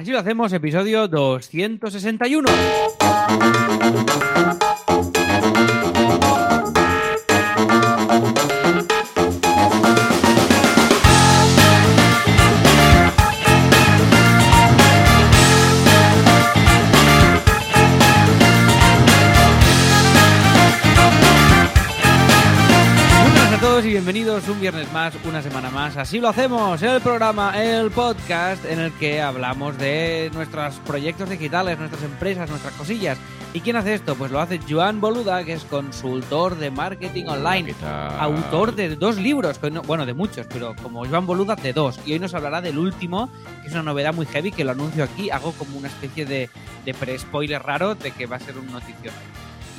Así 0.00 0.12
lo 0.12 0.18
hacemos, 0.18 0.50
episodio 0.54 1.08
261. 1.08 2.48
Bienvenidos 24.30 24.54
un 24.54 24.60
viernes 24.60 24.92
más, 24.92 25.12
una 25.24 25.42
semana 25.42 25.70
más. 25.70 25.96
Así 25.96 26.20
lo 26.20 26.28
hacemos, 26.28 26.80
el 26.82 27.00
programa, 27.00 27.60
el 27.60 27.90
podcast 27.90 28.64
en 28.64 28.78
el 28.78 28.92
que 28.92 29.20
hablamos 29.20 29.76
de 29.76 30.30
nuestros 30.32 30.76
proyectos 30.86 31.28
digitales, 31.28 31.76
nuestras 31.80 32.04
empresas, 32.04 32.48
nuestras 32.48 32.72
cosillas. 32.74 33.18
¿Y 33.52 33.60
quién 33.60 33.74
hace 33.74 33.94
esto? 33.94 34.14
Pues 34.14 34.30
lo 34.30 34.38
hace 34.38 34.60
Joan 34.68 35.00
Boluda, 35.00 35.42
que 35.42 35.54
es 35.54 35.64
consultor 35.64 36.56
de 36.56 36.70
marketing 36.70 37.24
online, 37.24 37.74
autor 38.20 38.76
de 38.76 38.94
dos 38.94 39.16
libros, 39.16 39.58
bueno, 39.84 40.06
de 40.06 40.14
muchos, 40.14 40.46
pero 40.48 40.76
como 40.80 41.04
Joan 41.04 41.26
Boluda, 41.26 41.56
de 41.56 41.72
dos. 41.72 41.98
Y 42.06 42.12
hoy 42.12 42.20
nos 42.20 42.32
hablará 42.32 42.60
del 42.60 42.78
último, 42.78 43.28
que 43.62 43.66
es 43.66 43.72
una 43.72 43.82
novedad 43.82 44.14
muy 44.14 44.26
heavy, 44.26 44.52
que 44.52 44.64
lo 44.64 44.70
anuncio 44.70 45.02
aquí, 45.02 45.30
hago 45.30 45.50
como 45.52 45.76
una 45.76 45.88
especie 45.88 46.24
de, 46.24 46.50
de 46.84 46.94
pre-spoiler 46.94 47.60
raro 47.60 47.96
de 47.96 48.12
que 48.12 48.26
va 48.26 48.36
a 48.36 48.40
ser 48.40 48.56
un 48.58 48.70
notición. 48.70 49.14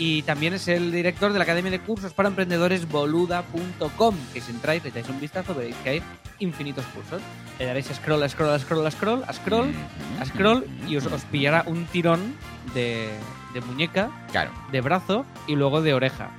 Y 0.04 0.24
también 0.24 0.56
es 0.56 0.68
el 0.68 0.92
director 0.92 1.32
de 1.32 1.38
la 1.38 1.44
Academia 1.44 1.70
de 1.70 1.80
Cursos 1.80 2.12
para 2.12 2.28
Emprendedores 2.28 2.90
boluda.com, 2.90 4.16
que 4.34 4.42
si 4.42 4.52
entráis, 4.52 4.82
le 4.84 4.90
echáis 4.90 5.08
un 5.10 5.20
vistazo, 5.20 5.54
veréis 5.54 5.76
que 5.84 5.90
hay 5.92 6.02
infinitos 6.40 6.84
cursos. 6.88 7.22
Le 7.60 7.66
daréis 7.66 7.86
scroll, 7.86 8.24
a 8.24 8.28
scroll, 8.28 8.50
a 8.50 8.58
scroll, 8.58 8.88
a 8.88 8.90
scroll, 8.90 9.24
a 9.28 9.32
scroll, 9.34 9.72
a 10.20 10.26
scroll, 10.26 10.66
y 10.88 10.98
os, 10.98 11.06
os 11.06 11.22
pillará 11.26 11.66
un 11.68 11.86
tirón 11.86 12.34
de, 12.74 13.12
de 13.54 13.62
muñeca, 13.62 14.10
Claro. 14.32 14.50
de 14.72 14.82
brazo 14.82 15.24
y 15.48 15.56
luego 15.56 15.84
de 15.84 15.94
oreja. 15.94 16.32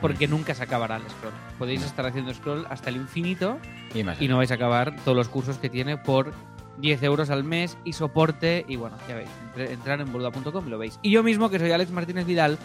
Porque 0.00 0.26
nunca 0.26 0.54
se 0.54 0.62
acabará 0.62 0.96
el 0.96 1.02
scroll. 1.10 1.34
Podéis 1.58 1.82
estar 1.84 2.06
haciendo 2.06 2.32
scroll 2.32 2.66
hasta 2.70 2.88
el 2.88 2.96
infinito 2.96 3.58
Y 3.94 4.00
y 4.00 4.28
no 4.28 4.38
vais 4.38 4.50
a 4.50 4.54
acabar 4.54 4.96
todos 5.04 5.14
los 5.14 5.28
cursos 5.28 5.58
que 5.58 5.68
tiene 5.68 5.98
por 5.98 6.32
10 6.78 7.02
euros 7.02 7.28
al 7.28 7.44
mes 7.44 7.76
y 7.84 7.92
soporte. 7.92 8.64
Y 8.66 8.76
bueno, 8.76 8.96
ya 9.06 9.14
veis, 9.16 9.28
entrar 9.58 10.00
en 10.00 10.10
boluda.com 10.10 10.66
y 10.66 10.70
lo 10.70 10.78
veis. 10.78 10.98
Y 11.02 11.10
yo 11.10 11.22
mismo, 11.22 11.50
que 11.50 11.58
soy 11.58 11.70
Alex 11.70 11.90
Martínez 11.90 12.24
Vidal, 12.24 12.56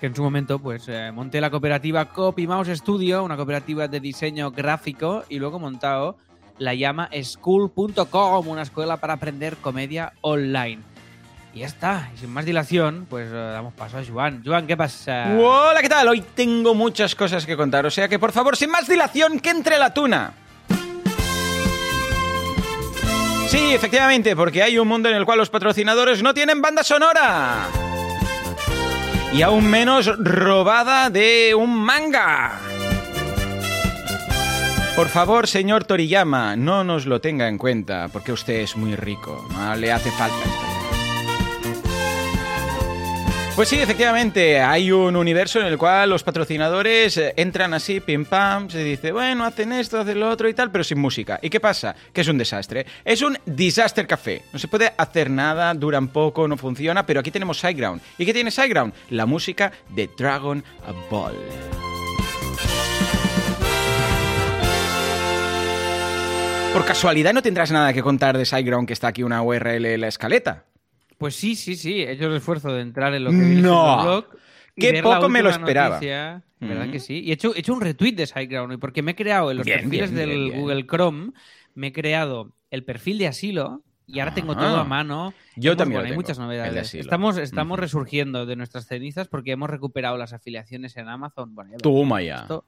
que 0.00 0.06
en 0.06 0.16
su 0.16 0.22
momento 0.22 0.58
pues 0.58 0.88
eh, 0.88 1.12
monté 1.12 1.40
la 1.40 1.50
cooperativa 1.50 2.06
Copy 2.06 2.46
Mouse 2.46 2.68
Studio, 2.68 3.22
una 3.22 3.36
cooperativa 3.36 3.86
de 3.86 4.00
diseño 4.00 4.50
gráfico, 4.50 5.24
y 5.28 5.38
luego 5.38 5.58
montado 5.58 6.16
la 6.58 6.74
llama 6.74 7.10
school.com, 7.22 8.48
una 8.48 8.62
escuela 8.62 8.96
para 8.96 9.14
aprender 9.14 9.56
comedia 9.58 10.14
online. 10.22 10.80
Y 11.52 11.60
ya 11.60 11.66
está, 11.66 12.10
y 12.14 12.18
sin 12.18 12.30
más 12.30 12.46
dilación, 12.46 13.06
pues 13.10 13.28
eh, 13.30 13.34
damos 13.34 13.74
paso 13.74 13.98
a 13.98 14.02
Joan. 14.04 14.42
Joan, 14.44 14.66
¿qué 14.66 14.76
pasa? 14.76 15.36
Hola, 15.38 15.82
¿qué 15.82 15.88
tal? 15.88 16.08
Hoy 16.08 16.22
tengo 16.34 16.74
muchas 16.74 17.14
cosas 17.14 17.44
que 17.44 17.56
contar, 17.56 17.84
o 17.84 17.90
sea 17.90 18.08
que 18.08 18.18
por 18.18 18.32
favor, 18.32 18.56
sin 18.56 18.70
más 18.70 18.88
dilación, 18.88 19.38
que 19.38 19.50
entre 19.50 19.78
la 19.78 19.92
tuna. 19.92 20.32
Sí, 23.48 23.74
efectivamente, 23.74 24.34
porque 24.36 24.62
hay 24.62 24.78
un 24.78 24.88
mundo 24.88 25.08
en 25.08 25.16
el 25.16 25.26
cual 25.26 25.38
los 25.38 25.50
patrocinadores 25.50 26.22
no 26.22 26.32
tienen 26.32 26.62
banda 26.62 26.84
sonora. 26.84 27.68
Y 29.32 29.42
aún 29.42 29.70
menos 29.70 30.06
robada 30.18 31.08
de 31.08 31.54
un 31.54 31.76
manga. 31.76 32.58
Por 34.96 35.08
favor, 35.08 35.46
señor 35.46 35.84
Toriyama, 35.84 36.56
no 36.56 36.84
nos 36.84 37.06
lo 37.06 37.20
tenga 37.20 37.48
en 37.48 37.56
cuenta, 37.56 38.08
porque 38.12 38.32
usted 38.32 38.60
es 38.60 38.76
muy 38.76 38.96
rico, 38.96 39.46
no 39.52 39.76
le 39.76 39.92
hace 39.92 40.10
falta 40.10 40.36
esto. 40.36 40.79
Pues 43.60 43.68
sí, 43.68 43.78
efectivamente, 43.78 44.58
hay 44.58 44.90
un 44.90 45.16
universo 45.16 45.60
en 45.60 45.66
el 45.66 45.76
cual 45.76 46.08
los 46.08 46.22
patrocinadores 46.22 47.18
eh, 47.18 47.34
entran 47.36 47.74
así, 47.74 48.00
pim 48.00 48.24
pam, 48.24 48.70
se 48.70 48.82
dice, 48.82 49.12
bueno, 49.12 49.44
hacen 49.44 49.74
esto, 49.74 50.00
hacen 50.00 50.18
lo 50.18 50.30
otro 50.30 50.48
y 50.48 50.54
tal, 50.54 50.70
pero 50.70 50.82
sin 50.82 50.98
música. 50.98 51.38
¿Y 51.42 51.50
qué 51.50 51.60
pasa? 51.60 51.94
Que 52.10 52.22
es 52.22 52.28
un 52.28 52.38
desastre. 52.38 52.86
Es 53.04 53.20
un 53.20 53.36
disaster 53.44 54.06
café. 54.06 54.40
No 54.54 54.58
se 54.58 54.66
puede 54.66 54.94
hacer 54.96 55.28
nada, 55.28 55.74
duran 55.74 56.08
poco, 56.08 56.48
no 56.48 56.56
funciona, 56.56 57.04
pero 57.04 57.20
aquí 57.20 57.30
tenemos 57.30 57.58
SiteGround. 57.58 58.00
¿Y 58.16 58.24
qué 58.24 58.32
tiene 58.32 58.50
SiteGround? 58.50 58.94
La 59.10 59.26
música 59.26 59.70
de 59.90 60.08
Dragon 60.16 60.64
Ball. 61.10 61.36
Por 66.72 66.86
casualidad 66.86 67.34
no 67.34 67.42
tendrás 67.42 67.70
nada 67.70 67.92
que 67.92 68.00
contar 68.00 68.38
de 68.38 68.46
SiteGround 68.46 68.86
que 68.86 68.94
está 68.94 69.08
aquí 69.08 69.22
una 69.22 69.42
URL 69.42 69.84
en 69.84 70.00
la 70.00 70.08
escaleta. 70.08 70.64
Pues 71.20 71.36
sí, 71.36 71.54
sí, 71.54 71.76
sí. 71.76 72.00
He 72.02 72.12
hecho 72.12 72.28
el 72.28 72.36
esfuerzo 72.36 72.72
de 72.72 72.80
entrar 72.80 73.12
en 73.14 73.24
lo 73.24 73.30
que 73.30 73.36
viene 73.36 73.60
No. 73.60 73.98
el 74.00 74.06
blog. 74.06 74.24
Qué 74.74 75.02
poco 75.02 75.28
me 75.28 75.42
lo 75.42 75.50
esperaba. 75.50 75.96
noticia. 75.96 76.42
¿Verdad 76.58 76.86
Mm. 76.86 76.90
que 76.92 76.98
sí? 76.98 77.20
Y 77.20 77.30
he 77.30 77.34
hecho, 77.34 77.54
he 77.54 77.58
hecho 77.60 77.74
un 77.74 77.82
retweet 77.82 78.12
de 78.14 78.26
SiteGround. 78.26 78.78
Porque 78.80 79.02
me 79.02 79.10
he 79.10 79.14
creado 79.14 79.50
en 79.50 79.58
los 79.58 79.66
Bien, 79.66 79.80
perfiles 79.82 80.12
bien, 80.14 80.28
del 80.28 80.38
bien. 80.50 80.60
Google 80.60 80.86
Chrome, 80.86 81.32
me 81.74 81.88
he 81.88 81.92
creado 81.92 82.54
el 82.70 82.84
perfil 82.84 83.18
de 83.18 83.26
asilo. 83.26 83.82
Y 84.06 84.18
ahora 84.20 84.32
tengo 84.34 84.52
Ah. 84.52 84.58
todo 84.58 84.76
a 84.78 84.84
mano. 84.84 85.34
Yo 85.56 85.72
Hemos- 85.72 85.76
también 85.78 85.98
lo 85.98 86.02
bueno, 86.04 86.12
hay 86.14 86.16
muchas 86.16 86.38
novedades. 86.38 86.76
asilo. 86.76 87.02
Estamos, 87.02 87.36
estamos 87.36 87.78
resurgiendo 87.78 88.46
de 88.46 88.56
nuestras 88.56 88.86
cenizas 88.86 89.28
porque 89.28 89.52
hemos 89.52 89.68
recuperado 89.68 90.16
las 90.16 90.32
afiliaciones 90.32 90.96
en 90.96 91.08
Amazon. 91.08 91.54
Bueno, 91.54 91.72
ya. 91.72 91.76
Toma 91.76 92.22
ya. 92.22 92.36
Esto, 92.36 92.64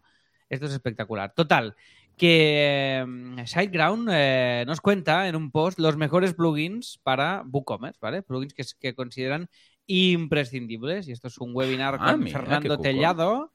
esto 0.50 0.66
es 0.66 0.72
espectacular. 0.72 1.32
Total, 1.34 1.74
que 2.16 3.04
eh, 3.38 3.46
SiteGround 3.46 4.08
eh, 4.12 4.64
nos 4.66 4.80
cuenta 4.80 5.28
en 5.28 5.36
un 5.36 5.50
post 5.50 5.78
los 5.78 5.96
mejores 5.96 6.34
plugins 6.34 6.98
para 7.02 7.42
WooCommerce, 7.46 7.98
¿vale? 8.00 8.22
Plugins 8.22 8.54
que, 8.54 8.64
que 8.78 8.94
consideran 8.94 9.48
imprescindibles. 9.86 11.08
Y 11.08 11.12
esto 11.12 11.28
es 11.28 11.38
un 11.38 11.50
webinar 11.54 11.98
Ah, 12.00 12.12
con 12.12 12.20
mira, 12.24 12.40
Fernando. 12.40 12.78
Tellado 12.78 13.50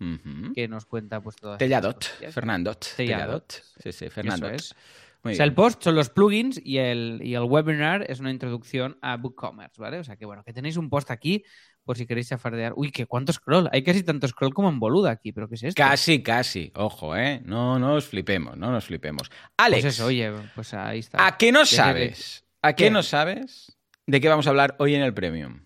que 0.54 0.68
nos 0.68 0.86
cuenta 0.86 1.22
pues 1.22 1.36
todas 1.36 1.58
Telladot. 1.58 2.04
Fernandot. 2.32 2.86
Telladot. 2.96 3.48
Telladot. 3.48 3.64
Sí, 3.82 3.92
sí, 3.92 4.10
Fernandot. 4.10 4.54
Eso 4.54 4.74
es. 4.74 4.76
Muy 5.24 5.34
O 5.34 5.36
sea, 5.36 5.46
el 5.46 5.54
post 5.56 5.84
son 5.84 5.96
los 5.96 6.10
plugins 6.10 6.62
y 6.64 6.78
el, 6.78 7.20
y 7.24 7.34
el 7.34 7.44
webinar 7.44 8.06
es 8.10 8.20
una 8.20 8.30
introducción 8.30 8.98
a 9.02 9.16
WooCommerce, 9.16 9.82
¿vale? 9.82 10.00
O 10.00 10.04
sea 10.04 10.16
que 10.16 10.26
bueno, 10.26 10.44
que 10.44 10.54
tenéis 10.54 10.78
un 10.78 10.90
post 10.90 11.10
aquí 11.10 11.44
por 11.88 11.98
si 11.98 12.06
queréis 12.06 12.28
chafardear. 12.30 12.74
Uy, 12.76 12.92
que 12.92 13.06
cuánto 13.08 13.32
scroll. 13.34 13.70
Hay 13.72 13.82
casi 13.82 14.04
tanto 14.04 14.28
scroll 14.28 14.54
como 14.54 14.70
en 14.70 14.78
boluda 14.80 15.10
aquí, 15.10 15.32
pero 15.32 15.48
¿qué 15.48 15.56
es 15.56 15.64
esto? 15.64 15.82
Casi, 15.82 16.22
casi. 16.22 16.72
Ojo, 16.76 17.16
¿eh? 17.16 17.42
No 17.46 17.80
nos 17.80 18.06
flipemos, 18.06 18.58
no 18.58 18.70
nos 18.72 18.86
flipemos. 18.86 19.32
Alex, 19.58 19.82
Pues 19.84 19.96
eso, 19.96 20.06
oye, 20.06 20.32
pues 20.54 20.74
ahí 20.76 21.00
está. 21.00 21.26
¿a 21.26 21.38
qué 21.38 21.52
no 21.52 21.66
sabes? 21.66 22.46
¿A 22.62 22.74
qué 22.74 22.86
¿Qué? 22.86 22.92
no 22.92 23.02
sabes 23.02 23.78
de 24.06 24.22
qué 24.22 24.28
vamos 24.30 24.46
a 24.46 24.50
hablar 24.52 24.76
hoy 24.80 24.94
en 24.96 25.02
el 25.02 25.14
Premium? 25.14 25.62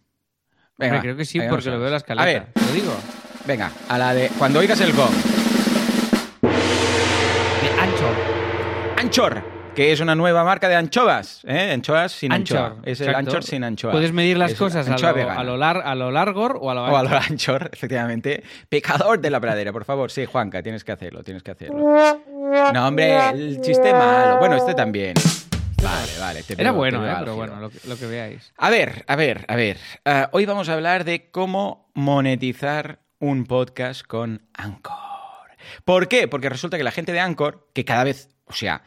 Hombre, 0.77 0.91
va, 0.97 1.01
creo 1.01 1.17
que 1.17 1.25
sí, 1.25 1.39
¿a 1.39 1.41
qué 1.41 1.47
no 1.47 1.53
porque 1.55 1.69
lo 1.71 1.77
veo 1.79 1.87
en 1.87 1.91
la 1.91 1.97
escaleta. 1.97 2.23
A 2.23 2.25
ver, 2.25 2.53
¿Te 2.53 2.61
lo 2.61 2.71
digo? 2.73 2.93
venga, 3.47 3.71
a 3.89 3.97
la 3.97 4.13
de... 4.13 4.29
Cuando 4.37 4.59
oigas 4.59 4.79
el 4.81 4.93
gong. 4.93 5.11
De 6.41 7.69
Anchor. 7.79 8.15
Anchor, 8.97 9.43
que 9.75 9.91
es 9.93 9.99
una 10.01 10.15
nueva 10.15 10.43
marca 10.43 10.67
de 10.67 10.75
anchoas, 10.75 11.41
¿eh? 11.47 11.71
Anchoas 11.71 12.11
sin 12.11 12.31
anchoa. 12.33 12.67
Anchor, 12.67 12.89
Es 12.89 13.01
el. 13.01 13.15
Anchor 13.15 13.43
sin 13.43 13.63
anchoa. 13.63 13.91
Puedes 13.91 14.11
medir 14.11 14.37
las 14.37 14.51
Es 14.51 14.57
cosas 14.57 14.87
a 14.87 14.97
lo, 14.97 15.29
a, 15.31 15.43
lo 15.43 15.57
lar- 15.57 15.81
a 15.83 15.95
lo 15.95 16.11
largo 16.11 16.45
o 16.47 16.69
a 16.69 16.73
lo 16.73 16.83
O 16.83 16.95
a 16.97 17.03
lo 17.03 17.09
ancho. 17.09 17.53
anchor, 17.53 17.69
efectivamente. 17.71 18.43
Pecador 18.67 19.19
de 19.21 19.29
la 19.29 19.39
pradera, 19.39 19.71
por 19.71 19.85
favor. 19.85 20.11
Sí, 20.11 20.25
Juanca, 20.25 20.61
tienes 20.61 20.83
que 20.83 20.91
hacerlo, 20.91 21.23
tienes 21.23 21.41
que 21.43 21.51
hacerlo. 21.51 21.77
No, 22.73 22.87
hombre, 22.87 23.29
el 23.29 23.61
chiste 23.61 23.93
malo. 23.93 24.39
Bueno, 24.39 24.55
este 24.55 24.73
también. 24.73 25.13
Vale, 25.81 26.11
vale. 26.19 26.43
te 26.43 26.53
Era 26.61 26.71
bueno, 26.71 27.01
te 27.01 27.09
¿eh? 27.09 27.15
pero 27.19 27.35
bueno, 27.35 27.59
lo, 27.59 27.69
que- 27.69 27.79
lo 27.87 27.97
que 27.97 28.05
veáis. 28.05 28.51
A 28.57 28.69
ver, 28.69 29.03
a 29.07 29.15
ver, 29.15 29.45
a 29.47 29.55
ver. 29.55 29.77
Ah, 30.05 30.29
hoy 30.33 30.45
vamos 30.45 30.67
a 30.69 30.73
hablar 30.73 31.05
de 31.05 31.31
cómo 31.31 31.89
monetizar 31.95 32.99
un 33.19 33.45
podcast 33.45 34.05
con 34.05 34.41
Anchor. 34.53 34.95
¿Por 35.85 36.07
qué? 36.07 36.27
Porque 36.27 36.49
resulta 36.49 36.77
que 36.77 36.83
la 36.83 36.91
gente 36.91 37.13
de 37.13 37.19
Anchor, 37.21 37.67
que 37.73 37.85
cada 37.85 38.03
vez, 38.03 38.29
o 38.45 38.53
sea, 38.53 38.83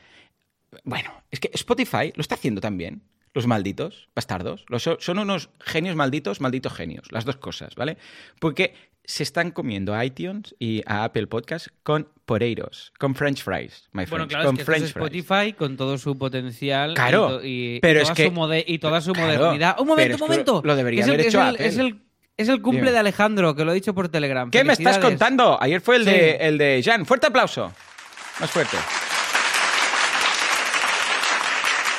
bueno, 0.85 1.11
es 1.31 1.41
que 1.41 1.51
Spotify 1.55 2.12
lo 2.15 2.21
está 2.21 2.35
haciendo 2.35 2.61
también. 2.61 3.03
Los 3.33 3.47
malditos, 3.47 4.09
bastardos. 4.15 4.65
Los- 4.69 4.89
son 4.98 5.19
unos 5.19 5.51
genios 5.60 5.97
malditos, 5.97 6.41
malditos 6.41 6.72
genios. 6.72 7.10
Las 7.10 7.25
dos 7.25 7.37
cosas, 7.37 7.75
¿vale? 7.75 7.97
Porque 8.39 8.75
se 9.04 9.22
están 9.22 9.51
comiendo 9.51 9.93
a 9.95 10.04
iTunes 10.04 10.54
y 10.59 10.83
a 10.87 11.04
Apple 11.04 11.27
Podcast 11.27 11.66
con 11.83 12.09
poreiros, 12.25 12.93
con 12.98 13.15
French 13.15 13.43
fries, 13.43 13.89
my 13.93 14.04
Bueno, 14.07 14.25
friends, 14.25 14.28
claro, 14.28 14.45
con 14.47 14.54
es 14.54 14.59
que 14.59 14.63
esto 14.63 14.72
es 14.72 14.93
French 14.93 14.93
fries. 14.93 15.25
Spotify 15.27 15.53
con 15.53 15.77
todo 15.77 15.98
su 15.98 16.16
potencial 16.16 16.93
y 16.93 16.95
Claro, 16.95 17.41
y, 17.45 17.81
pero 17.81 17.98
y 17.98 18.03
es 18.03 18.09
toda 18.09 18.15
que- 18.15 18.25
su 18.27 18.33
mode- 18.33 18.65
y 18.66 18.78
toda 18.78 19.01
su 19.01 19.13
Claro, 19.13 19.37
modernidad. 19.43 19.81
Un 19.81 19.89
momento, 19.89 20.15
es 20.15 20.21
un 20.22 20.28
momento. 20.28 20.63
lo 20.65 20.77
debería 20.77 21.01
es 21.01 21.07
el, 21.07 21.10
haber 21.15 21.21
es 21.21 21.27
hecho 21.27 21.43
el- 21.43 21.54
Apple. 21.54 21.66
es 21.66 21.77
el, 21.78 22.01
es 22.37 22.48
el 22.48 22.63
cumple 22.63 22.81
Dime. 22.83 22.93
de 22.93 22.98
Alejandro, 22.98 23.54
que 23.54 23.65
lo 23.65 23.72
he 23.72 23.75
dicho 23.75 23.95
por 23.95 24.09
Telegram. 24.09 24.51
¿Qué 24.51 24.65
me 24.65 24.72
estás 24.72 24.98
contando? 24.98 25.60
Ayer 25.60 25.81
fue 25.83 25.97
el, 25.97 26.04
Sí. 26.04 26.10
de, 26.10 26.31
el 26.37 26.57
de 26.57 26.83
Jan. 26.83 27.04
Fuerte 27.04 27.27
aplauso. 27.27 27.72
Más 28.41 28.51
fuerte. 28.51 28.77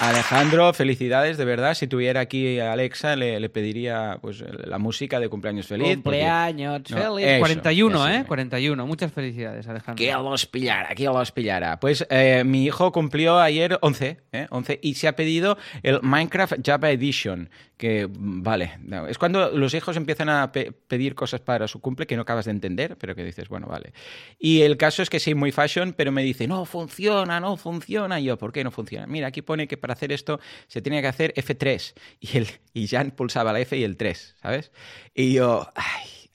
Alejandro, 0.02 0.74
felicidades, 0.74 1.38
de 1.38 1.46
verdad. 1.46 1.74
Si 1.74 1.88
tuviera 1.88 2.20
aquí 2.20 2.60
a 2.60 2.74
Alexa, 2.74 3.16
le, 3.16 3.40
le 3.40 3.50
pediría 3.50 4.18
pues 4.22 4.44
la 4.66 4.78
música 4.78 5.20
de 5.22 5.30
cumpleaños 5.30 5.68
feliz. 5.68 5.88
porque- 6.04 6.20
Cumpleaños 6.20 6.82
No, 6.92 6.98
feliz. 7.16 7.28
eso, 7.28 7.40
41, 7.40 8.08
eso. 8.08 8.20
¿eh? 8.22 8.26
41. 8.28 8.86
Muchas 8.86 9.12
felicidades, 9.14 9.68
Alejandro. 9.68 10.04
Que 10.04 10.12
los 10.12 10.46
pillara, 10.48 10.94
que 10.96 11.06
los 11.06 11.32
pillara. 11.32 11.80
Pues 11.80 12.06
eh, 12.10 12.44
mi 12.46 12.66
hijo 12.66 12.92
cumplió 12.92 13.40
ayer 13.40 13.78
11, 13.82 14.18
¿eh? 14.34 14.48
11 14.50 14.80
y 14.84 14.96
se 14.96 15.08
ha 15.08 15.16
pedido 15.16 15.58
el 15.82 16.02
Minecraft 16.02 16.56
Java 16.66 16.92
Edition, 16.92 17.50
que 17.78 18.08
vale, 18.10 18.74
no, 18.84 19.08
es 19.08 19.18
cuando 19.18 19.50
los 19.52 19.74
hijos 19.74 19.98
empiezan 19.98 20.30
a 20.30 20.52
pe- 20.52 20.72
pedir 20.72 21.14
cosas 21.16 21.42
para 21.42 21.68
su 21.68 21.80
cumple 21.82 22.06
que 22.08 22.16
no 22.16 22.22
acabas 22.22 22.46
de 22.46 22.52
entender, 22.52 22.98
pero 22.98 23.16
que 23.16 23.24
dices, 23.24 23.48
bueno, 23.50 23.68
vale. 23.68 23.94
Y 24.40 24.62
el 24.62 24.78
caso 24.78 25.02
es 25.02 25.10
que 25.10 25.20
sí, 25.20 25.36
muy 25.36 25.52
fashion, 25.52 25.94
pero 25.94 26.12
me 26.12 26.24
dice, 26.24 26.48
no 26.48 26.66
funciona, 26.66 27.40
no 27.40 27.58
funciona. 27.58 28.20
Y 28.20 28.26
yo, 28.26 28.38
¿por 28.38 28.52
qué 28.54 28.64
no 28.64 28.72
funciona? 28.72 29.08
Mira, 29.08 29.28
aquí 29.28 29.42
pone 29.42 29.68
que 29.68 29.78
para 29.86 29.94
hacer 29.94 30.12
esto 30.12 30.40
se 30.68 30.82
tenía 30.82 31.00
que 31.00 31.08
hacer 31.08 31.32
F3 31.36 31.94
y, 32.20 32.38
el, 32.38 32.48
y 32.74 32.88
Jan 32.88 33.12
pulsaba 33.12 33.54
la 33.54 33.60
F 33.60 33.78
y 33.78 33.84
el 33.84 33.98
3, 33.98 34.38
¿sabes? 34.42 34.72
Y 35.14 35.34
yo, 35.34 35.70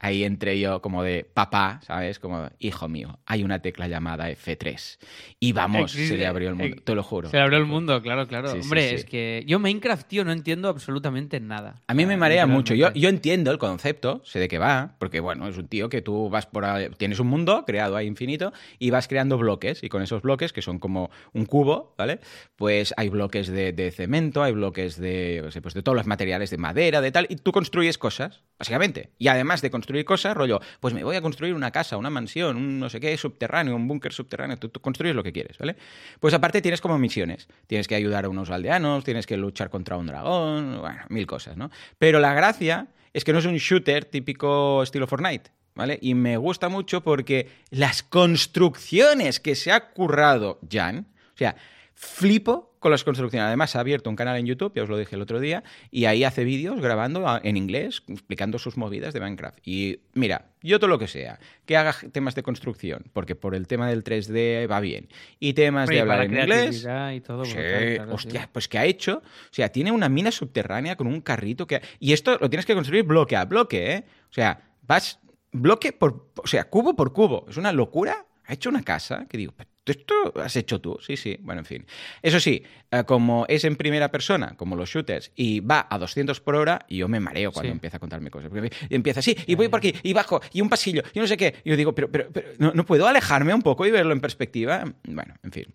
ahí 0.00 0.24
entré 0.24 0.58
yo 0.58 0.82
como 0.82 1.02
de 1.04 1.24
papá, 1.24 1.80
¿sabes? 1.86 2.18
Como, 2.18 2.48
hijo 2.58 2.88
mío, 2.88 3.20
hay 3.26 3.44
una 3.44 3.60
tecla 3.60 3.86
llamada 3.86 4.28
F3. 4.30 4.98
Y 5.38 5.52
vamos, 5.52 5.92
se 5.92 6.16
le 6.16 6.26
abrió 6.26 6.48
el 6.48 6.54
mundo, 6.56 6.74
Ex- 6.76 6.84
te 6.84 6.94
lo 6.94 7.02
juro. 7.02 7.28
Se 7.30 7.36
le 7.36 7.42
abrió 7.42 7.58
el 7.58 7.66
mundo, 7.66 8.02
claro, 8.02 8.26
claro. 8.26 8.50
Sí, 8.52 8.58
Hombre, 8.60 8.88
sí. 8.88 8.94
es 8.96 9.04
que 9.04 9.44
yo 9.46 9.58
Minecraft, 9.58 10.08
tío, 10.08 10.24
no 10.24 10.32
entiendo 10.32 10.68
absolutamente 10.68 11.38
nada. 11.38 11.80
A 11.86 11.94
mí 11.94 12.06
me 12.06 12.16
marea 12.16 12.46
mucho. 12.46 12.74
Yo, 12.74 12.92
yo 12.94 13.08
entiendo 13.08 13.50
el 13.52 13.58
concepto, 13.58 14.22
sé 14.24 14.38
de 14.40 14.48
qué 14.48 14.58
va, 14.58 14.96
porque 14.98 15.20
bueno, 15.20 15.46
es 15.48 15.58
un 15.58 15.68
tío 15.68 15.88
que 15.88 16.00
tú 16.02 16.30
vas 16.30 16.46
por 16.46 16.64
ahí, 16.64 16.88
tienes 16.96 17.20
un 17.20 17.26
mundo 17.28 17.64
creado 17.66 17.96
ahí 17.96 18.06
infinito 18.06 18.52
y 18.78 18.90
vas 18.90 19.06
creando 19.06 19.36
bloques 19.38 19.82
y 19.84 19.88
con 19.90 20.02
esos 20.02 20.22
bloques 20.22 20.52
que 20.52 20.62
son 20.62 20.78
como 20.78 21.10
un 21.34 21.44
cubo, 21.44 21.94
¿vale? 21.98 22.20
Pues 22.56 22.94
hay 22.96 23.10
bloques 23.10 23.48
de, 23.48 23.72
de 23.72 23.90
cemento, 23.90 24.42
hay 24.42 24.52
bloques 24.52 24.96
de, 24.98 25.46
pues 25.62 25.74
de 25.74 25.82
todos 25.82 25.96
los 25.96 26.06
materiales 26.06 26.50
de 26.50 26.56
madera, 26.58 27.00
de 27.02 27.12
tal, 27.12 27.26
y 27.28 27.36
tú 27.36 27.52
construyes 27.52 27.98
cosas, 27.98 28.42
básicamente. 28.58 29.10
Y 29.18 29.28
además 29.28 29.60
de 29.60 29.70
construir 29.70 29.89
cosas, 30.04 30.36
rollo, 30.36 30.60
pues 30.80 30.94
me 30.94 31.04
voy 31.04 31.16
a 31.16 31.22
construir 31.22 31.54
una 31.54 31.70
casa, 31.70 31.96
una 31.96 32.10
mansión, 32.10 32.56
un 32.56 32.78
no 32.78 32.88
sé 32.88 33.00
qué 33.00 33.16
subterráneo, 33.16 33.74
un 33.74 33.86
búnker 33.86 34.12
subterráneo, 34.12 34.56
tú, 34.56 34.68
tú 34.68 34.80
construyes 34.80 35.14
lo 35.14 35.22
que 35.22 35.32
quieres, 35.32 35.58
¿vale? 35.58 35.76
Pues 36.18 36.34
aparte 36.34 36.62
tienes 36.62 36.80
como 36.80 36.98
misiones, 36.98 37.48
tienes 37.66 37.88
que 37.88 37.94
ayudar 37.94 38.24
a 38.24 38.28
unos 38.28 38.50
aldeanos, 38.50 39.04
tienes 39.04 39.26
que 39.26 39.36
luchar 39.36 39.70
contra 39.70 39.96
un 39.96 40.06
dragón, 40.06 40.80
bueno, 40.80 41.00
mil 41.08 41.26
cosas, 41.26 41.56
¿no? 41.56 41.70
Pero 41.98 42.20
la 42.20 42.34
gracia 42.34 42.88
es 43.12 43.24
que 43.24 43.32
no 43.32 43.38
es 43.38 43.46
un 43.46 43.56
shooter 43.56 44.04
típico 44.04 44.82
estilo 44.82 45.06
Fortnite, 45.06 45.50
¿vale? 45.74 45.98
Y 46.00 46.14
me 46.14 46.36
gusta 46.36 46.68
mucho 46.68 47.02
porque 47.02 47.48
las 47.70 48.02
construcciones 48.02 49.40
que 49.40 49.54
se 49.54 49.72
ha 49.72 49.90
currado 49.90 50.60
Jan, 50.70 51.06
o 51.34 51.36
sea, 51.36 51.56
flipo 51.94 52.69
con 52.80 52.90
las 52.90 53.04
construcciones. 53.04 53.46
Además, 53.46 53.76
ha 53.76 53.80
abierto 53.80 54.10
un 54.10 54.16
canal 54.16 54.36
en 54.38 54.46
YouTube, 54.46 54.72
ya 54.74 54.82
os 54.82 54.88
lo 54.88 54.98
dije 54.98 55.14
el 55.14 55.22
otro 55.22 55.38
día, 55.38 55.62
y 55.92 56.06
ahí 56.06 56.24
hace 56.24 56.42
vídeos 56.44 56.80
grabando 56.80 57.24
en 57.42 57.56
inglés, 57.56 58.02
explicando 58.08 58.58
sus 58.58 58.76
movidas 58.76 59.14
de 59.14 59.20
Minecraft. 59.20 59.58
Y 59.64 60.00
mira, 60.14 60.46
yo 60.62 60.80
todo 60.80 60.88
lo 60.88 60.98
que 60.98 61.06
sea, 61.06 61.38
que 61.66 61.76
haga 61.76 61.94
temas 62.10 62.34
de 62.34 62.42
construcción, 62.42 63.04
porque 63.12 63.36
por 63.36 63.54
el 63.54 63.66
tema 63.66 63.88
del 63.88 64.02
3D 64.02 64.68
va 64.68 64.80
bien, 64.80 65.08
y 65.38 65.52
temas 65.52 65.88
de 65.88 65.96
y 65.96 65.98
hablar 65.98 66.24
en 66.24 66.32
inglés, 66.32 66.86
y 67.14 67.20
todo. 67.20 67.44
Sí, 67.44 67.54
claro, 67.54 68.14
hostia, 68.14 68.48
pues 68.52 68.66
que 68.66 68.78
ha 68.78 68.86
hecho, 68.86 69.18
o 69.18 69.52
sea, 69.52 69.68
tiene 69.68 69.92
una 69.92 70.08
mina 70.08 70.32
subterránea 70.32 70.96
con 70.96 71.06
un 71.06 71.20
carrito 71.20 71.66
que 71.66 71.82
y 72.00 72.12
esto 72.12 72.38
lo 72.38 72.50
tienes 72.50 72.66
que 72.66 72.74
construir 72.74 73.04
bloque 73.04 73.36
a 73.36 73.44
bloque, 73.44 73.92
¿eh? 73.92 74.04
O 74.30 74.32
sea, 74.32 74.58
vas 74.86 75.20
bloque 75.52 75.92
por, 75.92 76.30
o 76.42 76.46
sea, 76.46 76.64
cubo 76.64 76.96
por 76.96 77.12
cubo, 77.12 77.46
es 77.48 77.56
una 77.56 77.72
locura. 77.72 78.26
Ha 78.46 78.54
hecho 78.54 78.68
una 78.68 78.82
casa 78.82 79.26
que 79.28 79.38
digo, 79.38 79.52
"¿Pero 79.56 79.69
esto 79.90 80.14
has 80.36 80.56
hecho 80.56 80.80
tú, 80.80 80.98
sí, 81.00 81.16
sí, 81.16 81.36
bueno, 81.40 81.60
en 81.60 81.64
fin. 81.66 81.86
Eso 82.22 82.40
sí, 82.40 82.62
eh, 82.90 83.04
como 83.06 83.44
es 83.48 83.64
en 83.64 83.76
primera 83.76 84.10
persona, 84.10 84.54
como 84.56 84.76
los 84.76 84.88
shooters, 84.90 85.32
y 85.36 85.60
va 85.60 85.86
a 85.90 85.98
200 85.98 86.40
por 86.40 86.54
hora, 86.54 86.84
y 86.88 86.98
yo 86.98 87.08
me 87.08 87.20
mareo 87.20 87.52
cuando 87.52 87.68
Sí. 87.70 87.72
empieza 87.72 87.96
a 87.98 88.00
contarme 88.00 88.30
cosas. 88.30 88.50
Porque 88.50 88.70
empieza 88.90 89.20
así, 89.20 89.36
y 89.46 89.54
voy 89.54 89.68
por 89.68 89.78
aquí, 89.78 89.94
y 90.02 90.12
bajo, 90.12 90.40
y 90.52 90.60
un 90.60 90.68
pasillo, 90.68 91.02
y 91.14 91.18
no 91.20 91.26
sé 91.26 91.36
qué. 91.36 91.54
Y 91.64 91.70
yo 91.70 91.76
digo, 91.76 91.94
pero, 91.94 92.10
pero, 92.10 92.28
pero 92.32 92.48
¿no, 92.58 92.72
no 92.72 92.84
puedo 92.84 93.06
alejarme 93.06 93.54
un 93.54 93.62
poco 93.62 93.86
y 93.86 93.90
verlo 93.90 94.12
en 94.12 94.20
perspectiva? 94.20 94.84
Bueno, 95.04 95.34
en 95.42 95.52
fin. 95.52 95.66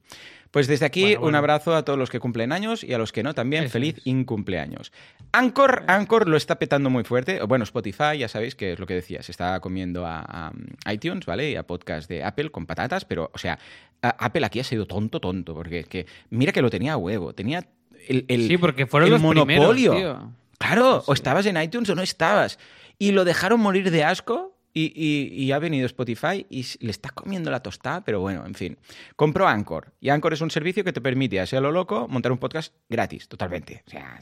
Pues 0.51 0.67
desde 0.67 0.85
aquí 0.85 1.15
Bueno, 1.15 1.27
un 1.27 1.35
abrazo 1.35 1.75
a 1.75 1.83
todos 1.83 1.99
los 1.99 2.09
que 2.09 2.19
cumplen 2.19 2.51
años 2.53 2.83
y 2.83 2.93
a 2.93 2.97
los 2.97 3.11
que 3.11 3.23
no 3.23 3.33
también, 3.33 3.65
Eso 3.65 3.73
feliz 3.73 3.97
es. 3.97 4.07
incumpleaños. 4.07 4.91
Anchor, 5.33 5.83
Anchor 5.87 6.29
lo 6.29 6.37
está 6.37 6.57
petando 6.59 6.89
muy 6.89 7.03
fuerte. 7.03 7.41
Bueno, 7.43 7.63
Spotify, 7.63 8.17
ya 8.19 8.27
sabéis 8.29 8.55
que 8.55 8.73
es 8.73 8.79
lo 8.79 8.85
que 8.85 8.93
decía, 8.93 9.21
se 9.21 9.31
está 9.31 9.59
comiendo 9.59 10.05
a, 10.05 10.51
a 10.85 10.93
iTunes, 10.93 11.25
¿vale? 11.25 11.49
Y 11.51 11.55
a 11.57 11.63
podcast 11.63 12.07
de 12.09 12.23
Apple 12.23 12.51
con 12.51 12.65
patatas, 12.65 13.03
pero, 13.05 13.29
o 13.33 13.37
sea, 13.37 13.59
Apple 14.01 14.45
aquí 14.45 14.59
ha 14.59 14.63
sido 14.63 14.85
tonto, 14.85 15.19
tonto, 15.19 15.53
porque 15.53 15.79
es 15.79 15.87
que 15.87 16.05
mira 16.29 16.51
que 16.53 16.61
lo 16.61 16.69
tenía 16.69 16.93
a 16.93 16.97
huevo, 16.97 17.33
tenía 17.33 17.65
el, 18.07 18.23
el- 18.29 18.47
sí, 18.47 18.57
porque 18.57 18.85
fueron 18.85 19.07
el 19.07 19.13
los 19.13 19.21
monopolio. 19.21 19.91
primeros, 19.91 20.19
tío. 20.21 20.31
Claro, 20.57 20.99
Sí. 21.01 21.05
o 21.09 21.13
estabas 21.13 21.45
en 21.47 21.61
iTunes 21.61 21.89
o 21.89 21.95
no 21.95 22.01
estabas. 22.01 22.59
Y 22.97 23.11
lo 23.11 23.25
dejaron 23.25 23.59
morir 23.59 23.91
de 23.91 24.05
asco 24.05 24.54
y, 24.77 25.51
ha 25.51 25.59
venido 25.59 25.85
Spotify 25.85 26.45
y 26.49 26.65
le 26.79 26.91
está 26.91 27.09
comiendo 27.09 27.49
la 27.49 27.61
tostada, 27.61 28.03
pero 28.03 28.19
bueno, 28.19 28.45
en 28.45 28.55
fin. 28.55 28.77
Compró 29.15 29.47
Anchor. 29.47 29.93
Y 30.01 30.09
Anchor 30.09 30.33
es 30.33 30.41
un 30.41 30.51
servicio 30.51 30.83
que 30.83 30.91
te 30.91 30.99
permite, 30.99 31.39
así 31.39 31.55
a 31.55 31.61
lo 31.61 31.71
loco, 31.71 32.07
montar 32.09 32.31
un 32.33 32.37
podcast 32.37 32.73
gratis, 32.89 33.29
totalmente. 33.29 33.83
O 33.87 33.89
sea, 33.89 34.19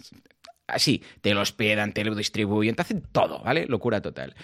así, 0.67 1.01
te 1.21 1.33
lo 1.33 1.41
hospedan, 1.41 1.91
te 1.93 2.05
lo 2.05 2.13
distribuyen, 2.13 2.75
te 2.75 2.83
hacen 2.83 3.03
todo, 3.11 3.41
¿vale? 3.43 3.65
Locura 3.65 4.01
total. 4.01 4.35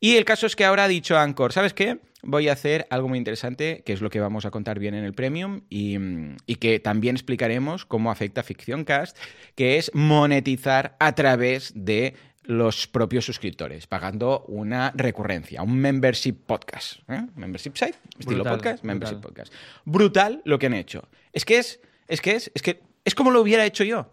Y 0.00 0.16
el 0.16 0.24
caso 0.24 0.46
es 0.46 0.56
que 0.56 0.64
ahora 0.64 0.84
ha 0.84 0.88
dicho 0.88 1.18
Anchor, 1.18 1.52
¿sabes 1.52 1.74
qué? 1.74 1.98
Voy 2.22 2.48
a 2.48 2.52
hacer 2.52 2.86
algo 2.88 3.08
muy 3.08 3.18
interesante, 3.18 3.82
que 3.84 3.92
es 3.92 4.00
lo 4.00 4.08
que 4.08 4.20
vamos 4.20 4.46
a 4.46 4.50
contar 4.50 4.78
bien 4.78 4.94
en 4.94 5.04
el 5.04 5.12
Premium, 5.12 5.62
y, 5.68 5.98
y 6.46 6.56
que 6.56 6.80
también 6.80 7.16
explicaremos 7.16 7.84
cómo 7.84 8.10
afecta 8.10 8.40
a 8.40 8.44
Ficción 8.44 8.84
Cast, 8.84 9.18
que 9.54 9.76
es 9.76 9.90
monetizar 9.94 10.96
a 10.98 11.14
través 11.14 11.72
de 11.74 12.14
los 12.48 12.86
propios 12.86 13.26
suscriptores, 13.26 13.86
pagando 13.86 14.44
una 14.48 14.90
recurrencia, 14.96 15.62
un 15.62 15.78
membership 15.78 16.32
podcast. 16.46 17.00
¿eh? 17.08 17.26
Membership 17.36 17.72
site, 17.74 17.94
estilo 18.18 18.42
Brutal, 18.42 18.56
podcast, 18.56 18.84
membership 18.84 19.16
brutal. 19.16 19.30
podcast. 19.30 19.52
Brutal 19.84 20.42
lo 20.46 20.58
que 20.58 20.66
han 20.66 20.72
hecho. 20.74 21.06
Es 21.34 21.44
que 21.44 21.58
es, 21.58 21.78
es 22.08 22.22
que 22.22 22.32
es, 22.32 22.50
es 22.54 22.62
que 22.62 22.80
es 23.04 23.14
como 23.14 23.30
lo 23.30 23.42
hubiera 23.42 23.66
hecho 23.66 23.84
yo. 23.84 24.10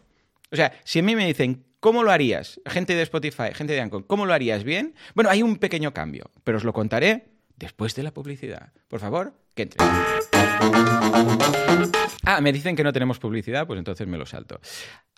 O 0.52 0.56
sea, 0.58 0.74
si 0.84 1.00
a 1.00 1.04
mí 1.04 1.16
me 1.16 1.26
dicen, 1.26 1.64
¿cómo 1.80 2.04
lo 2.04 2.12
harías? 2.12 2.60
Gente 2.66 2.94
de 2.94 3.04
Spotify, 3.04 3.54
gente 3.54 3.72
de 3.72 3.80
Anchor, 3.80 4.06
¿cómo 4.06 4.26
lo 4.26 4.34
harías 4.34 4.66
bien? 4.66 4.96
Bueno, 5.14 5.30
hay 5.30 5.42
un 5.42 5.56
pequeño 5.56 5.94
cambio, 5.94 6.30
pero 6.44 6.58
os 6.58 6.66
lo 6.66 6.74
contaré 6.74 7.30
después 7.56 7.96
de 7.96 8.04
la 8.04 8.14
publicidad. 8.14 8.74
Por 8.90 9.00
favor, 9.00 9.34
que 9.54 9.62
entre. 9.64 9.86
Ah, 12.24 12.42
me 12.42 12.52
dicen 12.52 12.75
que 12.75 12.84
no 12.84 12.92
tenemos 12.92 13.19
publicidad, 13.19 13.68
pues 13.68 13.78
entonces 13.78 14.07
me 14.07 14.18
lo 14.18 14.25
salto. 14.25 14.60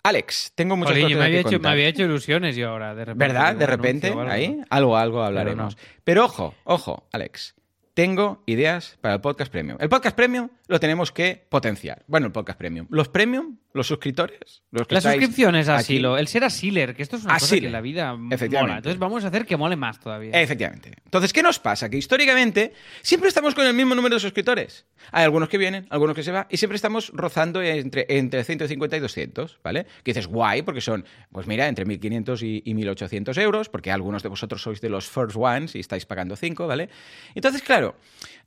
Alex, 0.02 0.52
tengo 0.54 0.76
muchas 0.76 0.94
cosas 0.94 1.10
me 1.10 1.24
había, 1.24 1.42
que 1.42 1.48
hecho, 1.48 1.60
me 1.60 1.68
había 1.68 1.88
hecho 1.88 2.02
ilusiones 2.02 2.54
yo 2.54 2.68
ahora, 2.68 2.94
de 2.94 3.06
repente. 3.06 3.26
¿Verdad? 3.26 3.56
De 3.56 3.66
repente, 3.66 4.06
anuncio 4.08 4.22
algo, 4.22 4.32
ahí, 4.32 4.60
algo, 4.70 4.96
algo 4.96 5.22
hablaremos. 5.22 5.74
no. 5.74 5.82
Pero 6.04 6.24
ojo, 6.26 6.54
ojo, 6.64 7.08
Alex. 7.12 7.54
Tengo 7.98 8.44
ideas 8.46 8.96
para 9.00 9.14
el 9.14 9.20
podcast 9.20 9.50
premium. 9.50 9.76
El 9.80 9.88
podcast 9.88 10.14
premium 10.14 10.50
lo 10.68 10.78
tenemos 10.78 11.10
que 11.10 11.44
potenciar. 11.48 12.04
Bueno, 12.06 12.26
el 12.26 12.32
podcast 12.32 12.56
premium. 12.56 12.86
Los 12.90 13.08
premium, 13.08 13.56
los 13.72 13.88
suscriptores, 13.88 14.62
los 14.70 14.86
que 14.86 14.94
Las 14.94 15.02
suscripciones 15.02 15.68
a 15.68 15.80
el 15.80 16.28
ser 16.28 16.44
Asiler, 16.44 16.94
que 16.94 17.02
esto 17.02 17.16
es 17.16 17.24
una 17.24 17.34
cosa 17.34 17.46
Asiler, 17.46 17.62
que 17.62 17.66
en 17.66 17.72
la 17.72 17.80
vida 17.80 18.14
mola. 18.14 18.76
Entonces 18.76 19.00
vamos 19.00 19.24
a 19.24 19.28
hacer 19.28 19.46
que 19.46 19.56
mole 19.56 19.74
más 19.74 19.98
todavía. 19.98 20.30
Efectivamente. 20.40 20.92
Entonces, 21.04 21.32
¿qué 21.32 21.42
nos 21.42 21.58
pasa? 21.58 21.90
Que 21.90 21.96
históricamente 21.96 22.72
siempre 23.02 23.30
estamos 23.30 23.52
con 23.56 23.66
el 23.66 23.74
mismo 23.74 23.96
número 23.96 24.14
de 24.14 24.20
suscriptores. 24.20 24.86
Hay 25.10 25.24
algunos 25.24 25.48
que 25.48 25.58
vienen, 25.58 25.88
algunos 25.90 26.14
que 26.14 26.22
se 26.22 26.30
van, 26.30 26.46
y 26.50 26.56
siempre 26.56 26.76
estamos 26.76 27.10
rozando 27.12 27.62
entre, 27.62 28.06
entre 28.10 28.44
150 28.44 28.96
y 28.96 29.00
200, 29.00 29.58
¿vale? 29.64 29.86
Que 30.04 30.12
dices, 30.12 30.28
guay, 30.28 30.62
porque 30.62 30.80
son, 30.80 31.04
pues 31.32 31.48
mira, 31.48 31.66
entre 31.66 31.84
1.500 31.84 32.42
y, 32.42 32.62
y 32.64 32.74
1.800 32.74 33.40
euros, 33.40 33.68
porque 33.68 33.90
algunos 33.90 34.22
de 34.22 34.28
vosotros 34.28 34.62
sois 34.62 34.80
de 34.80 34.88
los 34.88 35.08
first 35.08 35.34
ones 35.34 35.74
y 35.74 35.80
estáis 35.80 36.06
pagando 36.06 36.36
5, 36.36 36.66
¿vale? 36.68 36.90
Entonces, 37.34 37.62
claro, 37.62 37.87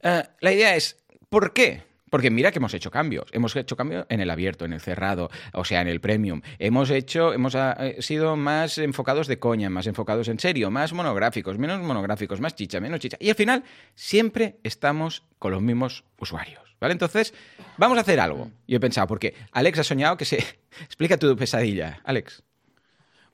eh, 0.01 0.24
la 0.39 0.51
idea 0.51 0.75
es, 0.75 0.98
¿por 1.29 1.53
qué? 1.53 1.83
Porque 2.12 2.29
mira 2.29 2.51
que 2.51 2.60
hemos 2.60 2.74
hecho 2.74 2.91
cambios. 2.91 3.29
Hemos 3.31 3.55
hecho 3.55 3.77
cambios 3.77 4.05
en 4.10 4.19
el 4.19 4.29
abierto, 4.29 4.65
en 4.65 4.74
el 4.74 4.81
cerrado, 4.81 5.29
o 5.53 5.63
sea, 5.63 5.81
en 5.81 5.88
el 5.88 6.01
premium. 6.01 6.41
Hemos 6.60 6.89
hecho, 6.89 7.31
hemos 7.31 7.55
ah, 7.55 7.77
eh, 7.79 8.01
sido 8.01 8.36
más 8.36 8.77
enfocados 8.77 9.27
de 9.27 9.39
coña, 9.39 9.69
más 9.69 9.88
enfocados 9.88 10.27
en 10.27 10.38
serio, 10.38 10.69
más 10.69 10.91
monográficos, 10.91 11.57
menos 11.57 11.79
monográficos, 11.79 12.41
más 12.41 12.53
chicha, 12.53 12.81
menos 12.81 13.00
chicha. 13.00 13.15
Y 13.21 13.29
al 13.29 13.36
final 13.36 13.63
siempre 13.95 14.60
estamos 14.63 15.24
con 15.39 15.53
los 15.53 15.62
mismos 15.62 16.03
usuarios, 16.19 16.75
¿vale? 16.81 16.91
Entonces, 16.91 17.33
vamos 17.77 17.98
a 17.98 18.01
hacer 18.01 18.19
algo. 18.19 18.51
Yo 18.67 18.75
he 18.75 18.81
pensado, 18.81 19.07
porque 19.07 19.33
Alex 19.53 19.79
ha 19.79 19.83
soñado 19.86 20.17
que 20.17 20.25
se... 20.25 20.38
Explica 20.83 21.17
tu 21.17 21.33
pesadilla, 21.38 22.01
Alex. 22.03 22.43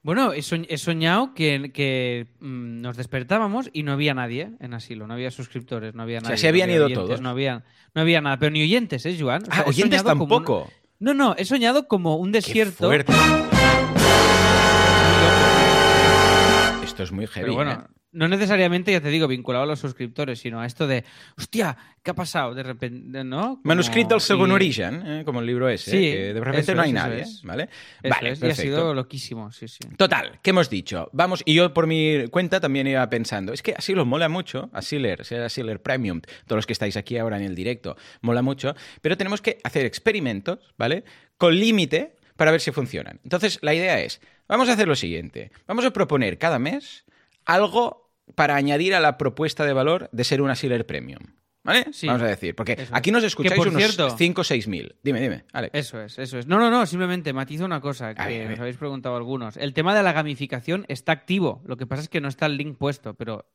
Bueno, 0.07 0.31
he, 0.31 0.37
soñ- 0.39 0.65
he 0.69 0.77
soñado 0.77 1.33
que, 1.33 1.69
que, 1.73 2.27
mm, 2.39 2.79
nos 2.79 2.95
despertábamos 2.95 3.69
y 3.73 3.83
no 3.83 3.91
había 3.91 4.13
nadie 4.13 4.51
en 4.61 4.73
Asilo, 4.73 5.05
no 5.05 5.13
había 5.15 5.31
suscriptores, 5.31 5.95
no 5.95 6.03
había 6.03 6.21
sea, 6.21 6.29
nadie. 6.29 6.37
se 6.37 6.47
habían 6.47 6.69
no 6.69 6.75
había 6.75 6.77
ido 6.77 6.85
oyentes, 6.85 7.05
todos. 7.07 7.21
No 7.21 7.27
había, 7.29 7.65
no 7.93 8.01
había 8.03 8.21
nada, 8.21 8.39
pero 8.39 8.51
ni 8.51 8.61
oyentes, 8.63 9.05
¿eh, 9.05 9.17
Joan? 9.19 9.43
O 9.43 9.47
Ah, 9.49 9.55
sea, 9.55 9.65
oyentes 9.65 9.99
un- 9.99 10.07
tampoco. 10.07 10.71
No, 10.99 11.13
no, 11.13 11.35
he 11.37 11.43
soñado 11.43 11.89
como 11.89 12.15
un 12.15 12.31
Qué 12.31 12.37
desierto. 12.37 12.87
fuerte. 12.87 13.11
Esto 16.85 17.03
es 17.03 17.11
muy 17.11 17.27
heavy. 17.27 17.41
Pero 17.43 17.53
bueno, 17.55 17.71
¿eh? 17.73 17.96
No 18.13 18.27
necesariamente, 18.29 18.91
ya 18.93 19.01
te 19.01 19.09
digo, 19.09 19.27
vinculado 19.27 19.63
a 19.65 19.67
los 19.67 19.79
suscriptores, 19.79 20.39
sino 20.39 20.61
a 20.61 20.65
esto 20.65 20.87
de, 20.87 21.03
hostia, 21.37 21.77
¿qué 22.01 22.11
ha 22.11 22.15
pasado? 22.15 22.55
De 22.55 22.63
repente, 22.63 23.23
¿no? 23.23 23.41
Como- 23.41 23.61
Manuscrito 23.65 24.15
al 24.15 24.21
segundo 24.21 24.55
origen, 24.55 25.03
¿eh? 25.05 25.23
como 25.25 25.41
el 25.41 25.45
libro 25.45 25.67
ese, 25.67 25.91
Sí, 25.91 25.97
que 26.11 26.33
de 26.33 26.39
repente 26.39 26.73
no 26.73 26.81
hay 26.83 26.89
es, 26.89 26.93
nadie, 26.95 27.21
es. 27.21 27.41
¿vale? 27.43 27.63
Eso 28.01 28.15
vale, 28.15 28.31
es, 28.31 28.41
y 28.41 28.45
ha 28.47 28.55
sido 28.55 28.93
loquísimo, 28.93 29.51
sí, 29.51 29.67
sí. 29.67 29.79
Total, 29.97 30.39
¿qué 30.41 30.51
hemos 30.51 30.69
dicho? 30.69 31.09
Vamos, 31.11 31.43
y 31.45 31.53
yo 31.53 31.73
por 31.73 31.85
mi 31.85 32.27
cuenta 32.31 32.61
también 32.61 32.87
iba 32.87 33.07
pensando, 33.09 33.51
es 33.51 33.61
que 33.61 33.73
así 33.77 33.93
lo 33.93 34.05
mola 34.05 34.29
mucho, 34.29 34.69
a 34.73 34.81
Sealer, 34.81 35.25
ser 35.25 35.41
a 35.41 35.49
Sealer 35.49 35.81
Premium, 35.81 36.21
todos 36.45 36.57
los 36.59 36.65
que 36.65 36.73
estáis 36.73 36.95
aquí 36.95 37.17
ahora 37.17 37.37
en 37.37 37.43
el 37.43 37.55
directo, 37.55 37.97
mola 38.21 38.41
mucho, 38.41 38.73
pero 39.01 39.17
tenemos 39.17 39.41
que 39.41 39.57
hacer 39.65 39.85
experimentos, 39.85 40.59
¿vale? 40.77 41.03
Con 41.37 41.59
límite 41.59 42.15
para 42.37 42.51
ver 42.51 42.61
si 42.61 42.71
funcionan. 42.71 43.19
Entonces, 43.23 43.59
la 43.61 43.73
idea 43.73 43.99
es, 43.99 44.21
vamos 44.47 44.69
a 44.69 44.73
hacer 44.73 44.87
lo 44.87 44.95
siguiente, 44.95 45.51
vamos 45.67 45.83
a 45.85 45.91
proponer 45.91 46.37
cada 46.37 46.57
mes 46.57 47.03
algo 47.47 48.11
para 48.35 48.55
añadir 48.55 48.93
a 48.93 48.99
la 48.99 49.17
propuesta 49.17 49.65
de 49.65 49.73
valor 49.73 50.09
de 50.11 50.23
ser 50.23 50.41
una 50.41 50.55
Sealer 50.55 50.85
Premium. 50.85 51.36
¿Vale? 51.67 51.85
Sí. 51.91 52.07
Vamos 52.07 52.21
a 52.23 52.27
decir, 52.27 52.55
porque 52.55 52.73
Eso 52.79 52.95
aquí 52.95 53.11
nos 53.11 53.23
escucháis 53.25 53.55
por 53.59 53.67
unos 53.67 53.79
cierto- 53.83 54.15
5 54.17 54.41
o 54.41 54.43
6 54.43 54.67
mil. 54.69 54.95
Dime, 55.03 55.19
dime, 55.19 55.43
Alex. 55.51 55.75
Eso 55.75 56.01
es, 56.01 56.17
eso 56.17 56.39
es. 56.39 56.47
No, 56.47 56.57
no, 56.59 56.71
no, 56.71 56.85
simplemente 56.85 57.33
matizo 57.33 57.65
una 57.65 57.81
cosa 57.81 58.15
que 58.15 58.21
A 58.21 58.27
ver, 58.27 58.41
a 58.41 58.43
ver. 58.45 58.53
os 58.53 58.59
habéis 58.61 58.77
preguntado 58.77 59.17
algunos. 59.17 59.57
El 59.57 59.73
tema 59.73 59.93
de 59.93 60.01
la 60.01 60.13
gamificación 60.13 60.85
está 60.87 61.11
activo, 61.11 61.61
lo 61.65 61.75
que 61.75 61.85
pasa 61.85 62.03
es 62.03 62.09
que 62.09 62.21
no 62.21 62.29
está 62.29 62.45
el 62.45 62.55
link 62.55 62.77
puesto, 62.77 63.13
pero... 63.15 63.45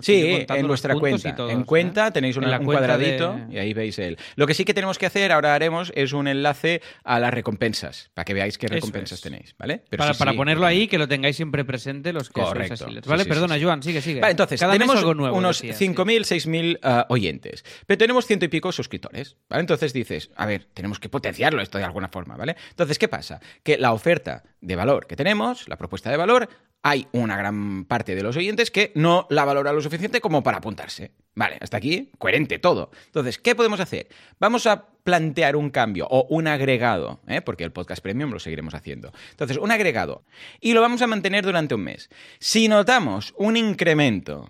Sí, 0.00 0.44
en 0.48 0.66
vuestra 0.68 0.94
cuenta. 0.96 1.34
todos, 1.34 1.50
en 1.50 1.62
¿eh? 1.62 1.64
cuenta 1.64 2.10
tenéis 2.12 2.36
una- 2.36 2.46
En 2.48 2.50
la 2.50 2.58
un 2.58 2.66
cuenta 2.66 2.86
cuadradito 2.86 3.32
de- 3.48 3.54
y 3.54 3.58
ahí 3.58 3.72
veis 3.72 3.98
el. 3.98 4.18
Lo 4.36 4.46
que 4.46 4.52
sí 4.52 4.66
que 4.66 4.74
tenemos 4.74 4.98
que 4.98 5.06
hacer, 5.06 5.32
ahora 5.32 5.54
haremos, 5.54 5.92
es 5.94 6.12
un 6.12 6.28
enlace 6.28 6.82
a 7.04 7.18
las 7.20 7.32
recompensas, 7.32 8.10
para 8.12 8.24
que 8.26 8.34
veáis 8.34 8.58
qué 8.58 8.68
recompensas 8.68 9.18
es. 9.18 9.22
tenéis, 9.22 9.54
¿vale? 9.58 9.82
Pero 9.88 10.02
para 10.02 10.12
sí, 10.12 10.18
para 10.18 10.32
sí, 10.32 10.36
ponerlo 10.36 10.66
ahí, 10.66 10.88
que 10.88 10.98
lo 10.98 11.08
tengáis 11.08 11.36
siempre 11.36 11.64
presente 11.64 12.12
los 12.12 12.28
que 12.28 12.40
sois 12.42 12.48
Correcto. 12.52 12.74
asilers. 12.84 13.04
Sí, 13.06 13.10
Vale, 13.10 13.24
perdona. 13.24 13.56
Joan, 13.58 13.82
sigue, 13.82 14.02
sigue. 14.02 14.20
Vale, 14.20 14.32
entonces, 14.32 14.60
Cada 14.60 14.74
tenemos 14.74 14.94
algo 14.96 15.14
nuevo, 15.14 15.38
unos 15.38 15.58
decía, 15.62 15.74
sí. 15.74 15.86
5.000, 15.88 16.24
6.000 16.24 16.78
ah, 16.82 17.06
oyentes, 17.08 17.61
pero 17.86 17.98
tenemos 17.98 18.26
ciento 18.26 18.44
y 18.44 18.48
pico 18.48 18.72
suscriptores, 18.72 19.36
¿vale? 19.48 19.60
Entonces 19.60 19.92
dices, 19.92 20.30
a 20.36 20.46
ver, 20.46 20.68
tenemos 20.74 20.98
que 20.98 21.08
potenciarlo 21.08 21.62
esto 21.62 21.78
de 21.78 21.84
alguna 21.84 22.08
forma, 22.08 22.36
¿vale? 22.36 22.56
Entonces, 22.70 22.98
¿qué 22.98 23.08
pasa? 23.08 23.40
Que 23.62 23.78
la 23.78 23.92
oferta 23.92 24.44
de 24.60 24.76
valor 24.76 25.06
que 25.06 25.16
tenemos, 25.16 25.68
la 25.68 25.76
propuesta 25.76 26.10
de 26.10 26.16
valor, 26.16 26.48
hay 26.82 27.06
una 27.12 27.36
gran 27.36 27.84
parte 27.84 28.14
de 28.14 28.22
los 28.22 28.36
oyentes 28.36 28.70
que 28.70 28.92
no 28.94 29.26
la 29.30 29.44
valora 29.44 29.72
lo 29.72 29.80
suficiente 29.80 30.20
como 30.20 30.42
para 30.42 30.58
apuntarse. 30.58 31.12
Vale, 31.34 31.58
hasta 31.60 31.76
aquí, 31.76 32.10
coherente 32.18 32.58
todo. 32.58 32.90
Entonces, 33.06 33.38
¿qué 33.38 33.54
podemos 33.54 33.80
hacer? 33.80 34.08
Vamos 34.40 34.66
a 34.66 34.86
plantear 35.04 35.56
un 35.56 35.70
cambio 35.70 36.06
o 36.10 36.26
un 36.28 36.46
agregado, 36.48 37.20
¿eh? 37.28 37.40
porque 37.40 37.64
el 37.64 37.72
podcast 37.72 38.02
premium 38.02 38.32
lo 38.32 38.40
seguiremos 38.40 38.74
haciendo. 38.74 39.12
Entonces, 39.30 39.56
un 39.56 39.70
agregado. 39.70 40.24
Y 40.60 40.74
lo 40.74 40.80
vamos 40.80 41.02
a 41.02 41.06
mantener 41.06 41.44
durante 41.44 41.74
un 41.74 41.82
mes. 41.82 42.10
Si 42.40 42.68
notamos 42.68 43.32
un 43.36 43.56
incremento 43.56 44.48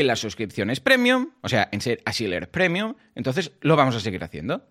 en 0.00 0.08
las 0.08 0.18
suscripciones 0.18 0.80
premium, 0.80 1.30
o 1.40 1.48
sea, 1.48 1.68
en 1.70 1.80
ser 1.80 2.02
Asiler 2.04 2.50
Premium, 2.50 2.94
entonces 3.14 3.52
lo 3.60 3.76
vamos 3.76 3.94
a 3.94 4.00
seguir 4.00 4.24
haciendo. 4.24 4.66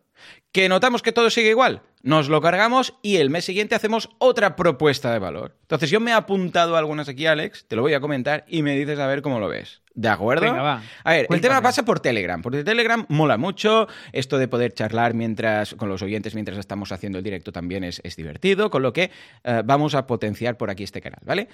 ¿Que 0.52 0.68
notamos 0.68 1.02
que 1.02 1.14
todo 1.14 1.30
sigue 1.30 1.50
igual? 1.50 1.82
Nos 2.02 2.28
lo 2.28 2.42
cargamos 2.42 2.96
y 3.02 3.16
el 3.16 3.30
mes 3.30 3.46
siguiente 3.46 3.74
hacemos 3.74 4.10
otra 4.20 4.58
propuesta 4.58 5.14
de 5.14 5.20
valor. 5.20 5.56
Entonces 5.62 5.90
yo 5.90 6.02
me 6.02 6.12
he 6.12 6.14
apuntado 6.14 6.76
algunas 6.76 7.08
aquí, 7.08 7.26
Alex, 7.26 7.66
te 7.70 7.78
lo 7.78 7.84
voy 7.84 7.94
a 7.94 8.02
comentar 8.02 8.44
y 8.50 8.64
me 8.64 8.78
dices 8.78 9.00
a 9.00 9.08
ver 9.08 9.22
cómo 9.22 9.40
lo 9.40 9.48
ves. 9.48 9.82
¿De 9.94 10.10
acuerdo? 10.10 10.46
Venga, 10.46 10.62
va. 10.62 10.84
A 11.06 11.12
ver, 11.14 11.28
el 11.30 11.40
tema 11.42 11.62
pasa 11.62 11.86
por 11.86 12.02
Telegram, 12.02 12.42
porque 12.42 12.66
Telegram 12.66 13.06
mola 13.08 13.38
mucho, 13.38 13.88
esto 14.12 14.38
de 14.38 14.50
poder 14.50 14.74
charlar 14.74 15.14
mientras 15.14 15.74
con 15.76 15.88
los 15.88 16.02
oyentes 16.02 16.36
mientras 16.36 16.58
estamos 16.58 16.92
haciendo 16.92 17.18
el 17.18 17.24
directo 17.24 17.54
también 17.54 17.86
es, 17.86 18.02
es 18.04 18.18
divertido, 18.18 18.70
con 18.70 18.82
lo 18.82 18.92
que 18.92 19.10
eh, 19.46 19.62
vamos 19.64 19.96
a 19.96 20.06
potenciar 20.06 20.58
por 20.58 20.70
aquí 20.70 20.84
este 20.84 21.02
canal, 21.02 21.22
¿vale? 21.24 21.48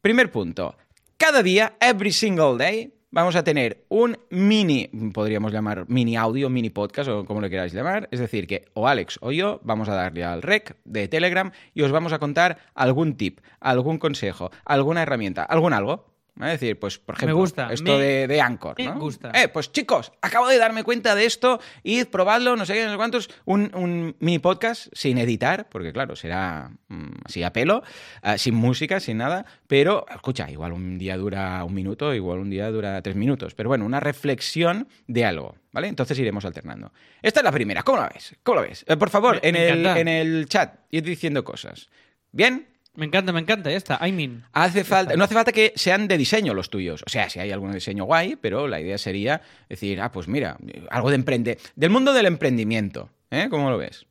Primer 0.00 0.30
punto, 0.30 0.76
cada 1.18 1.42
día, 1.42 1.74
every 1.80 2.12
single 2.12 2.56
day, 2.56 2.94
vamos 3.10 3.36
a 3.36 3.44
tener 3.44 3.84
un 3.88 4.18
mini, 4.30 4.88
podríamos 5.12 5.52
llamar 5.52 5.88
mini 5.88 6.16
audio, 6.16 6.48
mini 6.48 6.70
podcast 6.70 7.10
o 7.10 7.24
como 7.24 7.40
lo 7.40 7.50
queráis 7.50 7.72
llamar, 7.72 8.08
es 8.10 8.20
decir, 8.20 8.46
que 8.46 8.66
o 8.74 8.88
Alex 8.88 9.18
o 9.20 9.32
yo 9.32 9.60
vamos 9.64 9.88
a 9.88 9.94
darle 9.94 10.24
al 10.24 10.42
rec 10.42 10.76
de 10.84 11.08
Telegram 11.08 11.50
y 11.74 11.82
os 11.82 11.92
vamos 11.92 12.12
a 12.12 12.18
contar 12.18 12.58
algún 12.74 13.16
tip, 13.16 13.40
algún 13.60 13.98
consejo, 13.98 14.50
alguna 14.64 15.02
herramienta, 15.02 15.42
algún 15.42 15.72
algo. 15.72 16.06
Es 16.46 16.60
decir, 16.60 16.78
pues, 16.78 16.98
por 16.98 17.14
ejemplo, 17.16 17.36
gusta, 17.36 17.72
esto 17.72 17.92
me- 17.96 17.98
de, 18.04 18.26
de 18.28 18.40
Anchor, 18.40 18.74
me 18.78 18.86
¿no? 18.86 18.98
gusta. 18.98 19.30
Eh, 19.34 19.48
pues 19.48 19.72
chicos, 19.72 20.12
acabo 20.22 20.48
de 20.48 20.58
darme 20.58 20.84
cuenta 20.84 21.14
de 21.14 21.24
esto, 21.26 21.60
id, 21.82 22.06
probadlo, 22.06 22.56
no 22.56 22.64
sé 22.66 22.74
qué, 22.74 22.84
no 22.84 22.90
sé 22.92 22.96
cuántos, 22.96 23.30
un, 23.44 23.70
un 23.74 24.16
mini 24.20 24.38
podcast 24.38 24.86
sin 24.92 25.18
editar, 25.18 25.68
porque 25.68 25.92
claro, 25.92 26.16
será 26.16 26.70
mm, 26.88 27.08
así 27.24 27.42
a 27.42 27.52
pelo, 27.52 27.82
ah, 28.22 28.38
sin 28.38 28.54
música, 28.54 29.00
sin 29.00 29.18
nada, 29.18 29.44
pero 29.66 30.06
escucha, 30.14 30.50
igual 30.50 30.72
un 30.72 30.98
día 30.98 31.16
dura 31.16 31.62
un 31.64 31.74
minuto, 31.74 32.14
igual 32.14 32.38
un 32.38 32.50
día 32.50 32.70
dura 32.70 33.00
tres 33.02 33.16
minutos, 33.16 33.54
pero 33.54 33.68
bueno, 33.68 33.84
una 33.84 34.00
reflexión 34.00 34.88
de 35.06 35.24
algo, 35.24 35.56
¿vale? 35.72 35.88
Entonces 35.88 36.18
iremos 36.18 36.44
alternando. 36.44 36.92
Esta 37.22 37.40
es 37.40 37.44
la 37.44 37.52
primera, 37.52 37.82
¿cómo 37.82 37.98
la 37.98 38.08
ves? 38.08 38.34
¿Cómo 38.42 38.60
la 38.60 38.66
ves? 38.68 38.84
Eh, 38.88 38.96
por 38.96 39.10
favor, 39.10 39.40
Me- 39.42 39.48
en, 39.48 39.56
el, 39.56 39.86
en 39.86 40.08
el 40.08 40.46
chat, 40.48 40.74
id 40.90 41.04
diciendo 41.04 41.44
cosas. 41.44 41.88
¿Bien? 42.32 42.66
Me 42.94 43.06
encanta, 43.06 43.32
me 43.32 43.40
encanta, 43.40 43.70
ya 43.70 43.76
está. 43.76 44.04
I 44.06 44.10
mean. 44.12 44.44
Hace 44.52 44.82
falta, 44.84 45.14
no 45.16 45.24
hace 45.24 45.34
falta 45.34 45.52
que 45.52 45.72
sean 45.76 46.08
de 46.08 46.18
diseño 46.18 46.54
los 46.54 46.70
tuyos. 46.70 47.02
O 47.06 47.10
sea, 47.10 47.30
si 47.30 47.38
hay 47.38 47.50
algún 47.52 47.72
diseño 47.72 48.04
guay, 48.04 48.36
pero 48.36 48.66
la 48.66 48.80
idea 48.80 48.98
sería 48.98 49.40
decir, 49.68 50.00
ah, 50.00 50.10
pues 50.10 50.26
mira, 50.28 50.56
algo 50.90 51.08
de 51.10 51.14
emprende. 51.16 51.58
Del 51.76 51.90
mundo 51.90 52.12
del 52.12 52.26
emprendimiento. 52.26 53.08
¿eh? 53.30 53.46
¿Cómo 53.48 53.70
lo 53.70 53.78
ves? 53.78 54.06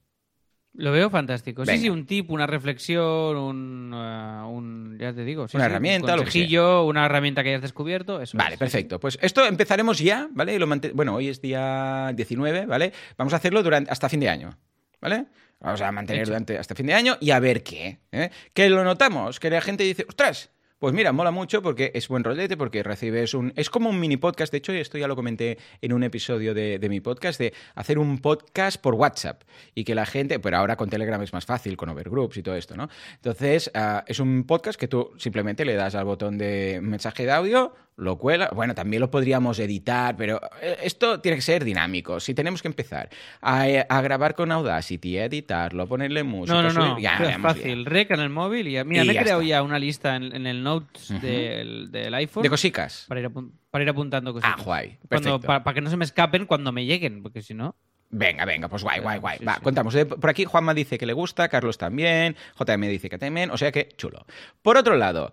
Lo 0.74 0.91
veo 0.93 1.09
fantástico. 1.09 1.65
Sí, 1.65 1.71
Venga. 1.71 1.81
sí, 1.81 1.89
un 1.89 2.05
tip, 2.05 2.29
una 2.31 2.48
reflexión, 2.48 3.36
un, 3.36 3.91
eh, 3.93 4.43
un- 4.48 4.98
ya 5.00 5.12
te 5.13 5.25
digo, 5.25 5.48
sí, 5.48 5.57
Una 5.57 5.65
sí, 5.65 5.71
herramienta, 5.71 6.13
un 6.13 6.19
lo 6.19 6.24
que 6.25 6.31
sea. 6.31 6.39
consejillo, 6.41 6.86
una 6.86 7.05
herramienta 7.05 7.43
que 7.43 7.50
hayas 7.50 7.63
descubierto, 7.63 8.21
eso. 8.21 8.38
Vale, 8.38 8.53
es, 8.53 8.59
perfecto. 8.59 9.00
Pues 9.00 9.17
esto 9.21 9.45
empezaremos 9.45 10.00
ya, 10.00 10.29
¿vale? 10.31 10.53
Y 10.55 10.59
lo 10.59 10.67
mante- 10.67 10.91
bueno, 10.93 11.15
hoy 11.15 11.27
es 11.27 11.41
día 11.41 12.13
19, 12.15 12.65
¿vale? 12.65 12.93
Vamos 13.17 13.33
a 13.33 13.38
hacerlo 13.38 13.62
durante 13.62 13.91
hasta 13.91 14.07
fin 14.07 14.19
de 14.21 14.29
año, 14.29 14.57
¿vale? 15.01 15.25
Vamos 15.59 15.81
a 15.81 15.91
mantener 15.91 16.21
Hecho. 16.21 16.31
durante 16.31 16.57
hasta 16.57 16.75
fin 16.75 16.85
de 16.87 16.93
año 16.93 17.17
y 17.19 17.31
a 17.31 17.39
ver 17.39 17.63
qué. 17.63 17.99
¿eh? 18.11 18.29
Que 18.53 18.69
lo 18.69 18.83
notamos, 18.83 19.39
que 19.39 19.49
la 19.49 19.61
gente 19.61 19.83
dice, 19.83 20.05
ostras, 20.07 20.51
pues 20.79 20.93
mira, 20.93 21.11
mola 21.11 21.31
mucho 21.31 21.61
porque 21.61 21.91
es 21.93 22.07
buen 22.07 22.23
rollete, 22.23 22.55
porque 22.55 22.83
recibes 22.83 23.33
un... 23.33 23.51
Es 23.57 23.69
como 23.69 23.89
un 23.89 23.99
mini 23.99 24.15
podcast, 24.15 24.49
de 24.49 24.59
hecho, 24.59 24.71
esto 24.71 24.97
ya 24.97 25.09
lo 25.09 25.15
comenté 25.17 25.57
en 25.81 25.91
un 25.91 26.03
episodio 26.03 26.53
de, 26.53 26.79
de 26.79 26.87
mi 26.87 27.01
podcast, 27.01 27.37
de 27.37 27.53
hacer 27.75 27.99
un 27.99 28.19
podcast 28.19 28.81
por 28.81 28.95
WhatsApp 28.95 29.43
y 29.75 29.83
que 29.83 29.93
la 29.93 30.05
gente, 30.05 30.39
pero 30.39 30.55
ahora 30.55 30.77
con 30.77 30.89
Telegram 30.89 31.21
es 31.21 31.33
más 31.33 31.45
fácil, 31.45 31.75
con 31.75 31.89
Overgroups 31.89 32.37
y 32.37 32.43
todo 32.43 32.55
esto, 32.55 32.77
¿no? 32.77 32.87
Entonces, 33.15 33.69
ah, 33.73 34.05
es 34.07 34.21
un 34.21 34.45
podcast 34.45 34.79
que 34.79 34.87
tú 34.87 35.11
simplemente 35.17 35.65
le 35.65 35.75
das 35.75 35.95
al 35.95 36.05
botón 36.05 36.37
de 36.37 36.79
mensaje 36.81 37.25
de 37.25 37.33
audio, 37.33 37.73
lo 38.00 38.18
cuela. 38.18 38.50
Bueno, 38.53 38.74
también 38.74 39.01
lo 39.01 39.12
podríamos 39.12 39.60
editar, 39.60 40.15
pero 40.18 40.39
eh, 40.62 40.77
esto 40.84 41.20
tiene 41.20 41.36
que 41.38 41.41
ser 41.41 41.63
dinámico. 41.63 42.20
Si 42.20 42.34
tenemos 42.34 42.62
que 42.62 42.68
empezar 42.68 43.10
a, 43.41 43.63
a 43.89 44.01
grabar 44.01 44.36
con 44.36 44.51
Audacity, 44.51 45.18
a 45.18 45.25
editarlo, 45.25 45.84
a 45.84 45.86
ponerle 45.88 46.24
música, 46.24 46.62
No, 46.62 46.72
no, 46.72 46.74
no. 46.74 47.00
ya, 47.00 47.18
es 47.18 47.38
fácil. 47.38 47.86
Rec 47.86 48.12
en 48.12 48.20
el 48.22 48.29
móvil 48.29 48.68
y 48.68 48.72
ya. 48.74 48.84
Mira, 48.84 49.03
Y 49.03 49.08
me 49.08 49.13
he 49.13 49.18
creado 49.18 49.41
ya 49.41 49.62
una 49.63 49.77
lista 49.79 50.15
en, 50.15 50.36
en 50.36 50.48
el 50.48 50.63
Notes 50.63 51.13
del, 51.22 51.91
del 51.91 52.13
iPhone 52.13 52.44
De 52.44 52.50
cosicas. 52.50 53.06
para, 53.08 53.22
ir 53.22 53.29
para 53.70 53.84
ir 53.84 53.89
apuntando 53.89 54.34
cosas. 54.34 54.53
Ah, 54.58 54.62
guay. 54.63 54.98
Cuando, 55.08 55.39
para, 55.39 55.63
para 55.63 55.75
que 55.75 55.82
no 55.82 55.89
se 55.89 55.98
me 55.98 56.06
escapen 56.06 56.46
cuando 56.46 56.72
me 56.72 56.86
lleguen, 56.86 57.22
porque 57.22 57.41
si 57.41 57.53
no. 57.53 57.75
Venga, 58.12 58.44
venga, 58.46 58.68
pues 58.70 58.82
guay, 58.82 59.01
guay, 59.01 59.20
guay. 59.20 59.38
Sí, 59.38 59.46
Va, 59.46 59.56
sí. 59.56 59.62
contamos. 59.62 59.94
Eh, 59.94 60.06
Por 60.08 60.29
aquí 60.32 60.44
Juanma 60.44 60.74
dice 60.74 60.98
que 60.98 61.06
le 61.06 61.13
gusta, 61.13 61.48
Carlos 61.48 61.77
también, 61.77 62.36
JM 62.60 62.82
dice 62.88 63.08
que 63.08 63.20
también, 63.20 63.51
o 63.51 63.58
sea 63.58 63.72
que 63.72 63.89
chulo. 63.98 64.25
Por 64.63 64.77
otro 64.77 64.96
lado, 64.96 65.32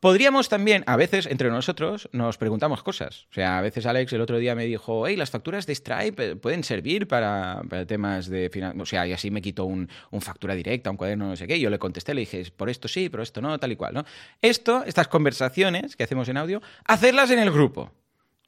podríamos 0.00 0.48
también, 0.48 0.82
a 0.86 0.96
veces 0.96 1.26
entre 1.26 1.50
nosotros, 1.50 2.08
nos 2.12 2.38
preguntamos 2.38 2.82
cosas. 2.82 3.26
O 3.30 3.34
sea, 3.34 3.58
a 3.58 3.60
veces 3.60 3.86
Alex 3.86 4.12
el 4.12 4.20
otro 4.20 4.38
día 4.38 4.54
me 4.54 4.64
dijo, 4.64 5.06
hey, 5.06 5.16
las 5.16 5.30
facturas 5.30 5.66
de 5.66 5.74
Stripe 5.74 6.30
eh, 6.30 6.36
pueden 6.36 6.64
servir 6.64 7.06
para, 7.06 7.62
temas 7.86 8.28
de 8.28 8.50
finan-". 8.50 8.80
O 8.80 8.86
sea, 8.86 9.06
y 9.06 9.12
así 9.12 9.30
me 9.30 9.42
quitó 9.42 9.66
un, 9.66 9.88
factura 10.20 10.54
directa, 10.54 10.90
un 10.90 10.96
cuaderno, 10.96 11.28
no 11.28 11.36
sé 11.36 11.46
qué. 11.46 11.60
Yo 11.60 11.70
le 11.70 11.78
contesté, 11.78 12.14
le 12.14 12.22
dije, 12.22 12.50
por 12.56 12.70
esto 12.70 12.88
sí, 12.88 13.08
pero 13.08 13.22
esto 13.22 13.40
no, 13.40 13.58
tal 13.58 13.72
y 13.72 13.76
cual, 13.76 13.94
¿no? 13.94 14.04
Esto, 14.42 14.82
estas 14.84 15.08
conversaciones 15.08 15.96
que 15.96 16.04
hacemos 16.04 16.28
en 16.28 16.38
audio, 16.38 16.62
hacerlas 16.86 17.30
en 17.30 17.38
el 17.38 17.50
grupo. 17.50 17.92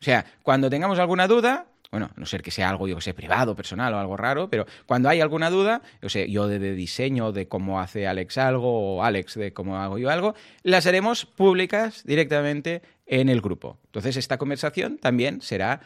O 0.01 0.05
sea, 0.05 0.25
cuando 0.43 0.69
tengamos 0.69 0.99
alguna 0.99 1.29
duda, 1.29 1.67
bueno, 1.93 2.11
no 2.17 2.25
ser 2.25 2.43
que 2.43 2.51
sea 2.51 2.71
algo, 2.71 2.89
yo 2.89 2.97
que 2.97 3.03
sé, 3.03 3.13
privado, 3.13 3.55
personal 3.55 3.93
o 3.93 3.99
algo 3.99 4.17
raro, 4.17 4.49
pero 4.49 4.67
cuando 4.87 5.11
hay 5.11 5.21
alguna 5.21 5.51
duda, 5.51 5.83
yo 6.01 6.09
sé, 6.09 6.31
yo 6.31 6.49
de, 6.49 6.59
de 6.59 6.75
diseño, 6.75 7.33
de 7.33 7.49
cómo 7.49 7.81
hace 7.81 8.07
Alex 8.07 8.39
algo, 8.39 8.97
o 8.97 9.05
Alex 9.05 9.35
de 9.35 9.53
cómo 9.53 9.77
hago 9.77 9.99
yo 9.99 10.09
algo, 10.09 10.35
las 10.63 10.87
haremos 10.87 11.27
públicas 11.27 12.03
directamente 12.05 12.81
en 13.07 13.29
el 13.29 13.43
grupo. 13.43 13.79
Entonces, 13.85 14.17
esta 14.17 14.39
conversación 14.39 14.97
también 14.97 15.43
será, 15.43 15.81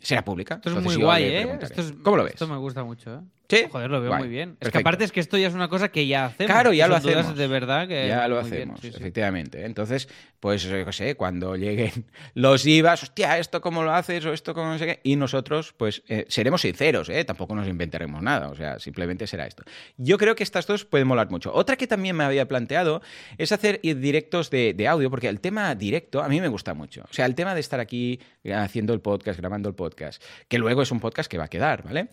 será 0.00 0.24
pública. 0.24 0.56
Esto 0.56 0.70
es 0.70 0.76
Entonces, 0.76 0.98
muy 0.98 1.04
guay, 1.04 1.24
¿eh? 1.24 1.40
preguntaré. 1.42 1.74
Esto 1.74 1.80
es- 1.82 1.92
¿Cómo 2.02 2.16
lo 2.16 2.24
ves? 2.24 2.34
Esto 2.34 2.48
me 2.48 2.56
gusta 2.56 2.84
mucho, 2.84 3.14
¿eh? 3.14 3.20
¿Sí? 3.48 3.64
Joder, 3.70 3.90
lo 3.90 4.00
veo 4.00 4.08
Guay, 4.08 4.20
muy 4.22 4.28
bien. 4.30 4.56
Es 4.60 4.70
que 4.70 4.78
aparte 4.78 5.04
es 5.04 5.12
que 5.12 5.20
esto 5.20 5.36
ya 5.36 5.46
es 5.46 5.52
una 5.52 5.68
cosa 5.68 5.90
que 5.90 6.06
ya 6.06 6.24
hacemos. 6.24 6.50
Claro, 6.50 6.72
ya 6.72 6.88
lo 6.88 6.96
hacemos. 6.96 7.36
de 7.36 7.46
verdad 7.48 7.86
que. 7.86 8.08
Ya 8.08 8.26
lo 8.26 8.36
bien, 8.42 8.46
hacemos, 8.46 8.80
sí. 8.80 8.88
efectivamente. 8.88 9.66
Entonces, 9.66 10.08
pues, 10.40 10.64
qué 10.64 10.90
sé, 10.92 11.16
cuando 11.16 11.54
lleguen 11.56 12.06
los 12.34 12.64
IVAs, 12.64 13.02
hostia, 13.02 13.36
esto 13.38 13.60
cómo 13.60 13.82
lo 13.82 13.92
haces 13.92 14.24
o 14.24 14.32
esto 14.32 14.54
cómo 14.54 14.68
no 14.72 14.78
sé 14.78 14.86
qué, 14.86 15.00
y 15.02 15.16
nosotros, 15.16 15.74
pues, 15.76 16.02
eh, 16.08 16.24
seremos 16.28 16.62
sinceros, 16.62 17.10
¿eh? 17.10 17.24
Tampoco 17.26 17.54
nos 17.54 17.68
inventaremos 17.68 18.22
nada, 18.22 18.48
o 18.48 18.54
sea, 18.56 18.78
simplemente 18.78 19.26
será 19.26 19.46
esto. 19.46 19.64
Yo 19.98 20.16
creo 20.16 20.34
que 20.34 20.44
estas 20.44 20.66
dos 20.66 20.86
pueden 20.86 21.06
molar 21.06 21.30
mucho. 21.30 21.52
Otra 21.52 21.76
que 21.76 21.86
también 21.86 22.16
me 22.16 22.24
había 22.24 22.48
planteado 22.48 23.02
es 23.36 23.52
hacer 23.52 23.80
directos 23.82 24.48
de, 24.48 24.72
de 24.72 24.88
audio, 24.88 25.10
porque 25.10 25.28
el 25.28 25.40
tema 25.40 25.74
directo, 25.74 26.22
a 26.22 26.28
mí 26.28 26.40
me 26.40 26.48
gusta 26.48 26.72
mucho. 26.72 27.02
O 27.02 27.12
sea, 27.12 27.26
el 27.26 27.34
tema 27.34 27.52
de 27.52 27.60
estar 27.60 27.80
aquí 27.80 28.18
haciendo 28.50 28.92
el 28.92 29.00
podcast, 29.00 29.38
grabando 29.38 29.68
el 29.68 29.74
podcast, 29.74 30.22
que 30.48 30.58
luego 30.58 30.82
es 30.82 30.90
un 30.90 31.00
podcast 31.00 31.30
que 31.30 31.38
va 31.38 31.44
a 31.44 31.48
quedar, 31.48 31.84
¿vale? 31.84 32.08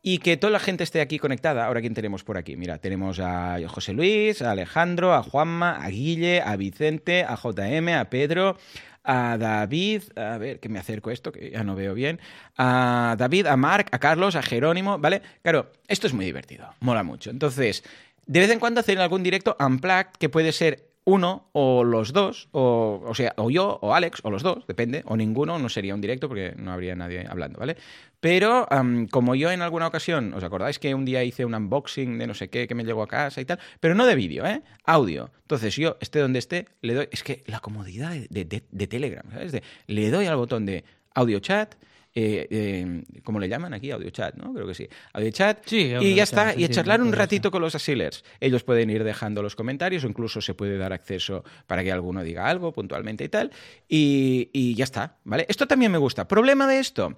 Y 0.00 0.18
que 0.18 0.36
toda 0.36 0.50
la 0.50 0.58
gente 0.58 0.84
esté 0.84 1.00
aquí 1.00 1.18
conectada. 1.18 1.66
Ahora, 1.66 1.80
¿quién 1.80 1.94
tenemos 1.94 2.24
por 2.24 2.36
aquí? 2.36 2.56
Mira, 2.56 2.78
tenemos 2.78 3.20
a 3.20 3.58
José 3.68 3.92
Luis, 3.94 4.42
a 4.42 4.50
Alejandro, 4.50 5.14
a 5.14 5.22
Juanma, 5.22 5.82
a 5.82 5.88
Guille, 5.88 6.42
a 6.42 6.56
Vicente, 6.56 7.24
a 7.24 7.36
JM, 7.36 7.88
a 7.88 8.10
Pedro, 8.10 8.58
a 9.02 9.36
David, 9.38 10.02
a 10.16 10.38
ver, 10.38 10.60
que 10.60 10.68
me 10.68 10.78
acerco 10.78 11.10
esto, 11.10 11.30
que 11.30 11.50
ya 11.50 11.62
no 11.62 11.74
veo 11.74 11.94
bien, 11.94 12.20
a 12.56 13.16
David, 13.18 13.46
a 13.46 13.56
Marc, 13.56 13.88
a 13.92 13.98
Carlos, 13.98 14.36
a 14.36 14.42
Jerónimo, 14.42 14.98
¿vale? 14.98 15.22
Claro, 15.42 15.72
esto 15.88 16.06
es 16.06 16.14
muy 16.14 16.24
divertido, 16.24 16.74
mola 16.80 17.02
mucho. 17.02 17.30
Entonces, 17.30 17.84
de 18.26 18.40
vez 18.40 18.50
en 18.50 18.58
cuando 18.58 18.80
hacer 18.80 18.98
algún 18.98 19.22
directo 19.22 19.56
unplugged 19.60 20.12
que 20.18 20.30
puede 20.30 20.52
ser 20.52 20.93
uno 21.04 21.48
o 21.52 21.84
los 21.84 22.12
dos, 22.12 22.48
o, 22.52 23.02
o 23.04 23.14
sea, 23.14 23.34
o 23.36 23.50
yo 23.50 23.78
o 23.82 23.94
Alex, 23.94 24.20
o 24.22 24.30
los 24.30 24.42
dos, 24.42 24.66
depende, 24.66 25.02
o 25.06 25.16
ninguno, 25.16 25.58
no 25.58 25.68
sería 25.68 25.94
un 25.94 26.00
directo 26.00 26.28
porque 26.28 26.54
no 26.56 26.72
habría 26.72 26.96
nadie 26.96 27.26
hablando, 27.28 27.60
¿vale? 27.60 27.76
Pero 28.20 28.66
como 29.10 29.34
yo 29.34 29.50
en 29.50 29.60
alguna 29.60 29.86
ocasión, 29.86 30.32
¿os 30.32 30.42
acordáis 30.42 30.78
que 30.78 30.94
un 30.94 31.04
día 31.04 31.22
hice 31.22 31.44
un 31.44 31.54
unboxing 31.54 32.18
de 32.18 32.26
no 32.26 32.32
sé 32.32 32.48
qué 32.48 32.66
que 32.66 32.74
me 32.74 32.84
llegó 32.84 33.02
a 33.02 33.06
casa 33.06 33.40
y 33.40 33.44
tal? 33.44 33.58
Pero 33.80 33.94
no 33.94 34.06
de 34.06 34.14
vídeo, 34.14 34.46
¿eh? 34.46 34.62
Audio. 34.84 35.30
Entonces 35.42 35.76
yo, 35.76 35.98
esté 36.00 36.20
donde 36.20 36.38
esté, 36.38 36.68
le 36.80 36.94
doy, 36.94 37.08
es 37.10 37.22
que 37.22 37.42
la 37.46 37.60
comodidad 37.60 38.12
de, 38.30 38.44
de 38.44 38.86
Telegram, 38.86 39.30
¿sabes? 39.30 39.62
le 39.86 40.10
doy 40.10 40.26
al 40.26 40.36
botón 40.36 40.64
de 40.64 40.84
audio 41.14 41.38
chat 41.40 41.74
eh, 42.16 42.46
eh, 42.48 43.02
¿cómo 43.24 43.40
le 43.40 43.48
llaman 43.48 43.74
aquí? 43.74 43.90
Audio 43.90 44.10
chat, 44.10 44.36
¿no? 44.36 44.54
Creo 44.54 44.66
que 44.66 44.74
sí. 44.74 44.88
Audio 45.12 45.30
chat. 45.30 45.72
y 45.72 46.14
ya 46.14 46.22
está. 46.22 46.54
y 46.56 46.68
charlar 46.68 47.02
un 47.02 47.12
ratito 47.12 47.50
con 47.50 47.60
los 47.60 47.74
asilers. 47.74 48.24
Ellos 48.40 48.62
pueden 48.62 48.90
ir 48.90 49.02
dejando 49.02 49.42
los 49.42 49.56
comentarios 49.56 50.04
o 50.04 50.06
incluso 50.06 50.40
se 50.40 50.54
puede 50.54 50.78
dar 50.78 50.92
acceso 50.92 51.42
para 51.66 51.82
que 51.82 51.90
alguno 51.90 52.22
diga 52.22 52.48
algo 52.48 52.72
puntualmente 52.72 53.24
y 53.24 53.28
tal. 53.28 53.50
Y, 53.88 54.74
ya 54.76 54.84
está, 54.84 55.18
¿vale? 55.24 55.46
Esto 55.48 55.66
también 55.66 55.90
me 55.90 55.98
gusta. 55.98 56.28
Problema 56.28 56.68
de 56.68 56.78
esto. 56.78 57.16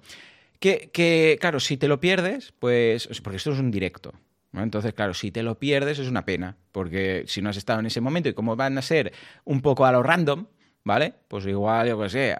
Que, 0.59 0.89
que, 0.91 1.37
claro, 1.39 1.59
si 1.59 1.77
te 1.77 1.87
lo 1.87 1.99
pierdes, 1.99 2.53
pues. 2.57 3.07
Porque 3.21 3.37
esto 3.37 3.51
es 3.51 3.59
un 3.59 3.69
directo. 3.69 4.13
Entonces, 4.53 4.93
claro, 4.93 5.13
si 5.13 5.31
te 5.31 5.43
lo 5.43 5.59
pierdes 5.59 5.99
es 5.99 6.07
una 6.07 6.25
pena, 6.25 6.57
porque 6.71 7.23
si 7.27 7.41
no 7.41 7.49
has 7.49 7.57
estado 7.57 7.79
en 7.79 7.85
ese 7.85 8.01
momento 8.01 8.29
y 8.29 8.33
como 8.33 8.55
van 8.55 8.77
a 8.77 8.81
ser 8.81 9.13
un 9.43 9.61
poco 9.61 9.85
a 9.85 9.91
lo 9.91 10.01
random, 10.01 10.47
¿vale? 10.87 11.13
Pues 11.27 11.45
igual, 11.45 11.89
yo 11.89 12.01
qué 12.01 12.09
sé, 12.09 12.35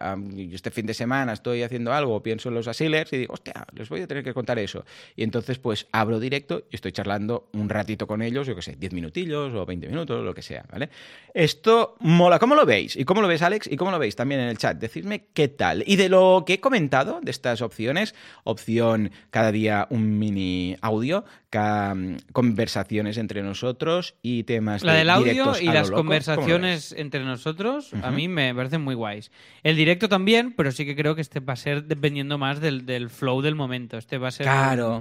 este 0.53 0.71
fin 0.71 0.85
de 0.85 0.93
semana 0.93 1.33
estoy 1.33 1.61
haciendo 1.61 1.93
algo, 1.93 2.23
pienso 2.23 2.47
en 2.47 2.55
los 2.55 2.67
asilers 2.67 3.11
y 3.11 3.17
digo, 3.17 3.33
hostia, 3.33 3.65
les 3.73 3.89
voy 3.89 4.01
a 4.01 4.07
tener 4.07 4.23
que 4.23 4.33
contar 4.33 4.57
eso. 4.57 4.85
Y 5.15 5.23
entonces, 5.23 5.59
pues 5.59 5.87
abro 5.91 6.19
directo 6.19 6.63
y 6.71 6.75
estoy 6.75 6.93
charlando 6.93 7.49
un 7.53 7.67
ratito 7.67 8.07
con 8.07 8.21
ellos, 8.21 8.47
yo 8.47 8.55
qué 8.55 8.61
sé, 8.61 8.77
10 8.77 8.93
minutillos 8.93 9.53
o 9.53 9.65
20 9.65 9.89
minutos, 9.89 10.23
lo 10.23 10.33
que 10.33 10.41
sea, 10.41 10.65
¿vale? 10.71 10.89
Esto 11.33 11.97
mola. 11.99 12.39
¿Cómo 12.39 12.55
lo 12.55 12.65
veis? 12.65 12.95
¿Y 12.95 13.03
cómo 13.03 13.21
lo 13.21 13.27
ves, 13.27 13.41
Alex? 13.41 13.67
¿Y 13.69 13.75
cómo 13.75 13.91
lo 13.91 13.99
veis 13.99 14.15
también 14.15 14.39
en 14.39 14.47
el 14.47 14.57
chat? 14.57 14.77
Decidme 14.77 15.25
qué 15.33 15.49
tal. 15.49 15.83
Y 15.85 15.97
de 15.97 16.07
lo 16.07 16.43
que 16.47 16.53
he 16.53 16.59
comentado, 16.61 17.19
de 17.21 17.31
estas 17.31 17.61
opciones, 17.61 18.15
opción 18.45 19.11
cada 19.29 19.51
día 19.51 19.87
un 19.89 20.17
mini 20.17 20.77
audio, 20.81 21.25
conversaciones 21.49 23.17
entre 23.17 23.41
nosotros 23.41 24.15
y 24.21 24.43
temas 24.43 24.83
La 24.83 24.93
del 24.93 25.09
audio 25.09 25.53
y 25.59 25.65
las 25.65 25.91
conversaciones 25.91 26.91
entre 26.91 27.23
nosotros, 27.23 27.93
a 28.03 28.11
mí 28.11 28.27
me 28.27 28.53
parecen 28.53 28.81
muy 28.81 28.95
guays. 28.95 29.31
El 29.63 29.75
directo 29.75 30.09
también, 30.09 30.53
pero 30.53 30.71
sí 30.71 30.85
que 30.85 30.95
creo 30.95 31.15
que 31.15 31.21
este 31.21 31.39
va 31.39 31.53
a 31.53 31.57
ser 31.57 31.85
dependiendo 31.85 32.37
más 32.37 32.59
del, 32.59 33.09
flow 33.09 33.41
del 33.41 33.55
momento. 33.55 33.97
Este 33.97 34.17
va 34.17 34.27
a 34.27 34.31
ser 34.31 34.47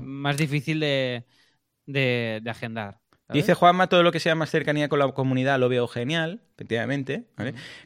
más 0.02 0.36
difícil 0.36 0.78
de, 0.80 1.24
de, 1.86 2.42
agendar. 2.46 3.00
Dice 3.28 3.54
Juanma, 3.54 3.88
todo 3.88 4.04
lo 4.04 4.12
que 4.12 4.20
sea 4.20 4.36
más 4.36 4.50
cercanía 4.50 4.88
con 4.88 5.00
la 5.00 5.08
comunidad 5.08 5.58
lo 5.58 5.68
veo 5.68 5.88
genial, 5.88 6.42
efectivamente. 6.54 7.24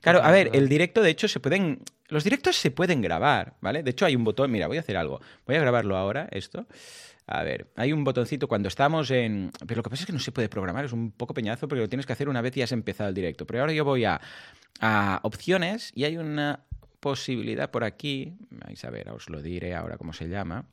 Claro, 0.02 0.22
a 0.22 0.30
ver, 0.30 0.50
el 0.52 0.68
directo, 0.68 1.00
de 1.00 1.10
hecho, 1.10 1.28
se 1.28 1.40
pueden. 1.40 1.80
Los 2.08 2.24
directos 2.24 2.56
se 2.56 2.70
pueden 2.70 3.00
grabar, 3.00 3.54
¿vale? 3.62 3.82
De 3.82 3.92
hecho, 3.92 4.04
hay 4.04 4.16
un 4.16 4.24
botón. 4.24 4.50
Mira, 4.50 4.66
voy 4.66 4.76
a 4.76 4.80
hacer 4.80 4.98
algo. 4.98 5.20
Voy 5.46 5.56
a 5.56 5.60
grabarlo 5.60 5.96
ahora, 5.96 6.28
esto. 6.30 6.66
A 7.32 7.44
ver, 7.44 7.68
hay 7.76 7.92
un 7.92 8.02
botoncito 8.02 8.48
cuando 8.48 8.66
estamos 8.66 9.08
en... 9.12 9.52
Pero 9.64 9.78
lo 9.78 9.82
que 9.84 9.90
pasa 9.90 10.02
es 10.02 10.06
que 10.06 10.12
no 10.12 10.18
se 10.18 10.32
puede 10.32 10.48
programar, 10.48 10.84
es 10.84 10.92
un 10.92 11.12
poco 11.12 11.32
peñazo 11.32 11.68
porque 11.68 11.80
lo 11.80 11.88
tienes 11.88 12.04
que 12.04 12.12
hacer 12.12 12.28
una 12.28 12.42
vez 12.42 12.56
y 12.56 12.62
has 12.62 12.72
empezado 12.72 13.08
el 13.08 13.14
directo. 13.14 13.46
Pero 13.46 13.60
ahora 13.60 13.72
yo 13.72 13.84
voy 13.84 14.04
a, 14.04 14.20
opciones 15.22 15.92
y 15.94 16.04
hay 16.04 16.16
una 16.16 16.64
posibilidad 16.98 17.70
por 17.70 17.84
aquí, 17.84 18.34
vais 18.50 18.84
a 18.84 18.90
ver, 18.90 19.10
os 19.10 19.30
lo 19.30 19.42
diré 19.42 19.76
ahora 19.76 19.96
cómo 19.96 20.12
se 20.12 20.28
llama, 20.28 20.64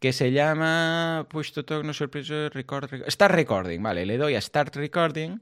que 0.00 0.12
se 0.12 0.32
llama 0.32 1.28
Push 1.30 1.52
to 1.52 1.64
Talk, 1.64 1.84
no 1.84 1.92
sorpresa, 1.92 2.48
record, 2.48 2.90
Start 3.08 3.34
Recording, 3.34 3.80
vale, 3.80 4.06
le 4.06 4.18
doy 4.18 4.34
a 4.34 4.40
Start 4.40 4.74
Recording. 4.74 5.40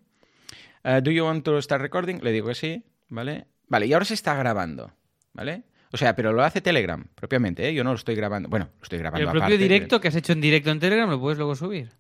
Uh, 0.85 1.01
do 1.01 1.11
you 1.11 1.25
want 1.25 1.43
to 1.43 1.63
start 1.63 1.81
recording? 1.81 2.21
Le 2.23 2.33
digo 2.33 2.49
que 2.49 2.55
sí, 2.55 2.85
¿vale? 3.09 3.47
Vale, 3.69 3.87
y 3.87 3.95
ahora 3.95 4.05
se 4.05 4.13
está 4.13 4.35
grabando, 4.35 4.93
¿vale? 5.33 5.63
O 5.95 5.97
sea, 5.97 6.17
pero 6.17 6.33
lo 6.33 6.43
hace 6.43 6.61
Telegram 6.61 7.07
propiamente, 7.15 7.69
¿eh? 7.69 7.73
Yo 7.73 7.85
no 7.85 7.91
lo 7.91 7.97
estoy 7.97 8.17
grabando. 8.17 8.49
Bueno, 8.49 8.69
lo 8.79 8.83
estoy 8.83 8.99
grabando. 8.99 9.31
El 9.31 9.39
propio 9.39 9.57
directo 9.57 10.01
que 10.01 10.09
has 10.09 10.17
hecho 10.17 10.33
en 10.33 10.41
directo 10.41 10.73
en 10.73 10.81
Telegram 10.81 11.09
lo 11.09 11.21
puedes 11.21 11.39
luego 11.39 11.55
subir. 11.55 11.91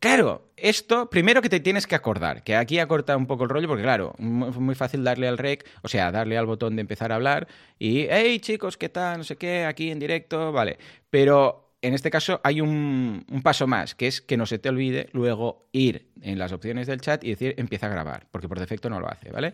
claro, 0.00 0.48
esto 0.56 1.10
primero 1.10 1.42
que 1.42 1.50
te 1.50 1.60
tienes 1.60 1.86
que 1.86 1.94
acordar, 1.94 2.42
que 2.42 2.56
aquí 2.56 2.78
ha 2.78 2.88
cortado 2.88 3.18
un 3.18 3.26
poco 3.26 3.44
el 3.44 3.50
rollo, 3.50 3.68
porque 3.68 3.82
claro, 3.82 4.14
es 4.18 4.56
muy 4.56 4.74
fácil 4.74 5.04
darle 5.04 5.28
al 5.28 5.36
rec, 5.36 5.68
o 5.82 5.88
sea, 5.88 6.10
darle 6.10 6.38
al 6.38 6.46
botón 6.46 6.74
de 6.74 6.80
empezar 6.80 7.12
a 7.12 7.16
hablar 7.16 7.46
y, 7.78 8.06
hey 8.08 8.40
chicos, 8.40 8.78
¿qué 8.78 8.88
tal? 8.88 9.18
No 9.18 9.24
sé 9.24 9.36
qué, 9.36 9.66
aquí 9.66 9.90
en 9.90 9.98
directo, 9.98 10.50
vale. 10.50 10.78
Pero 11.10 11.74
en 11.82 11.92
este 11.92 12.10
caso 12.10 12.40
hay 12.44 12.62
un, 12.62 13.26
un, 13.30 13.42
paso 13.42 13.66
más, 13.66 13.94
que 13.94 14.06
es 14.06 14.22
que 14.22 14.38
no 14.38 14.46
se 14.46 14.58
te 14.58 14.70
olvide 14.70 15.10
luego 15.12 15.68
ir 15.70 16.06
en 16.22 16.38
las 16.38 16.50
opciones 16.52 16.86
del 16.86 17.02
chat 17.02 17.22
y 17.22 17.28
decir 17.28 17.54
empieza 17.58 17.88
a 17.88 17.90
grabar, 17.90 18.26
porque 18.30 18.48
por 18.48 18.58
defecto 18.58 18.88
no 18.88 19.00
lo 19.00 19.10
hace, 19.10 19.30
¿vale? 19.30 19.52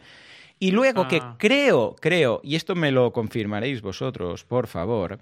Y 0.62 0.73
luego 0.73 1.09
que 1.09 1.20
ah. 1.23 1.37
creo, 1.38 1.96
creo, 1.99 2.40
y 2.44 2.55
esto 2.55 2.75
me 2.75 2.92
lo 2.92 3.14
confirmaréis 3.14 3.81
vosotros, 3.81 4.44
por 4.44 4.66
favor, 4.66 5.18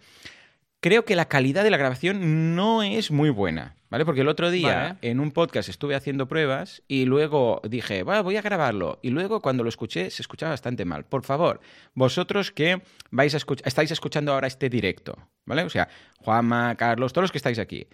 creo 0.80 1.04
que 1.04 1.14
la 1.14 1.28
calidad 1.28 1.62
de 1.62 1.70
la 1.70 1.76
grabación 1.76 2.56
no 2.56 2.82
es 2.82 3.12
muy 3.12 3.30
buena, 3.30 3.76
¿vale? 3.88 4.04
Porque 4.04 4.22
el 4.22 4.28
otro 4.28 4.50
día 4.50 4.98
en 5.00 5.20
un 5.20 5.30
podcast 5.30 5.68
estuve 5.68 5.94
haciendo 5.94 6.26
pruebas 6.26 6.82
y 6.88 7.04
luego 7.04 7.60
dije, 7.62 8.02
voy 8.02 8.36
a 8.36 8.42
grabarlo. 8.42 8.98
Y 9.00 9.10
luego 9.10 9.40
cuando 9.40 9.62
lo 9.62 9.68
escuché 9.68 10.10
se 10.10 10.22
escuchaba 10.22 10.50
bastante 10.50 10.84
mal. 10.84 11.04
Por 11.04 11.24
favor, 11.24 11.60
vosotros 11.94 12.50
que 12.50 12.82
vais 13.12 13.32
a 13.36 13.38
estáis 13.64 13.92
escuchando 13.92 14.32
ahora 14.32 14.48
este 14.48 14.68
directo, 14.68 15.16
¿vale? 15.44 15.62
O 15.62 15.70
sea, 15.70 15.88
Juanma, 16.18 16.74
Carlos, 16.74 17.12
todos 17.12 17.22
los 17.22 17.32
que 17.32 17.38
estáis 17.38 17.60
aquí. 17.60 17.86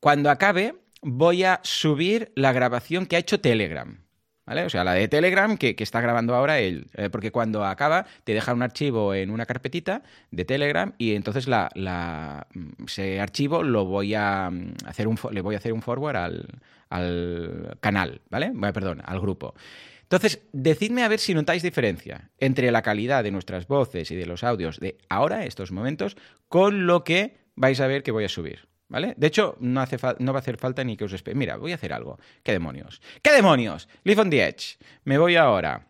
Cuando 0.00 0.28
acabe, 0.28 0.74
voy 1.02 1.44
a 1.44 1.60
subir 1.62 2.32
la 2.34 2.52
grabación 2.52 3.06
que 3.06 3.14
ha 3.14 3.20
hecho 3.20 3.40
Telegram. 3.40 4.09
O 4.50 4.70
sea, 4.70 4.82
la 4.84 4.94
de 4.94 5.06
Telegram 5.06 5.56
que, 5.56 5.76
está 5.78 6.00
grabando 6.00 6.34
ahora 6.34 6.58
él, 6.58 6.86
eh, 6.94 7.08
porque 7.08 7.30
cuando 7.30 7.64
acaba 7.64 8.06
te 8.24 8.34
deja 8.34 8.52
un 8.52 8.62
archivo 8.62 9.14
en 9.14 9.30
una 9.30 9.46
carpetita 9.46 10.02
de 10.32 10.44
Telegram 10.44 10.92
y 10.98 11.14
entonces 11.14 11.46
la, 11.46 12.46
mm, 12.52 12.84
ese 12.86 13.20
archivo 13.20 13.62
lo 13.62 13.84
voy 13.84 14.14
a 14.14 14.50
mm, 14.50 14.74
hacer 14.86 15.06
un, 15.06 15.18
le 15.30 15.40
voy 15.40 15.54
a 15.54 15.58
hacer 15.58 15.72
un 15.72 15.82
forward 15.82 16.16
al, 16.16 17.78
canal, 17.80 18.20
¿vale? 18.28 18.52
perdón, 18.72 19.00
al 19.04 19.20
grupo. 19.20 19.54
Entonces, 20.02 20.42
decidme 20.52 21.04
a 21.04 21.08
ver 21.08 21.20
si 21.20 21.34
notáis 21.34 21.62
diferencia 21.62 22.30
entre 22.38 22.72
la 22.72 22.82
calidad 22.82 23.22
de 23.22 23.30
nuestras 23.30 23.68
voces 23.68 24.10
y 24.10 24.16
de 24.16 24.26
los 24.26 24.42
audios 24.42 24.80
de 24.80 24.98
ahora, 25.08 25.44
estos 25.44 25.70
momentos, 25.70 26.16
con 26.48 26.88
lo 26.88 27.04
que 27.04 27.36
vais 27.54 27.80
a 27.80 27.86
ver 27.86 28.02
que 28.02 28.10
voy 28.10 28.24
a 28.24 28.28
subir. 28.28 28.66
¿Vale? 28.90 29.14
De 29.16 29.28
hecho, 29.28 29.56
no, 29.60 29.80
hace 29.80 29.96
no 30.18 30.32
va 30.32 30.40
a 30.40 30.42
hacer 30.42 30.56
falta 30.56 30.82
ni 30.82 30.96
que 30.96 31.04
os 31.04 31.12
espere. 31.12 31.36
Mira, 31.36 31.56
voy 31.56 31.70
a 31.70 31.76
hacer 31.76 31.92
algo. 31.92 32.18
¿Qué 32.42 32.50
demonios? 32.50 33.00
¿Qué 33.22 33.30
demonios? 33.32 33.88
Live 34.02 34.20
on 34.20 34.30
the 34.30 34.44
Edge. 34.44 34.78
Me 35.04 35.16
voy 35.16 35.36
ahora. 35.36 35.86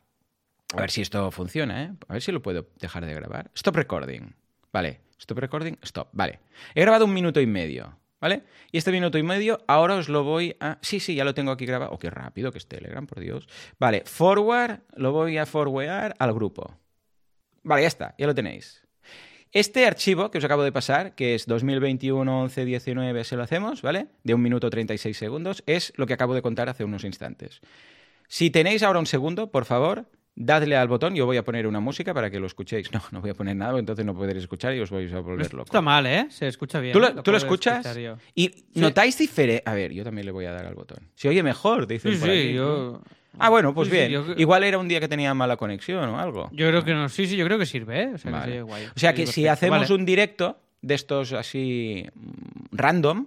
A 0.74 0.80
ver 0.80 0.90
si 0.90 1.00
esto 1.00 1.30
funciona, 1.30 1.82
¿eh? 1.82 1.92
A 2.08 2.12
ver 2.12 2.22
si 2.22 2.30
lo 2.30 2.42
puedo 2.42 2.68
dejar 2.78 3.06
de 3.06 3.14
grabar. 3.14 3.50
Stop 3.54 3.76
recording. 3.76 4.34
Vale. 4.70 5.00
Stop 5.18 5.38
recording. 5.38 5.78
Stop. 5.82 6.10
Vale. 6.12 6.40
He 6.74 6.82
grabado 6.82 7.06
un 7.06 7.14
minuto 7.14 7.40
y 7.40 7.46
medio. 7.46 7.98
¿Vale? 8.20 8.42
Y 8.70 8.76
este 8.76 8.92
minuto 8.92 9.16
y 9.16 9.22
medio 9.22 9.64
ahora 9.66 9.94
os 9.94 10.10
lo 10.10 10.22
voy 10.22 10.54
a... 10.60 10.76
Sí, 10.82 11.00
sí, 11.00 11.14
ya 11.14 11.24
lo 11.24 11.32
tengo 11.32 11.52
aquí 11.52 11.64
grabado. 11.64 11.92
Oh, 11.92 11.98
qué 11.98 12.10
rápido 12.10 12.52
que 12.52 12.58
es 12.58 12.68
Telegram, 12.68 13.06
por 13.06 13.18
Dios. 13.18 13.48
Vale, 13.78 14.02
forward, 14.04 14.80
lo 14.94 15.12
voy 15.12 15.38
a 15.38 15.46
forwardar 15.46 16.14
al 16.18 16.34
grupo. 16.34 16.78
Vale, 17.62 17.80
ya 17.80 17.88
está, 17.88 18.14
ya 18.18 18.26
lo 18.26 18.34
tenéis. 18.34 18.86
Este 19.52 19.84
archivo 19.84 20.30
que 20.30 20.38
os 20.38 20.44
acabo 20.44 20.62
de 20.62 20.70
pasar, 20.70 21.16
que 21.16 21.34
es 21.34 21.46
2021 21.46 22.42
11 22.42 22.64
19 22.64 23.24
se 23.24 23.34
lo 23.34 23.42
hacemos, 23.42 23.82
¿vale? 23.82 24.06
De 24.22 24.32
un 24.32 24.42
minuto 24.42 24.70
36 24.70 25.16
segundos, 25.16 25.64
es 25.66 25.92
lo 25.96 26.06
que 26.06 26.14
acabo 26.14 26.34
de 26.34 26.42
contar 26.42 26.68
hace 26.68 26.84
unos 26.84 27.02
instantes. 27.02 27.60
Si 28.28 28.50
tenéis 28.50 28.84
ahora 28.84 29.00
un 29.00 29.06
segundo, 29.06 29.50
por 29.50 29.64
favor, 29.64 30.06
dadle 30.40 30.76
al 30.76 30.88
botón. 30.88 31.14
Yo 31.14 31.26
voy 31.26 31.36
a 31.36 31.44
poner 31.44 31.66
una 31.66 31.80
música 31.80 32.14
para 32.14 32.30
que 32.30 32.40
lo 32.40 32.46
escuchéis. 32.46 32.90
No, 33.00 33.00
no 33.12 33.20
voy 33.20 33.30
a 33.30 33.34
poner 33.34 33.54
nada, 33.54 33.78
entonces 33.78 34.04
no 34.04 34.14
podréis 34.14 34.42
escuchar 34.42 34.74
y 34.74 34.80
os 34.80 34.90
vais 34.90 35.12
a 35.12 35.20
volver 35.20 35.52
loco. 35.54 35.66
Está 35.66 35.80
mal, 35.80 36.06
¿eh? 36.06 36.26
Se 36.30 36.48
escucha 36.48 36.80
bien. 36.80 36.92
¿Tú 36.92 37.30
lo, 37.30 37.36
escuchas? 37.36 37.96
Y 38.34 38.64
notáis 38.74 39.16
diferente. 39.16 39.62
A 39.64 39.74
ver, 39.74 39.92
yo 39.92 40.02
también 40.02 40.26
le 40.26 40.32
voy 40.32 40.46
a 40.46 40.52
dar 40.52 40.66
al 40.66 40.74
botón. 40.74 40.98
Se 41.14 41.28
oye 41.28 41.42
mejor, 41.42 41.86
dice. 41.86 42.10
Sí, 42.10 42.16
sí, 42.16 42.52
yo. 42.54 43.00
Ah, 43.38 43.48
bueno, 43.48 43.72
pues 43.72 43.88
bien. 43.88 44.24
Igual 44.36 44.64
era 44.64 44.78
un 44.78 44.88
día 44.88 44.98
que 44.98 45.08
tenía 45.08 45.32
mala 45.34 45.56
conexión 45.56 46.08
o 46.08 46.18
algo. 46.18 46.50
Yo 46.52 46.68
creo 46.68 46.84
que 46.84 46.94
no. 46.94 47.08
Sí, 47.08 47.26
sí, 47.26 47.36
yo 47.36 47.44
creo 47.44 47.58
que 47.58 47.66
sirve, 47.66 48.02
¿eh? 48.02 48.10
O 48.14 48.18
sea, 48.18 48.44
que, 48.44 48.62
o 48.62 48.68
sea 48.96 49.14
que 49.14 49.26
si 49.26 49.46
hacemos 49.46 49.90
un 49.90 50.04
directo 50.04 50.58
de 50.82 50.94
estos 50.94 51.32
así 51.32 52.06
mm, 52.12 52.76
random, 52.76 53.26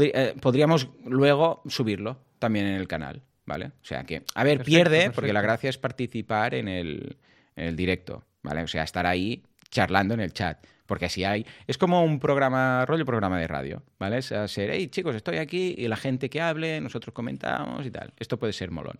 eh, 0.00 0.34
podríamos 0.40 0.88
luego 1.06 1.62
subirlo 1.66 2.18
también 2.38 2.66
en 2.66 2.74
el 2.74 2.88
canal, 2.88 3.22
¿vale? 3.46 3.66
O 3.66 3.84
sea 3.84 4.04
que, 4.04 4.22
a 4.34 4.44
ver, 4.44 4.62
pierde, 4.62 5.10
porque 5.10 5.32
la 5.32 5.40
gracia 5.40 5.70
es 5.70 5.78
participar 5.78 6.54
en 6.54 6.68
el, 6.68 7.16
en 7.56 7.66
el 7.66 7.76
directo. 7.76 8.24
¿vale? 8.42 8.62
O 8.62 8.68
sea, 8.68 8.82
estar 8.82 9.06
ahí 9.06 9.42
charlando 9.70 10.14
en 10.14 10.20
el 10.20 10.32
chat. 10.32 10.64
Porque 10.86 11.06
así 11.06 11.24
hay. 11.24 11.46
Es 11.66 11.78
como 11.78 12.04
un 12.04 12.18
programa, 12.18 12.84
rollo 12.84 13.06
programa 13.06 13.38
de 13.38 13.46
radio, 13.46 13.82
¿vale? 13.98 14.18
Es 14.18 14.26
ser, 14.26 14.70
hey 14.72 14.88
chicos, 14.88 15.14
estoy 15.14 15.38
aquí 15.38 15.74
y 15.78 15.88
la 15.88 15.96
gente 15.96 16.28
que 16.28 16.40
hable, 16.40 16.80
nosotros 16.80 17.14
comentamos 17.14 17.86
y 17.86 17.90
tal. 17.90 18.12
Esto 18.18 18.38
puede 18.38 18.52
ser 18.52 18.70
molón. 18.70 18.98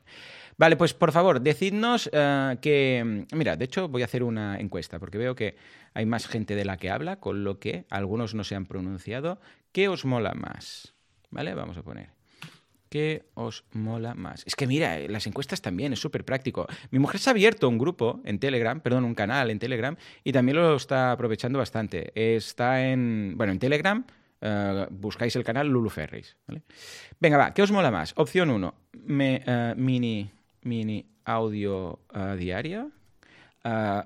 Vale, 0.56 0.76
pues 0.76 0.94
por 0.94 1.12
favor, 1.12 1.40
decidnos 1.40 2.08
eh, 2.12 2.56
que. 2.62 3.26
Mira, 3.34 3.56
de 3.56 3.64
hecho, 3.64 3.88
voy 3.88 4.02
a 4.02 4.04
hacer 4.06 4.22
una 4.22 4.58
encuesta 4.58 4.98
porque 4.98 5.18
veo 5.18 5.34
que 5.34 5.56
hay 5.92 6.06
más 6.06 6.28
gente 6.28 6.54
de 6.54 6.64
la 6.64 6.78
que 6.78 6.88
habla, 6.88 7.16
con 7.16 7.44
lo 7.44 7.58
que 7.58 7.84
algunos 7.90 8.32
no 8.34 8.44
se 8.44 8.54
han 8.54 8.64
pronunciado. 8.64 9.38
¿Qué 9.72 9.88
os 9.88 10.06
mola 10.06 10.32
más? 10.34 10.94
¿Vale? 11.30 11.52
Vamos 11.52 11.76
a 11.76 11.82
poner. 11.82 12.21
¿Qué 12.92 13.24
os 13.32 13.64
mola 13.72 14.12
más? 14.12 14.44
Es 14.46 14.54
que 14.54 14.66
mira, 14.66 14.98
eh, 14.98 15.08
las 15.08 15.26
encuestas 15.26 15.62
también, 15.62 15.94
es 15.94 15.98
súper 15.98 16.26
práctico. 16.26 16.66
Mi 16.90 16.98
mujer 16.98 17.20
se 17.20 17.30
ha 17.30 17.32
abierto 17.32 17.66
un 17.66 17.78
grupo 17.78 18.20
en 18.22 18.38
Telegram, 18.38 18.82
perdón, 18.82 19.04
un 19.04 19.14
canal 19.14 19.48
en 19.48 19.58
Telegram, 19.58 19.96
y 20.22 20.30
también 20.30 20.58
lo 20.58 20.76
está 20.76 21.12
aprovechando 21.12 21.58
bastante. 21.58 22.12
Está 22.14 22.86
en, 22.86 23.32
bueno, 23.38 23.54
en 23.54 23.58
Telegram, 23.58 24.04
eh, 24.42 24.86
buscáis 24.90 25.34
el 25.36 25.42
canal 25.42 25.68
Lulu 25.68 25.88
Ferris. 25.88 26.36
¿vale? 26.46 26.64
Venga, 27.18 27.38
va, 27.38 27.54
¿qué 27.54 27.62
os 27.62 27.72
mola 27.72 27.90
más? 27.90 28.12
Opción 28.18 28.50
1, 28.50 28.74
eh, 29.08 29.74
mini, 29.74 30.30
mini 30.60 31.06
audio 31.24 32.00
diaria. 32.36 32.90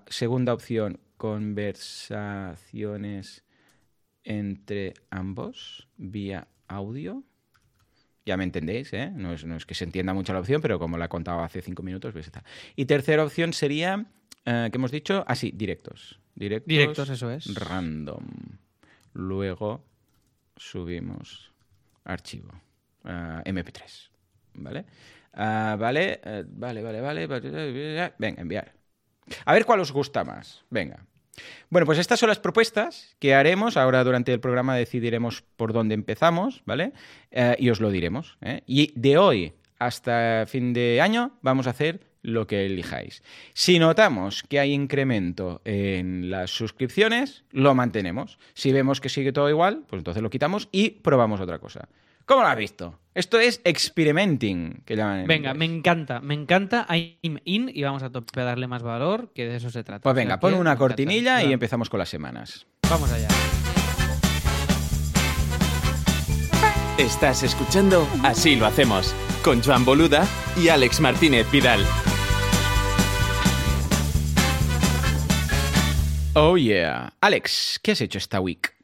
segunda 0.07 0.55
opción, 0.55 1.01
conversaciones 1.17 3.43
entre 4.23 4.95
ambos 5.11 5.89
vía 5.97 6.47
audio. 6.69 7.25
Ya 8.27 8.37
me 8.37 8.43
entendéis, 8.43 8.93
¿eh? 8.93 9.13
No 9.15 9.33
es, 9.33 9.67
que 9.67 9.75
se 9.75 9.85
entienda 9.85 10.13
mucho 10.13 10.33
la 10.33 10.41
opción, 10.41 10.61
pero 10.61 10.81
como 10.81 10.99
la 10.99 11.05
he 11.05 11.09
contado 11.09 11.41
hace 11.43 11.63
cinco 11.63 11.85
minutos, 11.85 12.13
pues 12.13 12.27
está. 12.27 12.43
Y 12.75 12.87
tercera 12.87 13.25
opción 13.25 13.53
sería, 13.53 14.05
eh, 14.45 14.69
¿qué 14.73 14.77
hemos 14.77 14.91
dicho? 14.91 15.25
Ah, 15.29 15.37
sí, 15.37 15.53
directos. 15.55 16.19
Directos, 16.35 16.69
directos, 16.69 17.09
eso 17.09 17.31
es. 17.31 17.55
Random. 17.55 18.25
Luego 19.15 19.85
subimos 20.57 21.53
archivo. 22.05 22.51
Eh, 23.05 23.43
MP3. 23.45 24.11
¿Vale? 24.55 24.85
Ah, 25.33 25.77
vale, 25.79 26.21
eh, 26.25 26.45
vale, 26.49 26.83
vale, 26.83 27.01
vale. 27.01 27.27
Venga, 28.19 28.43
enviar. 28.43 28.73
A 29.45 29.53
ver 29.53 29.65
cuál 29.65 29.81
os 29.81 29.93
gusta 29.93 30.25
más. 30.25 30.65
Venga. 30.69 31.07
Bueno, 31.71 31.87
pues 31.87 31.99
estas 31.99 32.21
son 32.21 32.29
las 32.29 32.39
propuestas 32.39 33.17
que 33.19 33.35
haremos. 33.35 33.77
Ahora 33.77 34.05
durante 34.05 34.33
el 34.33 34.41
programa 34.41 34.77
decidiremos 34.77 35.43
por 35.57 35.73
dónde 35.73 35.95
empezamos, 35.95 36.63
¿vale? 36.65 36.93
Eh, 37.31 37.57
y 37.59 37.71
os 37.71 37.81
lo 37.81 37.91
diremos. 37.91 38.39
¿eh? 38.41 38.63
Y 38.67 38.93
de 38.95 39.19
hoy 39.19 39.53
hasta 39.79 40.45
fin 40.47 40.73
de 40.73 41.01
año 41.01 41.33
vamos 41.43 41.67
a 41.67 41.71
hacer 41.71 42.01
lo 42.23 42.47
que 42.47 42.67
elijáis. 42.67 43.23
Si 43.55 43.79
notamos 43.79 44.43
que 44.43 44.59
hay 44.59 44.73
incremento 44.73 45.61
en 45.65 46.29
las 46.29 46.51
suscripciones, 46.51 47.45
lo 47.53 47.75
mantenemos. 47.75 48.39
Si 48.55 48.73
vemos 48.73 49.01
que 49.01 49.09
sigue 49.09 49.33
todo 49.33 49.49
igual, 49.49 49.85
pues 49.89 50.01
entonces 50.01 50.23
lo 50.23 50.31
quitamos 50.31 50.69
y 50.73 50.91
probamos 50.91 51.41
otra 51.41 51.59
cosa. 51.59 51.89
¿Cómo 52.27 52.43
lo 52.43 52.49
has 52.49 52.57
visto? 52.57 52.99
Esto 53.15 53.39
es 53.39 53.61
experimenting, 53.63 54.83
que 54.85 54.97
llaman. 54.97 55.29
venga, 55.29 55.55
me 55.55 55.65
encanta, 55.65 56.21
me 56.21 56.35
encanta. 56.35 56.85
I'm 56.91 57.39
in 57.45 57.71
y 57.73 57.85
vamos 57.85 58.03
a, 58.03 58.11
tope 58.11 58.41
a 58.41 58.45
darle 58.45 58.67
más 58.67 58.83
valor, 58.83 59.31
que 59.33 59.47
de 59.47 59.55
eso 59.55 59.71
se 59.71 59.85
trata. 59.85 60.03
Pues 60.03 60.17
venga, 60.17 60.41
pon 60.41 60.55
una 60.55 60.77
cortinilla 60.77 61.45
y 61.45 61.53
empezamos 61.53 61.89
con 61.89 61.99
las 62.01 62.09
semanas. 62.09 62.67
Vamos 62.91 63.13
allá. 63.13 63.29
Estás 66.99 67.45
escuchando 67.45 68.09
Así 68.25 68.57
lo 68.57 68.67
hacemos, 68.67 69.15
con 69.45 69.63
Joan 69.63 69.85
Boluda 69.85 70.27
y 70.57 70.69
Alex 70.69 71.01
Martínez 71.01 71.49
Vidal. 71.53 71.81
Oh 76.35 76.57
yeah. 76.57 77.15
Alex, 77.21 77.79
¿qué 77.81 77.93
has 77.93 78.01
hecho 78.01 78.19
esta 78.19 78.41
week? 78.41 78.76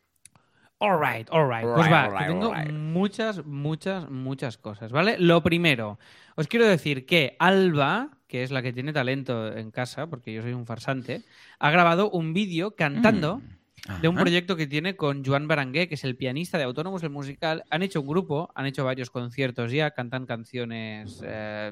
Alright, 0.82 1.28
alright. 1.30 1.64
Pues 1.64 1.92
va, 1.92 2.26
tengo 2.26 2.52
muchas, 2.72 3.46
muchas, 3.46 4.10
muchas 4.10 4.58
cosas, 4.58 4.90
¿vale? 4.90 5.16
Lo 5.16 5.40
primero, 5.40 6.00
os 6.34 6.48
quiero 6.48 6.66
decir 6.66 7.06
que 7.06 7.36
Alba, 7.38 8.18
que 8.26 8.42
es 8.42 8.50
la 8.50 8.62
que 8.62 8.72
tiene 8.72 8.92
talento 8.92 9.56
en 9.56 9.70
casa, 9.70 10.08
porque 10.08 10.32
yo 10.32 10.42
soy 10.42 10.54
un 10.54 10.66
farsante, 10.66 11.22
ha 11.60 11.70
grabado 11.70 12.10
un 12.10 12.34
vídeo 12.34 12.74
cantando 12.74 13.38
mm, 13.38 14.00
de 14.00 14.08
un 14.08 14.16
proyecto 14.16 14.56
que 14.56 14.66
tiene 14.66 14.96
con 14.96 15.24
Joan 15.24 15.46
Barangué, 15.46 15.86
que 15.86 15.94
es 15.94 16.02
el 16.02 16.16
pianista 16.16 16.58
de 16.58 16.64
Autónomos 16.64 17.04
el 17.04 17.10
Musical. 17.10 17.62
Han 17.70 17.84
hecho 17.84 18.00
un 18.00 18.08
grupo, 18.08 18.50
han 18.56 18.66
hecho 18.66 18.84
varios 18.84 19.10
conciertos 19.10 19.70
ya, 19.70 19.92
cantan 19.92 20.26
canciones. 20.26 21.22
Eh, 21.24 21.70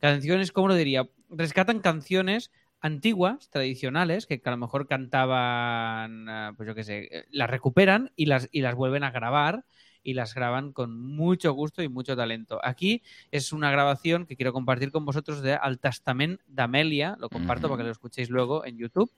canciones, 0.00 0.52
¿cómo 0.52 0.68
lo 0.68 0.74
diría? 0.74 1.08
Rescatan 1.30 1.80
canciones 1.80 2.50
antiguas, 2.84 3.48
tradicionales, 3.48 4.26
que, 4.26 4.42
a 4.44 4.50
lo 4.50 4.58
mejor 4.58 4.86
cantaban, 4.86 6.26
eh, 6.28 6.52
pues 6.54 6.66
yo 6.66 6.74
qué 6.74 6.84
sé, 6.84 7.08
eh, 7.10 7.24
las 7.30 7.48
recuperan 7.48 8.12
y 8.14 8.26
las, 8.26 8.50
y 8.52 8.60
las 8.60 8.74
vuelven 8.74 9.04
a 9.04 9.10
grabar 9.10 9.64
y 10.02 10.12
las 10.12 10.34
graban 10.34 10.74
con 10.74 11.00
mucho 11.00 11.54
gusto 11.54 11.82
y 11.82 11.88
mucho 11.88 12.14
talento. 12.14 12.60
Aquí 12.62 13.00
es 13.30 13.54
una 13.54 13.70
grabación 13.70 14.26
que 14.26 14.36
quiero 14.36 14.52
compartir 14.52 14.92
con 14.92 15.06
vosotros 15.06 15.40
de 15.40 15.54
Al 15.54 15.78
Testament 15.78 16.42
d'Amelia, 16.46 17.16
lo 17.18 17.30
comparto 17.30 17.68
para 17.68 17.78
que 17.78 17.84
lo 17.84 17.90
escuchéis 17.90 18.28
luego 18.28 18.66
en 18.66 18.76
YouTube. 18.76 19.10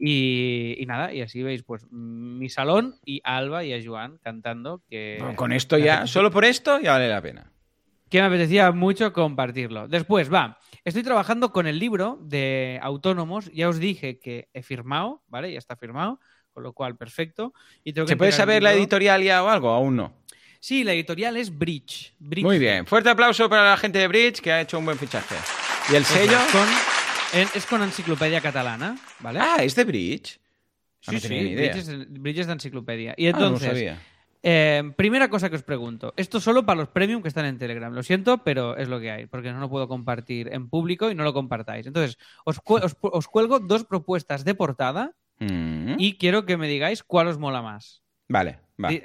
Y, 0.00 0.84
nada, 0.88 1.14
y 1.14 1.22
así 1.22 1.44
veis 1.44 1.62
pues 1.62 1.86
mi 1.92 2.48
salón 2.48 2.96
y 3.04 3.20
a 3.22 3.36
Alba 3.36 3.62
y 3.64 3.72
a 3.72 3.80
Joan 3.82 4.18
cantando. 4.18 4.82
Que 4.90 5.24
con 5.36 5.52
esto 5.52 5.78
ya, 5.78 6.08
solo 6.08 6.32
por 6.32 6.44
esto 6.44 6.80
ya 6.80 6.92
vale 6.92 7.08
la 7.08 7.22
pena. 7.22 7.52
Que 8.10 8.20
me 8.20 8.26
apetecía 8.26 8.70
mucho 8.72 9.12
compartirlo. 9.12 9.88
Después, 9.88 10.32
va, 10.32 10.58
Estoy 10.86 11.02
trabajando 11.02 11.50
con 11.50 11.66
el 11.66 11.80
libro 11.80 12.16
de 12.22 12.78
autónomos. 12.80 13.50
Ya 13.52 13.68
os 13.68 13.80
dije 13.80 14.20
que 14.20 14.48
he 14.54 14.62
firmado, 14.62 15.20
¿vale? 15.26 15.52
Ya 15.52 15.58
está 15.58 15.74
firmado, 15.74 16.20
con 16.52 16.62
lo 16.62 16.72
cual 16.74 16.96
perfecto. 16.96 17.52
Y 17.82 17.92
¿Se 17.92 18.16
puede 18.16 18.30
saber 18.30 18.62
la 18.62 18.72
editorial 18.72 19.20
ya 19.20 19.42
o 19.42 19.48
algo? 19.48 19.70
Aún 19.70 19.96
no. 19.96 20.14
Sí, 20.60 20.84
la 20.84 20.92
editorial 20.92 21.36
es 21.38 21.58
Bridge. 21.58 22.14
Muy 22.20 22.60
bien. 22.60 22.86
Fuerte 22.86 23.10
aplauso 23.10 23.48
para 23.50 23.70
la 23.70 23.76
gente 23.76 23.98
de 23.98 24.06
Bridge 24.06 24.40
que 24.40 24.52
ha 24.52 24.60
hecho 24.60 24.78
un 24.78 24.84
buen 24.84 24.96
fichaje. 24.96 25.34
¿Y 25.90 25.96
el 25.96 26.04
sello? 26.04 26.38
es 27.32 27.66
con 27.66 27.82
Enciclopedia 27.82 28.40
Catalana, 28.40 28.96
¿vale? 29.18 29.40
Ah, 29.42 29.56
¿es 29.64 29.74
de 29.74 29.82
Bridge? 29.82 30.38
sí, 31.00 31.18
sí, 31.18 31.28
Bridge 31.28 31.76
es, 31.78 32.12
Bridge 32.12 32.38
es, 32.38 32.46
de 32.46 32.52
Enciclopedia. 32.52 33.14
Y 33.16 33.26
entonces, 33.26 33.68
ah, 33.68 33.72
no 33.72 33.74
sabía. 33.74 34.02
Eh, 34.48 34.92
primera 34.94 35.28
cosa 35.28 35.50
que 35.50 35.56
os 35.56 35.64
pregunto. 35.64 36.14
Esto 36.16 36.38
solo 36.38 36.64
para 36.64 36.78
los 36.78 36.88
premium 36.88 37.20
que 37.20 37.26
están 37.26 37.46
en 37.46 37.58
Telegram. 37.58 37.92
Lo 37.92 38.04
siento, 38.04 38.44
pero 38.44 38.76
es 38.76 38.86
lo 38.86 39.00
que 39.00 39.10
hay, 39.10 39.26
porque 39.26 39.52
no 39.52 39.58
lo 39.58 39.68
puedo 39.68 39.88
compartir 39.88 40.52
en 40.52 40.68
público 40.68 41.10
y 41.10 41.16
no 41.16 41.24
lo 41.24 41.34
compartáis. 41.34 41.84
Entonces, 41.88 42.16
os, 42.44 42.60
cuelgo 42.60 43.58
dos 43.58 43.84
propuestas 43.84 44.44
de 44.44 44.54
portada 44.54 45.16
mm. 45.40 45.94
y 45.98 46.16
quiero 46.16 46.46
que 46.46 46.56
me 46.56 46.68
digáis 46.68 47.02
cuál 47.02 47.26
os 47.26 47.38
mola 47.38 47.60
más. 47.60 48.04
Vale, 48.28 48.60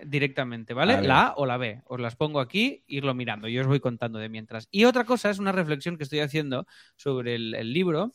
directamente, 0.06 0.76
¿vale? 0.76 1.02
La 1.02 1.30
A 1.30 1.34
o 1.38 1.48
la 1.48 1.58
B. 1.58 1.82
Os 1.86 2.00
las 2.00 2.16
pongo 2.16 2.40
aquí, 2.40 2.84
irlo 2.86 3.16
mirando. 3.16 3.48
Yo 3.48 3.62
os 3.62 3.68
voy 3.68 3.80
contando 3.80 4.20
de 4.20 4.30
mientras. 4.30 4.68
Y 4.70 4.86
otra 4.86 5.06
cosa 5.06 5.32
es 5.32 5.40
una 5.40 5.52
reflexión 5.52 5.98
que 5.98 6.04
estoy 6.04 6.20
haciendo 6.20 6.68
sobre 6.98 7.34
el 7.34 7.74
libro, 7.74 8.12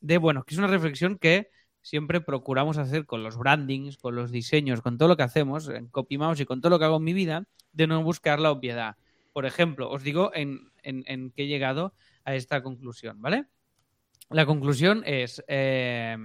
de, 0.00 0.18
bueno, 0.18 0.44
que 0.44 0.54
es 0.54 0.58
una 0.58 0.66
reflexión 0.66 1.16
que 1.16 1.48
siempre 1.86 2.20
procuramos 2.20 2.78
hacer 2.78 3.06
con 3.06 3.22
los 3.22 3.36
brandings, 3.36 3.96
con 3.96 4.16
los 4.16 4.32
diseños, 4.32 4.82
con 4.82 4.98
todo 4.98 5.08
lo 5.08 5.16
que 5.16 5.22
hacemos, 5.22 5.68
en 5.68 5.86
CopyMouse 5.86 6.40
y 6.40 6.44
con 6.44 6.60
todo 6.60 6.70
lo 6.70 6.80
que 6.80 6.84
hago 6.84 6.96
en 6.96 7.04
mi 7.04 7.12
vida, 7.12 7.44
de 7.72 7.86
no 7.86 8.02
buscar 8.02 8.40
la 8.40 8.50
obviedad. 8.50 8.96
Por 9.32 9.46
ejemplo, 9.46 9.88
os 9.88 10.02
digo 10.02 10.32
en, 10.34 10.72
en, 10.82 11.30
qué 11.30 11.44
he 11.44 11.46
llegado 11.46 11.94
a 12.24 12.34
esta 12.34 12.60
conclusión, 12.64 13.22
¿vale? 13.22 13.44
La 14.30 14.46
conclusión 14.46 15.04
es, 15.06 15.44
eh, 15.46 16.16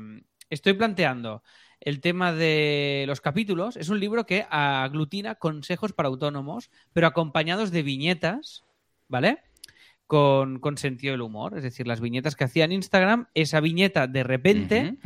estoy 0.49 0.73
planteando 0.73 1.43
el 1.79 2.01
tema 2.01 2.33
de 2.33 3.03
los 3.05 3.21
capítulos. 3.21 3.77
Es 3.77 3.89
un 3.89 3.99
libro 3.99 4.25
que 4.25 4.47
aglutina 4.49 5.35
consejos 5.35 5.93
para 5.93 6.09
autónomos, 6.09 6.71
pero 6.91 7.05
acompañados 7.05 7.69
de 7.69 7.83
viñetas, 7.83 8.63
¿vale? 9.07 9.43
Con, 10.11 10.77
sentido 10.77 11.13
del 11.13 11.21
humor. 11.21 11.55
Es 11.55 11.63
decir, 11.63 11.87
las 11.87 12.01
viñetas 12.01 12.35
que 12.35 12.43
hacía 12.43 12.65
en 12.65 12.73
Instagram, 12.73 13.27
esa 13.33 13.61
viñeta 13.61 14.07
de 14.07 14.23
repente 14.23 14.97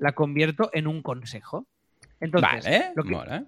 la 0.00 0.12
convierto 0.16 0.70
en 0.72 0.88
un 0.88 1.00
consejo. 1.00 1.68
Entonces, 2.18 2.90
lo 2.96 3.04
que, 3.04 3.44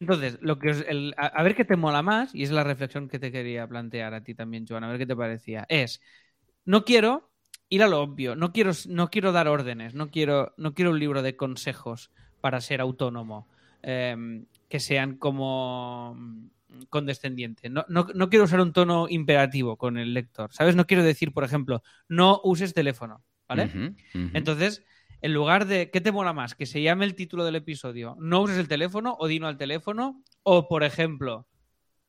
Entonces, 0.00 0.38
lo 0.40 0.58
que 0.58 1.12
a, 1.18 1.42
ver 1.42 1.54
qué 1.54 1.66
te 1.66 1.76
mola 1.76 2.00
más, 2.00 2.34
y 2.34 2.42
es 2.42 2.50
la 2.50 2.64
reflexión 2.64 3.06
que 3.06 3.18
te 3.18 3.30
quería 3.30 3.66
plantear 3.66 4.14
a 4.14 4.24
ti 4.24 4.34
también, 4.34 4.64
Joan, 4.66 4.82
a 4.84 4.88
ver 4.88 4.96
qué 4.96 5.04
te 5.04 5.14
parecía, 5.14 5.66
es, 5.68 6.00
no 6.64 6.86
quiero 6.86 7.30
ir 7.68 7.82
a 7.82 7.86
lo 7.86 8.00
obvio, 8.00 8.34
no 8.34 8.50
quiero, 8.50 8.72
no 8.88 9.10
quiero 9.10 9.30
dar 9.30 9.46
órdenes, 9.46 9.92
no 9.92 10.10
quiero, 10.10 10.54
no 10.56 10.72
quiero 10.72 10.92
un 10.92 11.00
libro 11.00 11.20
de 11.20 11.36
consejos 11.36 12.10
para 12.40 12.62
ser 12.62 12.80
autónomo, 12.80 13.46
em, 13.82 14.46
que 14.70 14.80
sean 14.80 15.16
como 15.16 16.16
condescendiente. 16.88 17.68
No, 17.70 17.84
no, 17.88 18.06
quiero 18.28 18.44
usar 18.44 18.60
un 18.60 18.72
tono 18.72 19.06
imperativo 19.08 19.76
con 19.76 19.98
el 19.98 20.14
lector, 20.14 20.52
¿sabes? 20.52 20.76
No 20.76 20.86
quiero 20.86 21.02
decir, 21.02 21.32
por 21.32 21.44
ejemplo, 21.44 21.82
no 22.08 22.40
uses 22.44 22.74
teléfono, 22.74 23.22
¿vale? 23.48 23.96
Entonces, 24.34 24.84
en 25.20 25.34
lugar 25.34 25.66
de, 25.66 25.90
¿qué 25.90 26.00
te 26.00 26.12
mola 26.12 26.32
más? 26.32 26.54
Que 26.54 26.66
se 26.66 26.82
llame 26.82 27.04
el 27.04 27.14
título 27.14 27.44
del 27.44 27.56
episodio, 27.56 28.16
no 28.18 28.40
uses 28.40 28.58
el 28.58 28.68
teléfono 28.68 29.16
o 29.18 29.26
dino 29.28 29.46
al 29.46 29.56
teléfono, 29.56 30.22
o, 30.42 30.68
por 30.68 30.82
ejemplo, 30.84 31.46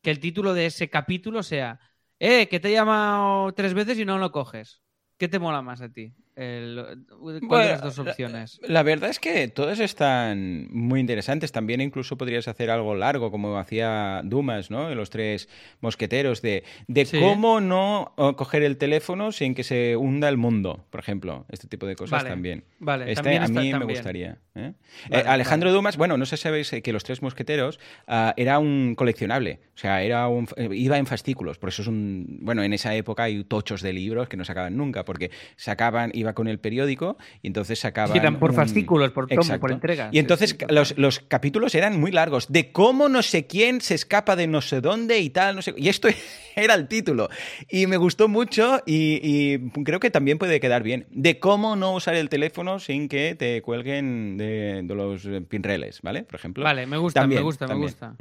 que 0.01 0.11
el 0.11 0.19
título 0.19 0.53
de 0.53 0.65
ese 0.65 0.89
capítulo 0.89 1.43
sea, 1.43 1.79
eh, 2.19 2.47
que 2.47 2.59
te 2.59 2.69
he 2.69 2.73
llamado 2.73 3.53
tres 3.53 3.73
veces 3.73 3.97
y 3.99 4.05
no 4.05 4.17
lo 4.17 4.31
coges. 4.31 4.81
¿Qué 5.17 5.27
te 5.27 5.39
mola 5.39 5.61
más 5.61 5.81
a 5.81 5.89
ti? 5.89 6.13
El- 6.35 7.05
¿Cuál 7.19 7.39
de 7.39 7.47
Bueno, 7.47 7.69
las 7.69 7.81
dos 7.81 7.99
opciones? 7.99 8.59
La 8.67 8.81
verdad 8.81 9.09
es 9.11 9.19
que 9.19 9.47
todas 9.47 9.79
están 9.79 10.67
muy 10.71 10.99
interesantes. 10.99 11.51
También 11.51 11.79
incluso 11.79 12.17
podrías 12.17 12.47
hacer 12.47 12.71
algo 12.71 12.95
largo, 12.95 13.29
como 13.29 13.57
hacía 13.57 14.21
Dumas, 14.23 14.71
¿no? 14.71 14.89
En 14.89 14.97
los 14.97 15.09
tres 15.11 15.47
mosqueteros, 15.81 16.41
de, 16.41 16.63
de 16.87 17.05
Sí. 17.05 17.19
cómo 17.19 17.61
no 17.61 18.13
coger 18.35 18.63
el 18.63 18.77
teléfono 18.77 19.31
sin 19.31 19.53
que 19.53 19.63
se 19.63 19.95
hunda 19.95 20.27
el 20.29 20.37
mundo, 20.37 20.85
por 20.89 20.99
ejemplo. 20.99 21.45
Este 21.49 21.67
tipo 21.67 21.85
de 21.85 21.95
cosas 21.95 22.19
Vale, 22.23 22.29
también. 22.29 22.63
vale, 22.79 23.03
Este 23.05 23.15
también 23.15 23.41
a 23.41 23.45
está- 23.45 23.59
mí 23.61 23.65
me 23.67 23.71
también. 23.79 23.97
gustaría. 23.97 24.37
¿eh? 24.55 24.73
Vale, 25.09 25.23
Eh, 25.23 25.27
Alejandro 25.27 25.71
Dumas, 25.71 25.97
bueno, 25.97 26.17
no 26.17 26.25
sé 26.25 26.37
si 26.37 26.43
sabéis 26.43 26.73
eh, 26.73 26.81
que 26.81 26.93
los 26.93 27.03
tres 27.03 27.21
mosqueteros 27.21 27.79
ah, 28.07 28.33
era 28.37 28.57
un 28.59 28.95
coleccionable. 28.95 29.59
O 29.75 29.77
sea, 29.77 30.01
era 30.01 30.27
un, 30.27 30.47
iba 30.71 30.97
en 30.97 31.05
fascículos. 31.05 31.57
Por 31.59 31.69
eso 31.69 31.81
es 31.83 31.87
un. 31.87 32.39
Bueno, 32.41 32.63
en 32.63 32.73
esa 32.73 32.95
época 32.95 33.23
hay 33.23 33.43
tochos 33.43 33.81
de 33.81 33.93
libros 33.93 34.27
que 34.29 34.37
no 34.37 34.45
sacaban 34.45 34.77
nunca, 34.77 35.05
porque 35.05 35.31
sacaban, 35.55 36.11
iba 36.23 36.33
con 36.33 36.47
el 36.47 36.59
periódico 36.59 37.17
y 37.41 37.47
entonces 37.47 37.79
sacaban. 37.79 38.17
eran 38.17 38.39
por 38.39 38.49
un- 38.49 38.55
fascículos, 38.55 39.11
por 39.11 39.27
tomo, 39.27 39.41
Exacto. 39.41 39.61
por 39.61 39.71
entrega. 39.71 40.09
Y 40.11 40.19
entonces 40.19 40.55
sí, 40.57 40.65
los, 40.69 40.97
los 40.97 41.19
capítulos 41.19 41.75
eran 41.75 41.99
muy 41.99 42.11
largos. 42.11 42.51
De 42.51 42.71
cómo 42.71 43.09
no 43.09 43.21
sé 43.21 43.45
quién 43.47 43.81
se 43.81 43.95
escapa 43.95 44.35
de 44.35 44.47
no 44.47 44.61
sé 44.61 44.81
dónde 44.81 45.19
y 45.19 45.29
tal, 45.29 45.55
no 45.55 45.61
sé. 45.61 45.73
Y 45.77 45.89
esto 45.89 46.07
era 46.55 46.73
el 46.73 46.87
título. 46.87 47.29
Y 47.69 47.87
me 47.87 47.97
gustó 47.97 48.27
mucho 48.27 48.81
y, 48.85 49.19
y 49.23 49.69
creo 49.83 49.99
que 49.99 50.09
también 50.11 50.37
puede 50.37 50.59
quedar 50.59 50.83
bien. 50.83 51.05
De 51.11 51.39
cómo 51.39 51.75
no 51.75 51.93
usar 51.93 52.15
el 52.15 52.29
teléfono 52.29 52.79
sin 52.79 53.07
que 53.07 53.35
te 53.35 53.61
cuelguen 53.61 54.37
de, 54.37 54.81
de 54.83 54.95
los 54.95 55.27
pinreles, 55.47 56.01
¿vale? 56.01 56.23
Por 56.23 56.35
ejemplo. 56.35 56.63
Vale, 56.63 56.85
me 56.87 56.97
gusta, 56.97 57.21
También, 57.21 57.41
me 57.41 57.45
gusta, 57.45 57.65
también. 57.67 57.79
me 57.79 58.07
gusta. 58.07 58.15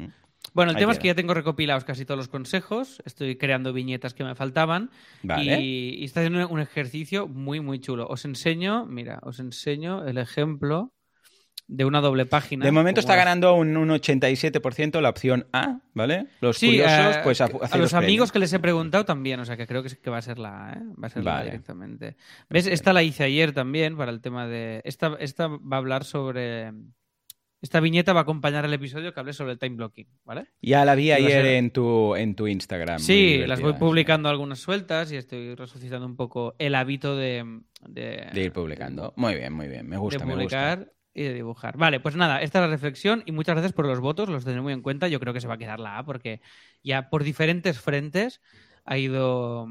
Bueno, 0.55 0.71
el 0.73 0.77
Ahí 0.77 0.83
tema 0.83 0.93
es 0.93 0.99
que 0.99 1.07
ya 1.09 1.15
tengo 1.15 1.35
recopilados 1.35 1.85
casi 1.85 2.05
todos 2.05 2.19
los 2.19 2.29
consejos, 2.29 3.03
estoy 3.07 3.37
creando 3.37 3.73
viñetas 3.73 4.13
que 4.13 4.25
me 4.25 4.35
faltaban 4.35 4.91
Vale. 5.23 5.61
y, 5.61 5.97
y 6.01 6.05
está 6.05 6.21
haciendo 6.21 6.47
un 6.49 6.61
ejercicio 6.61 7.27
muy, 7.29 7.61
muy 7.61 7.79
chulo. 7.81 8.07
Os 8.09 8.25
enseño, 8.25 8.85
mira, 8.87 9.19
os 9.23 9.39
enseño 9.39 10.07
el 10.07 10.19
ejemplo 10.19 10.93
de 11.69 11.87
una 11.87 12.01
doble 12.03 12.27
página. 12.27 12.67
De 12.67 12.73
momento 12.73 13.01
está 13.01 13.15
es. 13.15 13.19
ganando 13.19 13.55
un, 13.55 13.77
un 13.79 13.89
87% 13.91 15.01
la 15.01 15.09
opción 15.09 15.47
A, 15.55 15.81
¿vale? 15.95 16.27
Los 16.41 16.59
Sí, 16.59 16.67
curiosos, 16.67 17.17
eh, 17.17 17.21
pues 17.25 17.41
a, 17.41 17.45
a 17.47 17.79
los 17.79 17.95
amigos 17.95 18.31
que 18.31 18.39
les 18.41 18.53
he 18.53 18.59
preguntado 18.59 19.05
también, 19.07 19.41
o 19.41 19.45
sea 19.47 19.57
que 19.57 19.67
creo 19.67 19.83
que, 19.83 19.89
que 19.97 20.11
va 20.11 20.19
a 20.19 20.23
ser 20.23 20.39
la 20.39 20.69
A, 20.69 20.73
¿eh? 20.75 20.83
Va 21.03 21.07
a 21.07 21.11
ser 21.11 21.25
la 21.25 21.31
A 21.31 21.35
Vale. 21.37 21.51
directamente. 21.53 22.17
¿Ves? 22.51 22.67
Esta 22.67 22.93
la 22.93 23.03
hice 23.03 23.25
ayer 23.25 23.53
también 23.53 23.97
para 23.97 24.11
el 24.11 24.21
tema 24.21 24.47
de. 24.47 24.83
Esta, 24.85 25.17
esta 25.19 25.47
va 25.49 25.77
a 25.77 25.79
hablar 25.79 26.05
sobre. 26.05 26.73
Esta 27.63 27.79
viñeta 27.81 28.13
va 28.13 28.21
a 28.21 28.23
acompañar 28.25 28.65
el 28.65 28.75
episodio 28.75 29.15
que 29.15 29.21
hablé 29.21 29.33
sobre 29.33 29.53
el 29.53 29.59
time 29.59 29.77
blocking, 29.77 30.09
¿vale? 30.25 30.49
Ya 30.61 30.85
la 30.85 30.95
vi 30.97 31.13
ayer 31.13 31.47
en 31.47 31.71
tu, 31.71 32.17
en 32.17 32.35
tu 32.35 32.49
Instagram. 32.49 32.99
Sí, 32.99 33.39
las 33.47 33.61
voy 33.61 33.75
publicando 33.75 34.29
algunas 34.29 34.59
sueltas 34.59 35.11
y 35.13 35.17
estoy 35.17 35.55
resucitando 35.55 36.05
un 36.05 36.17
poco 36.17 36.57
el 36.59 36.75
hábito 36.75 37.17
de, 37.17 37.61
de, 37.87 38.27
De 38.35 38.43
ir 38.43 38.53
publicando. 38.53 39.15
Muy 39.17 39.37
bien, 39.37 39.53
muy 39.53 39.69
bien. 39.69 39.89
Me 39.89 39.97
gusta, 39.97 40.19
de 40.19 40.27
me 40.27 40.33
gusta. 40.43 40.75
publicar 40.77 40.93
y 41.15 41.23
de 41.23 41.35
dibujar. 41.35 41.77
Vale, 41.79 42.01
pues 42.01 42.17
nada, 42.17 42.43
esta 42.43 42.59
es 42.59 42.63
la 42.65 42.71
reflexión 42.71 43.23
y 43.27 43.33
muchas 43.33 43.55
gracias 43.55 43.73
por 43.73 43.87
los 43.87 44.01
votos, 44.01 44.29
los 44.29 44.45
tendré 44.45 44.61
muy 44.61 44.73
en 44.73 44.83
cuenta. 44.83 45.07
Yo 45.07 45.21
creo 45.21 45.33
que 45.33 45.41
se 45.41 45.47
va 45.47 45.55
a 45.55 45.59
quedar 45.59 45.79
la 45.79 45.99
A 45.99 46.05
porque 46.05 46.41
ya 46.83 47.11
por 47.11 47.23
diferentes 47.23 47.79
frentes 47.79 48.41
ha 48.85 48.99
ido, 48.99 49.69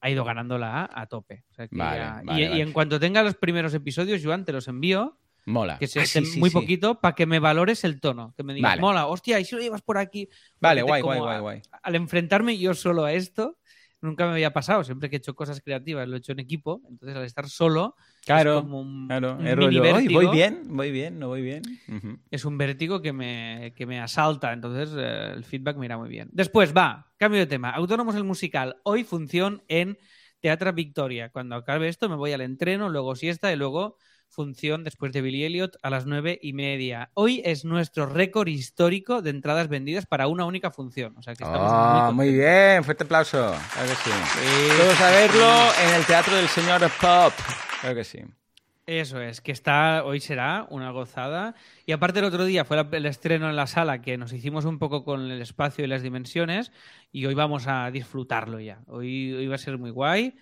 ha 0.00 0.08
ido 0.10 0.24
ganando 0.24 0.56
la 0.56 0.84
A 0.84 0.90
a 1.02 1.06
tope. 1.08 1.44
O 1.50 1.54
sea 1.54 1.68
que 1.68 1.76
Vale, 1.76 1.98
ya- 1.98 2.22
vale, 2.24 2.42
y, 2.54 2.56
y 2.56 2.60
en 2.62 2.72
cuanto 2.72 2.98
tenga 2.98 3.22
los 3.22 3.34
primeros 3.34 3.74
episodios, 3.74 4.22
Joan, 4.24 4.46
te 4.46 4.52
los 4.52 4.66
envío, 4.68 5.18
Mola. 5.46 5.78
que 5.78 5.86
se 5.86 6.00
Ah, 6.00 6.02
sí, 6.02 6.06
estén 6.18 6.26
sí, 6.26 6.40
muy 6.40 6.50
sí. 6.50 6.54
poquito, 6.54 7.00
para 7.00 7.14
que 7.14 7.26
me 7.26 7.38
valores 7.38 7.84
el 7.84 8.00
tono. 8.00 8.32
Que 8.36 8.42
me 8.42 8.54
digas, 8.54 8.72
Vale. 8.72 8.80
mola, 8.80 9.06
hostia, 9.06 9.38
y 9.40 9.44
si 9.44 9.54
lo 9.54 9.60
llevas 9.60 9.82
por 9.82 9.98
aquí. 9.98 10.28
Vale, 10.60 10.82
guay, 10.82 11.02
guay, 11.02 11.18
guay, 11.20 11.40
guay. 11.40 11.62
al 11.82 11.94
enfrentarme 11.96 12.56
yo 12.58 12.72
solo 12.74 13.04
a 13.04 13.12
esto, 13.12 13.58
nunca 14.00 14.26
me 14.26 14.32
había 14.32 14.52
pasado. 14.52 14.84
Siempre 14.84 15.08
que 15.10 15.16
he 15.16 15.18
hecho 15.18 15.34
cosas 15.34 15.60
creativas 15.62 16.06
lo 16.08 16.14
he 16.16 16.18
hecho 16.18 16.32
en 16.32 16.40
equipo. 16.40 16.80
Entonces, 16.88 17.16
al 17.16 17.24
estar 17.24 17.48
solo, 17.48 17.94
Claro, 18.24 18.56
es 18.56 18.62
como 18.62 18.80
un, 18.80 19.06
claro. 19.06 19.32
un 19.34 19.46
Es 19.46 19.54
mini 19.56 19.78
rollo, 19.78 19.82
"Ay, 19.84 19.92
vértigo. 19.92 20.20
voy 20.22 20.34
bien, 20.34 20.62
voy 20.68 20.90
bien, 20.90 21.18
no 21.18 21.28
voy 21.28 21.42
bien. 21.42 21.62
Es 22.30 22.44
un 22.46 22.56
vértigo 22.58 23.00
que 23.02 23.12
me, 23.12 23.72
que 23.76 23.84
me 23.86 24.00
asalta. 24.00 24.52
Entonces, 24.52 24.90
eh, 24.96 25.32
el 25.34 25.44
feedback 25.44 25.76
me 25.76 25.86
irá 25.86 25.98
muy 25.98 26.08
bien. 26.08 26.28
Después, 26.32 26.74
va, 26.74 27.12
cambio 27.18 27.40
de 27.40 27.46
tema. 27.46 27.70
Autónomos 27.70 28.14
el 28.14 28.24
musical. 28.24 28.76
Hoy 28.84 29.04
función 29.04 29.62
en 29.68 29.98
Teatro 30.40 30.72
Victoria. 30.72 31.30
Cuando 31.30 31.54
acabe 31.56 31.88
esto, 31.88 32.08
me 32.08 32.16
voy 32.16 32.32
al 32.32 32.40
entreno, 32.42 32.88
luego 32.88 33.14
siesta 33.14 33.52
y 33.52 33.56
luego 33.56 33.96
función 34.28 34.84
después 34.84 35.12
de 35.12 35.22
Billy 35.22 35.44
Elliot 35.44 35.76
a 35.82 35.90
las 35.90 36.06
nueve 36.06 36.38
y 36.42 36.52
media. 36.52 37.10
Hoy 37.14 37.40
es 37.44 37.64
nuestro 37.64 38.06
récord 38.06 38.48
histórico 38.48 39.22
de 39.22 39.30
entradas 39.30 39.68
vendidas 39.68 40.06
para 40.06 40.26
una 40.26 40.44
única 40.44 40.70
función. 40.70 41.16
O 41.16 41.22
sea 41.22 41.34
que 41.34 41.44
estamos 41.44 41.70
Ah, 41.72 42.10
muy 42.12 42.26
muy 42.26 42.34
bien, 42.34 42.82
fuerte 42.84 43.04
aplauso. 43.04 43.54
Claro 43.72 43.88
que 43.88 43.94
sí. 43.96 44.10
Sí, 44.10 44.78
Todos 44.78 45.00
a 45.00 45.10
verlo 45.10 45.52
en 45.88 45.94
el 45.94 46.04
Teatro 46.06 46.36
del 46.36 46.48
Señor 46.48 46.80
Pop. 47.00 47.32
Claro 47.80 47.94
que 47.94 48.04
sí. 48.04 48.18
Eso 48.86 49.18
es, 49.18 49.40
que 49.40 49.50
está, 49.52 50.04
hoy 50.04 50.20
será 50.20 50.66
una 50.68 50.90
gozada. 50.90 51.54
Y 51.86 51.92
aparte 51.92 52.18
el 52.18 52.26
otro 52.26 52.44
día 52.44 52.66
fue 52.66 52.84
el 52.92 53.06
estreno 53.06 53.48
en 53.48 53.56
la 53.56 53.66
sala 53.66 54.02
que 54.02 54.18
nos 54.18 54.32
hicimos 54.34 54.66
un 54.66 54.78
poco 54.78 55.04
con 55.04 55.30
el 55.30 55.40
espacio 55.40 55.84
y 55.84 55.88
las 55.88 56.02
dimensiones 56.02 56.70
y 57.10 57.24
hoy 57.24 57.32
vamos 57.34 57.66
a 57.66 57.90
disfrutarlo 57.90 58.60
ya. 58.60 58.80
Hoy, 58.86 59.32
hoy 59.32 59.46
va 59.46 59.54
a 59.54 59.58
ser 59.58 59.78
muy 59.78 59.90
guay 59.90 60.36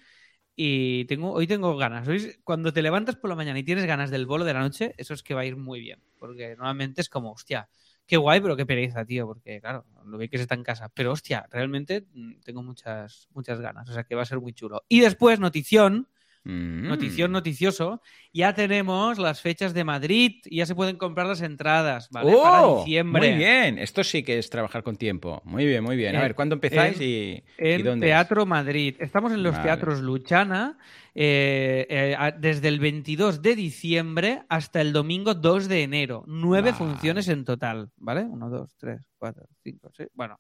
y 0.55 1.07
tengo, 1.07 1.33
hoy 1.33 1.47
tengo 1.47 1.77
ganas. 1.77 2.07
Hoy, 2.09 2.37
cuando 2.45 2.73
te 2.73 2.83
levantas 2.83 3.17
por 3.17 3.31
la 3.31 3.37
mañana 3.37 3.59
y 3.59 3.63
tienes 3.65 3.87
ganas 3.87 4.11
del 4.11 4.27
bolo 4.27 4.45
de 4.45 4.53
la 4.53 4.61
noche, 4.61 4.95
eso 4.99 5.15
es 5.15 5.23
que 5.23 5.35
va 5.35 5.43
a 5.43 5.45
ir 5.47 5.57
muy 5.57 5.81
bien. 5.81 6.01
Porque 6.19 6.51
normalmente 6.51 7.01
es 7.01 7.09
como, 7.09 7.33
hostia, 7.33 7.69
qué 8.07 8.17
guay, 8.17 8.41
pero 8.41 8.57
qué 8.57 8.67
pereza, 8.67 9.05
tío. 9.05 9.27
Porque 9.27 9.61
claro, 9.61 9.87
lo 10.05 10.19
bien 10.19 10.31
que 10.31 10.37
se 10.37 10.43
está 10.43 10.55
en 10.55 10.63
casa. 10.63 10.91
Pero 10.95 11.13
hostia, 11.13 11.47
realmente 11.51 12.07
mm, 12.13 12.41
tengo 12.45 12.63
muchas, 12.63 13.29
muchas 13.33 13.61
ganas. 13.61 13.89
O 13.89 13.93
sea 13.95 14.05
que 14.05 14.15
va 14.15 14.23
a 14.23 14.27
ser 14.27 14.41
muy 14.41 14.53
chulo. 14.53 14.85
Y 14.89 15.01
después, 15.01 15.41
notición. 15.41 16.09
Mm. 16.45 16.89
Notición 16.89 17.31
noticioso. 17.33 18.03
Ya 18.33 18.53
tenemos 18.55 19.19
las 19.19 19.41
fechas 19.41 19.75
de 19.75 19.85
Madrid 19.85 20.41
y 20.47 20.57
ya 20.57 20.67
se 20.67 20.75
pueden 20.75 20.97
comprar 20.97 21.27
las 21.27 21.41
entradas, 21.41 22.09
¿vale? 22.11 22.33
¡Oh! 22.35 22.43
Para 22.43 22.79
diciembre. 22.85 23.29
Muy 23.29 23.39
bien, 23.39 23.79
esto 23.79 24.03
sí 24.03 24.23
que 24.25 24.39
es 24.39 24.51
trabajar 24.51 24.83
con 24.83 24.97
tiempo. 24.97 25.41
Muy 25.45 25.67
bien, 25.67 25.85
muy 25.85 25.97
bien. 25.97 26.15
A 26.17 26.19
En- 26.19 26.23
ver, 26.25 26.35
¿cuándo 26.35 26.55
empezáis 26.57 26.97
en- 26.97 27.03
y, 27.03 27.07
y 27.09 27.43
En 27.59 27.85
dónde? 27.85 28.07
es? 28.07 28.11
Teatro 28.11 28.45
Madrid. 28.47 28.97
Estamos 28.99 29.33
en 29.33 29.43
los 29.43 29.53
Vale. 29.53 29.65
teatros 29.65 30.01
Luchana 30.01 30.79
eh, 31.15 31.87
eh, 31.91 32.33
desde 32.39 32.69
el 32.69 32.81
22 32.81 33.43
de 33.43 33.55
diciembre 33.55 34.43
hasta 34.49 34.81
el 34.81 34.93
domingo 34.93 35.35
2 35.35 35.69
de 35.69 35.83
enero. 35.83 36.25
Nueve 36.27 36.73
Vale. 36.73 36.79
funciones 36.91 37.29
en 37.29 37.45
total, 37.45 37.91
¿vale? 37.99 38.23
Uno, 38.23 38.49
dos, 38.51 38.75
tres, 38.79 39.09
cuatro, 39.19 39.45
cinco, 39.63 39.91
seis. 39.95 40.09
Bueno. 40.15 40.39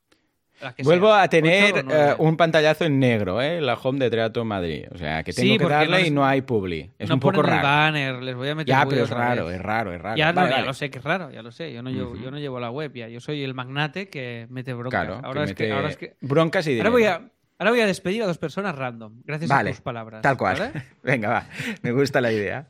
Vuelvo 0.84 1.12
a 1.12 1.28
tener 1.28 1.84
eh, 1.90 2.14
un 2.18 2.36
pantallazo 2.36 2.84
en 2.84 2.98
negro, 3.00 3.40
¿eh? 3.42 3.60
La 3.60 3.74
home 3.74 3.98
de 3.98 4.10
Teatro 4.10 4.44
Madrid. 4.44 4.86
O 4.94 4.98
sea, 4.98 5.22
que 5.22 5.32
Sí, 5.32 5.56
tengo 5.58 5.68
que 5.68 5.74
darle 5.74 6.06
y 6.06 6.10
no 6.10 6.24
hay 6.24 6.42
publi. 6.42 6.90
Es 6.98 7.08
no 7.08 7.14
un 7.16 7.20
poco 7.20 7.36
ponen 7.36 7.54
el 7.54 7.56
raro. 7.62 7.68
banner, 7.68 8.22
les 8.22 8.34
voy 8.36 8.48
a 8.48 8.54
meter 8.54 8.68
Ya, 8.74 8.86
pero 8.88 9.04
es 9.04 9.10
raro, 9.10 9.46
vez. 9.46 9.56
es 9.56 9.62
raro, 9.62 9.92
es 9.92 10.00
raro. 10.00 10.16
Ya, 10.16 10.32
no, 10.32 10.40
Vale, 10.42 10.56
ya 10.56 10.60
lo 10.62 10.74
sé 10.74 10.90
que 10.90 10.98
es 10.98 11.04
raro, 11.04 11.30
ya 11.30 11.42
lo 11.42 11.52
sé. 11.52 11.72
Yo 11.72 11.82
no, 11.82 11.90
llevo, 11.90 12.16
yo 12.16 12.30
no 12.30 12.38
llevo 12.38 12.60
la 12.60 12.70
web 12.70 12.92
ya. 12.94 13.08
Yo 13.08 13.20
soy 13.20 13.42
el 13.42 13.54
magnate 13.54 14.08
que 14.08 14.46
mete 14.50 14.72
broncas. 14.74 15.04
Claro, 15.06 15.20
ahora, 15.24 15.44
que 15.44 15.50
es 15.50 15.54
que, 15.56 15.72
ahora 15.72 15.88
es 15.88 15.96
que- 15.96 16.14
broncas 16.20 16.66
y 16.66 16.78
ahora 16.78 16.90
voy 16.90 17.04
a, 17.04 17.22
ahora 17.58 17.70
voy 17.70 17.80
a 17.80 17.86
despedir 17.86 18.22
a 18.22 18.26
dos 18.26 18.38
personas 18.38 18.74
random, 18.76 19.22
gracias 19.24 19.48
Vale, 19.48 19.70
a 19.70 19.72
tus 19.72 19.80
palabras. 19.80 20.22
Tal 20.22 20.36
cual. 20.36 20.72
Venga, 21.02 21.28
va. 21.28 21.46
Me 21.82 21.92
gusta 21.92 22.20
la 22.20 22.32
idea. 22.32 22.66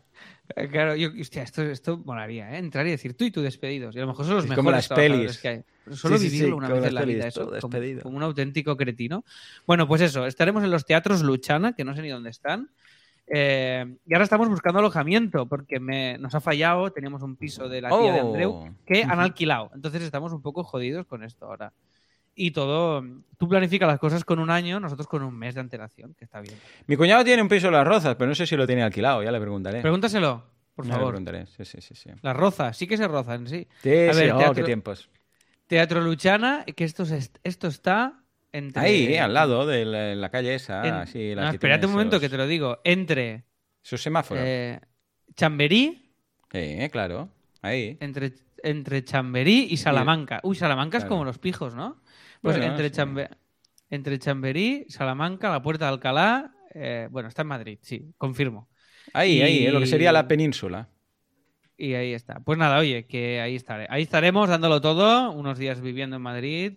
Eh, 0.57 0.69
Claro, 0.69 0.95
yo, 0.97 1.11
hostia, 1.21 1.43
esto, 1.43 1.63
esto 1.63 1.99
molaría, 2.05 2.55
¿eh? 2.55 2.59
Entrar 2.59 2.87
y 2.87 2.91
decir 2.91 3.17
tú 3.17 3.25
y 3.25 3.31
tú 3.31 3.41
despedidos. 3.43 3.95
Y 3.95 3.99
a 3.99 4.03
lo 4.03 4.09
mejor 4.09 4.27
son 4.27 4.35
los 4.37 4.45
Es 4.45 4.51
mejores 4.51 4.65
como 4.65 4.71
las 4.73 4.89
pelis. 4.89 5.39
que 5.39 5.49
hay. 5.49 5.65
Solo 5.95 6.19
Sí, 6.19 6.25
sí, 6.25 6.31
sí, 6.31 6.37
vivirlo 6.37 6.57
una 6.57 6.69
vez 6.69 6.85
en 6.85 6.95
la 6.95 7.05
vida, 7.05 7.27
eso, 7.27 7.41
como, 7.43 7.53
despedido. 7.53 8.03
como 8.03 8.17
un 8.17 8.23
auténtico 8.23 8.77
cretino. 8.77 9.25
Bueno, 9.67 9.87
pues 9.89 10.01
eso, 10.03 10.27
estaremos 10.27 10.63
en 10.65 10.71
los 10.71 10.85
teatros 10.85 11.23
Luchana, 11.23 11.75
que 11.75 11.85
no 11.85 11.95
sé 11.95 12.03
ni 12.03 12.09
dónde 12.09 12.31
están. 12.31 12.71
Eh, 13.29 13.97
y 14.07 14.13
ahora 14.15 14.25
estamos 14.25 14.49
buscando 14.49 14.81
alojamiento, 14.81 15.47
porque 15.47 15.81
me, 15.81 16.19
nos 16.19 16.35
ha 16.35 16.41
fallado, 16.41 16.91
teníamos 16.93 17.23
un 17.23 17.37
piso 17.37 17.69
de 17.69 17.81
la 17.81 17.89
tía 17.89 18.13
de 18.13 18.21
Oh. 18.21 18.27
Andreu 18.27 18.75
que 18.85 19.03
han 19.09 19.21
alquilado. 19.21 19.71
Entonces 19.75 20.03
estamos 20.03 20.33
un 20.33 20.43
poco 20.43 20.65
jodidos 20.65 21.07
con 21.07 21.23
esto 21.23 21.47
ahora. 21.47 21.73
Y 22.35 22.51
todo, 22.53 23.05
tú 23.39 23.49
planificas 23.49 23.87
las 23.89 23.99
cosas 23.99 24.25
con 24.25 24.39
un 24.39 24.49
año, 24.51 24.81
nosotros 24.81 25.07
con 25.07 25.23
un 25.23 25.35
mes 25.37 25.55
de 25.55 25.61
antelación, 25.61 26.15
que 26.15 26.25
está 26.25 26.41
bien. 26.41 26.55
Mi 26.87 26.97
cuñado 26.97 27.25
tiene 27.25 27.43
un 27.43 27.49
piso 27.49 27.67
en 27.67 27.75
Las 27.75 27.87
Rozas, 27.87 28.15
pero 28.17 28.29
no 28.29 28.35
sé 28.35 28.47
si 28.47 28.57
lo 28.57 28.67
tiene 28.67 28.83
alquilado. 28.83 29.23
Ya 29.23 29.31
le 29.31 29.39
preguntaré. 29.41 29.83
Pregúntaselo, 29.83 30.43
por 30.75 30.87
le 30.87 30.93
favor. 30.93 31.09
preguntaré. 31.09 31.47
Sí, 31.47 31.65
sí, 31.65 31.81
sí. 31.83 31.95
Sí, 31.95 32.11
Las 32.23 32.35
rozas, 32.37 32.77
sí 32.77 32.87
que 32.87 32.97
se 32.97 33.07
rozan, 33.07 33.47
sí. 33.47 33.69
Sí, 33.83 33.91
A 34.09 34.13
sí, 34.15 34.21
ver, 34.21 34.33
oh, 34.33 34.39
teatro- 34.39 34.55
qué 34.55 34.63
tiempos. 34.63 35.11
Teatro 35.67 36.01
Luchana, 36.01 36.65
que 36.65 36.85
esto, 36.85 37.03
es- 37.03 37.33
esto 37.45 37.67
está 37.69 38.23
entre... 38.53 38.83
Ahí, 38.83 39.17
al 39.17 39.35
lado 39.35 39.67
de 39.67 39.85
la, 39.85 40.15
la 40.15 40.29
calle 40.31 40.55
esa. 40.55 40.87
en- 40.87 40.95
así, 40.95 41.35
la 41.35 41.45
no, 41.45 41.51
espérate 41.51 41.85
un 41.87 41.93
momento 41.93 42.17
esos- 42.17 42.23
que 42.23 42.29
te 42.31 42.37
lo 42.39 42.47
digo. 42.47 42.81
Entre 42.85 43.45
Sus 43.83 44.03
semáforos. 44.03 44.43
eh, 44.47 44.81
Chamberí, 45.37 46.13
Sí, 46.51 46.79
claro. 46.91 47.29
Ahí. 47.63 47.97
entre, 48.01 48.33
entre 48.63 49.05
Chamberí 49.05 49.69
y 49.71 49.77
Salamanca. 49.79 50.41
Uy, 50.43 50.57
Salamanca 50.57 50.99
es 50.99 51.05
como 51.07 51.25
los 51.25 51.39
pijos, 51.39 51.75
¿no? 51.75 52.02
Pues 52.43 52.57
Bueno, 52.59 52.71
entre, 52.73 52.89
sí. 52.91 52.95
Chambe- 52.97 53.31
entre 53.89 54.19
Chamberí, 54.19 54.85
Salamanca, 54.89 55.49
la 55.51 55.63
Puerta 55.63 55.87
de 55.87 55.93
Alcalá... 55.93 56.55
eh, 56.75 57.09
bueno, 57.11 57.29
está 57.29 57.43
en 57.43 57.49
Madrid, 57.49 57.79
sí, 57.83 58.13
confirmo. 58.19 58.69
Ahí, 59.15 59.39
Y- 59.39 59.43
ahí, 59.43 59.67
eh, 59.67 59.73
lo 59.73 59.81
que 59.81 59.87
sería 59.87 60.13
la 60.13 60.27
península. 60.29 60.89
Y 61.77 61.95
ahí 61.95 62.13
está. 62.13 62.41
Pues 62.41 62.59
nada, 62.59 62.79
oye, 62.79 63.07
que 63.07 63.41
ahí 63.41 63.57
estaré. 63.57 63.87
Ahí 63.91 64.03
estaremos 64.03 64.49
dándolo 64.49 64.81
todo, 64.81 65.33
unos 65.33 65.59
días 65.59 65.81
viviendo 65.81 66.17
en 66.17 66.23
Madrid, 66.23 66.75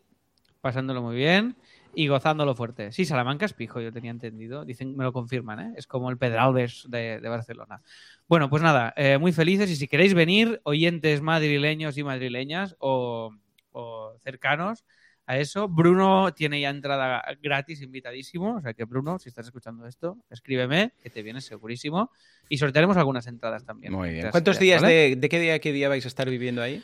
pasándolo 0.62 1.02
muy 1.02 1.16
bien. 1.16 1.56
y 1.98 2.08
gozándolo 2.08 2.56
fuerte. 2.56 2.92
Sí, 2.92 3.06
Salamanca 3.06 3.46
es 3.46 3.54
pijo, 3.54 3.80
yo 3.80 3.90
tenía 3.94 4.12
entendido. 4.12 4.66
Dicen, 4.66 4.98
me 4.98 5.06
lo 5.06 5.14
confirman, 5.14 5.60
¿eh? 5.62 5.74
Es 5.78 5.88
como 5.88 6.10
el 6.10 6.18
Pedralbes 6.18 6.86
de, 6.90 7.22
de 7.22 7.30
Barcelona. 7.30 7.82
Bueno, 8.28 8.50
pues 8.50 8.62
nada, 8.62 8.94
eh, 8.98 9.18
muy 9.18 9.32
felices 9.32 9.70
y 9.72 9.78
si 9.78 9.88
queréis 9.88 10.14
venir, 10.14 10.60
oyentes 10.64 11.22
madrileños 11.22 11.98
y 11.98 12.04
madrileñas 12.04 12.76
o, 12.80 13.32
o 13.72 14.18
cercanos 14.26 14.84
a 15.28 15.38
eso, 15.40 15.68
Bruno 15.68 16.34
tiene 16.34 16.62
ya 16.62 16.70
entrada 16.70 17.24
gratis, 17.42 17.82
invitadísimo. 17.82 18.56
O 18.56 18.62
sea 18.62 18.74
que, 18.74 18.86
Bruno, 18.86 19.18
si 19.20 19.30
estás 19.30 19.46
escuchando 19.46 19.88
esto, 19.88 20.18
escríbeme, 20.30 20.94
que 21.02 21.10
te 21.10 21.24
vienes 21.24 21.46
segurísimo. 21.46 22.12
Y 22.48 22.58
sortearemos 22.58 22.96
algunas 22.98 23.26
entradas 23.28 23.66
también. 23.66 23.94
Muy 23.94 24.12
bien. 24.12 24.30
¿Cuántos 24.32 24.58
¿vale? 24.58 24.66
días 24.66 24.82
de, 24.82 25.16
de 25.18 25.30
qué 25.30 25.40
día 25.40 25.56
a 25.56 25.60
qué 25.60 25.72
día 25.72 25.90
vais 25.90 26.06
a 26.06 26.08
estar 26.08 26.30
viviendo 26.30 26.62
ahí? 26.62 26.84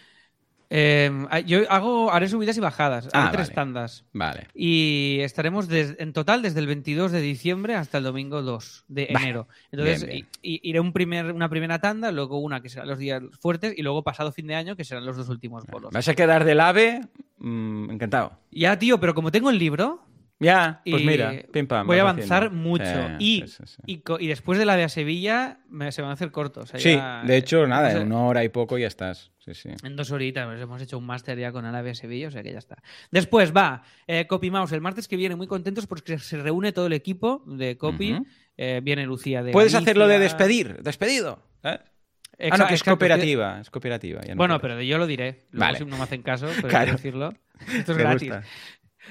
Eh, 0.73 1.11
yo 1.45 1.69
hago, 1.69 2.13
haré 2.13 2.29
subidas 2.29 2.55
y 2.55 2.61
bajadas, 2.61 3.07
haré 3.07 3.27
Ah, 3.27 3.29
tres 3.31 3.47
vale. 3.47 3.55
tandas. 3.55 4.05
Vale. 4.13 4.47
Y 4.55 5.17
estaremos 5.19 5.67
des- 5.67 5.97
en 5.99 6.13
total 6.13 6.41
desde 6.41 6.61
el 6.61 6.67
22 6.67 7.11
de 7.11 7.19
diciembre 7.19 7.75
hasta 7.75 7.97
el 7.97 8.05
domingo 8.05 8.41
2 8.41 8.85
de 8.87 9.07
enero. 9.09 9.49
Entonces, 9.73 10.05
Bien, 10.05 10.13
bien. 10.19 10.27
i- 10.41 10.53
i- 10.55 10.69
iré 10.69 10.79
un 10.79 10.93
primer, 10.93 11.33
una 11.33 11.49
primera 11.49 11.79
tanda, 11.79 12.13
luego 12.13 12.39
una 12.39 12.61
que 12.61 12.69
serán 12.69 12.87
los 12.87 12.99
días 12.99 13.21
fuertes 13.41 13.73
y 13.77 13.81
luego 13.81 14.03
pasado 14.05 14.31
fin 14.31 14.47
de 14.47 14.55
año 14.55 14.77
que 14.77 14.85
serán 14.85 15.05
los 15.05 15.17
dos 15.17 15.27
últimos 15.27 15.65
bolos. 15.65 15.91
¿Vas 15.91 16.07
a 16.07 16.15
quedar 16.15 16.45
del 16.45 16.61
ave? 16.61 17.01
Mm, 17.39 17.89
encantado. 17.89 18.31
Ya, 18.49 18.79
tío, 18.79 18.97
pero 18.99 19.13
como 19.13 19.29
tengo 19.29 19.49
el 19.49 19.57
libro, 19.57 20.05
Ya, 20.41 20.81
pues 20.83 21.01
y 21.01 21.05
mira, 21.05 21.33
pim 21.53 21.67
pam. 21.67 21.85
voy 21.87 21.97
a 21.99 22.01
avanzar 22.01 22.45
haciendo. 22.45 22.67
mucho. 22.69 22.83
Sí, 22.83 23.15
y, 23.19 23.47
sí, 23.47 23.55
sí, 23.65 23.75
sí. 23.85 24.01
y 24.19 24.27
después 24.27 24.57
de 24.57 24.65
la 24.65 24.75
de 24.75 24.89
Sevilla 24.89 25.59
me- 25.69 25.91
se 25.91 26.01
van 26.01 26.09
a 26.11 26.13
hacer 26.15 26.31
cortos. 26.31 26.63
o 26.63 26.67
sea, 26.67 26.79
Sí, 26.79 26.95
ya- 26.95 27.21
de 27.25 27.37
hecho, 27.37 27.67
nada, 27.67 27.89
o 27.89 27.91
sea, 27.91 28.01
en 28.01 28.07
una 28.07 28.21
hora 28.25 28.43
y 28.43 28.49
poco 28.49 28.77
ya 28.77 28.87
estás. 28.87 29.31
Sí, 29.37 29.53
sí. 29.53 29.69
En 29.83 29.95
dos 29.95 30.11
horitas, 30.11 30.45
pues 30.47 30.59
hemos 30.61 30.81
hecho 30.81 30.97
un 30.97 31.05
máster 31.05 31.37
ya 31.37 31.51
con 31.51 31.63
Arabia 31.65 31.93
Sevilla, 31.95 32.27
o 32.27 32.31
sea 32.31 32.43
que 32.43 32.51
ya 32.51 32.59
está. 32.59 32.77
Después 33.11 33.53
va 33.55 33.83
eh, 34.07 34.25
Copy 34.27 34.49
Mouse 34.51 34.71
el 34.73 34.81
martes 34.81 35.07
que 35.07 35.15
viene, 35.15 35.35
muy 35.35 35.47
contentos 35.47 35.85
porque 35.87 36.17
se 36.19 36.37
reúne 36.41 36.71
todo 36.71 36.87
el 36.87 36.93
equipo 36.93 37.43
de 37.47 37.77
Copy. 37.77 38.17
Eh, 38.57 38.81
viene 38.83 39.05
Lucía 39.05 39.41
de. 39.43 39.51
Puedes 39.51 39.73
hacerlo 39.75 40.07
de 40.07 40.19
despedir, 40.19 40.81
despedido. 40.83 41.43
¿eh? 41.63 41.79
ah, 41.79 41.83
Exa- 42.37 42.57
no, 42.57 42.67
que 42.67 42.73
es 42.73 42.81
exacto, 42.81 42.91
cooperativa, 42.91 43.59
es 43.61 43.69
cooperativa. 43.69 44.21
ya 44.21 44.33
no 44.33 44.37
Bueno, 44.37 44.59
pero 44.59 44.81
yo 44.81 44.97
lo 44.97 45.05
diré. 45.05 45.45
Luego 45.51 45.65
Vale. 45.67 45.77
si 45.77 45.85
no 45.85 45.97
me 45.97 46.03
hacen 46.03 46.23
caso, 46.23 46.47
pero 46.55 46.67
Claro. 46.69 46.91
decirlo. 46.93 47.33
Esto 47.73 47.91
es 47.91 47.97
Me 47.97 48.03
gratis. 48.03 48.29
gusta. 48.29 48.43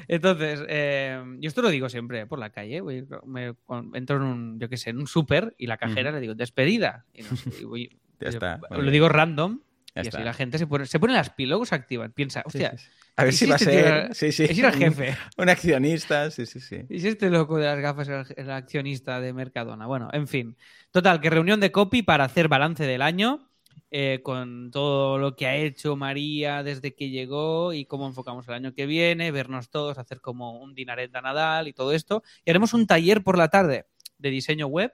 Entonces, 0.09 0.62
eh, 0.68 1.22
yo 1.38 1.48
esto 1.48 1.62
lo 1.62 1.70
digo 1.70 1.88
siempre 1.88 2.20
eh, 2.20 2.26
por 2.26 2.38
la 2.38 2.50
calle. 2.50 2.81
voy- 2.81 3.07
me- 3.26 3.55
entro 3.94 4.16
en 4.16 4.22
un, 4.22 4.61
yo 4.61 4.68
qué 4.68 4.76
sé, 4.76 4.90
en 4.90 4.98
un 4.98 5.07
súper 5.07 5.55
y 5.59 5.66
la 5.66 5.76
cajera 5.76 6.11
le 6.12 6.20
digo, 6.20 6.35
despedida. 6.35 7.07
Y 7.12 7.22
no 7.22 7.37
sé, 7.37 7.50
y 7.61 7.64
voy- 7.64 7.98
Ya 8.20 8.26
yo- 8.31 8.37
está, 8.37 8.59
muy 8.68 8.76
Lo 8.79 8.83
bien. 8.83 8.92
digo 8.92 9.09
random 9.09 9.61
Ya 9.94 10.03
y 10.03 10.07
está. 10.09 10.18
así 10.18 10.24
la 10.24 10.35
gente 10.35 10.59
se 10.59 10.66
pone, 10.66 10.85
se 10.87 11.00
pone 11.00 11.14
las 11.14 11.31
pilas, 11.31 11.50
luego 11.50 11.64
se 11.66 11.74
activan. 11.74 12.12
Piensa, 12.12 12.42
hostia, 12.44 12.72
Sí, 12.72 12.79
sí, 12.79 12.85
sí. 12.85 12.90
A 13.16 13.24
ver 13.24 13.33
¿y 13.33 13.37
si 13.37 13.46
va 13.46 13.53
a 13.55 13.57
este 13.57 13.64
ser. 13.72 13.87
era- 13.87 14.09
Sí, 14.14 14.33
sí. 14.33 14.44
¿y 14.44 14.55
si 14.55 14.61
era 14.61 14.68
el 14.70 14.74
jefe? 14.79 15.16
Un 15.38 15.48
accionista, 15.48 16.31
sí, 16.31 16.46
sí, 16.46 16.61
sí. 16.61 16.83
¿Y 16.88 17.00
si 17.00 17.09
este 17.09 17.31
loco 17.31 17.57
de 17.59 17.66
las 17.66 17.79
gafas 17.81 18.09
era 18.09 18.20
el- 18.20 18.35
el 18.37 18.50
accionista 18.50 19.20
de 19.20 19.33
Mercadona? 19.33 19.87
Bueno, 19.87 20.09
en 20.12 20.29
fin. 20.29 20.57
Total, 20.90 21.20
que 21.20 21.31
reunión 21.31 21.61
de 21.61 21.72
copy 21.72 22.03
para 22.03 22.24
hacer 22.24 22.48
balance 22.48 22.85
del 22.85 23.03
año 23.03 23.49
eh, 23.90 24.20
con 24.22 24.70
todo 24.70 25.18
lo 25.18 25.36
que 25.36 25.46
ha 25.46 25.56
hecho 25.56 25.96
María 25.96 26.62
desde 26.62 26.94
que 26.94 27.10
llegó 27.10 27.72
y 27.72 27.84
cómo 27.84 28.06
enfocamos 28.06 28.46
el 28.48 28.54
año 28.54 28.74
que 28.74 28.86
viene, 28.86 29.30
vernos 29.30 29.70
todos, 29.70 29.98
hacer 29.98 30.20
como 30.20 30.60
un 30.60 30.74
dinaret 30.74 31.10
de 31.10 31.22
Nadal 31.22 31.68
y 31.68 31.72
todo 31.72 31.92
esto. 31.92 32.22
Y 32.44 32.50
haremos 32.50 32.74
un 32.74 32.86
taller 32.86 33.22
por 33.22 33.38
la 33.38 33.48
tarde 33.48 33.86
de 34.18 34.30
diseño 34.30 34.66
web 34.66 34.92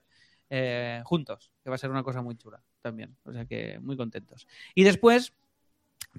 eh, 0.51 1.01
juntos, 1.05 1.53
que 1.63 1.71
va 1.71 1.77
a 1.77 1.79
ser 1.79 1.91
una 1.91 2.03
cosa 2.03 2.23
muy 2.23 2.37
chula 2.37 2.63
también. 2.81 3.17
O 3.25 3.33
sea 3.33 3.45
que 3.47 3.79
muy 3.81 3.97
contentos. 3.97 4.47
Y 4.75 4.85
después 4.85 5.33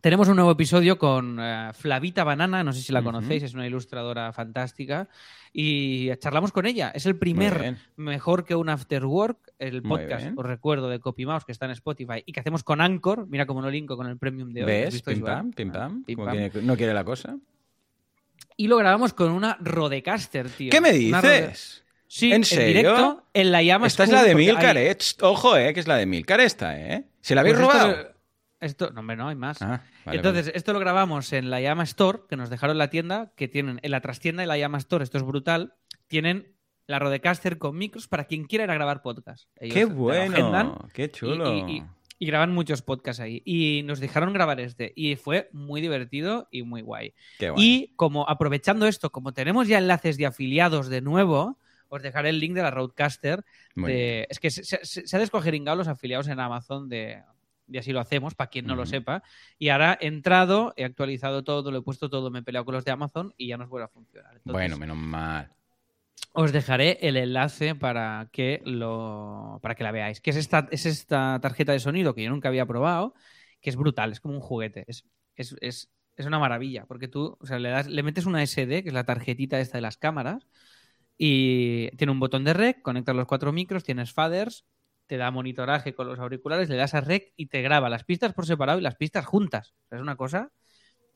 tenemos 0.01 0.27
un 0.27 0.35
nuevo 0.35 0.51
episodio 0.51 0.97
con 0.97 1.37
eh, 1.39 1.71
Flavita 1.73 2.23
Banana, 2.23 2.63
no 2.63 2.73
sé 2.73 2.81
si 2.81 2.91
la 2.93 3.01
conocéis, 3.03 3.43
es 3.43 3.53
una 3.53 3.65
ilustradora 3.67 4.31
fantástica. 4.33 5.07
Y 5.53 6.15
charlamos 6.17 6.51
con 6.51 6.65
ella. 6.65 6.91
Es 6.93 7.05
el 7.05 7.17
primer 7.17 7.77
mejor 7.95 8.45
que 8.45 8.55
un 8.55 8.69
After 8.69 9.05
Work, 9.05 9.53
el 9.59 9.81
podcast, 9.81 10.27
os 10.35 10.45
recuerdo, 10.45 10.89
de 10.89 10.99
CopyMouse, 10.99 11.45
que 11.45 11.51
está 11.51 11.65
en 11.65 11.71
Spotify, 11.71 12.21
y 12.25 12.31
que 12.31 12.39
hacemos 12.39 12.63
con 12.63 12.79
Anchor. 12.81 13.27
Mira 13.27 13.45
cómo 13.45 13.61
lo 13.61 13.69
linko 13.71 13.97
con 13.97 14.07
el 14.07 14.17
premium 14.17 14.51
de 14.53 14.63
hoy. 14.63 14.71
¿Has 14.71 14.93
¿Ves? 14.93 15.01
Pim 15.01 15.21
pam, 15.23 15.51
pim 15.51 15.69
Ah, 15.69 15.73
pam. 15.73 16.03
pim, 16.03 16.17
pam. 16.19 16.37
no 16.63 16.77
quiere 16.77 16.93
la 16.93 17.03
cosa. 17.03 17.37
Y 18.55 18.67
lo 18.67 18.77
grabamos 18.77 19.13
con 19.13 19.31
una 19.31 19.57
Rodecaster, 19.61 20.49
tío. 20.49 20.69
¿Qué 20.71 20.81
me 20.81 20.91
dices? 20.91 21.83
Sí, 22.07 22.31
¿En 22.31 22.43
serio? 22.45 22.67
directo, 22.67 23.23
en 23.33 23.51
la 23.51 23.61
llama 23.63 23.87
Esta 23.87 24.03
es 24.05 24.11
la 24.11 24.23
de 24.23 24.33
Milcar, 24.33 24.77
hay- 24.77 24.87
eh. 24.87 24.97
Ojo, 25.21 25.57
eh, 25.57 25.73
que 25.73 25.79
es 25.81 25.87
la 25.87 25.97
de 25.97 26.05
Milcar 26.05 26.39
esta, 26.39 26.79
eh. 26.79 27.03
¿Se 27.21 27.35
la 27.35 27.41
habéis 27.41 27.55
Pues 27.57 27.67
robado? 27.67 28.16
Esto, 28.59 28.89
no, 28.91 29.01
hombre, 29.01 29.15
no, 29.15 29.27
hay 29.27 29.35
más. 29.35 29.61
Ah, 29.61 29.83
vale, 30.05 30.17
Entonces, 30.17 30.51
esto 30.55 30.73
lo 30.73 30.79
grabamos 30.79 31.31
en 31.33 31.49
la 31.49 31.61
Llama 31.61 31.83
Store, 31.83 32.19
que 32.27 32.35
nos 32.35 32.49
dejaron 32.49 32.77
la 32.77 32.89
tienda, 32.89 33.31
que 33.35 33.47
tienen 33.47 33.79
en 33.83 33.91
la 33.91 34.01
trastienda 34.01 34.41
de 34.41 34.47
la 34.47 34.57
Llama 34.57 34.79
Store, 34.79 35.03
esto 35.03 35.17
es 35.17 35.23
brutal, 35.23 35.75
tienen 36.07 36.55
la 36.87 36.99
Rodecaster 36.99 37.57
con 37.57 37.77
micros 37.77 38.07
para 38.07 38.23
quien 38.25 38.45
quiera 38.45 38.63
ir 38.63 38.71
a 38.71 38.75
grabar 38.75 39.01
podcast. 39.01 39.49
Ellos 39.57 39.73
Qué 39.75 39.85
bueno, 39.85 40.87
qué 40.93 41.03
y- 41.05 41.09
chulo. 41.09 41.53
Y, 41.67 41.77
y- 41.77 41.83
y 42.19 42.25
graban 42.25 42.51
muchos 42.51 42.81
podcasts 42.81 43.19
ahí. 43.19 43.43
Y 43.45 43.83
nos 43.85 43.99
dejaron 43.99 44.33
grabar 44.33 44.59
este. 44.59 44.91
Y 44.95 45.17
fue 45.17 45.49
muy 45.53 45.81
divertido 45.81 46.47
y 46.49 46.63
muy 46.63 46.81
guay. 46.81 47.13
Qué 47.37 47.51
guay. 47.51 47.63
Y 47.63 47.93
como 47.95 48.27
aprovechando 48.27 48.87
esto, 48.87 49.11
como 49.11 49.33
tenemos 49.33 49.67
ya 49.67 49.77
enlaces 49.77 50.17
de 50.17 50.25
afiliados 50.25 50.89
de 50.89 51.01
nuevo, 51.01 51.59
os 51.89 52.01
dejaré 52.01 52.29
el 52.29 52.39
link 52.39 52.55
de 52.55 52.63
la 52.63 52.71
Roadcaster. 52.71 53.45
De-. 53.75 54.25
Es 54.31 54.39
que 54.39 54.49
se, 54.49 54.63
se- 54.63 54.83
se 54.83 55.15
ha 55.15 55.19
descogeringado 55.19 55.77
los 55.77 55.87
afiliados 55.87 56.27
en 56.27 56.39
Amazon 56.39 56.89
de, 56.89 57.21
de 57.67 57.79
así 57.79 57.91
lo 57.91 57.99
hacemos, 57.99 58.33
para 58.35 58.49
quien 58.49 58.65
no 58.65 58.75
lo 58.75 58.85
sepa. 58.85 59.23
Y 59.59 59.69
ahora 59.69 59.97
he 60.01 60.07
entrado, 60.07 60.73
he 60.77 60.83
actualizado 60.85 61.43
todo, 61.43 61.71
lo 61.71 61.79
he 61.79 61.81
puesto 61.81 62.09
todo, 62.09 62.29
me 62.31 62.39
he 62.39 62.43
peleado 62.43 62.65
con 62.65 62.73
los 62.75 62.85
de 62.85 62.91
Amazon 62.91 63.33
y 63.37 63.47
ya 63.47 63.57
nos 63.57 63.69
vuelve 63.69 63.85
a 63.85 63.89
funcionar. 63.89 64.31
Entonces, 64.37 64.53
Bueno, 64.53 64.77
menos 64.77 64.97
mal. 64.97 65.51
os 66.33 66.51
dejaré 66.51 66.97
el 67.01 67.17
enlace 67.17 67.75
para 67.75 68.29
que 68.31 68.61
lo 68.65 69.59
para 69.61 69.75
que 69.75 69.83
la 69.83 69.91
veáis. 69.91 70.21
Que 70.21 70.29
es 70.31 70.35
esta, 70.37 70.67
es 70.71 70.85
esta 70.85 71.39
tarjeta 71.41 71.71
de 71.73 71.79
sonido 71.79 72.13
que 72.15 72.23
yo 72.23 72.29
nunca 72.29 72.47
había 72.49 72.65
probado, 72.65 73.13
que 73.61 73.69
es 73.69 73.75
brutal, 73.75 74.11
es 74.11 74.19
como 74.19 74.35
un 74.35 74.41
juguete. 74.41 74.83
Es, 74.87 75.05
es, 75.35 75.55
es, 75.61 75.89
es 76.15 76.25
una 76.25 76.39
maravilla. 76.39 76.85
Porque 76.85 77.07
tú, 77.07 77.37
o 77.39 77.45
sea, 77.45 77.59
le 77.59 77.69
das, 77.69 77.87
le 77.87 78.03
metes 78.03 78.25
una 78.25 78.41
SD, 78.45 78.83
que 78.83 78.89
es 78.89 78.93
la 78.93 79.03
tarjetita 79.05 79.59
esta 79.59 79.77
de 79.77 79.81
las 79.81 79.97
cámaras, 79.97 80.47
y 81.17 81.89
tiene 81.97 82.11
un 82.11 82.19
botón 82.19 82.43
de 82.43 82.53
rec, 82.53 82.81
conectas 82.83 83.15
los 83.15 83.25
cuatro 83.25 83.51
micros, 83.51 83.83
tienes 83.83 84.13
faders, 84.13 84.65
te 85.07 85.17
da 85.17 85.31
monitoraje 85.31 85.93
con 85.93 86.07
los 86.07 86.19
auriculares, 86.19 86.69
le 86.69 86.75
das 86.75 86.93
a 86.93 87.01
rec 87.01 87.33
y 87.35 87.47
te 87.47 87.61
graba 87.61 87.89
las 87.89 88.03
pistas 88.03 88.33
por 88.33 88.45
separado 88.45 88.77
y 88.79 88.81
las 88.83 88.95
pistas 88.95 89.25
juntas. 89.25 89.73
O 89.85 89.87
sea, 89.89 89.97
es 89.97 90.01
una 90.01 90.15
cosa 90.17 90.51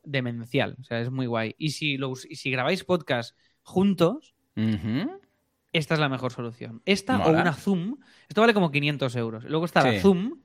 demencial. 0.04 0.75
O 0.80 0.84
sea, 0.84 0.99
es 1.01 1.12
muy 1.12 1.27
guay. 1.27 1.56
Y 1.58 1.71
si, 1.71 1.97
lo, 1.97 2.13
y 2.30 2.36
si 2.36 2.49
grabáis 2.51 2.84
podcast 2.84 3.38
juntos, 3.62 4.34
esta 5.73 5.93
es 5.93 5.99
la 5.99 6.10
mejor 6.10 6.32
solución. 6.32 6.82
Esta 6.86 7.17
o 7.25 7.30
una 7.32 7.54
Zoom. 7.54 7.97
Esto 8.27 8.41
vale 8.41 8.54
como 8.54 8.71
500 8.71 9.15
euros. 9.15 9.43
Luego 9.45 9.65
está 9.65 9.82
Sí. 9.84 9.95
la 9.95 10.01
Zoom, 10.01 10.39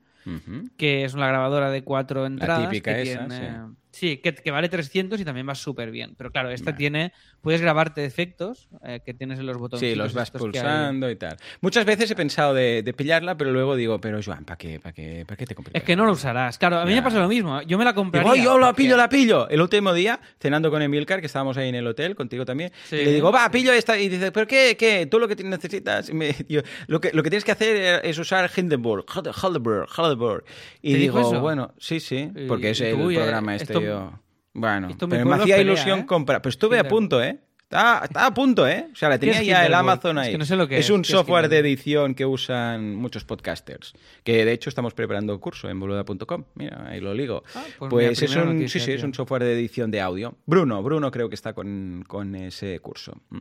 que 0.77 1.03
es 1.05 1.13
una 1.13 1.27
grabadora 1.27 1.71
de 1.71 1.83
cuatro 1.83 2.25
entradas. 2.25 2.69
típica 2.69 2.93
que 2.95 3.01
esa, 3.03 3.27
tiene- 3.27 3.51
sí. 3.51 3.73
Que, 3.91 4.19
que 4.21 4.51
vale 4.51 4.69
300 4.69 5.19
y 5.19 5.25
también 5.25 5.47
va 5.47 5.55
súper 5.55 5.91
bien. 5.91 6.13
Pero 6.17 6.31
claro, 6.31 6.49
esta 6.51 6.71
Vale. 6.71 6.77
tiene... 6.77 7.13
Puedes 7.41 7.61
grabarte 7.61 8.03
efectos 8.03 8.67
eh, 8.83 8.99
que 9.05 9.13
tienes 9.13 9.39
en 9.39 9.45
los 9.45 9.57
botones. 9.57 9.79
Sí, 9.79 9.95
los 9.95 10.13
vas 10.13 10.31
pulsando 10.31 11.09
y 11.09 11.15
tal. 11.15 11.37
Muchas 11.61 11.85
veces 11.85 12.11
he 12.11 12.15
pensado 12.15 12.53
de, 12.53 12.83
de 12.83 12.93
pillarla, 12.93 13.37
pero 13.37 13.51
luego 13.53 13.75
digo, 13.77 14.01
pero 14.01 14.19
Joan, 14.21 14.43
¿para 14.43 14.57
qué, 14.57 14.79
para 14.81 14.91
qué, 14.93 15.23
para 15.25 15.37
qué 15.37 15.45
te 15.45 15.55
compras? 15.55 15.75
Es 15.75 15.83
que 15.83 15.95
no 15.95 16.05
lo 16.05 16.11
usarás. 16.11 16.57
Claro, 16.57 16.79
a 16.79 16.85
mí 16.85 16.91
Ya. 16.91 16.97
me 16.97 17.03
pasa 17.03 17.19
lo 17.19 17.27
mismo. 17.29 17.61
Yo 17.61 17.77
me 17.77 17.85
la 17.85 17.93
compraría. 17.93 18.29
"Ay, 18.31 18.43
yo 18.43 18.57
la 18.57 18.73
pillo, 18.73 18.97
la 18.97 19.07
pillo. 19.07 19.47
El 19.49 19.61
último 19.61 19.93
día, 19.93 20.19
cenando 20.41 20.69
con 20.71 20.81
Emilcar, 20.81 21.21
que 21.21 21.27
estábamos 21.27 21.55
ahí 21.57 21.69
en 21.69 21.75
el 21.75 21.87
hotel, 21.87 22.15
contigo 22.15 22.43
también, 22.43 22.71
Sí. 22.89 22.97
y 22.97 23.05
le 23.05 23.13
digo, 23.13 23.31
va, 23.31 23.49
pillo 23.49 23.71
esta. 23.71 23.97
Y 23.97 24.09
dice, 24.09 24.31
¿pero 24.33 24.45
qué? 24.47 24.75
qué? 24.77 25.05
Tú 25.05 25.19
lo 25.19 25.27
que 25.27 25.35
necesitas. 25.41 26.11
me- 26.11 26.35
yo, 26.49 26.61
lo, 26.87 26.99
que, 26.99 27.11
lo 27.13 27.23
que 27.23 27.29
tienes 27.29 27.45
que 27.45 27.51
hacer 27.53 28.01
es 28.03 28.17
usar 28.17 28.49
Hindenburg, 28.53 29.05
Hindenburg, 29.15 29.87
Hindenburg. 29.97 30.43
Y 30.81 30.93
¿Te 30.93 30.97
dijo 30.99 31.19
digo, 31.19 31.39
bueno, 31.39 31.73
sí, 31.77 31.99
sí, 32.01 32.29
porque 32.47 32.71
es 32.71 32.81
el 32.81 32.97
ya- 32.97 33.19
programa 33.21 33.55
este 33.55 33.73
esto-. 33.81 34.19
Bueno, 34.53 34.89
esto 34.89 35.07
pero 35.07 35.25
me 35.25 35.35
hacía 35.35 35.57
pelea, 35.57 35.73
ilusión 35.73 35.99
¿eh? 35.99 36.05
comprar. 36.05 36.41
Pero 36.41 36.49
estuve 36.49 36.79
a 36.79 36.87
punto, 36.87 37.21
¿eh? 37.21 37.39
Estaba, 37.61 38.05
estaba 38.05 38.25
a 38.27 38.33
punto, 38.33 38.65
¿eh? 38.67 38.87
O 38.91 38.95
sea, 38.95 39.09
la 39.09 39.19
¿Qué 39.19 39.29
es 39.29 39.37
tenía 39.37 39.59
ya 39.59 39.65
el? 39.65 39.73
Amazon 39.73 40.17
Es 40.17 40.25
ahí. 40.25 40.31
que 40.31 40.37
no 40.37 40.45
sé 40.45 40.55
lo 40.55 40.67
que 40.67 40.77
es. 40.79 40.89
un 40.89 41.01
¿Qué 41.01 41.07
es 41.07 41.11
software 41.11 41.49
de 41.49 41.59
edición 41.59 42.15
que 42.15 42.25
usan 42.25 42.95
muchos 42.95 43.25
podcasters. 43.25 43.93
Que 44.23 44.45
de 44.45 44.53
hecho 44.53 44.69
estamos 44.69 44.93
preparando 44.93 45.37
curso 45.39 45.69
en 45.69 45.79
boluda.com. 45.79 46.45
Mira, 46.55 46.87
ahí 46.89 47.01
lo 47.01 47.13
ligo. 47.13 47.43
Ah, 47.53 47.63
pues 47.77 47.89
Pues, 47.91 48.21
es 48.23 48.35
un, 48.35 48.45
noticia, 48.45 48.69
sí, 48.69 48.79
sí, 48.79 48.91
es 48.93 49.03
un 49.03 49.13
software 49.13 49.43
de 49.43 49.53
edición 49.53 49.91
de 49.91 50.01
audio. 50.01 50.35
Bruno, 50.45 50.81
Bruno 50.81 51.11
creo 51.11 51.27
que 51.29 51.35
está 51.35 51.53
con, 51.53 52.03
con 52.07 52.35
ese 52.35 52.79
curso. 52.79 53.21
Mm. 53.29 53.37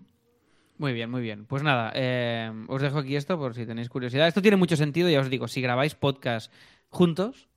Muy 0.78 0.92
bien, 0.92 1.10
muy 1.10 1.22
bien. 1.22 1.46
Pues 1.46 1.62
nada, 1.62 1.92
eh, 1.94 2.50
os 2.68 2.82
dejo 2.82 2.98
aquí 2.98 3.16
esto 3.16 3.38
por 3.38 3.54
si 3.54 3.64
tenéis 3.64 3.88
curiosidad. 3.88 4.28
Esto 4.28 4.42
tiene 4.42 4.58
mucho 4.58 4.76
sentido, 4.76 5.08
ya 5.08 5.20
os 5.20 5.30
digo, 5.30 5.48
si 5.48 5.62
grabáis 5.62 5.94
podcast 5.94 6.52
juntos, 6.90 7.48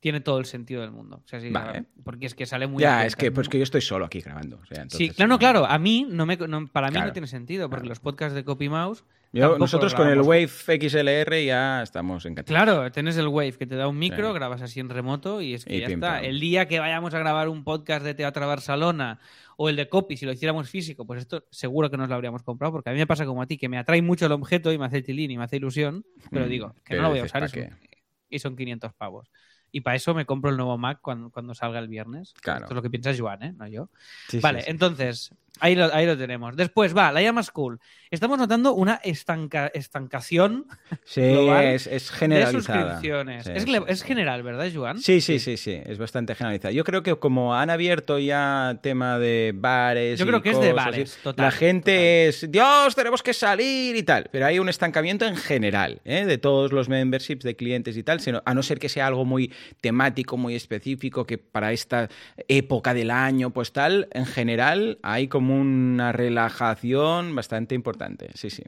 tiene 0.00 0.20
todo 0.20 0.38
el 0.38 0.44
sentido 0.46 0.80
del 0.82 0.90
mundo. 0.92 1.22
O 1.24 1.28
sea, 1.28 1.40
sí, 1.40 1.50
Vale. 1.50 1.84
Porque 2.04 2.26
es 2.26 2.34
que 2.34 2.46
sale 2.46 2.66
muy. 2.66 2.80
Ya, 2.82 3.04
es 3.04 3.16
que, 3.16 3.32
pues 3.32 3.48
que 3.48 3.58
yo 3.58 3.64
estoy 3.64 3.80
solo 3.80 4.04
aquí 4.04 4.20
grabando. 4.20 4.58
o 4.62 4.66
sea, 4.66 4.86
Sí, 4.88 5.10
claro, 5.10 5.28
no, 5.28 5.38
claro. 5.38 5.66
A 5.66 5.78
mí, 5.78 6.06
no 6.08 6.24
me, 6.26 6.36
no- 6.36 6.68
para 6.68 6.88
mí 6.88 6.92
Claro. 6.92 7.08
no 7.08 7.12
tiene 7.12 7.26
sentido, 7.28 7.68
porque 7.68 7.82
Claro. 7.82 7.90
los 7.90 8.00
podcasts 8.00 8.34
de 8.34 8.44
Copy 8.44 8.68
Mouse. 8.68 9.04
Yo- 9.30 9.58
nosotros 9.58 9.94
con 9.94 10.08
el 10.08 10.22
Wave 10.22 10.48
XLR 10.48 11.44
ya 11.44 11.82
estamos 11.82 12.24
encantados. 12.24 12.64
Claro, 12.64 12.90
tienes 12.92 13.14
el 13.18 13.28
Wave 13.28 13.52
que 13.58 13.66
te 13.66 13.74
da 13.76 13.86
un 13.86 13.98
micro, 13.98 14.28
Sí. 14.28 14.34
grabas 14.34 14.62
así 14.62 14.80
en 14.80 14.88
remoto 14.88 15.42
y 15.42 15.52
es 15.52 15.66
que 15.66 15.76
Y 15.76 15.80
ya 15.80 15.86
pim, 15.86 15.98
está. 15.98 16.14
pam. 16.14 16.24
El 16.24 16.40
día 16.40 16.66
que 16.66 16.78
vayamos 16.78 17.12
a 17.12 17.18
grabar 17.18 17.48
un 17.50 17.62
podcast 17.62 18.02
de 18.06 18.14
Teatro 18.14 18.46
Barcelona 18.46 19.20
o 19.58 19.68
el 19.68 19.76
de 19.76 19.86
Copy, 19.90 20.16
si 20.16 20.24
lo 20.24 20.32
hiciéramos 20.32 20.70
físico, 20.70 21.04
pues 21.06 21.20
esto 21.20 21.44
seguro 21.50 21.90
que 21.90 21.98
nos 21.98 22.08
lo 22.08 22.14
habríamos 22.14 22.42
comprado, 22.42 22.72
porque 22.72 22.88
a 22.88 22.92
mí 22.94 22.98
me 23.00 23.06
pasa 23.06 23.26
como 23.26 23.42
a 23.42 23.46
ti, 23.46 23.58
que 23.58 23.68
me 23.68 23.76
atrae 23.76 24.00
mucho 24.00 24.24
el 24.24 24.32
objeto 24.32 24.72
y 24.72 24.78
me 24.78 24.86
hace 24.86 25.02
tilín 25.02 25.30
y 25.32 25.36
me 25.36 25.44
hace 25.44 25.56
ilusión, 25.56 26.06
pero 26.30 26.46
Mm, 26.46 26.48
digo, 26.48 26.74
que 26.76 26.80
pero 26.90 27.02
no 27.02 27.08
lo 27.08 27.10
voy 27.10 27.18
a 27.20 27.24
usar 27.24 27.42
y 27.42 27.44
¿pa' 27.44 27.48
son, 27.68 27.78
y 28.30 28.38
son 28.38 28.56
500 28.56 28.94
pavos. 28.94 29.30
Y 29.70 29.82
para 29.82 29.96
eso 29.96 30.14
me 30.14 30.26
compro 30.26 30.50
el 30.50 30.56
nuevo 30.56 30.78
Mac 30.78 30.98
cuando, 31.02 31.30
cuando 31.30 31.54
salga 31.54 31.78
el 31.78 31.88
viernes. 31.88 32.32
Claro. 32.40 32.60
Esto 32.64 32.74
es 32.74 32.76
lo 32.76 32.82
que 32.82 32.90
piensa 32.90 33.12
Joan, 33.16 33.42
¿eh? 33.42 33.52
No 33.52 33.66
yo. 33.66 33.90
Sí, 34.28 34.38
sí, 34.38 34.40
Vale, 34.40 34.62
sí. 34.62 34.70
entonces, 34.70 35.34
ahí 35.60 35.74
lo, 35.74 35.92
ahí 35.94 36.06
lo 36.06 36.16
tenemos. 36.16 36.56
Después 36.56 36.96
va, 36.96 37.12
la 37.12 37.22
llama 37.22 37.42
School. 37.42 37.78
Estamos 38.10 38.38
notando 38.38 38.72
una 38.72 39.00
estanca, 39.04 39.70
estancación 39.74 40.66
Sí, 41.04 41.20
global 41.20 41.64
es, 41.66 41.86
es 41.86 42.10
de 42.10 42.16
generalizada. 42.16 42.60
suscripciones. 42.94 43.44
Sí, 43.44 43.52
es, 43.54 43.62
sí, 43.64 43.72
es 43.86 44.02
general, 44.02 44.42
¿verdad, 44.42 44.68
Joan? 44.74 44.98
Sí, 44.98 45.20
sí, 45.20 45.38
sí, 45.38 45.56
sí, 45.58 45.78
es 45.84 45.98
bastante 45.98 46.34
generalizada. 46.34 46.72
Yo 46.72 46.84
creo 46.84 47.02
que 47.02 47.14
como 47.16 47.54
han 47.54 47.68
abierto 47.70 48.18
ya 48.18 48.78
tema 48.82 49.18
de 49.18 49.52
bares, 49.54 50.18
Yo 50.18 50.24
y 50.24 50.28
creo 50.28 50.42
que 50.42 50.50
es 50.50 50.60
de 50.60 50.72
bares, 50.72 51.12
así, 51.12 51.22
total, 51.22 51.44
la 51.46 51.50
gente 51.50 52.28
es 52.28 52.50
Dios, 52.50 52.94
tenemos 52.94 53.22
que 53.22 53.34
salir 53.34 53.94
y 53.96 54.02
tal, 54.02 54.28
pero 54.32 54.46
hay 54.46 54.58
un 54.58 54.68
estancamiento 54.70 55.26
en 55.26 55.36
general, 55.36 56.00
¿eh? 56.04 56.24
de 56.24 56.38
todos 56.38 56.72
los 56.72 56.88
memberships 56.88 57.44
de 57.44 57.56
clientes 57.56 57.96
y 57.96 58.02
tal, 58.02 58.20
sino- 58.20 58.42
a 58.46 58.54
no 58.54 58.62
ser 58.62 58.78
que 58.78 58.88
sea 58.88 59.06
algo 59.06 59.24
muy 59.26 59.52
temático, 59.82 60.36
muy 60.38 60.54
específico, 60.54 61.26
que 61.26 61.36
para 61.36 61.72
esta 61.72 62.08
época 62.48 62.94
del 62.94 63.10
año, 63.10 63.50
pues 63.50 63.72
tal, 63.72 64.08
en 64.12 64.24
general 64.26 64.98
hay 65.02 65.28
como 65.28 65.47
una 65.50 66.12
relajación 66.12 67.34
bastante 67.34 67.74
importante. 67.74 68.30
Sí, 68.34 68.50
sí. 68.50 68.64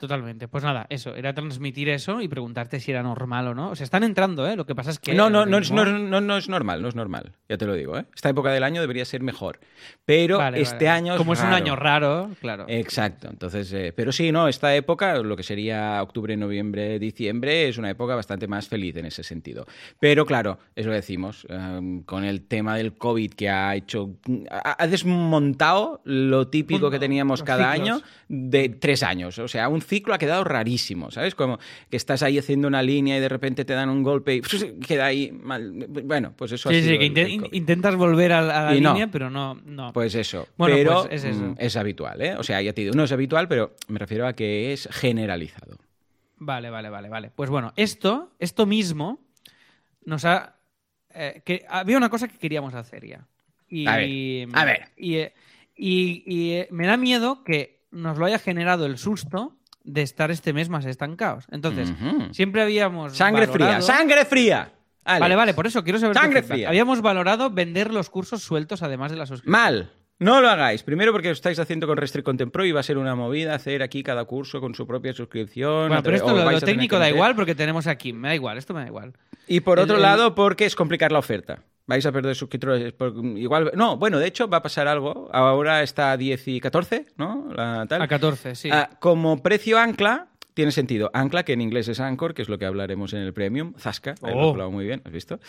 Totalmente. 0.00 0.48
Pues 0.48 0.64
nada, 0.64 0.86
eso, 0.88 1.14
era 1.14 1.34
transmitir 1.34 1.90
eso 1.90 2.22
y 2.22 2.28
preguntarte 2.28 2.80
si 2.80 2.90
era 2.90 3.02
normal 3.02 3.48
o 3.48 3.54
no. 3.54 3.68
O 3.68 3.76
sea, 3.76 3.84
están 3.84 4.02
entrando, 4.02 4.48
¿eh? 4.48 4.56
Lo 4.56 4.64
que 4.64 4.74
pasa 4.74 4.92
es 4.92 4.98
que. 4.98 5.12
No, 5.12 5.28
no, 5.28 5.44
no, 5.44 5.58
es, 5.58 5.70
no, 5.70 5.84
no- 5.84 6.22
no 6.22 6.36
es 6.38 6.48
normal, 6.48 6.80
no 6.80 6.88
es 6.88 6.94
normal, 6.94 7.32
ya 7.50 7.58
te 7.58 7.66
lo 7.66 7.74
digo. 7.74 7.98
¿eh? 7.98 8.06
Esta 8.14 8.30
época 8.30 8.50
del 8.50 8.62
año 8.62 8.80
debería 8.80 9.04
ser 9.04 9.20
mejor, 9.20 9.60
pero 10.06 10.38
Vale, 10.38 10.62
este 10.62 10.86
vale. 10.86 10.88
año 10.88 11.12
es 11.12 11.18
Como 11.18 11.34
es 11.34 11.40
un 11.40 11.52
año 11.52 11.76
raro, 11.76 12.30
claro. 12.40 12.64
Exacto, 12.66 13.28
entonces, 13.28 13.70
eh, 13.74 13.92
pero 13.94 14.10
sí, 14.10 14.32
no, 14.32 14.48
esta 14.48 14.74
época, 14.74 15.18
lo 15.18 15.36
que 15.36 15.42
sería 15.42 16.02
octubre, 16.02 16.34
noviembre, 16.34 16.98
diciembre, 16.98 17.68
es 17.68 17.76
una 17.76 17.90
época 17.90 18.14
bastante 18.14 18.48
más 18.48 18.68
feliz 18.68 18.96
en 18.96 19.04
ese 19.04 19.22
sentido. 19.22 19.66
Pero 19.98 20.24
claro, 20.24 20.60
eso 20.74 20.88
lo 20.88 20.94
decimos, 20.94 21.46
eh, 21.50 22.00
con 22.06 22.24
el 22.24 22.46
tema 22.48 22.74
del 22.74 22.94
COVID 22.94 23.34
que 23.34 23.50
ha 23.50 23.74
hecho, 23.74 24.16
ha, 24.50 24.86
desmontado 24.86 26.00
lo 26.04 26.48
típico 26.48 26.90
que 26.90 26.98
teníamos 26.98 27.42
cada 27.42 27.70
año 27.70 28.00
de 28.28 28.70
tres 28.70 29.02
años. 29.02 29.38
O 29.38 29.46
sea, 29.46 29.68
un 29.68 29.82
ciclo 29.90 30.14
ha 30.14 30.18
quedado 30.18 30.42
rarísimo, 30.44 31.10
¿sabes? 31.10 31.34
Como 31.34 31.58
que 31.90 31.96
estás 31.98 32.22
ahí 32.22 32.38
haciendo 32.38 32.66
una 32.68 32.82
línea 32.82 33.18
y 33.18 33.20
de 33.20 33.28
repente 33.28 33.66
te 33.66 33.74
dan 33.74 33.90
un 33.90 34.02
golpe 34.02 34.36
y 34.36 34.40
queda 34.88 35.04
ahí 35.04 35.30
mal. 35.32 35.86
Bueno, 35.88 36.32
pues 36.34 36.52
eso 36.52 36.70
ha 36.70 36.72
sido 36.72 36.92
sí, 36.92 36.98
que 36.98 37.28
intentas 37.52 37.96
volver 37.96 38.32
a, 38.32 38.38
a 38.38 38.72
la 38.72 38.80
no. 38.80 38.92
línea, 38.92 39.08
pero 39.10 39.28
no. 39.28 39.54
no. 39.66 39.92
Pues 39.92 40.14
eso. 40.14 40.48
Bueno, 40.56 40.76
pero 40.76 41.02
pues 41.02 41.12
es 41.12 41.24
eso. 41.24 41.42
mm, 41.42 41.54
es 41.58 41.76
habitual, 41.76 42.22
¿eh? 42.22 42.36
O 42.36 42.42
sea, 42.42 42.62
ya 42.62 42.72
te 42.72 42.80
digo, 42.80 42.94
no 42.94 43.04
es 43.04 43.12
habitual, 43.12 43.46
pero 43.48 43.74
me 43.88 43.98
refiero 43.98 44.26
a 44.26 44.32
que 44.32 44.72
es 44.72 44.88
generalizado. 44.90 45.76
Vale, 46.38 46.70
vale, 46.70 46.88
vale, 46.88 47.08
vale. 47.10 47.30
Pues 47.34 47.50
bueno, 47.50 47.72
esto, 47.76 48.32
esto 48.38 48.64
mismo 48.64 49.20
nos 50.06 50.24
ha. 50.24 50.56
eh, 51.14 51.42
que 51.44 51.64
había 51.68 51.96
una 51.96 52.08
cosa 52.08 52.28
que 52.28 52.38
queríamos 52.38 52.72
hacer 52.74 53.04
ya. 53.06 53.26
Y, 53.68 53.86
A 53.86 53.96
ver, 53.96 54.48
a 54.54 54.64
ver. 54.64 54.88
Y, 54.96 55.16
eh, 55.16 55.32
y- 55.76 56.22
y, 56.26 56.52
eh, 56.52 56.68
me 56.70 56.86
da 56.86 56.96
miedo 56.96 57.44
que 57.44 57.80
nos 57.90 58.18
lo 58.18 58.26
haya 58.26 58.38
generado 58.38 58.86
el 58.86 58.96
susto 58.98 59.56
de 59.92 60.02
estar 60.02 60.30
este 60.30 60.52
mes 60.52 60.68
más 60.68 60.84
estancados. 60.86 61.46
Entonces, 61.50 61.92
siempre 62.32 62.62
habíamos. 62.62 63.16
Sangre 63.16 63.46
fría, 63.46 63.80
sangre 63.80 64.24
fría. 64.24 64.72
Alex. 65.04 65.20
Vale, 65.20 65.36
vale, 65.36 65.54
por 65.54 65.66
eso 65.66 65.82
quiero 65.82 65.98
saber. 65.98 66.16
Sangre 66.16 66.42
fría. 66.42 66.68
Habíamos 66.68 67.00
valorado 67.02 67.50
vender 67.50 67.92
los 67.92 68.10
cursos 68.10 68.42
sueltos 68.42 68.82
además 68.82 69.10
de 69.10 69.16
la 69.16 69.26
suscripción. 69.26 69.52
Mal. 69.52 69.90
No 70.18 70.42
lo 70.42 70.50
hagáis. 70.50 70.82
Primero 70.82 71.12
porque 71.12 71.28
lo 71.28 71.32
estáis 71.32 71.58
haciendo 71.58 71.86
con 71.86 71.96
Restrict 71.96 72.26
Content 72.26 72.52
Pro 72.52 72.66
y 72.66 72.72
va 72.72 72.80
a 72.80 72.82
ser 72.82 72.98
una 72.98 73.14
movida 73.14 73.54
hacer 73.54 73.82
aquí 73.82 74.02
cada 74.02 74.26
curso 74.26 74.60
con 74.60 74.74
su 74.74 74.86
propia 74.86 75.14
suscripción. 75.14 75.88
Bueno, 75.88 76.02
pero 76.02 76.16
esto 76.16 76.36
lo, 76.36 76.60
técnico 76.60 76.98
da 76.98 77.08
igual 77.08 77.34
porque 77.34 77.54
tenemos 77.54 77.86
aquí. 77.86 78.12
Me 78.12 78.28
da 78.28 78.34
igual, 78.34 78.58
esto 78.58 78.74
me 78.74 78.80
da 78.82 78.86
igual. 78.86 79.14
Y 79.48 79.60
por 79.60 79.78
El- 79.78 79.84
otro 79.84 79.96
el- 79.96 80.02
lado, 80.02 80.34
porque 80.34 80.66
es 80.66 80.76
complicar 80.76 81.10
la 81.10 81.20
oferta. 81.20 81.62
Vais 81.90 82.06
a 82.06 82.12
perder 82.12 82.36
suscriptores. 82.36 82.92
por- 82.92 83.12
igual, 83.36 83.72
no, 83.74 83.96
bueno, 83.96 84.18
de 84.20 84.28
hecho 84.28 84.48
va 84.48 84.58
a 84.58 84.62
pasar 84.62 84.86
algo. 84.86 85.28
Ahora 85.32 85.82
está 85.82 86.12
a 86.12 86.16
10 86.16 86.46
y 86.46 86.60
14, 86.60 87.06
¿no? 87.16 87.48
La 87.52 87.84
tal. 87.88 88.00
A 88.02 88.06
14, 88.06 88.54
sí. 88.54 88.70
Ah, 88.72 88.90
como 89.00 89.42
precio 89.42 89.76
ancla, 89.76 90.28
tiene 90.54 90.70
sentido. 90.70 91.10
Ancla, 91.14 91.42
que 91.44 91.52
en 91.54 91.60
inglés 91.60 91.88
es 91.88 91.98
Anchor, 91.98 92.32
que 92.34 92.42
es 92.42 92.48
lo 92.48 92.58
que 92.58 92.66
hablaremos 92.66 93.12
en 93.12 93.20
el 93.22 93.32
Premium. 93.32 93.74
Zasca, 93.76 94.14
lo 94.22 94.28
he 94.28 94.32
Oh. 94.34 94.50
hablado 94.50 94.70
muy 94.70 94.84
bien, 94.86 95.02
¿has 95.04 95.10
visto? 95.12 95.40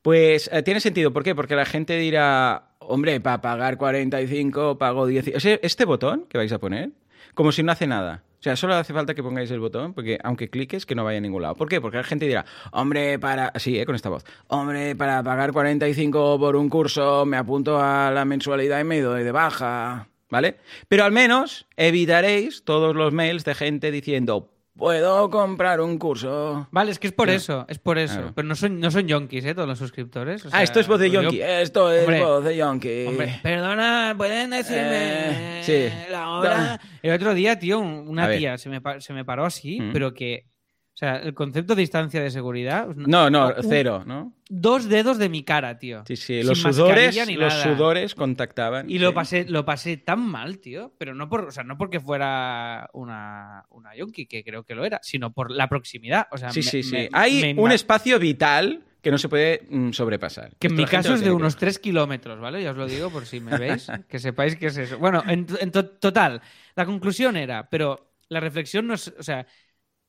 Pues 0.00 0.48
eh, 0.52 0.62
tiene 0.62 0.80
sentido. 0.80 1.12
¿Por 1.12 1.24
qué? 1.24 1.34
Porque 1.34 1.54
la 1.56 1.64
gente 1.66 1.96
dirá, 1.98 2.70
hombre, 2.78 3.20
para 3.20 3.40
pagar 3.42 3.76
45 3.76 4.78
pago 4.78 5.06
10. 5.06 5.36
O 5.36 5.40
sea, 5.40 5.58
este 5.62 5.84
botón 5.84 6.24
que 6.28 6.38
vais 6.38 6.52
a 6.52 6.58
poner, 6.58 6.90
como 7.34 7.52
si 7.52 7.62
no 7.62 7.70
hace 7.72 7.86
nada. 7.86 8.22
O 8.42 8.44
sea, 8.44 8.56
solo 8.56 8.74
hace 8.74 8.92
falta 8.92 9.14
que 9.14 9.22
pongáis 9.22 9.52
el 9.52 9.60
botón, 9.60 9.94
porque 9.94 10.18
aunque 10.24 10.50
cliques, 10.50 10.84
que 10.84 10.96
no 10.96 11.04
vaya 11.04 11.18
a 11.18 11.20
ningún 11.20 11.42
lado. 11.42 11.54
¿Por 11.54 11.68
qué? 11.68 11.80
Porque 11.80 11.98
la 11.98 12.02
gente 12.02 12.26
dirá, 12.26 12.44
hombre, 12.72 13.16
para. 13.20 13.46
Así, 13.46 13.78
¿eh? 13.78 13.86
Con 13.86 13.94
esta 13.94 14.08
voz. 14.08 14.24
Hombre, 14.48 14.96
para 14.96 15.22
pagar 15.22 15.52
45 15.52 16.40
por 16.40 16.56
un 16.56 16.68
curso, 16.68 17.24
me 17.24 17.36
apunto 17.36 17.80
a 17.80 18.10
la 18.10 18.24
mensualidad 18.24 18.80
y 18.80 18.84
me 18.84 19.00
doy 19.00 19.22
de 19.22 19.30
baja. 19.30 20.08
¿Vale? 20.28 20.56
Pero 20.88 21.04
al 21.04 21.12
menos 21.12 21.66
evitaréis 21.76 22.64
todos 22.64 22.96
los 22.96 23.12
mails 23.12 23.44
de 23.44 23.54
gente 23.54 23.92
diciendo, 23.92 24.50
¿puedo 24.76 25.30
comprar 25.30 25.80
un 25.80 25.98
curso? 25.98 26.68
Vale, 26.70 26.90
es 26.90 26.98
que 26.98 27.06
es 27.08 27.12
por 27.12 27.28
Sí. 27.28 27.34
eso, 27.36 27.64
es 27.68 27.78
por 27.78 27.98
eso. 27.98 28.14
Claro. 28.16 28.32
Pero 28.34 28.48
no 28.48 28.54
son, 28.54 28.80
no 28.80 28.90
son 28.90 29.06
yonkis, 29.06 29.44
¿eh? 29.44 29.54
Todos 29.54 29.68
los 29.68 29.78
suscriptores. 29.78 30.44
o 30.46 30.48
ah, 30.52 30.62
esto 30.62 30.80
es 30.80 30.88
voz 30.88 30.98
de 31.00 31.10
yo- 31.10 31.22
yonki. 31.22 31.40
Esto 31.42 31.90
es 31.92 32.00
Hombre, 32.02 32.20
voz 32.24 32.44
de 32.44 32.56
yonki. 32.56 33.06
Hombre, 33.06 33.40
perdona, 33.42 34.14
¿pueden 34.16 34.50
decirme 34.50 35.60
Eh, 35.60 35.62
sí. 35.62 36.10
la 36.10 36.30
hora? 36.30 36.80
El 37.02 37.12
otro 37.12 37.34
día, 37.34 37.58
tío, 37.58 37.78
una 37.80 38.30
tía 38.30 38.58
se 38.58 38.68
me, 38.68 38.80
se 39.00 39.12
me 39.12 39.24
paró 39.24 39.44
así, 39.44 39.80
Mm. 39.80 39.92
pero 39.92 40.14
que... 40.14 40.46
O 40.94 40.96
sea, 41.02 41.16
el 41.16 41.32
concepto 41.32 41.74
de 41.74 41.80
distancia 41.80 42.22
de 42.22 42.30
seguridad... 42.30 42.86
No, 42.94 43.30
no, 43.30 43.46
un- 43.48 43.54
cero, 43.66 44.04
¿no? 44.06 44.34
Dos 44.50 44.90
dedos 44.90 45.16
de 45.16 45.30
mi 45.30 45.42
cara, 45.42 45.78
tío. 45.78 46.04
Sí, 46.06 46.16
sí, 46.16 46.42
los 46.42 46.58
sudores, 46.60 47.16
los 47.34 47.54
sudores 47.54 48.14
contactaban. 48.14 48.90
Y 48.90 48.98
lo 48.98 49.14
pasé, 49.14 49.46
lo 49.48 49.64
pasé 49.64 49.96
tan 49.96 50.20
mal, 50.20 50.58
tío. 50.58 50.92
Pero 50.98 51.14
no 51.14 51.30
por, 51.30 51.46
o 51.46 51.50
sea, 51.50 51.64
no 51.64 51.78
porque 51.78 51.98
fuera 51.98 52.90
una, 52.92 53.64
una 53.70 53.96
yonki, 53.96 54.26
que 54.26 54.44
creo 54.44 54.64
que 54.64 54.74
lo 54.74 54.84
era, 54.84 55.00
sino 55.02 55.32
por 55.32 55.50
la 55.50 55.66
proximidad. 55.68 56.26
O 56.30 56.36
sea, 56.36 56.50
Sí, 56.50 56.60
me- 56.60 56.62
sí, 56.70 56.82
sí. 56.82 56.92
me- 56.94 57.08
Hay 57.14 57.54
me 57.54 57.62
un 57.62 57.72
espacio 57.72 58.18
vital 58.18 58.84
que 59.00 59.10
no 59.10 59.16
se 59.16 59.30
puede 59.30 59.66
mm, 59.70 59.92
sobrepasar. 59.92 60.54
Que 60.58 60.66
en 60.66 60.74
Esto 60.74 60.82
mi 60.82 60.88
caso 60.88 61.14
es 61.14 61.22
de 61.22 61.32
unos 61.32 61.56
3 61.56 61.78
kilómetros, 61.78 62.38
¿vale? 62.38 62.62
Ya 62.62 62.72
os 62.72 62.76
lo 62.76 62.86
digo 62.86 63.08
por 63.10 63.24
si 63.24 63.40
me 63.40 63.56
veis, 63.56 63.86
que 64.08 64.18
sepáis 64.18 64.56
que 64.56 64.66
es 64.66 64.76
eso. 64.76 64.98
Bueno, 64.98 65.22
en, 65.26 65.46
en 65.58 65.70
to- 65.72 65.86
total, 65.88 66.42
la 66.76 66.84
conclusión 66.84 67.36
era, 67.38 67.68
pero 67.70 68.10
la 68.28 68.40
reflexión 68.40 68.86
no 68.86 68.94
es, 68.94 69.12
o 69.18 69.22
sea, 69.22 69.46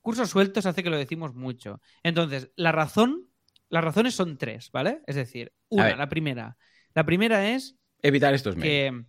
cursos 0.04 0.30
sueltos 0.30 0.68
hace 0.68 0.84
que 0.84 0.91
lo 0.91 0.97
decimos 0.97 1.34
mucho. 1.34 1.82
Entonces, 2.04 2.51
la 2.56 2.72
razón, 2.72 3.28
las 3.70 3.84
razones 3.84 4.14
son 4.14 4.38
tres, 4.38 4.70
¿vale? 4.72 5.01
Es 5.08 5.16
decir, 5.16 5.51
una, 5.70 5.95
la 5.95 6.10
primera. 6.10 6.58
La 6.93 7.04
primera 7.06 7.49
es 7.49 7.76
Evitar 8.04 8.34
estos 8.36 8.56
que, 8.56 9.06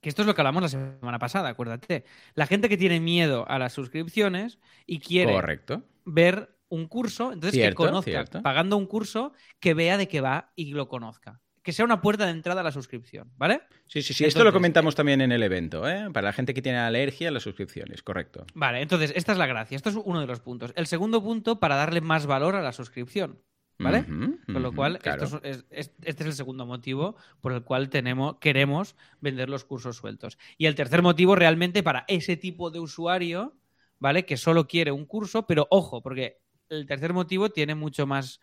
que 0.00 0.08
esto 0.08 0.22
es 0.22 0.26
lo 0.28 0.34
que 0.34 0.40
hablamos 0.40 0.62
la 0.62 0.68
semana 0.68 1.18
pasada, 1.18 1.50
acuérdate. 1.50 2.04
La 2.34 2.46
gente 2.46 2.68
que 2.68 2.78
tiene 2.78 3.00
miedo 3.00 3.46
a 3.48 3.58
las 3.58 3.72
suscripciones 3.74 4.58
y 4.86 5.00
quiere 5.00 5.32
Correcto. 5.32 5.82
ver 6.04 6.56
un 6.68 6.86
curso, 6.86 7.32
entonces 7.32 7.54
Cierto, 7.54 7.82
que 7.82 7.88
conozca, 7.88 8.10
cierto. 8.10 8.42
pagando 8.42 8.76
un 8.76 8.86
curso, 8.86 9.32
que 9.58 9.74
vea 9.74 9.98
de 9.98 10.06
qué 10.06 10.20
va 10.20 10.52
y 10.54 10.72
lo 10.72 10.88
conozca. 10.88 11.40
Que 11.70 11.74
sea 11.74 11.84
una 11.84 12.00
puerta 12.02 12.24
de 12.26 12.32
entrada 12.32 12.62
a 12.62 12.64
la 12.64 12.72
suscripción, 12.72 13.30
¿vale? 13.36 13.60
Sí, 13.86 14.02
sí, 14.02 14.12
sí. 14.12 14.24
Esto 14.24 14.42
lo 14.42 14.52
comentamos 14.52 14.96
también 14.96 15.20
en 15.20 15.30
el 15.30 15.40
evento, 15.44 15.88
¿eh? 15.88 16.08
Para 16.12 16.24
la 16.24 16.32
gente 16.32 16.52
que 16.52 16.60
tiene 16.62 16.78
alergia 16.78 17.28
a 17.28 17.30
las 17.30 17.44
suscripciones, 17.44 18.02
correcto. 18.02 18.44
Vale, 18.54 18.82
entonces 18.82 19.12
esta 19.14 19.30
es 19.30 19.38
la 19.38 19.46
gracia. 19.46 19.76
Esto 19.76 19.88
es 19.90 19.94
uno 20.04 20.20
de 20.20 20.26
los 20.26 20.40
puntos. 20.40 20.72
El 20.74 20.88
segundo 20.88 21.22
punto, 21.22 21.60
para 21.60 21.76
darle 21.76 22.00
más 22.00 22.26
valor 22.26 22.56
a 22.56 22.60
la 22.60 22.72
suscripción, 22.72 23.40
¿vale? 23.78 24.04
Con 24.04 24.62
lo 24.64 24.72
cual, 24.72 24.98
claro. 24.98 25.22
esto 25.22 25.40
es- 25.44 25.64
es- 25.70 25.92
este 26.02 26.24
es 26.24 26.26
el 26.26 26.32
segundo 26.32 26.66
motivo 26.66 27.14
por 27.40 27.52
el 27.52 27.62
cual 27.62 27.88
tenemos, 27.88 28.38
queremos 28.40 28.96
vender 29.20 29.48
los 29.48 29.64
cursos 29.64 29.96
sueltos. 29.96 30.38
Y 30.58 30.66
el 30.66 30.74
tercer 30.74 31.02
motivo 31.02 31.36
realmente 31.36 31.84
para 31.84 32.04
ese 32.08 32.36
tipo 32.36 32.72
de 32.72 32.80
usuario, 32.80 33.54
¿vale? 34.00 34.24
Que 34.26 34.36
solo 34.36 34.66
quiere 34.66 34.90
un 34.90 35.06
curso, 35.06 35.46
pero 35.46 35.68
ojo, 35.70 36.02
porque 36.02 36.40
el 36.68 36.86
tercer 36.86 37.12
motivo 37.12 37.50
tiene 37.50 37.76
mucho 37.76 38.08
más, 38.08 38.40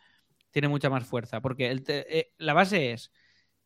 tiene 0.58 0.70
mucha 0.70 0.90
más 0.90 1.06
fuerza. 1.06 1.40
Porque 1.40 1.70
el 1.70 1.84
te- 1.84 2.18
eh, 2.18 2.34
la 2.40 2.54
base 2.54 2.92
es 2.92 3.12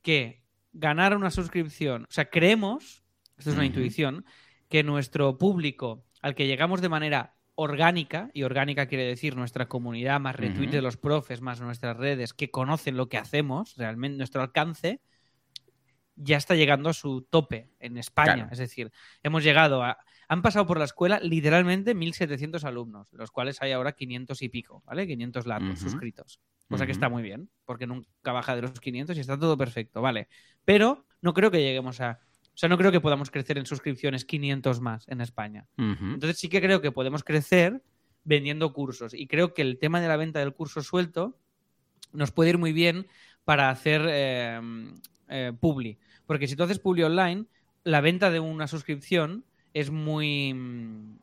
que 0.01 0.43
ganar 0.73 1.15
una 1.15 1.31
suscripción, 1.31 2.03
o 2.03 2.11
sea, 2.11 2.29
creemos, 2.29 3.03
esto 3.37 3.51
es 3.51 3.55
una 3.55 3.65
intuición, 3.65 4.25
que 4.67 4.83
nuestro 4.83 5.37
público 5.37 6.03
al 6.21 6.35
que 6.35 6.47
llegamos 6.47 6.81
de 6.81 6.89
manera 6.89 7.35
orgánica, 7.55 8.29
y 8.33 8.43
orgánica 8.43 8.87
quiere 8.87 9.05
decir 9.05 9.37
nuestra 9.37 9.67
comunidad, 9.69 10.19
más 10.19 10.35
retweets 10.35 10.73
de 10.73 10.81
los 10.81 10.97
profes, 10.97 11.39
más 11.39 11.61
nuestras 11.61 11.95
redes, 11.95 12.33
que 12.33 12.51
conocen 12.51 12.97
lo 12.97 13.07
que 13.07 13.17
hacemos, 13.17 13.75
realmente 13.77 14.17
nuestro 14.17 14.41
alcance, 14.41 14.99
ya 16.15 16.35
está 16.35 16.55
llegando 16.55 16.89
a 16.89 16.93
su 16.93 17.21
tope 17.21 17.69
en 17.79 17.97
España. 17.97 18.33
Claro. 18.35 18.49
Es 18.51 18.59
decir, 18.59 18.91
hemos 19.23 19.43
llegado 19.43 19.81
a... 19.81 19.97
Han 20.27 20.41
pasado 20.41 20.65
por 20.65 20.77
la 20.77 20.85
escuela 20.85 21.19
literalmente 21.21 21.95
1.700 21.95 22.63
alumnos, 22.65 23.11
de 23.11 23.17
los 23.17 23.31
cuales 23.31 23.61
hay 23.61 23.71
ahora 23.71 23.93
500 23.93 24.41
y 24.41 24.49
pico, 24.49 24.83
¿vale? 24.85 25.07
500 25.07 25.45
largos 25.45 25.79
suscritos. 25.79 26.39
Cosa 26.71 26.85
que 26.85 26.91
Ujú. 26.93 26.97
está 26.97 27.09
muy 27.09 27.21
bien, 27.21 27.49
porque 27.65 27.85
nunca 27.85 28.31
baja 28.31 28.55
de 28.55 28.61
los 28.61 28.79
500 28.79 29.15
y 29.17 29.19
está 29.19 29.37
todo 29.37 29.57
perfecto, 29.57 30.01
¿vale? 30.01 30.29
Pero 30.65 31.05
no 31.21 31.33
creo 31.33 31.51
que 31.51 31.61
lleguemos 31.61 31.99
a... 31.99 32.19
O 32.47 32.57
sea, 32.57 32.69
no 32.69 32.77
creo 32.77 32.91
que 32.91 33.01
podamos 33.01 33.29
crecer 33.29 33.57
en 33.57 33.65
suscripciones 33.65 34.25
500 34.25 34.81
más 34.81 35.07
en 35.07 35.21
España. 35.21 35.67
Entonces 35.77 36.37
sí 36.37 36.49
que 36.49 36.61
creo 36.61 36.81
que 36.81 36.91
podemos 36.91 37.23
crecer 37.23 37.83
vendiendo 38.23 38.71
cursos. 38.73 39.13
Y 39.13 39.27
creo 39.27 39.53
que 39.53 39.61
el 39.61 39.79
tema 39.79 39.99
de 40.01 40.07
la 40.07 40.17
venta 40.17 40.39
del 40.39 40.53
curso 40.53 40.81
suelto 40.81 41.37
nos 42.13 42.31
puede 42.31 42.51
ir 42.51 42.57
muy 42.57 42.73
bien 42.73 43.07
para 43.45 43.69
hacer 43.69 44.05
eh, 44.07 44.59
eh, 45.29 45.53
publi. 45.59 45.97
Porque 46.25 46.47
si 46.47 46.55
tú 46.55 46.63
haces 46.63 46.79
publi 46.79 47.03
online, 47.03 47.45
la 47.83 48.01
venta 48.01 48.29
de 48.29 48.39
una 48.39 48.67
suscripción 48.67 49.43
es 49.73 49.89
muy 49.89 50.53
mm, 50.53 51.19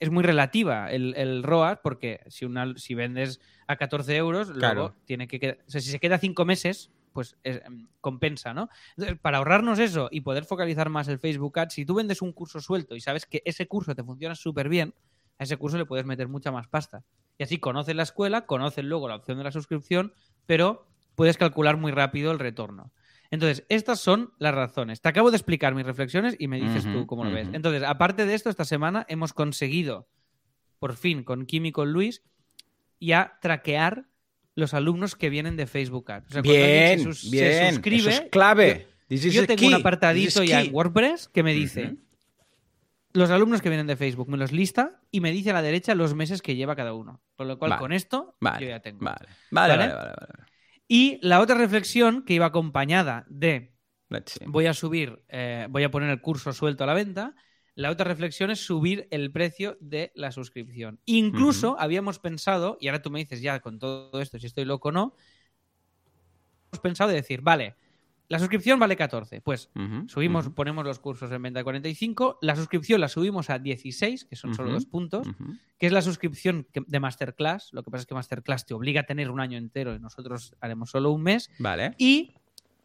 es 0.00 0.10
muy 0.10 0.22
relativa 0.22 0.90
el, 0.90 1.14
el 1.16 1.42
ROAS, 1.42 1.78
porque 1.82 2.20
si, 2.28 2.44
una, 2.44 2.74
si 2.76 2.94
vendes 2.94 3.40
a 3.66 3.76
14 3.76 4.16
euros, 4.16 4.48
luego 4.50 4.94
tiene 5.04 5.26
que 5.26 5.40
quedar. 5.40 5.58
O 5.66 5.70
sea, 5.70 5.80
si 5.80 5.90
se 5.90 5.98
queda 5.98 6.18
5 6.18 6.44
meses, 6.44 6.90
pues 7.12 7.36
es, 7.42 7.62
em, 7.64 7.86
compensa, 8.00 8.52
¿no? 8.52 8.68
Entonces, 8.96 9.18
para 9.20 9.38
ahorrarnos 9.38 9.78
eso 9.78 10.08
y 10.10 10.20
poder 10.20 10.44
focalizar 10.44 10.90
más 10.90 11.08
el 11.08 11.18
Facebook 11.18 11.58
Ads, 11.58 11.74
si 11.74 11.86
tú 11.86 11.94
vendes 11.94 12.22
un 12.22 12.32
curso 12.32 12.60
suelto 12.60 12.94
y 12.96 13.00
sabes 13.00 13.26
que 13.26 13.42
ese 13.44 13.66
curso 13.66 13.94
te 13.94 14.04
funciona 14.04 14.34
súper 14.34 14.68
bien, 14.68 14.94
a 15.38 15.44
ese 15.44 15.56
curso 15.56 15.78
le 15.78 15.86
puedes 15.86 16.04
meter 16.04 16.28
mucha 16.28 16.52
más 16.52 16.68
pasta. 16.68 17.04
Y 17.38 17.44
así 17.44 17.58
conoces 17.58 17.96
la 17.96 18.02
escuela, 18.02 18.46
conoces 18.46 18.84
luego 18.84 19.08
la 19.08 19.16
opción 19.16 19.38
de 19.38 19.44
la 19.44 19.52
suscripción, 19.52 20.12
pero 20.46 20.86
puedes 21.14 21.38
calcular 21.38 21.76
muy 21.76 21.92
rápido 21.92 22.30
el 22.32 22.38
retorno. 22.38 22.92
Entonces, 23.34 23.66
estas 23.68 24.00
son 24.00 24.32
las 24.38 24.54
razones. 24.54 25.00
Te 25.00 25.08
acabo 25.08 25.30
de 25.30 25.36
explicar 25.36 25.74
mis 25.74 25.84
reflexiones 25.84 26.36
y 26.38 26.48
me 26.48 26.60
dices 26.60 26.84
tú 26.84 27.06
cómo 27.06 27.24
lo 27.24 27.30
ves. 27.32 27.48
Entonces, 27.52 27.82
aparte 27.82 28.24
de 28.26 28.34
esto, 28.34 28.48
esta 28.50 28.64
semana 28.64 29.04
hemos 29.08 29.32
conseguido, 29.32 30.08
por 30.78 30.96
fin, 30.96 31.22
con 31.24 31.44
Kim 31.46 31.66
y 31.66 31.72
con 31.72 31.92
Luis, 31.92 32.22
ya 33.00 33.38
traquear 33.42 34.06
los 34.54 34.72
alumnos 34.72 35.16
que 35.16 35.30
vienen 35.30 35.56
de 35.56 35.66
Facebook 35.66 36.10
Ads. 36.12 36.30
O 36.30 36.32
sea, 36.32 36.42
Bien, 36.42 36.98
se 36.98 37.04
sus- 37.04 37.20
se 37.30 37.30
bien. 37.30 37.74
suscribe, 37.74 37.98
Eso 38.10 38.22
es 38.22 38.30
clave. 38.30 38.88
This 39.08 39.24
yo 39.34 39.46
tengo 39.46 39.58
key. 39.60 39.68
un 39.68 39.74
apartadito 39.74 40.42
ya 40.42 40.62
en 40.62 40.74
WordPress 40.74 41.28
que 41.28 41.42
me 41.42 41.52
dice 41.52 41.96
los 43.12 43.30
alumnos 43.30 43.62
que 43.62 43.68
vienen 43.68 43.86
de 43.86 43.96
Facebook, 43.96 44.28
me 44.28 44.36
los 44.36 44.50
lista 44.50 45.00
y 45.10 45.20
me 45.20 45.30
dice 45.30 45.50
a 45.50 45.52
la 45.52 45.62
derecha 45.62 45.94
los 45.94 46.14
meses 46.14 46.40
que 46.42 46.56
lleva 46.56 46.74
cada 46.74 46.94
uno. 46.94 47.20
Con 47.36 47.46
lo 47.48 47.58
cual, 47.58 47.70
Vale. 47.70 47.80
con 47.80 47.92
esto, 47.92 48.36
Vale, 48.40 48.64
yo 48.66 48.70
ya 48.70 48.80
tengo. 48.80 48.98
¿Vale? 49.04 49.28
vale, 49.50 49.76
vale, 49.76 49.92
vale. 49.94 50.12
Y 50.86 51.18
la 51.22 51.40
otra 51.40 51.56
reflexión 51.56 52.24
que 52.24 52.34
iba 52.34 52.46
acompañada 52.46 53.24
de 53.28 53.74
voy 54.46 54.66
a 54.66 54.74
subir, 54.74 55.22
eh, 55.28 55.66
voy 55.70 55.82
a 55.82 55.90
poner 55.90 56.10
el 56.10 56.20
curso 56.20 56.52
suelto 56.52 56.84
a 56.84 56.86
la 56.86 56.94
venta. 56.94 57.34
La 57.74 57.90
otra 57.90 58.04
reflexión 58.04 58.50
es 58.50 58.64
subir 58.64 59.08
el 59.10 59.32
precio 59.32 59.76
de 59.80 60.12
la 60.14 60.30
suscripción. 60.30 61.00
Incluso 61.06 61.76
habíamos 61.80 62.20
pensado, 62.20 62.76
y 62.80 62.88
ahora 62.88 63.02
tú 63.02 63.10
me 63.10 63.18
dices 63.18 63.40
ya 63.40 63.58
con 63.60 63.78
todo 63.78 64.20
esto 64.20 64.38
si 64.38 64.46
estoy 64.46 64.64
loco 64.64 64.90
o 64.90 64.92
no, 64.92 65.16
hemos 66.70 66.80
pensado 66.80 67.10
de 67.10 67.16
decir, 67.16 67.40
vale, 67.40 67.74
la 68.28 68.38
suscripción 68.38 68.78
vale 68.78 68.96
14, 68.96 69.40
pues 69.42 69.68
Ujú, 69.74 70.08
subimos, 70.08 70.46
ujú, 70.46 70.54
ponemos 70.54 70.84
los 70.84 70.98
cursos 70.98 71.30
en 71.30 71.42
venta 71.42 71.60
a 71.60 71.64
45, 71.64 72.38
la 72.40 72.56
suscripción 72.56 73.00
la 73.00 73.08
subimos 73.08 73.50
a 73.50 73.58
16, 73.58 74.24
que 74.24 74.36
son 74.36 74.54
solo 74.54 74.68
Ujú, 74.68 74.74
dos 74.76 74.86
puntos, 74.86 75.28
que 75.78 75.86
es 75.86 75.92
la 75.92 76.00
suscripción 76.02 76.66
de 76.72 77.00
Masterclass. 77.00 77.68
Lo 77.72 77.82
que 77.82 77.90
pasa 77.90 78.02
es 78.02 78.06
que 78.06 78.14
Masterclass 78.14 78.64
te 78.66 78.74
obliga 78.74 79.02
a 79.02 79.04
tener 79.04 79.30
un 79.30 79.40
año 79.40 79.58
entero 79.58 79.94
y 79.94 79.98
nosotros 79.98 80.54
haremos 80.60 80.90
solo 80.90 81.10
un 81.12 81.22
mes 81.22 81.50
Vale. 81.58 81.94
y 81.98 82.34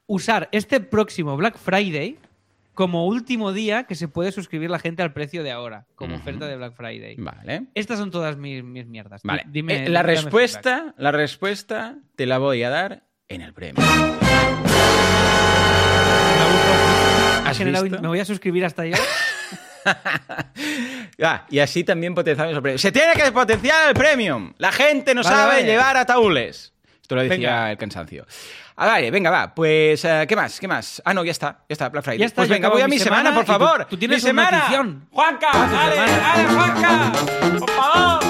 usar 0.08 0.50
este 0.52 0.80
próximo 0.80 1.38
Black 1.38 1.58
Friday 1.58 2.18
como 2.74 3.06
último 3.08 3.52
día 3.52 3.84
que 3.84 3.96
se 3.96 4.08
puede 4.08 4.32
suscribir 4.32 4.70
la 4.70 4.80
gente 4.80 5.04
al 5.04 5.12
precio 5.14 5.44
de 5.44 5.52
ahora, 5.52 5.86
como 5.96 6.16
oferta 6.16 6.48
de 6.48 6.56
Black 6.56 6.76
Friday. 6.76 7.16
Vale. 7.18 7.68
Estas 7.76 8.00
son 8.00 8.10
todas 8.10 8.38
mis, 8.38 8.64
mis 8.64 8.88
mierdas. 8.88 9.22
Vale. 9.24 9.44
Dime, 9.50 9.86
Eh, 9.86 9.90
la 9.90 10.02
respuesta, 10.02 10.94
la 10.98 11.12
respuesta 11.12 11.98
te 12.16 12.26
la 12.26 12.38
voy 12.38 12.64
a 12.64 12.70
dar 12.70 13.04
en 13.28 13.42
el 13.42 13.54
premio. 13.54 13.84
¿Has 17.46 17.48
Ha 17.48 17.54
generado- 17.54 17.84
visto? 17.84 18.02
Me 18.02 18.08
voy 18.08 18.20
a 18.20 18.26
suscribir 18.26 18.66
hasta 18.66 18.86
yo. 18.86 18.96
Ah, 21.22 21.46
y 21.50 21.60
así 21.60 21.84
también 21.84 22.14
potenciamos 22.16 22.54
el 22.56 22.62
premium. 22.62 22.78
Se 22.80 22.92
tiene 22.92 23.14
que 23.14 23.32
potenciar 23.32 23.90
el 23.90 23.94
premium. 23.94 24.54
La 24.58 24.72
gente 24.72 25.14
no 25.16 25.22
Vale, 25.24 25.36
sabe 25.36 25.54
vale. 25.56 25.66
llevar 25.66 25.98
ataúdes. 25.98 26.74
Esto 27.02 27.16
lo 27.16 27.22
decía 27.24 27.36
Venga. 27.38 27.72
el 27.72 27.78
cansancio. 27.78 28.26
Ah, 28.78 28.86
vale, 28.88 29.12
venga, 29.12 29.30
va. 29.30 29.54
Pues, 29.54 30.06
eh, 30.06 30.26
¿qué 30.30 30.36
más? 30.36 30.60
¿Qué 30.60 30.68
más? 30.68 31.02
Ah, 31.04 31.14
no, 31.14 31.26
ya 31.26 31.32
está. 31.32 31.60
Ya 31.68 31.74
está, 31.74 31.90
Black 31.90 32.04
Friday. 32.06 32.20
Ya 32.20 32.26
está, 32.28 32.42
pues 32.42 32.50
venga, 32.50 32.70
voy 32.70 32.82
a 32.82 32.88
mi 32.88 33.00
semana, 33.00 33.30
semana 33.32 33.36
por 33.36 33.44
y 33.44 33.46
tú- 33.48 33.52
favor. 33.52 33.86
tú 33.90 33.98
tienes 33.98 34.24
mi 34.24 34.30
una 34.32 34.44
semana. 34.46 34.58
notición. 34.64 35.08
Juanca, 35.12 35.48
dale, 35.54 35.96
dale, 35.96 36.44
Juanca. 36.54 37.12
Por 37.60 37.70
favor. 37.72 38.29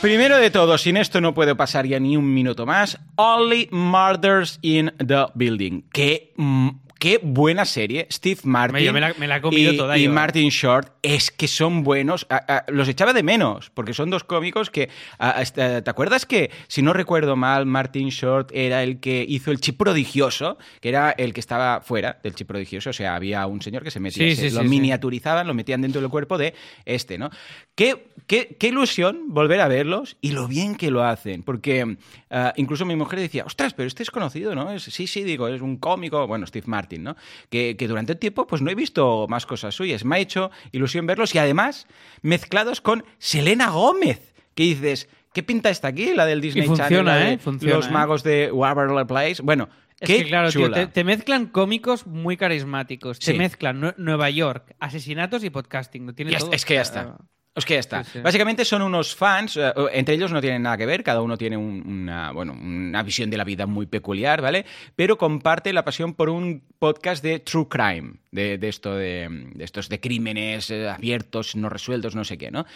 Primero 0.00 0.38
de 0.38 0.50
todo, 0.50 0.78
sin 0.78 0.96
esto 0.96 1.20
no 1.20 1.34
puedo 1.34 1.58
pasar 1.58 1.86
ya 1.86 2.00
ni 2.00 2.16
un 2.16 2.32
minuto 2.32 2.64
más. 2.64 2.98
Only 3.16 3.68
Murders 3.70 4.58
in 4.62 4.94
the 4.96 5.26
Building. 5.34 5.82
Qué, 5.92 6.32
mm, 6.38 6.68
qué 7.00 7.18
buena 7.20 7.64
serie. 7.64 8.06
Steve 8.12 8.40
Martin. 8.44 8.84
Yo 8.84 8.92
me 8.92 9.00
la- 9.00 9.14
me 9.18 9.26
la 9.26 9.38
he 9.38 9.40
comido 9.40 9.72
y, 9.72 9.76
toda 9.76 9.98
y 9.98 10.04
yo, 10.04 10.10
eh. 10.10 10.14
Martin 10.14 10.50
Short 10.50 10.92
es 11.02 11.32
que 11.32 11.48
son 11.48 11.82
buenos. 11.82 12.26
A- 12.30 12.36
a- 12.36 12.64
los 12.70 12.86
echaba 12.88 13.12
de 13.12 13.24
menos, 13.24 13.70
porque 13.70 13.92
son 13.94 14.10
dos 14.10 14.22
cómicos 14.22 14.70
que. 14.70 14.88
a- 15.18 15.30
hasta- 15.30 15.82
¿Te 15.82 15.90
acuerdas 15.90 16.26
que, 16.26 16.50
si 16.68 16.82
no 16.82 16.92
recuerdo 16.92 17.34
mal, 17.34 17.66
Martin 17.66 18.10
Short 18.10 18.50
era 18.54 18.84
el 18.84 19.00
que 19.00 19.24
hizo 19.28 19.50
el 19.50 19.58
chip 19.60 19.76
prodigioso, 19.78 20.58
que 20.80 20.90
era 20.90 21.10
el 21.10 21.32
que 21.32 21.40
estaba 21.40 21.80
fuera 21.80 22.20
del 22.22 22.34
chip 22.36 22.46
prodigioso? 22.46 22.90
O 22.90 22.92
sea, 22.92 23.16
había 23.16 23.46
un 23.46 23.62
señor 23.62 23.82
que 23.82 23.90
se 23.90 23.98
metía, 23.98 24.28
Sí, 24.28 24.36
se- 24.36 24.50
sí, 24.50 24.54
lo 24.54 24.62
sí, 24.62 24.68
miniaturizaban, 24.68 25.46
lo 25.46 25.54
metían 25.54 25.80
dentro 25.80 26.00
del 26.00 26.10
cuerpo 26.10 26.36
de 26.38 26.54
este, 26.84 27.16
¿no? 27.18 27.30
Qué, 27.74 28.08
qué, 28.26 28.56
qué 28.60 28.68
ilusión 28.68 29.28
volver 29.28 29.62
a 29.62 29.68
verlos 29.68 30.18
y 30.20 30.32
lo 30.32 30.46
bien 30.48 30.74
que 30.74 30.90
lo 30.90 31.02
hacen, 31.02 31.42
porque 31.42 31.96
ah, 32.30 32.52
incluso 32.56 32.84
mi 32.84 32.94
mujer 32.94 33.18
decía, 33.20 33.44
ostras, 33.46 33.72
pero 33.72 33.86
este 33.86 34.02
es 34.02 34.10
conocido, 34.10 34.54
¿no? 34.54 34.70
Es- 34.70 34.82
sí, 34.84 35.06
sí, 35.06 35.24
digo, 35.24 35.48
es 35.48 35.62
un 35.62 35.78
cómico, 35.78 36.26
bueno, 36.26 36.46
Steve 36.46 36.66
Martin, 36.66 36.89
¿no? 36.98 37.16
Que, 37.48 37.76
que 37.76 37.88
durante 37.88 38.12
el 38.12 38.18
tiempo 38.18 38.46
pues 38.46 38.62
no 38.62 38.70
he 38.70 38.74
visto 38.74 39.26
más 39.28 39.46
cosas 39.46 39.74
suyas. 39.74 40.04
Me 40.04 40.16
ha 40.16 40.18
hecho 40.18 40.50
ilusión 40.72 41.06
verlos 41.06 41.34
y 41.34 41.38
además 41.38 41.86
mezclados 42.22 42.80
con 42.80 43.04
Selena 43.18 43.70
Gómez, 43.70 44.34
que 44.54 44.64
dices, 44.64 45.08
¿qué 45.32 45.42
pinta 45.42 45.70
está 45.70 45.88
aquí? 45.88 46.12
La 46.14 46.26
del 46.26 46.40
Disney 46.40 46.66
funciona, 46.66 47.12
Channel, 47.14 47.32
¿eh? 47.34 47.38
Funciona, 47.38 47.76
los 47.76 47.86
¿eh? 47.86 47.90
magos 47.90 48.22
de 48.22 48.50
Waverly 48.52 49.04
Place. 49.06 49.42
Bueno, 49.42 49.68
Es 50.00 50.06
qué 50.08 50.18
que 50.18 50.24
claro, 50.28 50.50
tío, 50.50 50.70
te, 50.70 50.86
te 50.86 51.04
mezclan 51.04 51.46
cómicos 51.46 52.06
muy 52.06 52.36
carismáticos. 52.36 53.18
Sí. 53.20 53.32
Te 53.32 53.38
mezclan 53.38 53.80
Nue- 53.80 53.94
Nueva 53.96 54.28
York, 54.30 54.74
asesinatos 54.80 55.44
y 55.44 55.50
podcasting. 55.50 56.06
Lo 56.06 56.14
tiene 56.14 56.32
Ya 56.32 56.38
todo. 56.38 56.46
está, 56.48 56.56
es 56.56 56.64
que 56.64 56.74
ya 56.74 56.82
está. 56.82 57.16
Es 57.52 57.64
que 57.64 57.74
ya 57.74 57.80
está. 57.80 58.04
Sí, 58.04 58.10
sí. 58.14 58.18
Básicamente 58.20 58.64
son 58.64 58.80
unos 58.80 59.14
fans, 59.16 59.56
eh, 59.56 59.72
entre 59.92 60.14
ellos 60.14 60.32
no 60.32 60.40
tienen 60.40 60.62
nada 60.62 60.76
que 60.78 60.86
ver, 60.86 61.02
cada 61.02 61.20
uno 61.20 61.36
tiene 61.36 61.56
un- 61.56 61.82
una, 61.84 62.30
bueno, 62.30 62.52
una 62.52 63.02
visión 63.02 63.28
de 63.28 63.36
la 63.36 63.42
vida 63.44 63.66
muy 63.66 63.86
peculiar, 63.86 64.40
¿vale? 64.40 64.64
Pero 64.94 65.18
comparte 65.18 65.72
la 65.72 65.84
pasión 65.84 66.14
por 66.14 66.28
un 66.30 66.62
podcast 66.78 67.24
de 67.24 67.40
true 67.40 67.66
crime, 67.68 68.14
de, 68.30 68.56
de 68.56 68.68
esto 68.68 68.94
de, 68.94 69.28
de 69.52 69.64
estos 69.64 69.88
de 69.88 69.98
crímenes 69.98 70.70
eh, 70.70 70.88
abiertos, 70.88 71.56
no 71.56 71.68
resueltos, 71.68 72.14
no 72.14 72.24
sé 72.24 72.38
qué, 72.38 72.52
¿no? 72.52 72.66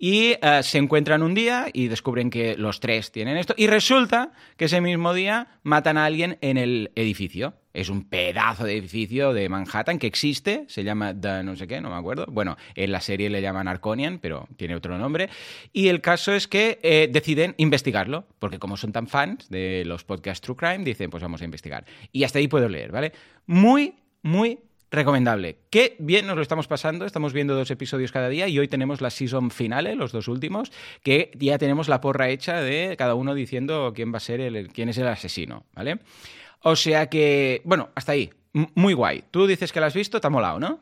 Y 0.00 0.32
eh, 0.42 0.60
se 0.64 0.78
encuentran 0.78 1.22
un 1.22 1.34
día 1.34 1.68
y 1.72 1.86
descubren 1.86 2.28
que 2.28 2.56
los 2.56 2.80
tres 2.80 3.12
tienen 3.12 3.36
esto 3.36 3.54
y 3.56 3.68
resulta 3.68 4.32
que 4.56 4.64
ese 4.64 4.80
mismo 4.80 5.14
día 5.14 5.46
matan 5.62 5.96
a 5.96 6.04
alguien 6.06 6.38
en 6.40 6.58
el 6.58 6.90
edificio. 6.96 7.54
Es 7.74 7.88
un 7.88 8.04
pedazo 8.04 8.64
de 8.64 8.76
edificio 8.76 9.32
de 9.32 9.48
Manhattan 9.48 9.98
que 9.98 10.06
existe, 10.06 10.64
se 10.68 10.84
llama 10.84 11.12
no 11.12 11.56
sé 11.56 11.66
qué, 11.66 11.80
no 11.80 11.90
me 11.90 11.96
acuerdo. 11.96 12.24
Bueno, 12.28 12.56
en 12.76 12.92
la 12.92 13.00
serie 13.00 13.28
le 13.28 13.42
llaman 13.42 13.66
Arconian, 13.66 14.20
pero 14.20 14.48
tiene 14.56 14.76
otro 14.76 14.96
nombre. 14.96 15.28
Y 15.72 15.88
el 15.88 16.00
caso 16.00 16.32
es 16.32 16.46
que 16.46 16.78
eh, 16.82 17.08
deciden 17.10 17.54
investigarlo, 17.58 18.26
porque 18.38 18.60
como 18.60 18.76
son 18.76 18.92
tan 18.92 19.08
fans 19.08 19.50
de 19.50 19.82
los 19.84 20.04
podcasts 20.04 20.40
True 20.40 20.56
Crime, 20.56 20.84
dicen, 20.84 21.10
pues 21.10 21.22
vamos 21.22 21.42
a 21.42 21.44
investigar. 21.44 21.84
Y 22.12 22.22
hasta 22.22 22.38
ahí 22.38 22.46
puedo 22.46 22.68
leer, 22.68 22.92
¿vale? 22.92 23.12
Muy, 23.46 23.94
muy 24.22 24.60
recomendable. 24.94 25.58
Qué 25.70 25.96
bien 25.98 26.26
nos 26.26 26.36
lo 26.36 26.42
estamos 26.42 26.68
pasando. 26.68 27.04
Estamos 27.04 27.32
viendo 27.32 27.54
dos 27.54 27.70
episodios 27.72 28.12
cada 28.12 28.28
día 28.28 28.46
y 28.46 28.58
hoy 28.58 28.68
tenemos 28.68 29.00
la 29.00 29.10
season 29.10 29.50
finale, 29.50 29.96
los 29.96 30.12
dos 30.12 30.28
últimos, 30.28 30.70
que 31.02 31.32
ya 31.38 31.58
tenemos 31.58 31.88
la 31.88 32.00
porra 32.00 32.28
hecha 32.28 32.60
de 32.60 32.94
cada 32.96 33.14
uno 33.14 33.34
diciendo 33.34 33.92
quién 33.94 34.12
va 34.12 34.18
a 34.18 34.20
ser 34.20 34.40
el, 34.40 34.68
quién 34.68 34.88
es 34.88 34.98
el 34.98 35.08
asesino, 35.08 35.64
¿vale? 35.74 35.98
O 36.64 36.76
sea 36.76 37.08
que, 37.10 37.60
bueno, 37.64 37.90
hasta 37.94 38.12
ahí. 38.12 38.30
Muy 38.74 38.94
guay. 38.94 39.22
Tú 39.30 39.46
dices 39.46 39.70
que 39.70 39.80
la 39.80 39.86
has 39.86 39.94
visto, 39.94 40.20
te 40.20 40.26
ha 40.26 40.30
molado, 40.30 40.58
¿no? 40.58 40.80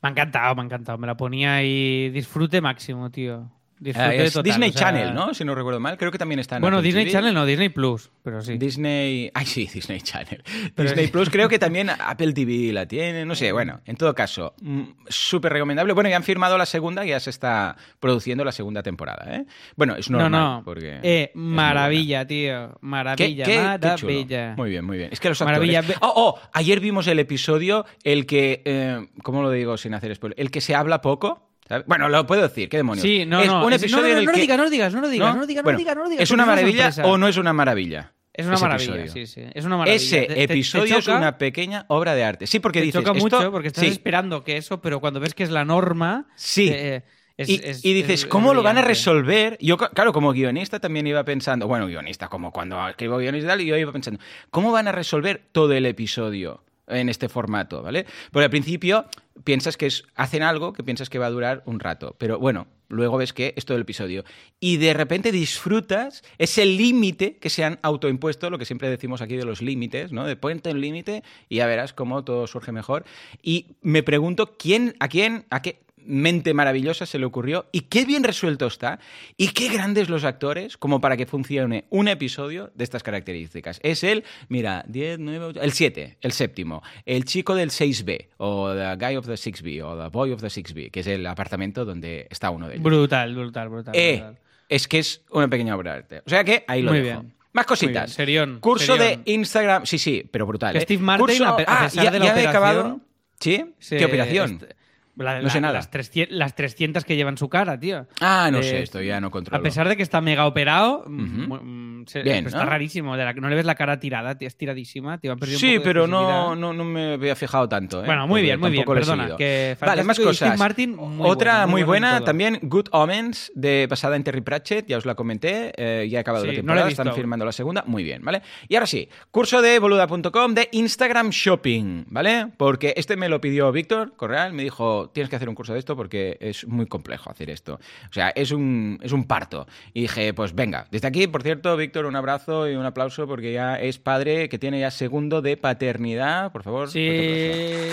Me 0.00 0.08
ha 0.08 0.10
encantado, 0.10 0.54
me 0.54 0.62
ha 0.62 0.64
encantado. 0.64 0.96
Me 0.98 1.06
la 1.06 1.16
ponía 1.16 1.62
y 1.62 2.08
disfrute 2.10 2.60
máximo, 2.62 3.10
tío. 3.10 3.50
Es 3.84 4.32
total, 4.32 4.44
Disney 4.44 4.70
o 4.70 4.72
sea- 4.72 4.80
Channel, 4.80 5.14
¿no? 5.14 5.34
Si 5.34 5.44
no 5.44 5.54
recuerdo 5.54 5.80
mal. 5.80 5.96
Creo 5.98 6.10
que 6.12 6.18
también 6.18 6.38
está 6.40 6.56
en 6.56 6.62
Bueno, 6.62 6.78
Apple 6.78 6.86
Disney 6.86 7.04
TV. 7.04 7.12
Channel 7.12 7.34
no, 7.34 7.44
Disney 7.46 7.68
Plus, 7.70 8.10
pero 8.22 8.40
sí. 8.40 8.56
Disney. 8.58 9.30
Ay, 9.34 9.46
sí, 9.46 9.68
Disney 9.72 10.00
Channel. 10.00 10.42
Pero 10.74 10.88
Disney 10.88 11.06
sí. 11.06 11.12
Plus, 11.12 11.30
creo 11.30 11.48
que 11.48 11.58
también 11.58 11.90
Apple 11.90 12.32
TV 12.32 12.72
la 12.72 12.86
tiene. 12.86 13.24
No 13.24 13.34
sé, 13.34 13.52
bueno, 13.52 13.80
en 13.84 13.96
todo 13.96 14.14
caso, 14.14 14.54
mm, 14.60 14.82
súper 15.08 15.52
recomendable. 15.52 15.92
Bueno, 15.92 16.08
ya 16.10 16.16
han 16.16 16.22
firmado 16.22 16.56
la 16.58 16.66
segunda, 16.66 17.04
ya 17.04 17.18
se 17.20 17.30
está 17.30 17.76
produciendo 18.00 18.44
la 18.44 18.52
segunda 18.52 18.82
temporada, 18.82 19.24
¿eh? 19.36 19.46
Bueno, 19.76 19.96
es 19.96 20.08
no, 20.10 20.18
normal. 20.18 20.40
no. 20.40 20.62
Porque 20.64 21.00
eh, 21.02 21.30
maravilla, 21.34 22.26
tío. 22.26 22.52
buena. 22.80 23.16
¿Qué- 23.16 23.28
Maravilla, 23.32 23.44
qué- 23.44 23.58
maravilla. 23.58 24.54
Muy 24.56 24.70
bien, 24.70 24.84
muy 24.84 24.96
bien. 24.98 25.08
Es 25.12 25.20
que 25.20 25.28
los 25.28 25.40
Maravilla. 25.40 25.80
actores... 25.80 25.98
Oh, 26.02 26.12
oh, 26.14 26.40
ayer 26.52 26.80
vimos 26.80 27.06
el 27.06 27.18
episodio, 27.18 27.84
el 28.04 28.26
que... 28.26 28.62
eh, 28.64 29.06
¿Cómo 29.22 29.42
lo 29.42 29.50
digo 29.50 29.76
sin 29.76 29.94
hacer 29.94 30.14
spoiler? 30.14 30.38
El 30.38 30.50
que 30.50 30.60
se 30.60 30.74
habla 30.74 31.00
poco. 31.00 31.48
¿Sabes? 31.72 31.86
Bueno, 31.86 32.08
lo 32.08 32.26
puedo 32.26 32.42
decir, 32.42 32.68
¿qué 32.68 32.76
demonios? 32.76 33.02
Sí, 33.02 33.24
no, 33.26 33.40
es 33.40 33.46
no. 33.46 33.64
un 33.66 33.72
es- 33.72 33.82
episodio 33.82 34.14
no, 34.14 34.20
lo 34.20 34.32
digas, 34.32 34.56
no 34.58 34.64
lo 34.64 34.70
digas, 34.70 34.92
no 34.94 35.00
lo 35.00 35.08
digas, 35.08 35.34
no, 35.34 35.40
lo 35.40 35.46
digas, 35.46 35.64
no 35.64 35.72
lo 35.72 35.78
digas, 35.78 35.96
no 35.96 36.02
lo 36.04 36.08
digas. 36.10 36.22
¿Es 36.22 36.30
una 36.30 36.42
es 36.42 36.46
maravilla 36.48 36.92
o 37.04 37.16
no 37.18 37.28
es 37.28 37.36
una 37.38 37.52
maravilla? 37.52 38.12
Es 38.34 38.46
una 38.46 38.58
maravilla, 38.58 38.94
episodio? 38.96 39.26
sí, 39.26 39.26
sí. 39.26 39.42
Es 39.54 39.64
una 39.64 39.76
maravilla. 39.78 39.96
Ese 39.96 40.20
Te- 40.20 40.26
te- 40.26 40.34
te 40.34 40.42
episodio 40.44 40.98
es 40.98 41.08
una 41.08 41.36
pequeña 41.38 41.84
obra 41.88 42.14
de 42.14 42.24
arte. 42.24 42.46
Sí, 42.46 42.60
porque 42.60 42.80
te 42.80 42.86
dices. 42.86 43.00
choca 43.02 43.16
esto- 43.16 43.36
mucho 43.38 43.50
porque 43.52 43.68
estás 43.68 43.84
sí, 43.84 43.90
esperando 43.90 44.44
que 44.44 44.56
eso, 44.56 44.80
pero 44.80 45.00
cuando 45.00 45.18
ves 45.20 45.34
que 45.34 45.42
es 45.42 45.50
la 45.50 45.64
norma. 45.64 46.26
Sí. 46.36 46.68
eh, 46.72 47.02
es- 47.36 47.48
y, 47.48 47.60
es- 47.62 47.84
y 47.84 47.92
dices, 47.94 48.10
es- 48.10 48.20
es 48.20 48.26
¿cómo 48.26 48.54
lo 48.54 48.62
van 48.62 48.78
a 48.78 48.82
resolver? 48.82 49.56
Yo, 49.60 49.76
claro, 49.78 50.12
como 50.12 50.32
guionista 50.32 50.80
también 50.80 51.06
iba 51.06 51.24
pensando, 51.24 51.66
bueno, 51.68 51.86
guionista, 51.86 52.28
como 52.28 52.52
cuando 52.52 52.86
escribo 52.88 53.16
guiones 53.18 53.44
y 53.44 53.46
tal, 53.46 53.60
y 53.60 53.66
yo 53.66 53.76
iba 53.76 53.92
pensando, 53.92 54.20
¿cómo 54.50 54.72
van 54.72 54.88
a 54.88 54.92
resolver 54.92 55.42
todo 55.52 55.72
el 55.72 55.86
episodio 55.86 56.62
en 56.86 57.08
este 57.08 57.28
formato, 57.28 57.82
¿vale? 57.82 58.06
Porque 58.30 58.44
al 58.44 58.50
principio 58.50 59.06
piensas 59.44 59.76
que 59.76 59.86
es, 59.86 60.04
hacen 60.14 60.42
algo 60.42 60.72
que 60.72 60.82
piensas 60.82 61.08
que 61.08 61.18
va 61.18 61.26
a 61.26 61.30
durar 61.30 61.62
un 61.66 61.80
rato, 61.80 62.16
pero 62.18 62.38
bueno, 62.38 62.66
luego 62.88 63.16
ves 63.16 63.32
que 63.32 63.54
es 63.56 63.64
todo 63.64 63.76
el 63.76 63.82
episodio. 63.82 64.24
Y 64.60 64.76
de 64.76 64.94
repente 64.94 65.32
disfrutas 65.32 66.22
ese 66.38 66.66
límite 66.66 67.38
que 67.38 67.50
se 67.50 67.64
han 67.64 67.78
autoimpuesto, 67.82 68.50
lo 68.50 68.58
que 68.58 68.64
siempre 68.64 68.90
decimos 68.90 69.22
aquí 69.22 69.36
de 69.36 69.44
los 69.44 69.62
límites, 69.62 70.12
¿no? 70.12 70.26
De 70.26 70.36
ponte 70.36 70.70
un 70.70 70.80
límite 70.80 71.22
y 71.48 71.56
ya 71.56 71.66
verás 71.66 71.92
cómo 71.92 72.24
todo 72.24 72.46
surge 72.46 72.72
mejor. 72.72 73.04
Y 73.42 73.76
me 73.80 74.02
pregunto, 74.02 74.56
¿quién, 74.58 74.94
a 75.00 75.08
quién, 75.08 75.46
a 75.50 75.62
qué 75.62 75.81
mente 76.06 76.54
maravillosa 76.54 77.06
se 77.06 77.18
le 77.18 77.24
ocurrió 77.26 77.66
y 77.72 77.82
qué 77.82 78.04
bien 78.04 78.24
resuelto 78.24 78.66
está 78.66 78.98
y 79.36 79.48
qué 79.48 79.68
grandes 79.68 80.08
los 80.08 80.24
actores 80.24 80.76
como 80.76 81.00
para 81.00 81.16
que 81.16 81.26
funcione 81.26 81.84
un 81.90 82.08
episodio 82.08 82.70
de 82.74 82.84
estas 82.84 83.02
características. 83.02 83.80
Es 83.82 84.04
el, 84.04 84.24
mira, 84.48 84.84
10, 84.88 85.18
9, 85.18 85.44
8, 85.46 85.60
el 85.62 85.72
7, 85.72 86.18
el 86.20 86.32
séptimo, 86.32 86.82
el 87.06 87.24
chico 87.24 87.54
del 87.54 87.70
6B 87.70 88.28
o 88.38 88.72
the 88.74 88.96
guy 89.04 89.16
of 89.16 89.26
the 89.26 89.32
6B 89.34 89.82
o 89.82 90.02
the 90.02 90.08
boy 90.10 90.32
of 90.32 90.40
the 90.40 90.48
6B, 90.48 90.90
que 90.90 91.00
es 91.00 91.06
el 91.06 91.26
apartamento 91.26 91.84
donde 91.84 92.26
está 92.30 92.50
uno 92.50 92.68
de 92.68 92.74
ellos. 92.74 92.84
Brutal, 92.84 93.34
brutal, 93.34 93.68
brutal. 93.68 93.94
Eh, 93.96 94.16
brutal. 94.18 94.38
es 94.68 94.88
que 94.88 94.98
es 94.98 95.22
una 95.30 95.48
pequeña 95.48 95.76
obra 95.76 95.92
de 95.92 95.98
arte. 95.98 96.22
O 96.26 96.30
sea 96.30 96.44
que 96.44 96.64
ahí 96.68 96.82
lo 96.82 96.92
Muy 96.92 97.00
dejo. 97.00 97.20
bien. 97.22 97.34
Más 97.54 97.64
bien, 97.64 97.68
cositas. 97.68 98.10
serión, 98.12 98.60
Curso 98.60 98.96
serión. 98.96 99.22
de 99.24 99.32
Instagram. 99.32 99.84
Sí, 99.84 99.98
sí, 99.98 100.26
pero 100.30 100.46
brutal. 100.46 100.74
¿eh? 100.74 100.80
Steve 100.80 101.02
Martin, 101.02 101.26
Curso- 101.26 101.44
a 101.44 101.56
Ah, 101.66 101.82
pesar 101.84 102.04
ya- 102.04 102.10
de 102.10 102.18
la 102.18 102.24
ya 102.34 102.40
he 102.42 102.46
acabado. 102.46 102.80
operación, 102.80 103.74
¿Sí? 103.78 103.96
¿Qué 103.98 104.04
operación? 104.06 104.52
este- 104.62 104.76
la- 105.16 105.40
No 105.42 105.50
sé 105.50 105.60
nada. 105.60 105.74
Las, 105.74 105.90
300, 105.90 106.36
las 106.36 106.54
300 106.54 107.04
que 107.04 107.16
llevan 107.16 107.36
su 107.38 107.48
cara, 107.48 107.78
tío. 107.78 108.06
Ah, 108.20 108.48
no 108.50 108.58
Eh, 108.58 108.62
sé, 108.62 108.82
esto 108.82 109.00
ya 109.00 109.20
no 109.20 109.30
controlo. 109.30 109.58
A 109.60 109.62
pesar 109.62 109.88
de 109.88 109.96
que 109.96 110.02
está 110.02 110.20
mega 110.20 110.46
operado, 110.46 111.04
mm, 111.06 111.52
mm, 112.00 112.04
se- 112.06 112.22
Bien, 112.22 112.46
está 112.46 112.64
¿no? 112.64 112.70
rarísimo. 112.70 113.16
de 113.16 113.24
la- 113.24 113.32
no 113.34 113.48
le 113.48 113.56
ves 113.56 113.64
la 113.66 113.74
cara 113.74 113.98
tirada, 114.00 114.36
tío, 114.38 114.48
es 114.48 114.56
tiradísima. 114.56 115.18
Tío, 115.18 115.36
Sí, 115.46 115.78
pero 115.82 116.06
no, 116.06 116.54
no, 116.56 116.72
no 116.72 116.84
me 116.84 117.14
había 117.14 117.36
fijado 117.36 117.68
tanto. 117.68 118.02
¿eh? 118.02 118.06
Bueno, 118.06 118.26
muy 118.26 118.40
Porque 118.40 118.42
bien, 118.42 118.60
muy 118.60 118.70
bien. 118.70 118.84
Perdona. 118.84 119.36
Que 119.36 119.76
Vale, 119.80 120.02
más 120.04 120.18
cosas. 120.18 120.58
Martin, 120.58 120.96
muy 120.96 121.28
Otra 121.28 121.66
muy, 121.66 121.82
buena 121.82 122.22
también, 122.24 122.58
Good 122.62 122.86
Omens, 122.92 123.52
de 123.54 123.86
basada 123.88 124.16
en 124.16 124.24
Terry 124.24 124.40
Pratchett, 124.40 124.86
ya 124.86 124.96
os 124.98 125.04
la 125.06 125.14
comenté, 125.14 125.72
eh, 125.76 126.08
ya 126.08 126.18
he 126.18 126.20
acabado 126.20 126.44
Sí, 126.44 126.50
la 126.50 126.52
no 126.52 126.56
la 126.56 126.58
he 126.58 126.62
temporada, 126.84 126.88
están 126.90 127.08
aún. 127.08 127.16
firmando 127.16 127.44
la 127.44 127.52
segunda, 127.52 127.84
muy 127.86 128.02
bien, 128.02 128.22
¿vale? 128.24 128.42
Y 128.68 128.74
ahora 128.76 128.86
sí, 128.86 129.08
curso 129.30 129.60
de 129.62 129.78
boluda.com 129.78 130.54
de 130.54 130.68
Instagram 130.72 131.30
Shopping, 131.30 132.04
¿vale? 132.08 132.48
Porque 132.56 132.94
este 132.96 133.16
me 133.16 133.28
lo 133.28 133.40
pidió 133.40 133.70
Víctor 133.72 134.14
Correal, 134.16 134.52
me 134.52 134.62
dijo, 134.62 135.01
tienes 135.10 135.30
que 135.30 135.36
hacer 135.36 135.48
un 135.48 135.54
curso 135.54 135.72
de 135.72 135.78
esto 135.78 135.96
porque 135.96 136.36
es 136.40 136.66
muy 136.66 136.86
complejo 136.86 137.30
hacer 137.30 137.50
esto. 137.50 137.80
O 138.08 138.12
sea, 138.12 138.30
es 138.30 138.52
un, 138.52 138.98
es 139.02 139.12
un 139.12 139.24
parto. 139.24 139.66
Y 139.92 140.02
dije, 140.02 140.34
pues 140.34 140.54
venga, 140.54 140.86
desde 140.90 141.08
aquí, 141.08 141.26
por 141.26 141.42
cierto, 141.42 141.76
Víctor, 141.76 142.06
un 142.06 142.16
abrazo 142.16 142.68
y 142.68 142.76
un 142.76 142.84
aplauso 142.84 143.26
porque 143.26 143.52
ya 143.52 143.76
es 143.76 143.98
padre 143.98 144.48
que 144.48 144.58
tiene 144.58 144.80
ya 144.80 144.90
segundo 144.90 145.42
de 145.42 145.56
paternidad, 145.56 146.52
por 146.52 146.62
favor. 146.62 146.90
Sí. 146.90 147.88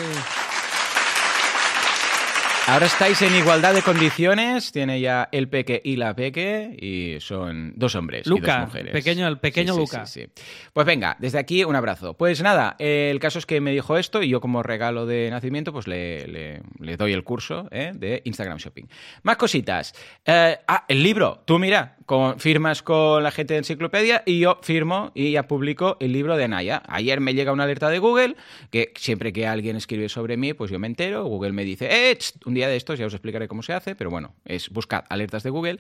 Ahora 2.71 2.85
estáis 2.85 3.19
en 3.23 3.35
igualdad 3.35 3.73
de 3.73 3.81
condiciones, 3.81 4.71
tiene 4.71 4.99
ya 5.01 5.27
el 5.31 5.49
peque 5.49 5.81
y 5.83 5.95
la 5.95 6.15
peque, 6.15 6.77
y 6.79 7.19
son 7.19 7.73
dos 7.75 7.95
hombres 7.95 8.27
y 8.27 8.29
Luca, 8.29 8.59
dos 8.59 8.67
mujeres. 8.67 8.91
pequeño- 8.93 9.27
el 9.27 9.39
pequeño 9.39 9.73
Sí, 9.73 9.79
sí, 9.79 9.85
Luca. 9.85 10.05
sí, 10.05 10.21
sí. 10.35 10.43
Pues 10.71 10.85
venga, 10.85 11.17
desde 11.19 11.39
aquí 11.39 11.63
un 11.63 11.75
abrazo. 11.75 12.13
Pues 12.13 12.43
nada, 12.43 12.75
eh, 12.77 13.09
el 13.11 13.19
caso 13.19 13.39
es 13.39 13.47
que 13.47 13.59
me 13.59 13.71
dijo 13.71 13.97
esto 13.97 14.21
y 14.21 14.29
yo 14.29 14.39
como 14.39 14.61
regalo 14.61 15.07
de 15.07 15.29
nacimiento 15.31 15.73
pues 15.73 15.87
le, 15.87 16.27
le- 16.27 16.61
le 16.79 16.95
doy 16.95 17.11
el 17.13 17.23
curso 17.23 17.67
¿eh? 17.71 17.91
de 17.95 18.21
Instagram 18.25 18.59
Shopping. 18.59 18.85
Más 19.23 19.37
cositas. 19.37 19.95
Eh, 20.25 20.57
ah, 20.67 20.85
el 20.87 21.01
libro. 21.01 21.41
Tú 21.45 21.57
mira, 21.57 21.97
con, 22.05 22.39
firmas 22.39 22.83
con 22.83 23.23
la 23.23 23.31
gente 23.31 23.55
de 23.55 23.59
Enciclopedia 23.59 24.21
y 24.27 24.39
yo 24.39 24.59
firmo 24.61 25.11
y 25.15 25.31
ya 25.31 25.47
publico 25.47 25.97
el 25.99 26.13
libro 26.13 26.37
de 26.37 26.47
Naya. 26.47 26.83
Ayer 26.87 27.19
me 27.19 27.33
llega 27.33 27.51
una 27.51 27.63
alerta 27.63 27.89
de 27.89 27.97
Google 27.97 28.35
que 28.69 28.93
siempre 28.95 29.33
que 29.33 29.47
alguien 29.47 29.75
escribe 29.75 30.07
sobre 30.07 30.37
mí, 30.37 30.53
pues 30.53 30.69
yo 30.69 30.77
me 30.77 30.85
entero. 30.87 31.23
Google 31.25 31.51
me 31.51 31.63
dice, 31.63 31.87
eh, 32.11 32.17
un 32.45 32.58
día 32.59 32.67
de 32.67 32.75
estos 32.75 32.99
ya 32.99 33.05
os 33.05 33.13
explicaré 33.13 33.47
cómo 33.47 33.63
se 33.63 33.73
hace, 33.73 33.95
pero 33.95 34.09
bueno, 34.09 34.35
es 34.45 34.69
buscad 34.69 35.05
alertas 35.09 35.43
de 35.43 35.49
Google 35.49 35.79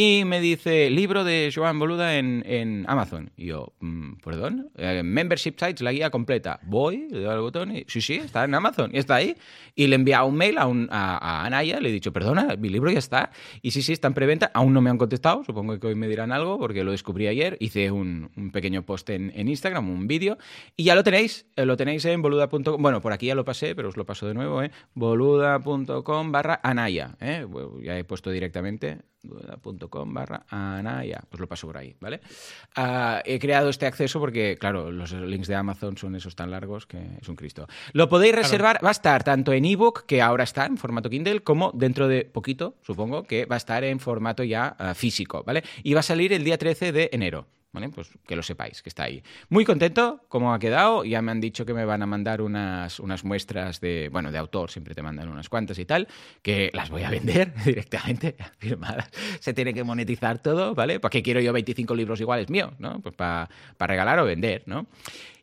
y 0.00 0.24
me 0.24 0.40
dice 0.40 0.90
libro 0.90 1.24
de 1.24 1.50
Joan 1.52 1.80
Boluda 1.80 2.18
en, 2.18 2.44
en 2.46 2.84
Amazon. 2.86 3.32
Y 3.36 3.46
yo, 3.46 3.72
mm, 3.80 4.12
perdón, 4.24 4.70
Eh, 4.76 5.02
membership 5.02 5.54
sites, 5.58 5.80
la 5.80 5.90
guía 5.90 6.08
completa. 6.08 6.60
Voy, 6.62 7.08
le 7.10 7.22
doy 7.22 7.26
al 7.26 7.40
botón 7.40 7.76
y 7.76 7.84
sí, 7.88 8.00
sí, 8.00 8.14
está 8.14 8.44
en 8.44 8.54
Amazon 8.54 8.92
y 8.94 8.98
está 8.98 9.16
ahí. 9.16 9.34
Y 9.74 9.88
le 9.88 9.96
enviado 9.96 10.26
un 10.26 10.36
mail 10.36 10.56
a, 10.58 10.68
un, 10.68 10.86
a, 10.92 11.44
Anaya, 11.44 11.80
le 11.80 11.88
he 11.88 11.92
dicho, 11.92 12.12
perdona, 12.12 12.54
mi 12.56 12.68
libro 12.68 12.92
ya 12.92 13.00
está. 13.00 13.32
Y 13.60 13.72
sí, 13.72 13.82
sí, 13.82 13.92
está 13.92 14.06
en 14.06 14.14
preventa. 14.14 14.52
Aún 14.54 14.72
no 14.72 14.80
me 14.80 14.88
han 14.88 14.98
contestado, 14.98 15.42
supongo 15.42 15.80
que 15.80 15.88
hoy 15.88 15.96
me 15.96 16.06
dirán 16.06 16.30
algo 16.30 16.60
porque 16.60 16.84
lo 16.84 16.92
descubrí 16.92 17.26
ayer. 17.26 17.56
Hice 17.58 17.90
un, 17.90 18.30
un 18.36 18.52
pequeño 18.52 18.86
post 18.86 19.10
en, 19.10 19.32
en 19.34 19.48
Instagram, 19.48 19.90
un 19.90 20.06
vídeo. 20.06 20.38
Y 20.76 20.84
ya 20.84 20.94
lo 20.94 21.02
tenéis, 21.02 21.46
eh, 21.56 21.66
lo 21.66 21.76
tenéis 21.76 22.04
en 22.04 22.22
boluda.com. 22.22 22.80
Bueno, 22.80 23.00
por 23.00 23.12
aquí 23.12 23.26
ya 23.26 23.34
lo 23.34 23.44
pasé, 23.44 23.74
pero 23.74 23.88
os 23.88 23.96
lo 23.96 24.06
paso 24.06 24.28
de 24.28 24.34
nuevo, 24.34 24.62
¿eh? 24.62 24.70
boluda.com 24.94 26.30
barra 26.30 26.60
Anaya. 26.62 27.16
¿eh? 27.20 27.44
Ya 27.82 27.98
he 27.98 28.04
puesto 28.04 28.30
directamente 28.30 28.98
boluda.com 29.28 30.12
barra 30.12 30.44
Anaya. 30.48 31.22
Os 31.30 31.38
lo 31.38 31.46
paso 31.46 31.66
por 31.66 31.76
ahí, 31.76 31.94
¿vale? 32.00 32.20
Ah, 32.74 33.22
he 33.24 33.38
creado 33.38 33.68
este 33.68 33.86
acceso 33.86 34.18
porque, 34.18 34.56
claro, 34.58 34.90
los 34.90 35.12
links 35.12 35.48
de 35.48 35.54
Amazon 35.54 35.96
son 35.96 36.16
esos 36.16 36.34
tan 36.34 36.50
largos 36.50 36.86
que 36.86 36.98
es 37.20 37.28
un 37.28 37.36
Cristo. 37.36 37.66
Lo 37.92 38.08
podéis 38.08 38.34
reservar, 38.34 38.84
va 38.84 38.88
a 38.88 38.92
estar 38.92 39.22
tanto 39.24 39.52
en 39.52 39.64
ebook, 39.64 40.04
que 40.06 40.22
ahora 40.22 40.44
está 40.44 40.66
en 40.66 40.76
formato 40.76 41.10
Kindle, 41.10 41.40
como 41.42 41.70
dentro 41.74 42.08
de 42.08 42.24
poquito, 42.24 42.76
supongo, 42.82 43.24
que 43.24 43.46
va 43.46 43.56
a 43.56 43.58
estar 43.58 43.84
en 43.84 44.00
formato 44.00 44.42
ya 44.42 44.76
ah, 44.78 44.94
físico, 44.94 45.44
¿vale? 45.44 45.62
Y 45.82 45.94
va 45.94 46.00
a 46.00 46.02
salir 46.02 46.32
el 46.32 46.44
día 46.44 46.58
13 46.58 46.92
de 46.92 47.10
enero. 47.12 47.46
¿Vale? 47.70 47.90
Pues 47.90 48.08
que 48.26 48.34
lo 48.34 48.42
sepáis, 48.42 48.82
que 48.82 48.88
está 48.88 49.04
ahí. 49.04 49.22
Muy 49.50 49.66
contento 49.66 50.24
cómo 50.28 50.54
ha 50.54 50.58
quedado. 50.58 51.04
Ya 51.04 51.20
me 51.20 51.32
han 51.32 51.40
dicho 51.40 51.66
que 51.66 51.74
me 51.74 51.84
van 51.84 52.02
a 52.02 52.06
mandar 52.06 52.40
unas, 52.40 52.98
unas 52.98 53.24
muestras 53.24 53.80
de, 53.80 54.08
bueno, 54.10 54.32
de 54.32 54.38
autor, 54.38 54.70
siempre 54.70 54.94
te 54.94 55.02
mandan 55.02 55.28
unas 55.28 55.50
cuantas 55.50 55.78
y 55.78 55.84
tal, 55.84 56.08
que 56.40 56.70
las 56.72 56.88
voy 56.88 57.02
a 57.02 57.10
vender 57.10 57.52
directamente, 57.64 58.36
firmadas. 58.58 59.10
Se 59.40 59.52
tiene 59.52 59.74
que 59.74 59.84
monetizar 59.84 60.38
todo, 60.38 60.74
¿vale? 60.74 60.98
¿Para 60.98 61.10
qué 61.10 61.22
quiero 61.22 61.40
yo 61.40 61.52
25 61.52 61.94
libros 61.94 62.20
iguales 62.20 62.48
míos, 62.48 62.72
¿no? 62.78 63.00
Pues 63.00 63.14
para 63.14 63.48
regalar 63.78 64.18
o 64.18 64.24
vender, 64.24 64.62
¿no? 64.64 64.86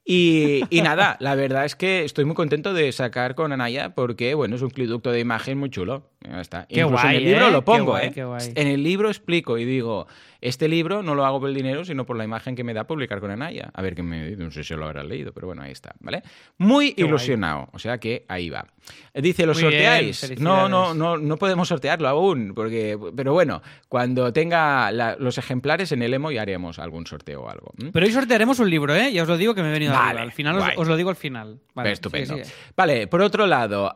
Y, 0.07 0.61
y 0.69 0.81
nada, 0.83 1.17
la 1.19 1.33
verdad 1.33 1.65
es 1.65 1.75
que 1.75 2.03
estoy 2.05 2.25
muy 2.25 2.35
contento 2.35 2.75
de 2.75 2.91
sacar 2.91 3.33
con 3.33 3.51
Anaya 3.51 3.95
porque, 3.95 4.35
bueno, 4.35 4.55
es 4.55 4.61
un 4.61 4.69
cliducto 4.69 5.11
de 5.11 5.19
imagen 5.19 5.57
muy 5.57 5.71
chulo. 5.71 6.11
Ya 6.21 6.41
está. 6.41 6.67
Qué 6.67 6.81
Incluso 6.81 7.01
guay, 7.03 7.17
en 7.17 7.23
el 7.23 7.29
libro 7.29 7.47
¿eh? 7.47 7.51
lo 7.51 7.65
pongo, 7.65 7.91
guay, 7.91 8.11
¿eh? 8.15 8.51
En 8.55 8.67
el 8.67 8.83
libro 8.83 9.09
explico 9.09 9.57
y 9.57 9.65
digo, 9.65 10.07
este 10.41 10.67
libro 10.67 11.01
no 11.03 11.13
lo 11.15 11.25
hago 11.25 11.39
por 11.39 11.49
el 11.49 11.55
dinero, 11.55 11.85
sino 11.85 12.05
por 12.05 12.17
la 12.17 12.23
imagen 12.23 12.55
que 12.55 12.63
me 12.63 12.73
da 12.73 12.85
publicar 12.85 13.19
con 13.19 13.31
Anaya. 13.31 13.69
A 13.73 13.81
ver 13.81 13.95
qué 13.95 14.03
me 14.03 14.31
no 14.35 14.51
sé 14.51 14.63
si 14.63 14.75
lo 14.75 14.85
habrás 14.85 15.05
leído, 15.05 15.33
pero 15.33 15.47
bueno, 15.47 15.61
ahí 15.63 15.71
está, 15.71 15.95
¿vale? 15.99 16.21
Muy 16.57 16.93
Qué 16.93 17.01
guay. 17.03 17.09
ilusionado, 17.09 17.69
o 17.73 17.79
sea 17.79 17.97
que 17.99 18.25
ahí 18.27 18.49
va. 18.51 18.65
Dice, 19.13 19.45
¿lo 19.47 19.53
Muy 19.53 19.63
bien, 19.63 20.13
sorteáis? 20.13 20.39
no, 20.39 20.67
no, 20.69 20.93
no, 20.93 21.17
no 21.17 21.37
podemos 21.37 21.67
sortearlo 21.67 22.07
aún, 22.07 22.53
porque, 22.55 22.97
pero 23.15 23.33
bueno, 23.33 23.61
cuando 23.89 24.31
tenga 24.33 24.91
la- 24.91 25.15
los 25.19 25.37
ejemplares 25.39 25.91
en 25.91 26.01
el 26.03 26.13
emo 26.13 26.31
ya 26.31 26.41
haremos 26.43 26.77
algún 26.79 27.05
sorteo 27.07 27.43
o 27.43 27.49
algo. 27.49 27.71
Pero 27.91 28.05
hoy 28.05 28.11
sortearemos 28.11 28.59
un 28.59 28.69
libro, 28.69 28.95
¿eh? 28.95 29.11
Ya 29.11 29.23
os 29.23 29.29
lo 29.29 29.37
digo 29.37 29.53
que 29.55 29.61
me 29.63 29.69
he 29.69 29.73
venido 29.73 29.94
Vale. 29.97 30.21
Al 30.21 30.31
final 30.31 30.73
os, 30.75 30.87
lo 30.87 30.95
digo 30.95 31.09
al 31.09 31.15
final. 31.15 31.59
Vale, 31.73 31.91
Estupendo. 31.91 32.33
sigue, 32.35 32.45
sigue. 32.45 32.55
Vale, 32.75 33.07
por 33.07 33.21
otro 33.21 33.47
lado, 33.47 33.93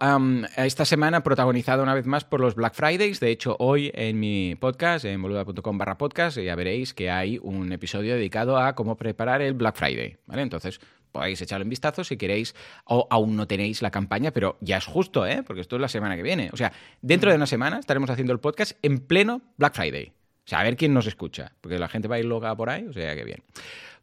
esta 0.58 0.86
semana 0.86 1.24
protagonizada 1.24 1.84
una 1.84 1.94
vez 1.94 2.06
más 2.06 2.26
por 2.26 2.42
los 2.42 2.56
Black 2.56 2.74
Fridays. 2.74 3.20
De 3.20 3.32
hecho, 3.32 3.56
hoy 3.60 3.92
en 3.94 4.20
mi 4.20 4.56
podcast, 4.56 5.06
en 5.06 5.22
boluda.com 5.22 5.78
barra 5.78 5.98
podcast, 5.98 6.38
ya 6.38 6.56
veréis 6.56 6.94
que 6.94 7.10
hay 7.10 7.40
un 7.42 7.72
episodio 7.72 8.16
dedicado 8.16 8.58
a 8.58 8.76
cómo 8.76 8.98
preparar 8.98 9.42
el 9.42 9.54
Black 9.54 9.76
Friday. 9.76 10.18
¿Vale? 10.26 10.42
Entonces, 10.42 10.80
podéis 11.12 11.42
echarle 11.42 11.64
un 11.64 11.70
vistazo 11.70 12.04
si 12.04 12.18
queréis 12.18 12.56
o 12.86 13.08
aún 13.10 13.36
no 13.36 13.48
tenéis 13.48 13.82
la 13.82 13.92
campaña, 13.92 14.32
pero 14.32 14.58
ya 14.62 14.78
es 14.78 14.86
justo, 14.86 15.26
¿eh? 15.26 15.44
Porque 15.46 15.62
esto 15.62 15.76
es 15.76 15.82
la 15.82 15.88
semana 15.88 16.16
que 16.16 16.24
viene. 16.24 16.50
O 16.54 16.58
sea, 16.58 16.72
dentro 17.02 17.30
de 17.30 17.38
una 17.38 17.48
semana 17.48 17.80
estaremos 17.80 18.10
haciendo 18.10 18.34
el 18.34 18.40
podcast 18.40 18.74
en 18.82 19.00
pleno 19.00 19.42
Black 19.58 19.76
Friday. 19.76 20.14
O 20.46 20.50
sea, 20.50 20.62
a 20.62 20.64
ver 20.64 20.78
quién 20.78 20.94
nos 20.94 21.06
escucha, 21.06 21.52
porque 21.62 21.78
la 21.78 21.88
gente 21.88 22.08
va 22.08 22.16
a 22.16 22.20
ir 22.20 22.26
loca 22.26 22.56
por 22.56 22.70
ahí, 22.70 22.86
o 22.88 22.94
sea, 22.94 23.16
que 23.16 23.24
bien. 23.24 23.44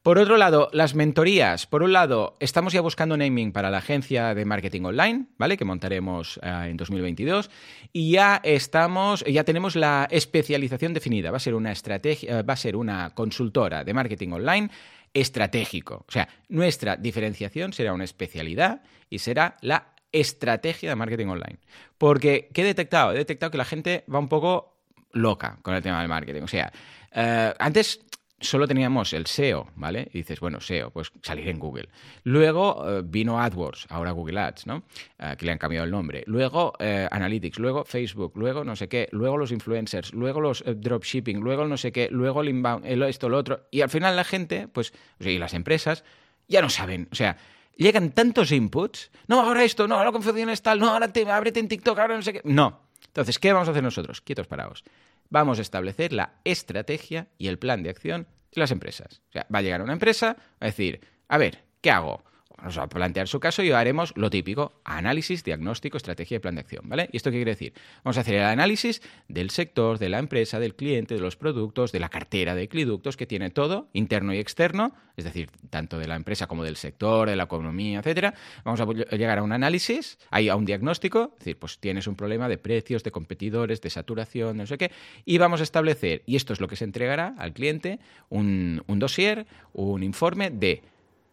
Por 0.07 0.21
otro 0.21 0.37
lado, 0.37 0.69
las 0.73 0.95
mentorías. 0.95 1.67
Por 1.67 1.83
un 1.83 1.93
lado, 1.93 2.37
estamos 2.39 2.73
ya 2.73 2.81
buscando 2.81 3.17
naming 3.17 3.51
para 3.51 3.71
la 3.71 3.79
agencia 3.79 4.37
de 4.37 4.45
marketing 4.45 4.83
online, 4.83 5.27
¿vale? 5.37 5.57
Que 5.57 5.65
montaremos 5.65 6.39
eh, 6.45 6.69
en 6.69 6.77
2022. 6.77 7.51
Y 7.93 8.13
ya 8.13 8.41
estamos, 8.45 9.25
ya 9.25 9.43
tenemos 9.43 9.75
la 9.75 10.07
especialización 10.09 10.95
definida. 10.95 11.33
Va 11.33 11.39
a 11.39 11.41
ser 11.41 11.57
una 11.57 11.73
estrategia, 11.73 12.39
eh, 12.39 12.43
va 12.45 12.53
a 12.53 12.57
ser 12.57 12.77
una 12.77 13.15
consultora 13.17 13.83
de 13.83 13.95
marketing 13.95 14.31
online 14.31 14.71
estratégico. 15.13 16.05
O 16.07 16.13
sea, 16.13 16.29
nuestra 16.51 16.95
diferenciación 16.95 17.73
será 17.73 17.93
una 17.93 18.05
especialidad 18.05 18.83
y 19.11 19.19
será 19.19 19.57
la 19.61 19.89
estrategia 20.13 20.89
de 20.89 20.95
marketing 20.95 21.27
online. 21.27 21.59
Porque, 21.99 22.49
¿qué 22.55 22.63
he 22.63 22.65
detectado? 22.65 23.11
He 23.11 23.19
detectado 23.19 23.51
que 23.51 23.59
la 23.59 23.65
gente 23.65 24.05
va 24.09 24.21
un 24.21 24.29
poco 24.29 24.77
loca 25.11 25.59
con 25.63 25.75
el 25.75 25.83
tema 25.83 25.99
del 25.99 26.09
marketing. 26.09 26.43
O 26.43 26.49
sea, 26.49 26.73
eh, 27.13 27.53
antes 27.59 28.07
solo 28.41 28.69
teníamos 28.69 29.13
el 29.13 29.27
SEO, 29.27 29.69
¿vale? 29.77 30.09
Y 30.13 30.19
dices, 30.19 30.41
bueno, 30.41 30.61
SEO, 30.61 30.91
pues 30.91 31.13
salir 31.23 31.49
en 31.49 31.59
Google. 31.59 31.89
Luego 32.25 32.85
eh, 32.89 33.03
vino 33.05 33.41
AdWords, 33.41 33.87
ahora 33.89 34.11
Google 34.11 34.41
Ads, 34.41 34.67
¿no? 34.67 34.83
Eh, 35.19 35.35
que 35.39 35.47
le 35.47 35.53
han 35.53 35.59
cambiado 35.59 35.85
el 35.85 35.91
nombre. 35.91 36.23
Luego 36.27 36.75
Analytics, 36.79 37.59
luego 37.59 37.85
Facebook, 37.85 38.33
luego 38.37 38.65
no 38.65 38.77
sé 38.77 38.89
qué, 38.89 39.09
luego 39.13 39.37
los 39.37 39.53
influencers, 39.53 40.13
luego 40.13 40.41
los 40.41 40.65
dropshipping, 40.67 41.41
luego 41.41 41.67
no 41.67 41.77
sé 41.77 41.93
qué, 41.93 42.09
luego 42.11 42.43
el 42.43 42.49
inbound, 42.49 42.85
esto, 42.87 43.29
lo 43.29 43.39
otro. 43.39 43.67
Y 43.71 43.81
al 43.81 43.91
final 43.91 44.17
la 44.17 44.25
gente, 44.25 44.69
pues, 44.69 44.93
o 45.21 45.23
sea, 45.23 45.33
y 45.33 45.39
las 45.39 45.55
empresas, 45.55 46.05
ya 46.49 46.61
no 46.61 46.69
saben. 46.69 47.09
O 47.11 47.15
sea, 47.15 47.37
llegan 47.77 48.11
tantos 48.11 48.53
inputs. 48.53 49.11
No, 49.29 49.41
ahora 49.41 49.65
esto, 49.65 49.89
no, 49.89 49.95
ahora 49.95 50.07
la 50.07 50.13
confección 50.13 50.51
es 50.51 50.63
tal, 50.63 50.79
no, 50.79 50.91
ahora 50.91 51.13
te, 51.13 51.29
ábrete 51.29 51.61
en 51.61 51.69
TikTok, 51.69 51.99
ahora 51.99 52.17
no 52.17 52.23
sé 52.23 52.33
qué. 52.35 52.41
No. 52.45 52.81
Entonces, 53.07 53.39
¿qué 53.39 53.53
vamos 53.53 53.69
a 53.69 53.71
hacer 53.71 53.83
nosotros? 53.83 54.21
Quietos 54.21 54.47
parados 54.47 54.85
vamos 55.31 55.59
a 55.59 55.63
establecer 55.63 56.13
la 56.13 56.41
estrategia 56.45 57.29
y 57.39 57.49
el 57.49 57.59
plan 57.59 57.83
de 57.83 57.91
acción 57.91 58.27
de 58.53 58.61
las 58.61 58.71
empresas. 58.71 59.23
O 59.29 59.33
sea, 59.33 59.47
va 59.55 59.61
a 59.61 59.63
llegar 59.63 59.83
una 59.83 59.93
empresa 59.93 60.37
a 60.61 60.67
decir, 60.67 61.01
a 61.29 61.39
ver, 61.39 61.65
¿qué 61.81 61.91
hago? 61.91 62.25
Vamos 62.59 62.79
a 62.79 62.89
plantear 62.89 63.29
su 63.29 63.39
caso 63.39 63.63
y 63.63 63.71
haremos 63.71 64.13
lo 64.17 64.31
típico, 64.31 64.81
análisis, 64.85 65.45
diagnóstico, 65.45 65.99
estrategia 65.99 66.37
y 66.37 66.41
plan 66.41 66.55
de 66.55 66.63
acción, 66.63 66.89
¿vale? 66.89 67.09
¿Y 67.13 67.19
esto 67.19 67.31
qué 67.31 67.37
quiere 67.37 67.51
decir? 67.51 67.75
Vamos 68.03 68.17
a 68.17 68.23
hacer 68.23 68.37
el 68.37 68.45
análisis 68.45 69.03
del 69.29 69.51
sector, 69.51 69.99
de 69.99 70.09
la 70.09 70.19
empresa, 70.19 70.59
del 70.59 70.75
cliente, 70.75 71.15
de 71.15 71.21
los 71.21 71.37
productos, 71.37 71.93
de 71.93 72.01
la 72.01 72.09
cartera 72.09 72.55
de 72.55 72.69
cliductos 72.69 73.17
que 73.19 73.27
tiene 73.27 73.51
todo, 73.51 73.89
interno 73.93 74.33
y 74.33 74.39
externo, 74.39 74.95
es 75.17 75.25
decir, 75.25 75.51
tanto 75.69 75.99
de 75.99 76.09
la 76.09 76.17
empresa 76.17 76.47
como 76.47 76.65
del 76.65 76.77
sector, 76.77 77.29
de 77.29 77.37
la 77.37 77.45
economía, 77.45 77.99
etcétera. 77.99 78.35
Vamos 78.65 78.81
a 78.81 79.17
llegar 79.17 79.39
a 79.39 79.43
un 79.43 79.53
análisis, 79.53 80.19
a 80.31 80.57
un 80.57 80.65
diagnóstico, 80.65 81.33
es 81.35 81.39
decir, 81.41 81.59
pues 81.59 81.79
tienes 81.79 82.07
un 82.07 82.17
problema 82.17 82.49
de 82.49 82.57
precios, 82.57 83.05
de 83.05 83.11
competidores, 83.11 83.83
de 83.83 83.91
saturación, 83.91 84.57
no 84.57 84.67
sé 84.67 84.79
qué, 84.79 84.91
y 85.27 85.37
vamos 85.37 85.61
a 85.61 85.63
establecer, 85.63 86.23
y 86.25 86.37
esto 86.37 86.55
es 86.55 86.61
lo 86.61 86.69
que 86.69 86.77
se 86.77 86.85
entregará 86.85 87.35
al 87.39 87.53
cliente, 87.53 87.99
un, 88.31 88.83
un 88.87 88.99
dossier, 88.99 89.47
un 89.75 90.03
informe 90.03 90.51
de 90.51 90.83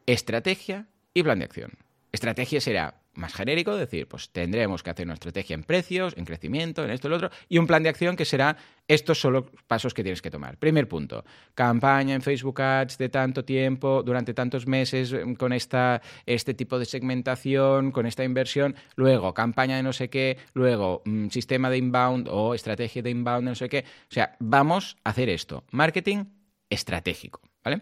estrategia, 0.05 0.87
y 1.13 1.23
plan 1.23 1.39
de 1.39 1.45
acción. 1.45 1.71
Estrategia 2.11 2.61
será 2.61 3.03
más 3.15 3.33
genérico, 3.33 3.75
decir, 3.75 4.07
pues 4.07 4.29
tendremos 4.29 4.81
que 4.81 4.89
hacer 4.89 5.05
una 5.05 5.13
estrategia 5.13 5.53
en 5.53 5.63
precios, 5.63 6.15
en 6.17 6.25
crecimiento, 6.25 6.83
en 6.83 6.91
esto 6.91 7.07
y 7.07 7.09
lo 7.09 7.17
otro, 7.17 7.29
y 7.47 7.57
un 7.57 7.67
plan 7.67 7.83
de 7.83 7.89
acción 7.89 8.15
que 8.15 8.25
será 8.25 8.57
estos 8.87 9.19
son 9.19 9.33
los 9.33 9.45
pasos 9.67 9.93
que 9.93 10.03
tienes 10.03 10.21
que 10.21 10.31
tomar. 10.31 10.57
Primer 10.57 10.87
punto, 10.87 11.23
campaña 11.53 12.15
en 12.15 12.21
Facebook 12.21 12.61
Ads 12.61 12.97
de 12.97 13.09
tanto 13.09 13.45
tiempo, 13.45 14.03
durante 14.03 14.33
tantos 14.33 14.67
meses, 14.67 15.13
mm, 15.13 15.33
con 15.33 15.53
esta, 15.53 16.01
este 16.25 16.53
tipo 16.53 16.79
de 16.79 16.85
segmentación, 16.85 17.91
con 17.91 18.05
esta 18.05 18.23
inversión, 18.23 18.75
luego 18.95 19.33
campaña 19.33 19.77
de 19.77 19.83
no 19.83 19.93
sé 19.93 20.09
qué, 20.09 20.37
luego 20.53 21.01
mm, 21.05 21.29
sistema 21.29 21.69
de 21.69 21.77
inbound 21.77 22.27
o 22.29 22.53
estrategia 22.53 23.01
de 23.01 23.11
inbound 23.11 23.45
de 23.45 23.51
no 23.51 23.55
sé 23.55 23.69
qué. 23.69 23.85
O 24.09 24.13
sea, 24.13 24.35
vamos 24.39 24.97
a 25.03 25.11
hacer 25.11 25.29
esto, 25.29 25.63
marketing 25.71 26.25
estratégico. 26.69 27.41
¿Vale? 27.63 27.81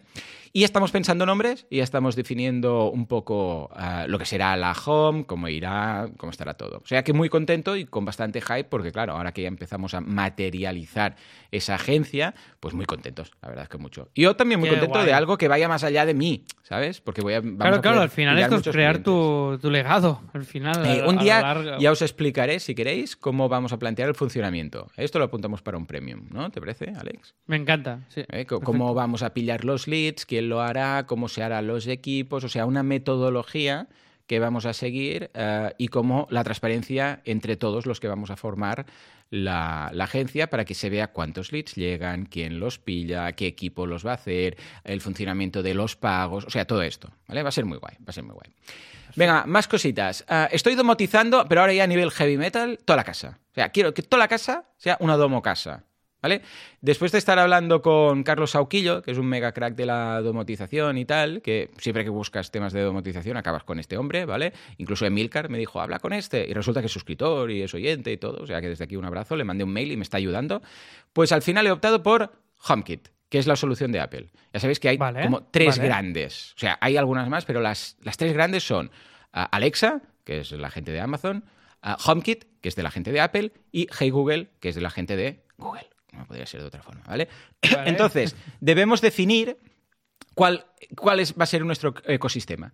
Y 0.54 0.66
estamos 0.66 0.92
pensando 0.92 1.26
nombres 1.26 1.66
y 1.70 1.78
ya 1.78 1.84
estamos 1.84 2.18
definiendo 2.18 2.92
un 2.92 3.06
poco 3.06 3.70
ah, 3.74 4.06
lo 4.08 4.20
que 4.20 4.26
será 4.26 4.58
la 4.58 4.74
home, 4.74 5.26
cómo 5.26 5.48
irá, 5.48 6.10
cómo 6.18 6.30
estará 6.30 6.56
todo. 6.56 6.82
O 6.84 6.88
sea 6.88 7.04
que 7.04 7.14
muy 7.14 7.30
contento 7.30 7.78
y 7.78 7.86
con 7.86 8.04
bastante 8.04 8.42
hype 8.42 8.66
porque, 8.66 8.92
claro, 8.92 9.14
ahora 9.14 9.32
que 9.32 9.44
ya 9.44 9.48
empezamos 9.48 9.94
a 9.94 10.02
materializar 10.02 11.16
esa 11.52 11.76
agencia, 11.76 12.36
pues 12.60 12.74
muy 12.74 12.86
contentos, 12.86 13.32
la 13.42 13.48
verdad 13.48 13.64
es 13.64 13.70
que 13.70 13.78
mucho. 13.78 14.10
Y 14.14 14.24
yo 14.24 14.36
también 14.36 14.60
muy 14.60 14.70
contento 14.70 15.04
de 15.04 15.14
algo 15.14 15.38
que 15.38 15.48
vaya 15.48 15.70
más 15.70 15.86
allá 15.86 16.06
de 16.06 16.14
mí, 16.14 16.46
¿sabes? 16.64 17.00
Porque 17.00 17.22
voy 17.22 17.36
a... 17.36 17.42
claro, 17.42 17.82
claro, 17.82 18.02
al 18.02 18.10
final 18.10 18.38
esto 18.38 18.58
es 18.58 18.68
crear 18.68 19.00
tu, 19.00 19.58
legado. 19.64 20.22
Al 20.34 20.44
final, 20.44 20.86
eh, 20.86 21.04
un 21.08 21.18
día 21.18 21.78
ya 21.80 21.92
os 21.92 22.02
explicaré, 22.02 22.60
si 22.60 22.76
queréis, 22.76 23.16
cómo 23.16 23.48
vamos 23.48 23.72
a 23.72 23.80
plantear 23.80 24.10
el 24.10 24.16
funcionamiento. 24.16 24.88
Esto 24.98 25.18
lo 25.18 25.26
apuntamos 25.26 25.62
para 25.62 25.78
un 25.78 25.86
premium, 25.86 26.28
¿no? 26.30 26.50
¿Te 26.50 26.60
parece, 26.60 26.94
Alex? 26.98 27.36
Me 27.48 27.56
encanta, 27.56 28.02
sí. 28.10 28.24
¿Eh? 28.30 28.46
Cómo 28.46 28.94
vamos 28.94 29.24
a 29.24 29.34
pillar 29.34 29.64
los 29.64 29.88
leads, 29.88 30.26
quién 30.26 30.41
lo 30.42 30.62
hará, 30.62 31.06
cómo 31.08 31.30
se 31.30 31.44
harán 31.44 31.68
los 31.68 31.88
equipos, 31.88 32.44
o 32.44 32.50
sea, 32.50 32.66
una 32.66 32.84
metodología 32.84 33.88
que 34.28 34.40
vamos 34.40 34.66
a 34.66 34.74
seguir 34.74 35.30
eh, 35.34 35.74
y 35.78 35.90
cómo 35.90 36.28
la 36.30 36.44
transparencia 36.44 37.22
entre 37.26 37.58
todos 37.58 37.86
los 37.86 38.00
que 38.00 38.08
vamos 38.08 38.32
a 38.32 38.38
formar 38.38 38.86
la, 39.30 39.88
agencia 39.88 40.50
para 40.50 40.66
que 40.66 40.74
se 40.74 40.90
vea 40.90 41.08
cuántos 41.08 41.52
leads 41.52 41.76
llegan, 41.76 42.26
quién 42.26 42.60
los 42.60 42.80
pilla, 42.80 43.32
qué 43.34 43.48
equipo 43.48 43.86
los 43.86 44.06
va 44.06 44.12
a 44.12 44.16
hacer, 44.16 44.58
el 44.84 45.02
funcionamiento 45.02 45.64
de 45.64 45.74
los 45.74 45.96
pagos, 45.96 46.46
o 46.46 46.50
sea, 46.50 46.66
todo 46.66 46.82
esto, 46.82 47.10
¿vale? 47.28 47.44
Va 47.44 47.50
a 47.50 47.52
ser 47.52 47.66
muy 47.66 47.78
guay, 47.78 47.96
va 48.00 48.08
a 48.10 48.14
ser 48.14 48.24
muy 48.24 48.34
guay. 48.34 48.52
Venga, 49.16 49.46
más 49.46 49.68
cositas. 49.68 50.24
Eh, 50.30 50.48
estoy 50.52 50.76
domotizando, 50.76 51.46
pero 51.48 51.62
ahora 51.62 51.74
ya 51.74 51.84
a 51.84 51.88
nivel 51.88 52.12
heavy 52.12 52.38
metal, 52.38 52.80
toda 52.86 52.98
la 52.98 53.04
casa. 53.04 53.40
O 53.52 53.54
sea, 53.54 53.70
quiero 53.70 53.94
que 53.94 54.02
toda 54.02 54.20
la 54.20 54.28
casa 54.28 54.66
sea 54.78 54.98
una 55.00 55.18
domo 55.18 55.42
casa. 55.42 55.84
¿Vale? 56.22 56.42
Después 56.82 57.12
de 57.12 57.18
estar 57.18 57.40
hablando 57.40 57.82
con 57.82 58.24
Carlos 58.24 58.52
Sauquillo, 58.52 59.02
que 59.02 59.12
es 59.12 59.18
un 59.18 59.26
mega 59.26 59.54
crack 59.54 59.76
de 59.76 59.88
la 59.88 60.22
domotización 60.22 61.00
y 61.00 61.06
tal, 61.06 61.42
que 61.42 61.72
siempre 61.78 62.04
que 62.04 62.12
buscas 62.12 62.52
temas 62.52 62.74
de 62.74 62.82
domotización 62.82 63.38
acabas 63.38 63.64
con 63.64 63.80
este 63.80 63.98
hombre, 63.98 64.26
¿vale? 64.26 64.54
Incluso 64.78 65.06
Emilcar 65.06 65.50
me 65.50 65.58
dijo, 65.58 65.82
habla 65.82 65.98
con 66.00 66.14
este, 66.14 66.48
y 66.48 66.54
resulta 66.54 66.80
que 66.82 66.86
es 66.86 66.92
suscriptor 66.94 67.50
y 67.50 67.64
es 67.64 67.74
oyente 67.74 68.12
y 68.12 68.18
todo, 68.18 68.44
o 68.44 68.48
sea 68.48 68.62
que 68.62 68.70
desde 68.70 68.84
aquí 68.84 68.96
un 68.96 69.06
abrazo, 69.06 69.36
le 69.36 69.44
mandé 69.44 69.64
un 69.64 69.74
mail 69.74 69.92
y 69.92 69.98
me 69.98 70.04
está 70.04 70.18
ayudando. 70.18 70.62
Pues 71.12 71.32
al 71.32 71.42
final 71.42 71.66
he 71.66 71.72
optado 71.72 72.04
por 72.04 72.32
HomeKit, 72.68 73.10
que 73.30 73.40
es 73.40 73.48
la 73.48 73.56
solución 73.56 73.92
de 73.92 74.00
Apple. 74.00 74.30
Ya 74.54 74.60
sabéis 74.60 74.80
que 74.80 74.90
hay 74.90 74.98
como 74.98 75.44
tres 75.46 75.80
grandes, 75.80 76.54
o 76.56 76.60
sea, 76.60 76.78
hay 76.82 76.98
algunas 76.98 77.30
más, 77.30 77.46
pero 77.46 77.62
las, 77.62 77.98
las 78.04 78.18
tres 78.18 78.34
grandes 78.34 78.64
son 78.64 78.92
ah, 79.34 79.46
Alexa, 79.46 80.02
que 80.24 80.42
es 80.42 80.52
la 80.52 80.70
gente 80.70 80.92
de 80.92 81.00
Amazon, 81.00 81.46
ah, 81.82 81.98
HomeKit, 82.06 82.46
que 82.62 82.70
es 82.70 82.76
de 82.76 82.84
la 82.84 82.92
gente 82.92 83.12
de 83.12 83.22
Apple, 83.22 83.54
y 83.72 83.88
Hey 83.98 84.12
Google, 84.12 84.50
que 84.60 84.70
es 84.70 84.76
de 84.76 84.82
la 84.82 84.92
gente 84.92 85.16
de 85.16 85.44
Google. 85.58 85.91
No 86.12 86.26
podría 86.26 86.46
ser 86.46 86.62
de 86.62 86.68
otra 86.68 86.82
forma, 86.82 87.04
¿vale? 87.08 87.28
Entonces, 87.86 88.36
debemos 88.60 89.02
definir 89.02 89.58
cuál, 90.36 90.66
cuál 90.96 91.20
es, 91.20 91.34
va 91.34 91.44
a 91.44 91.48
ser 91.48 91.66
nuestro 91.66 91.94
ecosistema. 92.06 92.74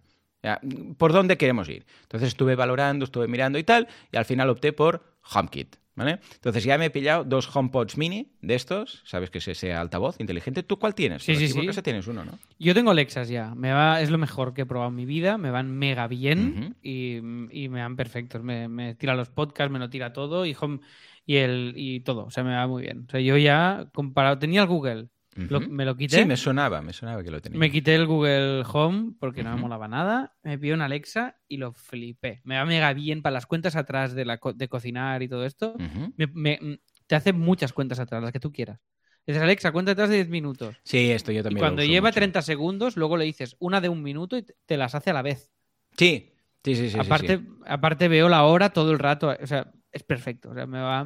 ¿Por 0.97 1.13
dónde 1.13 1.37
queremos 1.37 1.67
ir? 1.69 1.85
Entonces 2.03 2.29
estuve 2.29 2.55
valorando, 2.55 3.05
estuve 3.05 3.27
mirando 3.27 3.57
y 3.57 3.63
tal, 3.63 3.87
y 4.11 4.17
al 4.17 4.25
final 4.25 4.49
opté 4.49 4.73
por 4.73 5.03
HomeKit. 5.33 5.75
¿Vale? 5.95 6.19
Entonces 6.35 6.63
ya 6.63 6.77
me 6.77 6.85
he 6.85 6.89
pillado 6.91 7.23
dos 7.23 7.49
HomePods 7.55 7.97
mini 7.97 8.31
de 8.41 8.53
estos, 8.53 9.01
sabes 9.03 9.31
que 9.31 9.39
es 9.39 9.47
ese 9.47 9.73
altavoz 9.73 10.19
inteligente. 10.19 10.61
¿Tú 10.61 10.77
cuál 10.77 10.93
tienes? 10.93 11.23
Sí, 11.23 11.35
sí, 11.35 11.47
sí. 11.47 11.81
tienes 11.81 12.05
uno, 12.05 12.23
¿no? 12.23 12.37
Yo 12.59 12.75
tengo 12.75 12.91
Alexas 12.91 13.29
ya. 13.29 13.55
Me 13.55 13.73
va, 13.73 13.99
es 13.99 14.11
lo 14.11 14.19
mejor 14.19 14.53
que 14.53 14.61
he 14.61 14.65
probado 14.67 14.91
en 14.91 14.95
mi 14.95 15.05
vida. 15.07 15.39
Me 15.39 15.49
van 15.49 15.71
mega 15.71 16.07
bien 16.07 16.75
y, 16.83 17.19
me 17.23 17.81
van 17.81 17.95
perfectos. 17.95 18.43
Me, 18.43 18.67
me, 18.67 18.93
tira 18.93 19.15
los 19.15 19.29
podcasts, 19.29 19.73
me 19.73 19.79
lo 19.79 19.89
tira 19.89 20.13
todo 20.13 20.45
y 20.45 20.55
Home 20.59 20.81
y, 21.27 21.35
el, 21.35 21.73
y 21.75 21.99
todo. 21.99 22.25
O 22.25 22.31
sea, 22.31 22.43
me 22.43 22.55
va 22.55 22.65
muy 22.65 22.83
bien. 22.83 23.05
O 23.07 23.11
sea, 23.11 23.19
yo 23.19 23.37
ya 23.37 23.87
comparado, 23.93 24.39
tenía 24.39 24.61
el 24.61 24.67
Google, 24.67 25.09
me 25.35 25.85
lo 25.85 25.95
quité. 25.95 26.19
Sí, 26.19 26.25
me 26.25 26.37
sonaba, 26.37 26.81
me 26.81 26.93
sonaba 26.93 27.21
que 27.21 27.29
lo 27.29 27.41
tenía. 27.41 27.59
Me 27.59 27.69
quité 27.69 27.93
el 27.93 28.07
Google 28.07 28.63
Home 28.73 29.11
porque 29.19 29.43
no 29.43 29.53
me 29.53 29.61
molaba 29.61 29.87
nada. 29.87 30.35
Me 30.41 30.57
pidió 30.57 30.73
un 30.73 30.81
Alexa 30.81 31.35
y 31.47 31.57
lo 31.57 31.73
flipé. 31.73 32.41
Me 32.43 32.57
va 32.57 32.65
mega 32.65 32.91
bien 32.93 33.21
para 33.21 33.33
las 33.33 33.45
cuentas 33.45 33.75
atrás 33.75 34.15
de, 34.15 34.25
la 34.25 34.39
de 34.55 34.67
cocinar 34.67 35.21
y 35.21 35.27
todo 35.27 35.45
esto. 35.45 35.75
me, 36.15 36.79
te 37.05 37.15
hace 37.15 37.33
muchas 37.33 37.73
cuentas 37.73 37.99
atrás, 37.99 38.23
las 38.23 38.31
que 38.31 38.39
tú 38.39 38.51
quieras. 38.51 38.79
Dices, 39.27 39.43
Alexa, 39.43 39.73
cuenta 39.73 39.91
atrás 39.91 40.09
de 40.09 40.15
10 40.15 40.29
minutos. 40.29 40.77
Sí, 40.83 41.11
esto 41.11 41.33
yo 41.33 41.43
también. 41.43 41.57
Y 41.57 41.59
cuando 41.59 41.83
lleva 41.83 42.13
30 42.13 42.41
segundos, 42.41 42.95
luego 42.95 43.17
le 43.17 43.25
dices 43.25 43.57
una 43.59 43.81
de 43.81 43.89
un 43.89 44.01
minuto 44.01 44.37
y 44.37 44.45
te 44.65 44.77
las 44.77 44.95
hace 44.95 45.09
a 45.09 45.13
la 45.13 45.21
vez. 45.21 45.51
Sí, 45.97 46.33
sí, 46.63 46.75
sí, 46.75 46.89
sí. 46.89 46.97
Aparte, 46.97 47.41
aparte 47.65 48.07
veo 48.07 48.29
la 48.29 48.45
hora 48.45 48.69
todo 48.69 48.91
el 48.91 48.99
rato. 48.99 49.35
O 49.41 49.47
sea, 49.47 49.73
es 49.97 50.03
perfecto. 50.03 50.53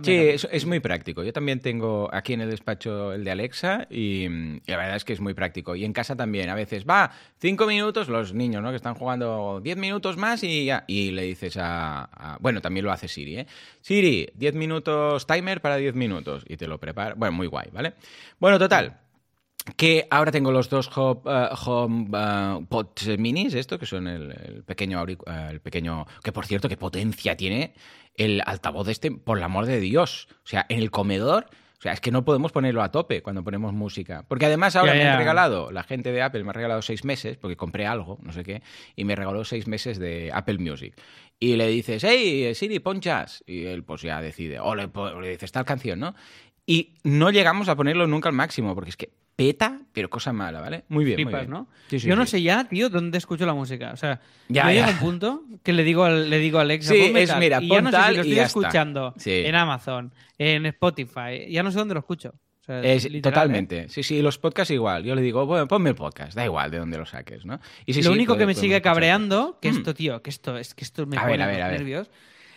sí, 0.04 0.14
es, 0.14 0.66
muy 0.66 0.80
práctico. 0.80 1.24
Yo 1.24 1.34
también 1.34 1.60
tengo 1.60 2.10
aquí 2.14 2.34
en 2.34 2.42
el 2.42 2.50
despacho 2.50 3.14
el 3.14 3.24
de 3.24 3.32
Alexa 3.32 3.88
y, 3.90 4.28
la 4.68 4.78
verdad 4.78 4.98
es 4.98 5.06
que 5.06 5.14
es 5.14 5.20
muy 5.20 5.34
práctico. 5.34 5.76
Y 5.76 5.86
en 5.86 5.94
casa 5.94 6.16
también, 6.16 6.50
a 6.50 6.56
veces 6.56 6.86
va, 6.86 7.12
cinco 7.40 7.66
minutos, 7.66 8.10
los 8.10 8.34
niños, 8.34 8.62
¿no? 8.62 8.70
Que 8.70 8.76
están 8.76 8.96
jugando 8.96 9.62
diez 9.64 9.78
minutos 9.78 10.18
más 10.18 10.44
y 10.44 10.66
ya. 10.66 10.84
Y 10.88 11.12
le 11.12 11.24
dices 11.24 11.58
a. 11.60 12.38
bueno, 12.42 12.62
también 12.62 12.86
lo 12.86 12.92
hace 12.92 13.08
Siri, 13.08 13.40
¿eh? 13.40 13.48
Siri, 13.82 14.30
diez 14.36 14.54
minutos, 14.54 15.26
timer 15.26 15.62
para 15.62 15.78
diez 15.78 15.96
minutos. 15.96 16.44
Y 16.48 16.58
te 16.58 16.68
lo 16.68 16.80
prepara. 16.80 17.16
Bueno, 17.16 17.32
muy 17.34 17.48
guay, 17.48 17.70
¿vale? 17.72 17.94
Bueno, 18.40 18.60
total. 18.60 18.98
Que 19.78 20.08
ahora 20.10 20.32
tengo 20.32 20.52
los 20.52 20.70
dos 20.70 20.90
Home, 20.96 21.22
eh, 21.26 21.50
home 21.66 22.10
eh, 22.14 22.66
Pods 22.68 23.18
minis, 23.20 23.54
esto, 23.54 23.78
que 23.78 23.86
son 23.86 24.08
el, 24.08 24.32
el 24.32 24.64
pequeño 24.64 25.04
eh, 25.08 25.18
el 25.50 25.62
pequeño, 25.62 26.06
que 26.24 26.32
por 26.32 26.46
cierto, 26.46 26.68
qué 26.68 26.78
potencia 26.78 27.36
tiene 27.36 27.74
el 28.16 28.42
altavoz 28.46 28.88
este, 28.88 29.12
por 29.12 29.38
el 29.38 29.44
amor 29.44 29.66
de 29.66 29.80
Dios. 29.80 30.28
O 30.44 30.48
sea, 30.48 30.66
en 30.70 30.80
el 30.80 30.92
comedor, 30.92 31.48
o 31.78 31.82
sea, 31.82 31.94
es 31.94 32.02
que 32.02 32.12
no 32.12 32.26
podemos 32.26 32.52
ponerlo 32.52 32.84
a 32.84 32.92
tope 32.92 33.22
cuando 33.22 33.44
ponemos 33.44 33.74
música. 33.74 34.26
Porque 34.28 34.46
además 34.46 34.76
ahora 34.76 34.94
me 34.94 35.00
ya. 35.00 35.14
han 35.14 35.20
regalado, 35.20 35.72
la 35.72 35.84
gente 35.84 36.12
de 36.12 36.22
Apple 36.22 36.44
me 36.44 36.50
ha 36.50 36.54
regalado 36.54 36.82
seis 36.82 37.04
meses, 37.06 37.38
porque 37.38 37.56
compré 37.56 37.86
algo, 37.86 38.20
no 38.22 38.34
sé 38.34 38.44
qué, 38.44 38.62
y 38.96 39.06
me 39.06 39.16
regaló 39.16 39.44
seis 39.46 39.68
meses 39.68 40.00
de 40.00 40.32
Apple 40.34 40.58
Music. 40.58 41.00
Y 41.40 41.56
le 41.56 41.68
dices, 41.68 42.04
hey, 42.04 42.54
Siri, 42.54 42.80
pon 42.80 43.02
jazz. 43.02 43.44
Y 43.48 43.66
él 43.66 43.84
pues 43.84 44.02
ya 44.02 44.22
decide, 44.22 44.60
o 44.60 44.76
le, 44.76 44.90
le 45.22 45.30
dices 45.30 45.52
tal 45.52 45.66
canción, 45.66 46.00
¿no? 46.00 46.14
Y 46.66 47.00
no 47.04 47.32
llegamos 47.32 47.68
a 47.70 47.76
ponerlo 47.76 48.06
nunca 48.06 48.30
al 48.30 48.36
máximo, 48.36 48.76
porque 48.76 48.92
es 48.92 48.98
que 48.98 49.21
peta, 49.36 49.82
pero 49.94 50.10
cosa 50.10 50.34
mala, 50.34 50.62
¿vale? 50.62 50.84
Muy 50.90 51.04
bien, 51.06 51.18
muy 51.18 51.26
Flipas, 51.26 51.42
bien. 51.42 51.52
¿no? 51.52 51.68
Sí, 51.90 52.00
sí, 52.00 52.08
yo 52.08 52.16
no 52.16 52.26
sé 52.26 52.42
ya, 52.42 52.64
tío, 52.66 52.90
dónde 52.90 53.18
escucho 53.18 53.46
la 53.46 53.54
música. 53.54 53.92
O 53.94 53.98
sea, 53.98 54.20
Ya, 54.50 54.64
yo 54.64 54.70
ya. 54.70 54.74
llego 54.74 54.88
a 54.88 54.92
un 54.92 54.98
punto 55.00 55.44
que 55.64 55.74
le 55.74 55.84
digo, 55.84 56.04
al- 56.04 56.30
le 56.30 56.38
digo 56.40 56.60
a 56.60 56.62
Alexa, 56.62 56.94
Sí, 56.94 57.12
es, 57.16 57.30
tal, 57.30 57.40
mira, 57.40 57.60
y 57.62 57.68
ya 57.70 57.82
no 57.82 57.92
sé 57.92 57.98
si 57.98 58.16
lo 58.16 58.22
estoy 58.22 58.40
escuchando 58.40 59.16
en 59.26 59.56
Amazon, 59.56 60.14
en 60.38 60.66
Spotify, 60.68 61.50
ya 61.50 61.64
no 61.64 61.72
sé 61.72 61.80
dónde 61.80 61.94
lo 61.96 62.00
escucho. 62.02 62.34
O 62.62 62.64
sea, 62.64 62.82
Es, 62.84 63.06
literal, 63.06 63.16
¿eh? 63.16 63.22
totalmente. 63.22 63.90
Sí, 63.90 64.04
sí, 64.04 64.22
los 64.22 64.38
podcasts 64.38 64.70
igual. 64.72 65.04
Yo 65.04 65.16
le 65.16 65.24
digo, 65.24 65.48
bueno, 65.48 65.68
ponme 65.68 65.90
el 65.90 65.96
podcast, 65.96 66.36
da 66.36 66.46
igual 66.46 66.70
de 66.70 66.78
dónde 66.78 67.00
lo 67.00 67.08
saques, 67.08 67.44
¿no? 67.44 67.60
Y 67.88 67.94
sí, 67.94 68.04
lo 68.04 68.12
sí, 68.12 68.16
único 68.16 68.38
que 68.38 68.46
me 68.46 68.54
sigue 68.54 68.82
cabreando, 68.84 69.58
que 69.60 69.72
Mm. 69.72 69.78
esto, 69.78 69.94
tío, 69.96 70.22
que 70.22 70.30
esto 70.30 70.56
es 70.58 70.76
que 70.76 70.84
esto 70.84 71.08
me 71.08 71.18
A 71.18 71.22
pone 71.22 71.32
ver, 71.38 71.42
a 71.42 71.48
ver, 71.48 71.58
ver. 71.58 71.72
nervios. 71.80 72.12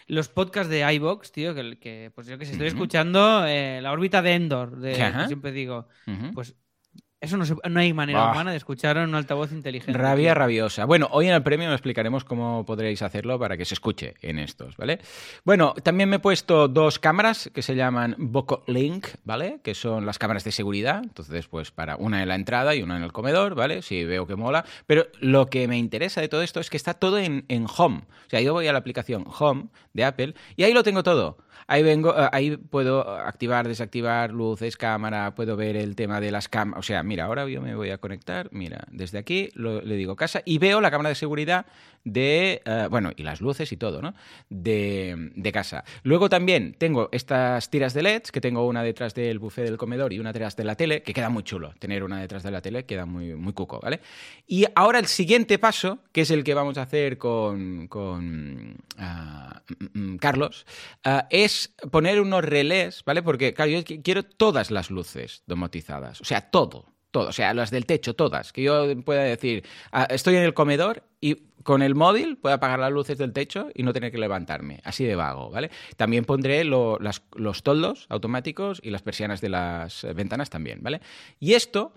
Los 0.07 0.29
podcasts 0.29 0.69
de 0.71 0.81
iBox, 0.97 1.33
tío, 1.33 1.55
que, 1.55 1.79
que, 1.79 2.13
pues 2.15 2.27
yo 2.27 2.37
que 2.37 2.45
estoy 2.45 2.67
escuchando 2.67 3.47
eh, 3.47 3.81
la 3.81 3.91
órbita 3.93 4.21
de 4.21 4.35
Endor, 4.35 4.77
de, 4.79 4.93
que 4.93 5.27
siempre 5.27 5.51
digo, 5.53 5.89
pues 6.35 6.55
eso 7.21 7.37
no, 7.39 7.47
se- 7.47 7.55
no 7.71 7.81
hay 7.81 7.93
manera 7.95 8.31
humana 8.33 8.51
de 8.51 8.57
escuchar 8.59 8.97
en 8.99 9.09
un 9.09 9.15
altavoz 9.15 9.51
inteligente. 9.53 9.99
Rabia 9.99 10.35
rabiosa. 10.35 10.85
Bueno, 10.85 11.09
hoy 11.11 11.29
en 11.29 11.35
el 11.35 11.43
premio 11.43 11.73
explicaremos 11.73 12.23
cómo 12.25 12.65
podréis 12.67 13.01
hacerlo 13.01 13.39
para 13.39 13.57
que 13.57 13.65
se 13.65 13.73
escuche 13.75 14.15
en 14.21 14.39
estos, 14.39 14.77
¿vale? 14.77 14.99
Bueno, 15.45 15.75
también 15.83 16.11
me 16.11 16.17
he 16.17 16.19
puesto 16.19 16.69
dos 16.69 16.99
cámaras 16.99 17.51
que 17.55 17.63
se 17.63 17.75
llaman 17.77 18.15
Boco 18.19 18.63
Link, 18.67 19.07
¿vale? 19.25 19.61
Que 19.65 19.75
son 19.75 20.05
las 20.05 20.19
cámaras 20.19 20.45
de 20.45 20.53
seguridad. 20.53 21.01
Entonces, 21.03 21.49
pues 21.49 21.71
para 21.71 21.97
una 21.97 22.23
en 22.23 22.29
la 22.29 22.35
entrada 22.35 22.75
y 22.75 22.83
una 22.83 22.97
en 22.99 23.03
el 23.05 23.13
comedor, 23.13 23.55
¿vale? 23.55 23.81
Si 23.81 24.05
veo 24.05 24.27
que 24.27 24.37
mola. 24.37 24.65
Pero 24.87 25.07
lo 25.21 25.47
que 25.47 25.67
me 25.67 25.79
interesa 25.79 26.21
de 26.21 26.29
todo 26.29 26.43
esto 26.43 26.61
es 26.61 26.69
que 26.69 26.77
está 26.77 26.93
todo 26.95 27.17
en, 27.19 27.47
en 27.49 27.67
Home. 27.77 28.03
O 28.27 28.31
sea, 28.31 28.41
yo 28.43 28.53
voy 28.53 28.67
a 28.67 28.73
la 28.73 28.79
aplicación 28.81 29.25
Home 29.39 29.69
de 29.95 30.05
Apple 30.05 30.35
y 30.57 30.65
ahí 30.65 30.75
lo 30.75 30.83
tengo 30.83 31.03
todo. 31.03 31.39
Ahí 31.67 31.83
vengo, 31.83 32.15
eh, 32.19 32.29
ahí 32.33 32.57
puedo 32.57 33.09
activar, 33.09 33.67
desactivar 33.67 34.31
luces, 34.33 34.77
cámara, 34.77 35.35
puedo 35.35 35.57
ver 35.57 35.77
el 35.77 35.97
tema 35.97 36.21
de 36.21 36.31
las 36.31 36.49
cámaras. 36.49 36.81
O 36.81 36.83
sea, 36.83 37.03
mira, 37.03 37.25
ahora 37.25 37.49
yo 37.49 37.61
me 37.63 37.75
voy 37.75 37.91
a 37.91 37.99
conectar, 37.99 38.49
mira, 38.53 38.85
desde 38.91 39.19
aquí 39.19 39.51
le 39.55 39.97
digo 39.97 40.17
casa 40.17 40.43
y 40.45 40.59
veo 40.59 40.81
la 40.81 40.91
cámara 40.91 41.09
de 41.09 41.15
seguridad 41.15 41.67
de, 42.05 42.63
eh, 42.65 42.87
bueno, 42.91 43.13
y 43.17 43.23
las 43.23 43.41
luces 43.41 43.73
y 43.73 43.77
todo, 43.77 44.03
¿no? 44.03 44.15
De, 44.49 45.31
de 45.35 45.53
casa. 45.53 45.85
Luego 46.03 46.29
también 46.29 46.75
tengo 46.79 47.09
estas 47.13 47.71
tiras 47.71 47.95
de 47.95 48.03
LEDs, 48.03 48.31
que 48.31 48.41
tengo 48.41 48.67
una 48.67 48.83
detrás 48.83 49.15
del 49.15 49.39
buffet 49.39 49.65
del 49.65 49.79
comedor 49.79 50.13
y 50.13 50.19
una 50.19 50.33
detrás 50.33 50.55
de 50.57 50.65
la 50.65 50.75
tele, 50.77 51.03
que 51.03 51.15
queda 51.15 51.31
muy 51.31 51.43
chulo. 51.43 51.73
Tener 51.79 52.05
una 52.05 52.21
detrás 52.21 52.43
de 52.43 52.51
la 52.51 52.61
tele 52.61 52.85
queda 52.85 53.07
muy, 53.07 53.35
muy 53.35 53.53
cuco, 53.55 53.81
¿vale? 53.81 54.01
Y 54.47 54.67
ahora 54.75 54.99
el 54.99 55.07
siguiente 55.07 55.59
paso, 55.59 55.99
que 56.13 56.21
es 56.23 56.31
el 56.31 56.45
que 56.45 56.55
vamos 56.55 56.77
a 56.79 56.83
hacer 56.83 57.17
con, 57.19 57.89
con 57.89 58.77
ah, 58.99 59.63
mm, 59.95 60.01
mm, 60.15 60.17
Carlos, 60.19 60.67
ah, 61.05 61.27
es 61.31 61.75
poner 61.91 62.21
unos 62.21 62.45
relés, 62.45 63.03
¿vale? 63.05 63.23
Porque, 63.23 63.55
claro, 63.55 63.71
yo 63.71 63.79
qu- 63.81 64.03
quiero 64.03 64.23
todas 64.25 64.71
las 64.71 64.91
luces 64.91 65.43
domotizadas, 65.47 66.21
o 66.21 66.25
sea, 66.25 66.51
todo. 66.51 66.93
Todo, 67.15 67.29
o 67.29 67.33
sea, 67.33 67.55
las 67.55 67.71
del 67.71 67.87
techo, 67.87 68.15
todas. 68.15 68.53
Que 68.53 68.65
yo 68.65 68.89
pueda 69.05 69.23
decir, 69.23 69.63
ah, 69.93 70.09
estoy 70.11 70.35
en 70.35 70.43
el 70.43 70.53
comedor 70.53 71.05
y 71.21 71.37
con 71.63 71.81
el 71.81 71.95
móvil 71.95 72.37
puedo 72.39 72.57
apagar 72.57 72.81
las 72.81 72.91
luces 72.91 73.19
del 73.19 73.33
techo 73.33 73.69
y 73.73 73.85
no 73.85 73.93
tener 73.93 74.11
que 74.11 74.19
levantarme. 74.19 74.81
Así 74.83 75.05
de 75.05 75.15
vago, 75.15 75.49
¿vale? 75.49 75.71
También 75.97 76.25
pondré 76.25 76.65
los 76.65 77.63
toldos 77.63 78.07
automáticos 78.09 78.81
y 78.83 78.91
las 78.91 79.03
persianas 79.03 79.41
de 79.41 79.49
las 79.49 80.03
eh, 80.03 80.13
ventanas 80.13 80.51
también, 80.51 80.83
¿vale? 80.83 81.01
Y 81.39 81.53
esto 81.53 81.95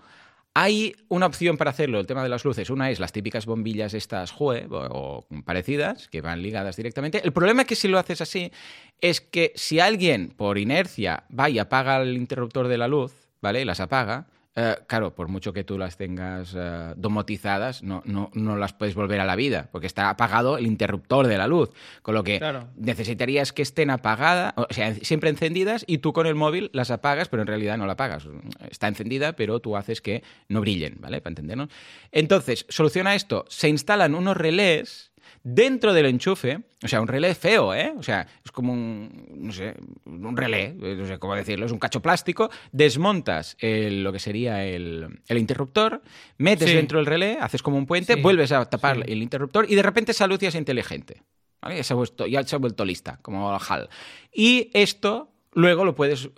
hay 0.54 0.94
una 1.08 1.26
opción 1.26 1.56
para 1.56 1.72
hacerlo, 1.72 1.98
el 1.98 2.06
tema 2.06 2.22
de 2.22 2.28
las 2.28 2.44
luces. 2.44 2.70
Una 2.70 2.88
es 2.88 3.00
las 3.00 3.10
típicas 3.10 3.44
bombillas 3.44 3.94
estas 3.94 4.30
JUE 4.30 4.68
o, 4.70 5.26
o 5.30 5.42
parecidas, 5.44 6.06
que 6.06 6.20
van 6.20 6.42
ligadas 6.42 6.76
directamente. 6.76 7.20
El 7.24 7.32
problema 7.32 7.62
es 7.62 7.66
que 7.66 7.74
si 7.74 7.88
lo 7.88 7.98
haces 7.98 8.20
así, 8.20 8.52
es 9.00 9.20
que 9.20 9.50
si 9.56 9.80
alguien 9.80 10.28
por 10.28 10.58
inercia 10.58 11.24
va 11.36 11.50
y 11.50 11.58
apaga 11.58 12.00
el 12.02 12.16
interruptor 12.16 12.68
de 12.68 12.78
la 12.78 12.86
luz, 12.86 13.12
¿vale? 13.42 13.62
Y 13.62 13.64
las 13.64 13.80
apaga. 13.80 14.28
Eh, 14.60 14.76
claro, 14.88 15.14
por 15.14 15.28
mucho 15.28 15.52
que 15.52 15.62
tú 15.62 15.78
las 15.78 15.96
tengas 15.96 16.52
eh, 16.56 16.92
domotizadas, 16.96 17.82
no, 17.84 18.02
no, 18.04 18.30
no 18.34 18.56
las 18.56 18.72
puedes 18.72 18.94
volver 18.96 19.20
a 19.20 19.24
la 19.24 19.36
vida, 19.36 19.68
porque 19.70 19.86
está 19.86 20.10
apagado 20.10 20.58
el 20.58 20.66
interruptor 20.66 21.28
de 21.28 21.38
la 21.38 21.46
luz. 21.46 21.70
Con 22.02 22.14
lo 22.16 22.24
que 22.24 22.38
Claro. 22.38 22.66
necesitarías 22.76 23.52
que 23.52 23.62
estén 23.62 23.90
apagadas, 23.90 24.52
o 24.56 24.66
sea, 24.70 24.94
siempre 24.96 25.30
encendidas, 25.30 25.84
y 25.86 25.98
tú 25.98 26.12
con 26.12 26.26
el 26.26 26.34
móvil 26.34 26.70
las 26.72 26.90
apagas, 26.90 27.28
pero 27.28 27.42
en 27.42 27.46
realidad 27.46 27.78
no 27.78 27.86
la 27.86 27.92
apagas. 27.92 28.26
Está 28.70 28.88
encendida, 28.88 29.34
pero 29.34 29.60
tú 29.60 29.76
haces 29.76 30.00
que 30.00 30.22
no 30.48 30.60
brillen, 30.60 30.96
¿vale? 31.00 31.20
Para 31.20 31.30
entendernos. 31.30 31.68
Entonces, 32.10 32.66
soluciona 32.68 33.14
esto. 33.14 33.44
Se 33.48 33.68
instalan 33.68 34.14
unos 34.14 34.36
relés 34.36 35.12
dentro 35.50 35.92
del 35.94 36.06
enchufe, 36.06 36.60
o 36.84 36.88
sea, 36.88 37.00
un 37.00 37.08
relé 37.08 37.34
feo, 37.34 37.72
¿eh? 37.74 37.94
O 37.96 38.02
sea, 38.02 38.26
es 38.44 38.52
como 38.52 38.72
un, 38.72 39.26
no 39.36 39.52
sé, 39.52 39.74
un 40.04 40.36
relé, 40.36 40.76
eh, 40.82 40.94
no 40.98 41.06
sé 41.06 41.18
cómo 41.18 41.34
decirlo, 41.34 41.64
es 41.66 41.72
un 41.72 41.78
cacho 41.78 42.00
plástico, 42.02 42.50
desmontas 42.70 43.56
el- 43.60 44.02
lo 44.04 44.12
que 44.12 44.18
sería 44.18 44.64
el, 44.64 45.20
el 45.26 45.38
interruptor, 45.38 46.02
metes 46.36 46.68
Sí. 46.68 46.76
dentro 46.76 46.98
del 46.98 47.06
relé, 47.06 47.38
haces 47.40 47.62
como 47.62 47.78
un 47.78 47.86
puente, 47.86 48.14
Sí, 48.14 48.20
vuelves 48.20 48.52
a 48.52 48.64
tapar 48.66 48.96
sí. 48.96 49.02
el 49.12 49.22
interruptor 49.22 49.64
y 49.70 49.74
de 49.74 49.82
repente 49.82 50.12
esa 50.12 50.26
luz 50.26 50.38
ya 50.40 50.48
es 50.48 50.54
inteligente. 50.54 51.22
¿vale? 51.60 51.76
Ya, 51.76 51.82
se 51.82 51.92
ha 51.92 51.96
vuelto, 51.96 52.26
ya 52.26 52.42
se 52.44 52.54
ha 52.54 52.58
vuelto 52.58 52.84
lista, 52.84 53.18
como 53.22 53.52
HAL. 53.52 53.88
Y 54.32 54.70
esto 54.74 55.32
luego 55.58 55.84
lo 55.84 55.94
puedes. 55.94 56.30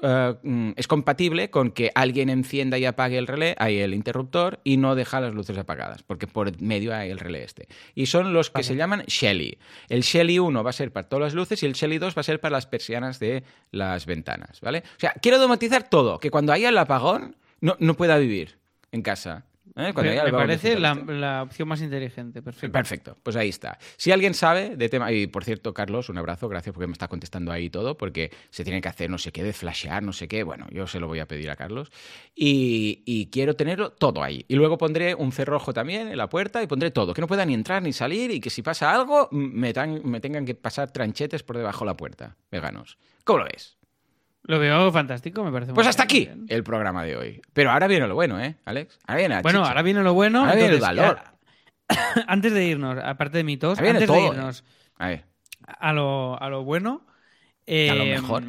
mm, 0.43 0.71
es 0.77 0.87
compatible 0.87 1.51
con 1.51 1.71
que 1.71 1.93
alguien 1.95 2.31
encienda 2.31 2.79
y 2.79 2.87
apague 2.87 3.19
el 3.19 3.27
relé, 3.27 3.55
hay 3.59 3.79
el 3.79 3.95
interruptor, 3.95 4.61
y 4.65 4.79
no 4.79 4.95
deja 4.95 5.21
las 5.21 5.35
luces 5.35 5.59
apagadas, 5.59 6.03
porque 6.03 6.27
por 6.27 6.61
medio 6.61 6.95
hay 6.95 7.11
el 7.11 7.19
relé 7.19 7.45
este. 7.45 7.69
Y 7.95 8.07
son 8.07 8.33
los 8.33 8.51
que 8.51 8.63
se 8.63 8.77
llaman 8.77 9.03
Shelly. 9.07 9.59
El 9.89 10.03
Shelly 10.03 10.39
1 10.39 10.65
va 10.65 10.71
a 10.71 10.73
ser 10.73 10.93
para 10.93 11.09
todas 11.09 11.23
las 11.23 11.35
luces 11.35 11.63
y 11.63 11.67
el 11.67 11.75
Shelly 11.75 11.99
2 11.99 12.17
va 12.17 12.21
a 12.21 12.25
ser 12.25 12.41
para 12.41 12.53
las 12.53 12.67
persianas 12.67 13.19
de 13.19 13.45
las 13.71 14.07
ventanas, 14.07 14.61
¿vale? 14.61 14.79
O 14.79 15.01
sea, 15.01 15.13
quiero 15.21 15.37
automatizar 15.37 15.89
todo, 15.89 16.19
que 16.19 16.31
cuando 16.31 16.53
haya 16.53 16.71
el 16.71 16.79
apagón 16.79 17.37
no, 17.61 17.77
no 17.79 17.95
pueda 17.95 18.17
vivir 18.17 18.59
en 18.91 19.03
casa. 19.03 19.45
¿Eh? 19.77 19.93
Cuando 19.95 20.13
Me, 20.25 20.33
parece 20.33 20.79
la, 20.79 20.95
la 20.95 21.43
opción 21.43 21.69
más 21.69 21.81
inteligente, 21.81 22.43
perfecto. 22.43 22.73
Perfecto, 22.73 23.17
pues 23.23 23.37
ahí 23.37 23.49
está. 23.49 23.79
Si 23.97 24.11
alguien 24.13 24.35
sabe 24.35 24.77
de 24.77 24.89
tema, 24.89 25.13
y 25.13 25.27
por 25.27 25.45
cierto, 25.45 25.73
Carlos, 25.75 26.09
un 26.09 26.19
abrazo, 26.19 26.49
gracias 26.49 26.73
porque 26.75 26.87
me 26.87 26.93
está 26.93 27.09
contestando 27.09 27.53
ahí 27.53 27.71
todo, 27.71 27.97
porque 27.97 28.31
se 28.51 28.65
tiene 28.65 28.81
que 28.81 28.89
hacer 28.89 29.11
no 29.11 29.19
sé 29.19 29.33
qué, 29.33 29.43
de 29.43 29.53
flashear, 29.53 30.03
no 30.03 30.13
sé 30.13 30.29
qué, 30.29 30.43
bueno, 30.43 30.67
yo 30.71 30.87
se 30.87 31.01
lo 31.01 31.07
voy 31.09 31.21
a 31.21 31.27
pedir 31.27 31.51
a 31.51 31.57
Carlos. 31.57 31.91
Y, 32.35 33.03
y 33.07 33.27
quiero 33.31 33.55
tenerlo 33.57 33.91
todo 33.93 34.23
ahí. 34.23 34.45
Y 34.49 34.55
luego 34.57 34.79
pondré 34.79 35.15
un 35.15 35.33
cerrojo 35.33 35.73
también 35.73 36.09
en 36.09 36.17
la 36.17 36.29
puerta 36.29 36.63
y 36.63 36.67
pondré 36.67 36.91
todo, 36.91 37.15
que 37.15 37.21
no 37.21 37.27
pueda 37.27 37.45
ni 37.45 37.55
entrar 37.55 37.83
ni 37.83 37.93
salir 37.93 38.31
y 38.31 38.41
que 38.41 38.51
si 38.51 38.63
pasa 38.63 38.93
algo 38.95 39.29
me, 39.33 39.73
tan- 39.73 40.03
me 40.09 40.21
tengan 40.21 40.45
que 40.47 40.55
pasar 40.55 40.91
tranchetes 40.93 41.43
por 41.43 41.57
debajo 41.57 41.85
de 41.85 41.91
la 41.91 41.97
puerta, 41.97 42.37
veganos. 42.51 42.99
¿Cómo 43.25 43.41
lo 43.41 43.45
ves? 43.47 43.77
Lo 44.45 44.59
veo 44.59 44.91
fantástico, 44.91 45.45
me 45.45 45.53
parece 45.53 45.73
Pues 45.75 45.85
muy 45.85 45.91
hasta 45.91 46.07
bien, 46.07 46.29
aquí 46.31 46.35
bien. 46.39 46.47
el 46.49 46.65
programa 46.65 47.05
de 47.05 47.17
hoy. 47.17 47.43
Pero 47.53 47.71
ahora 47.71 47.87
viene 47.87 48.07
lo 48.09 48.15
bueno, 48.15 48.41
¿eh, 48.41 48.57
Alex? 48.65 48.99
Ahora 49.07 49.19
viene 49.19 49.35
la 49.37 49.43
Bueno, 49.43 49.59
chicha. 49.61 49.69
ahora 49.69 49.83
viene 49.83 50.03
lo 50.03 50.15
bueno. 50.15 50.41
Ahora 50.41 50.55
viene 50.55 50.75
el 50.75 50.81
valor. 50.81 51.17
ya- 51.17 51.35
antes 52.27 52.53
de 52.53 52.65
irnos, 52.65 52.99
aparte 53.05 53.39
de 53.39 53.45
mitos, 53.45 53.79
Ahora 53.79 53.83
viene 53.83 53.99
antes 53.99 54.07
todo, 54.09 54.17
de 54.17 54.23
¿eh? 54.25 54.29
irnos 54.29 54.65
A 54.99 55.09
ver, 55.09 55.25
a, 55.67 55.93
lo, 55.93 56.41
a 56.43 56.49
lo 56.49 56.65
bueno. 56.65 57.05
A 57.07 57.95
lo 57.95 58.03
eh, 58.05 58.15
mejor. 58.21 58.43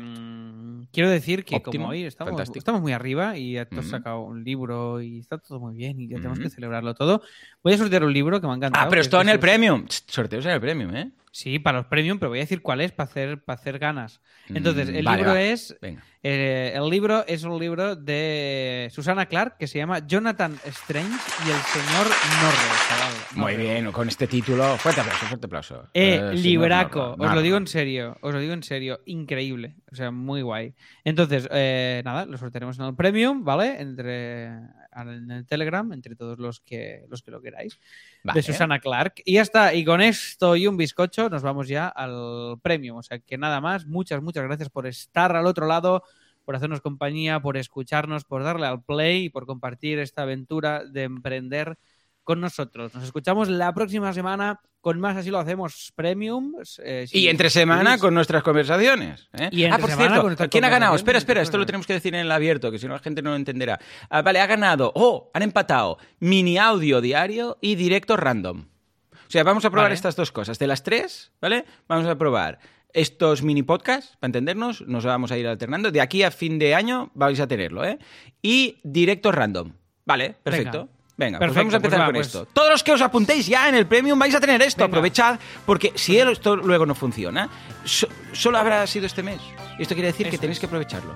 Quiero 0.91 1.09
decir 1.09 1.45
que 1.45 1.55
Óptimo, 1.55 1.83
como 1.85 1.91
hoy 1.91 2.03
estamos, 2.03 2.81
muy 2.81 2.91
arriba 2.91 3.37
y 3.37 3.53
ya 3.53 3.65
te 3.65 3.79
has 3.79 3.87
sacado 3.87 4.21
un 4.21 4.43
libro 4.43 5.01
y 5.01 5.19
está 5.19 5.37
todo 5.37 5.59
muy 5.59 5.75
bien 5.75 5.99
y 6.01 6.07
ya 6.09 6.17
tenemos 6.17 6.39
que 6.39 6.49
celebrarlo 6.49 6.93
todo. 6.95 7.21
Voy 7.63 7.73
a 7.73 7.77
sortear 7.77 8.03
un 8.03 8.11
libro 8.11 8.41
que 8.41 8.47
me 8.47 8.53
ha 8.53 8.55
encantado. 8.57 8.85
Ah, 8.85 8.89
pero 8.89 9.01
esto 9.01 9.17
es 9.17 9.23
en 9.23 9.29
el 9.29 9.39
premium. 9.39 9.85
Sorteos 9.87 10.45
en 10.45 10.51
el 10.51 10.59
premium, 10.59 10.93
¿eh? 10.95 11.11
Sí, 11.33 11.59
para 11.59 11.77
los 11.77 11.87
premium, 11.87 12.19
pero 12.19 12.29
voy 12.29 12.39
a 12.39 12.41
decir 12.41 12.61
cuál 12.61 12.81
es 12.81 12.91
para 12.91 13.09
hacer, 13.09 13.41
para 13.43 13.57
hacer 13.57 13.79
ganas. 13.79 14.21
Entonces, 14.49 14.89
Mm, 14.89 14.95
el 14.95 15.05
vale, 15.05 15.17
libro 15.17 15.35
es. 15.37 15.77
Eh, 16.23 16.73
el 16.75 16.89
libro 16.89 17.25
es 17.25 17.43
un 17.45 17.57
libro 17.57 17.95
de 17.95 18.89
Susana 18.91 19.25
Clark 19.27 19.57
que 19.57 19.67
se 19.67 19.77
llama 19.77 20.05
Jonathan 20.05 20.59
Strange 20.65 21.17
y 21.47 21.49
el 21.49 21.57
señor 21.57 22.07
Norrell. 22.07 22.77
chaval. 22.89 23.13
Muy 23.35 23.55
bien, 23.55 23.91
con 23.93 24.09
este 24.09 24.27
título. 24.27 24.77
Fuerte 24.77 24.99
aplauso, 25.01 25.25
fuerte 25.25 25.45
aplauso. 25.45 25.89
Eh, 25.93 26.17
señor 26.17 26.33
libraco, 26.35 27.15
os 27.17 27.33
lo 27.33 27.41
digo 27.41 27.55
en 27.55 27.67
serio, 27.67 28.17
os 28.21 28.33
lo 28.33 28.39
digo 28.39 28.53
en 28.53 28.63
serio, 28.63 28.99
increíble, 29.05 29.77
o 29.91 29.95
sea, 29.95 30.11
muy 30.11 30.41
guay. 30.41 30.75
Entonces, 31.05 31.47
eh, 31.51 32.01
nada, 32.03 32.25
lo 32.25 32.37
sortearemos 32.37 32.77
en 32.77 32.85
el 32.85 32.95
Premium, 32.95 33.43
¿vale? 33.45 33.79
Entre 33.81 34.49
en 34.95 35.31
el 35.31 35.45
Telegram, 35.45 35.91
entre 35.93 36.15
todos 36.15 36.39
los 36.39 36.59
que 36.59 37.05
los 37.09 37.21
que 37.21 37.31
lo 37.31 37.41
queráis, 37.41 37.79
Vale. 38.23 38.37
de 38.39 38.43
Susana 38.43 38.79
Clark. 38.79 39.21
Y 39.25 39.33
ya 39.33 39.41
está, 39.41 39.73
y 39.73 39.85
con 39.85 40.01
esto 40.01 40.55
y 40.55 40.67
un 40.67 40.77
bizcocho 40.77 41.29
nos 41.29 41.43
vamos 41.43 41.67
ya 41.67 41.87
al 41.87 42.59
Premium, 42.61 42.97
o 42.97 43.03
sea, 43.03 43.19
que 43.19 43.37
nada 43.37 43.61
más, 43.61 43.85
muchas, 43.85 44.21
muchas 44.21 44.43
gracias 44.43 44.69
por 44.69 44.87
estar 44.87 45.35
al 45.35 45.45
otro 45.45 45.65
lado. 45.67 46.03
por 46.43 46.55
hacernos 46.55 46.81
compañía, 46.81 47.39
por 47.39 47.55
escucharnos, 47.55 48.25
por 48.25 48.43
darle 48.43 48.65
al 48.65 48.83
play 48.83 49.25
y 49.25 49.29
por 49.29 49.45
compartir 49.45 49.99
esta 49.99 50.23
aventura 50.23 50.83
de 50.83 51.03
emprender 51.03 51.77
con 52.23 52.39
nosotros. 52.41 52.93
Nos 52.93 53.03
escuchamos 53.03 53.49
la 53.49 53.73
próxima 53.73 54.13
semana 54.13 54.59
con 54.81 54.99
más 54.99 55.15
Así 55.15 55.29
lo 55.29 55.39
hacemos 55.39 55.91
Premium. 55.95 56.53
eh, 56.83 57.05
si 57.07 57.19
Y 57.19 57.27
entre 57.27 57.49
semana 57.49 57.97
con 57.97 58.13
nuestras 58.13 58.41
conversaciones. 58.43 59.29
¿eh? 59.33 59.49
Y 59.51 59.63
entre 59.63 59.75
ah, 59.75 59.79
por 59.79 59.91
cierto, 59.91 60.21
con 60.21 60.49
¿quién 60.49 60.65
ha 60.65 60.69
ganado? 60.69 60.95
Espera, 60.95 61.17
espera, 61.19 61.41
esto 61.41 61.57
lo 61.57 61.65
tenemos 61.65 61.85
que 61.85 61.93
decir 61.93 62.15
en 62.15 62.21
el 62.21 62.31
abierto, 62.31 62.71
que 62.71 62.79
si 62.79 62.87
no 62.87 62.93
la 62.93 62.99
gente 62.99 63.21
no 63.21 63.29
lo 63.29 63.35
entenderá. 63.35 63.79
Ah, 64.09 64.21
vale, 64.21 64.39
ha 64.39 64.47
ganado. 64.47 64.91
Oh, 64.95 65.29
han 65.33 65.43
empatado. 65.43 65.97
Mini 66.19 66.57
audio 66.57 66.99
diario 66.99 67.57
y 67.61 67.75
directo 67.75 68.17
random. 68.17 68.65
O 69.11 69.31
sea, 69.31 69.43
vamos 69.43 69.63
a 69.63 69.69
probar 69.69 69.85
Vale. 69.85 69.95
estas 69.95 70.15
dos 70.15 70.31
cosas. 70.31 70.59
De 70.59 70.67
las 70.67 70.83
tres, 70.83 71.31
¿vale? 71.39 71.65
Vamos 71.87 72.05
a 72.07 72.17
probar 72.17 72.59
estos 72.93 73.43
mini 73.43 73.63
podcasts, 73.63 74.17
para 74.19 74.29
entendernos, 74.29 74.81
nos 74.87 75.05
vamos 75.05 75.31
a 75.31 75.37
ir 75.37 75.47
alternando. 75.47 75.91
De 75.91 76.01
aquí 76.01 76.23
a 76.23 76.31
fin 76.31 76.59
de 76.59 76.75
año 76.75 77.11
vais 77.13 77.39
a 77.39 77.47
tenerlo, 77.47 77.85
¿eh? 77.85 77.99
Y 78.41 78.79
directo 78.83 79.31
random. 79.31 79.73
Vale, 80.05 80.35
perfecto. 80.43 80.79
Venga, 80.79 81.00
pues 81.37 81.39
Perfecto, 81.39 81.59
vamos 81.59 81.73
a 81.73 81.77
empezar 81.77 81.99
pues 81.99 82.01
va, 82.01 82.05
con 82.05 82.13
pues- 82.15 82.27
esto. 82.27 82.47
Todos 82.53 82.69
los 82.71 82.83
que 82.83 82.91
os 82.93 83.01
apuntéis 83.01 83.47
ya 83.47 83.69
en 83.69 83.75
el 83.75 83.85
premium 83.87 84.17
vais 84.19 84.33
a 84.35 84.39
tener 84.39 84.61
esto. 84.61 84.79
Venga. 84.83 84.91
Aprovechad, 84.97 85.39
porque 85.65 85.91
si 85.95 86.17
esto 86.17 86.55
luego 86.55 86.85
no 86.85 86.95
funciona, 86.95 87.49
so- 87.85 88.07
solo 88.33 88.57
habrá 88.57 88.85
sido 88.87 89.05
este 89.05 89.23
mes. 89.23 89.39
Esto 89.79 89.93
quiere 89.95 90.07
decir 90.07 90.29
que 90.29 90.37
tenéis 90.37 90.57
es. 90.57 90.59
que 90.59 90.65
aprovecharlo. 90.67 91.15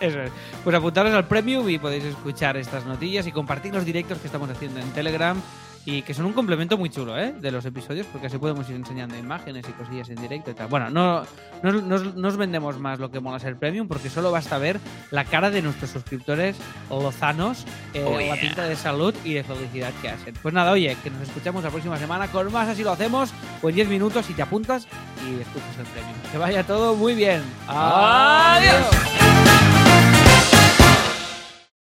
Eso 0.00 0.22
es. 0.22 0.30
Pues 0.62 0.76
apuntaros 0.76 1.12
al 1.12 1.26
Premium 1.26 1.68
y 1.68 1.78
podéis 1.78 2.04
escuchar 2.04 2.56
estas 2.56 2.84
notillas 2.86 3.26
y 3.26 3.32
compartir 3.32 3.74
los 3.74 3.84
directos 3.84 4.18
que 4.18 4.26
estamos 4.26 4.48
haciendo 4.48 4.78
en 4.80 4.88
Telegram 4.92 5.40
y 5.84 6.02
que 6.02 6.14
son 6.14 6.26
un 6.26 6.32
complemento 6.32 6.76
muy 6.76 6.90
chulo 6.90 7.18
¿eh? 7.18 7.34
de 7.38 7.50
los 7.50 7.64
episodios 7.64 8.06
porque 8.06 8.26
así 8.26 8.38
podemos 8.38 8.68
ir 8.68 8.76
enseñando 8.76 9.16
imágenes 9.16 9.64
y 9.68 9.72
cosillas 9.72 10.08
en 10.10 10.16
directo 10.16 10.50
y 10.50 10.54
tal. 10.54 10.68
Bueno, 10.68 10.90
no, 10.90 11.22
no, 11.62 11.72
no 11.72 11.98
no 11.98 12.28
os 12.28 12.36
vendemos 12.36 12.78
más 12.78 12.98
lo 12.98 13.10
que 13.10 13.20
mola 13.20 13.38
ser 13.38 13.56
Premium 13.56 13.88
porque 13.88 14.10
solo 14.10 14.30
basta 14.30 14.58
ver 14.58 14.78
la 15.10 15.24
cara 15.24 15.50
de 15.50 15.62
nuestros 15.62 15.90
suscriptores 15.90 16.56
lozanos, 16.90 17.64
eh, 17.94 18.04
Oh, 18.06 18.12
la 18.12 18.20
yeah. 18.20 18.40
pinta 18.40 18.64
de 18.64 18.76
salud 18.76 19.14
y 19.24 19.34
de 19.34 19.44
felicidad 19.44 19.92
que 20.02 20.10
hacen. 20.10 20.34
Pues 20.42 20.52
nada, 20.54 20.72
oye, 20.72 20.96
que 21.02 21.10
nos 21.10 21.22
escuchamos 21.22 21.64
la 21.64 21.70
próxima 21.70 21.96
semana 21.98 22.28
con 22.28 22.50
más 22.52 22.68
así 22.68 22.82
lo 22.82 22.92
hacemos 22.92 23.30
en 23.62 23.74
10 23.74 23.88
minutos 23.88 24.28
y 24.30 24.34
te 24.34 24.42
apuntas 24.42 24.86
y 25.26 25.40
escuchas 25.40 25.78
el 25.78 25.86
Premium. 25.86 26.14
Que 26.30 26.38
vaya 26.38 26.64
todo 26.64 26.94
muy 26.94 27.14
bien. 27.14 27.42
Adiós. 27.66 28.86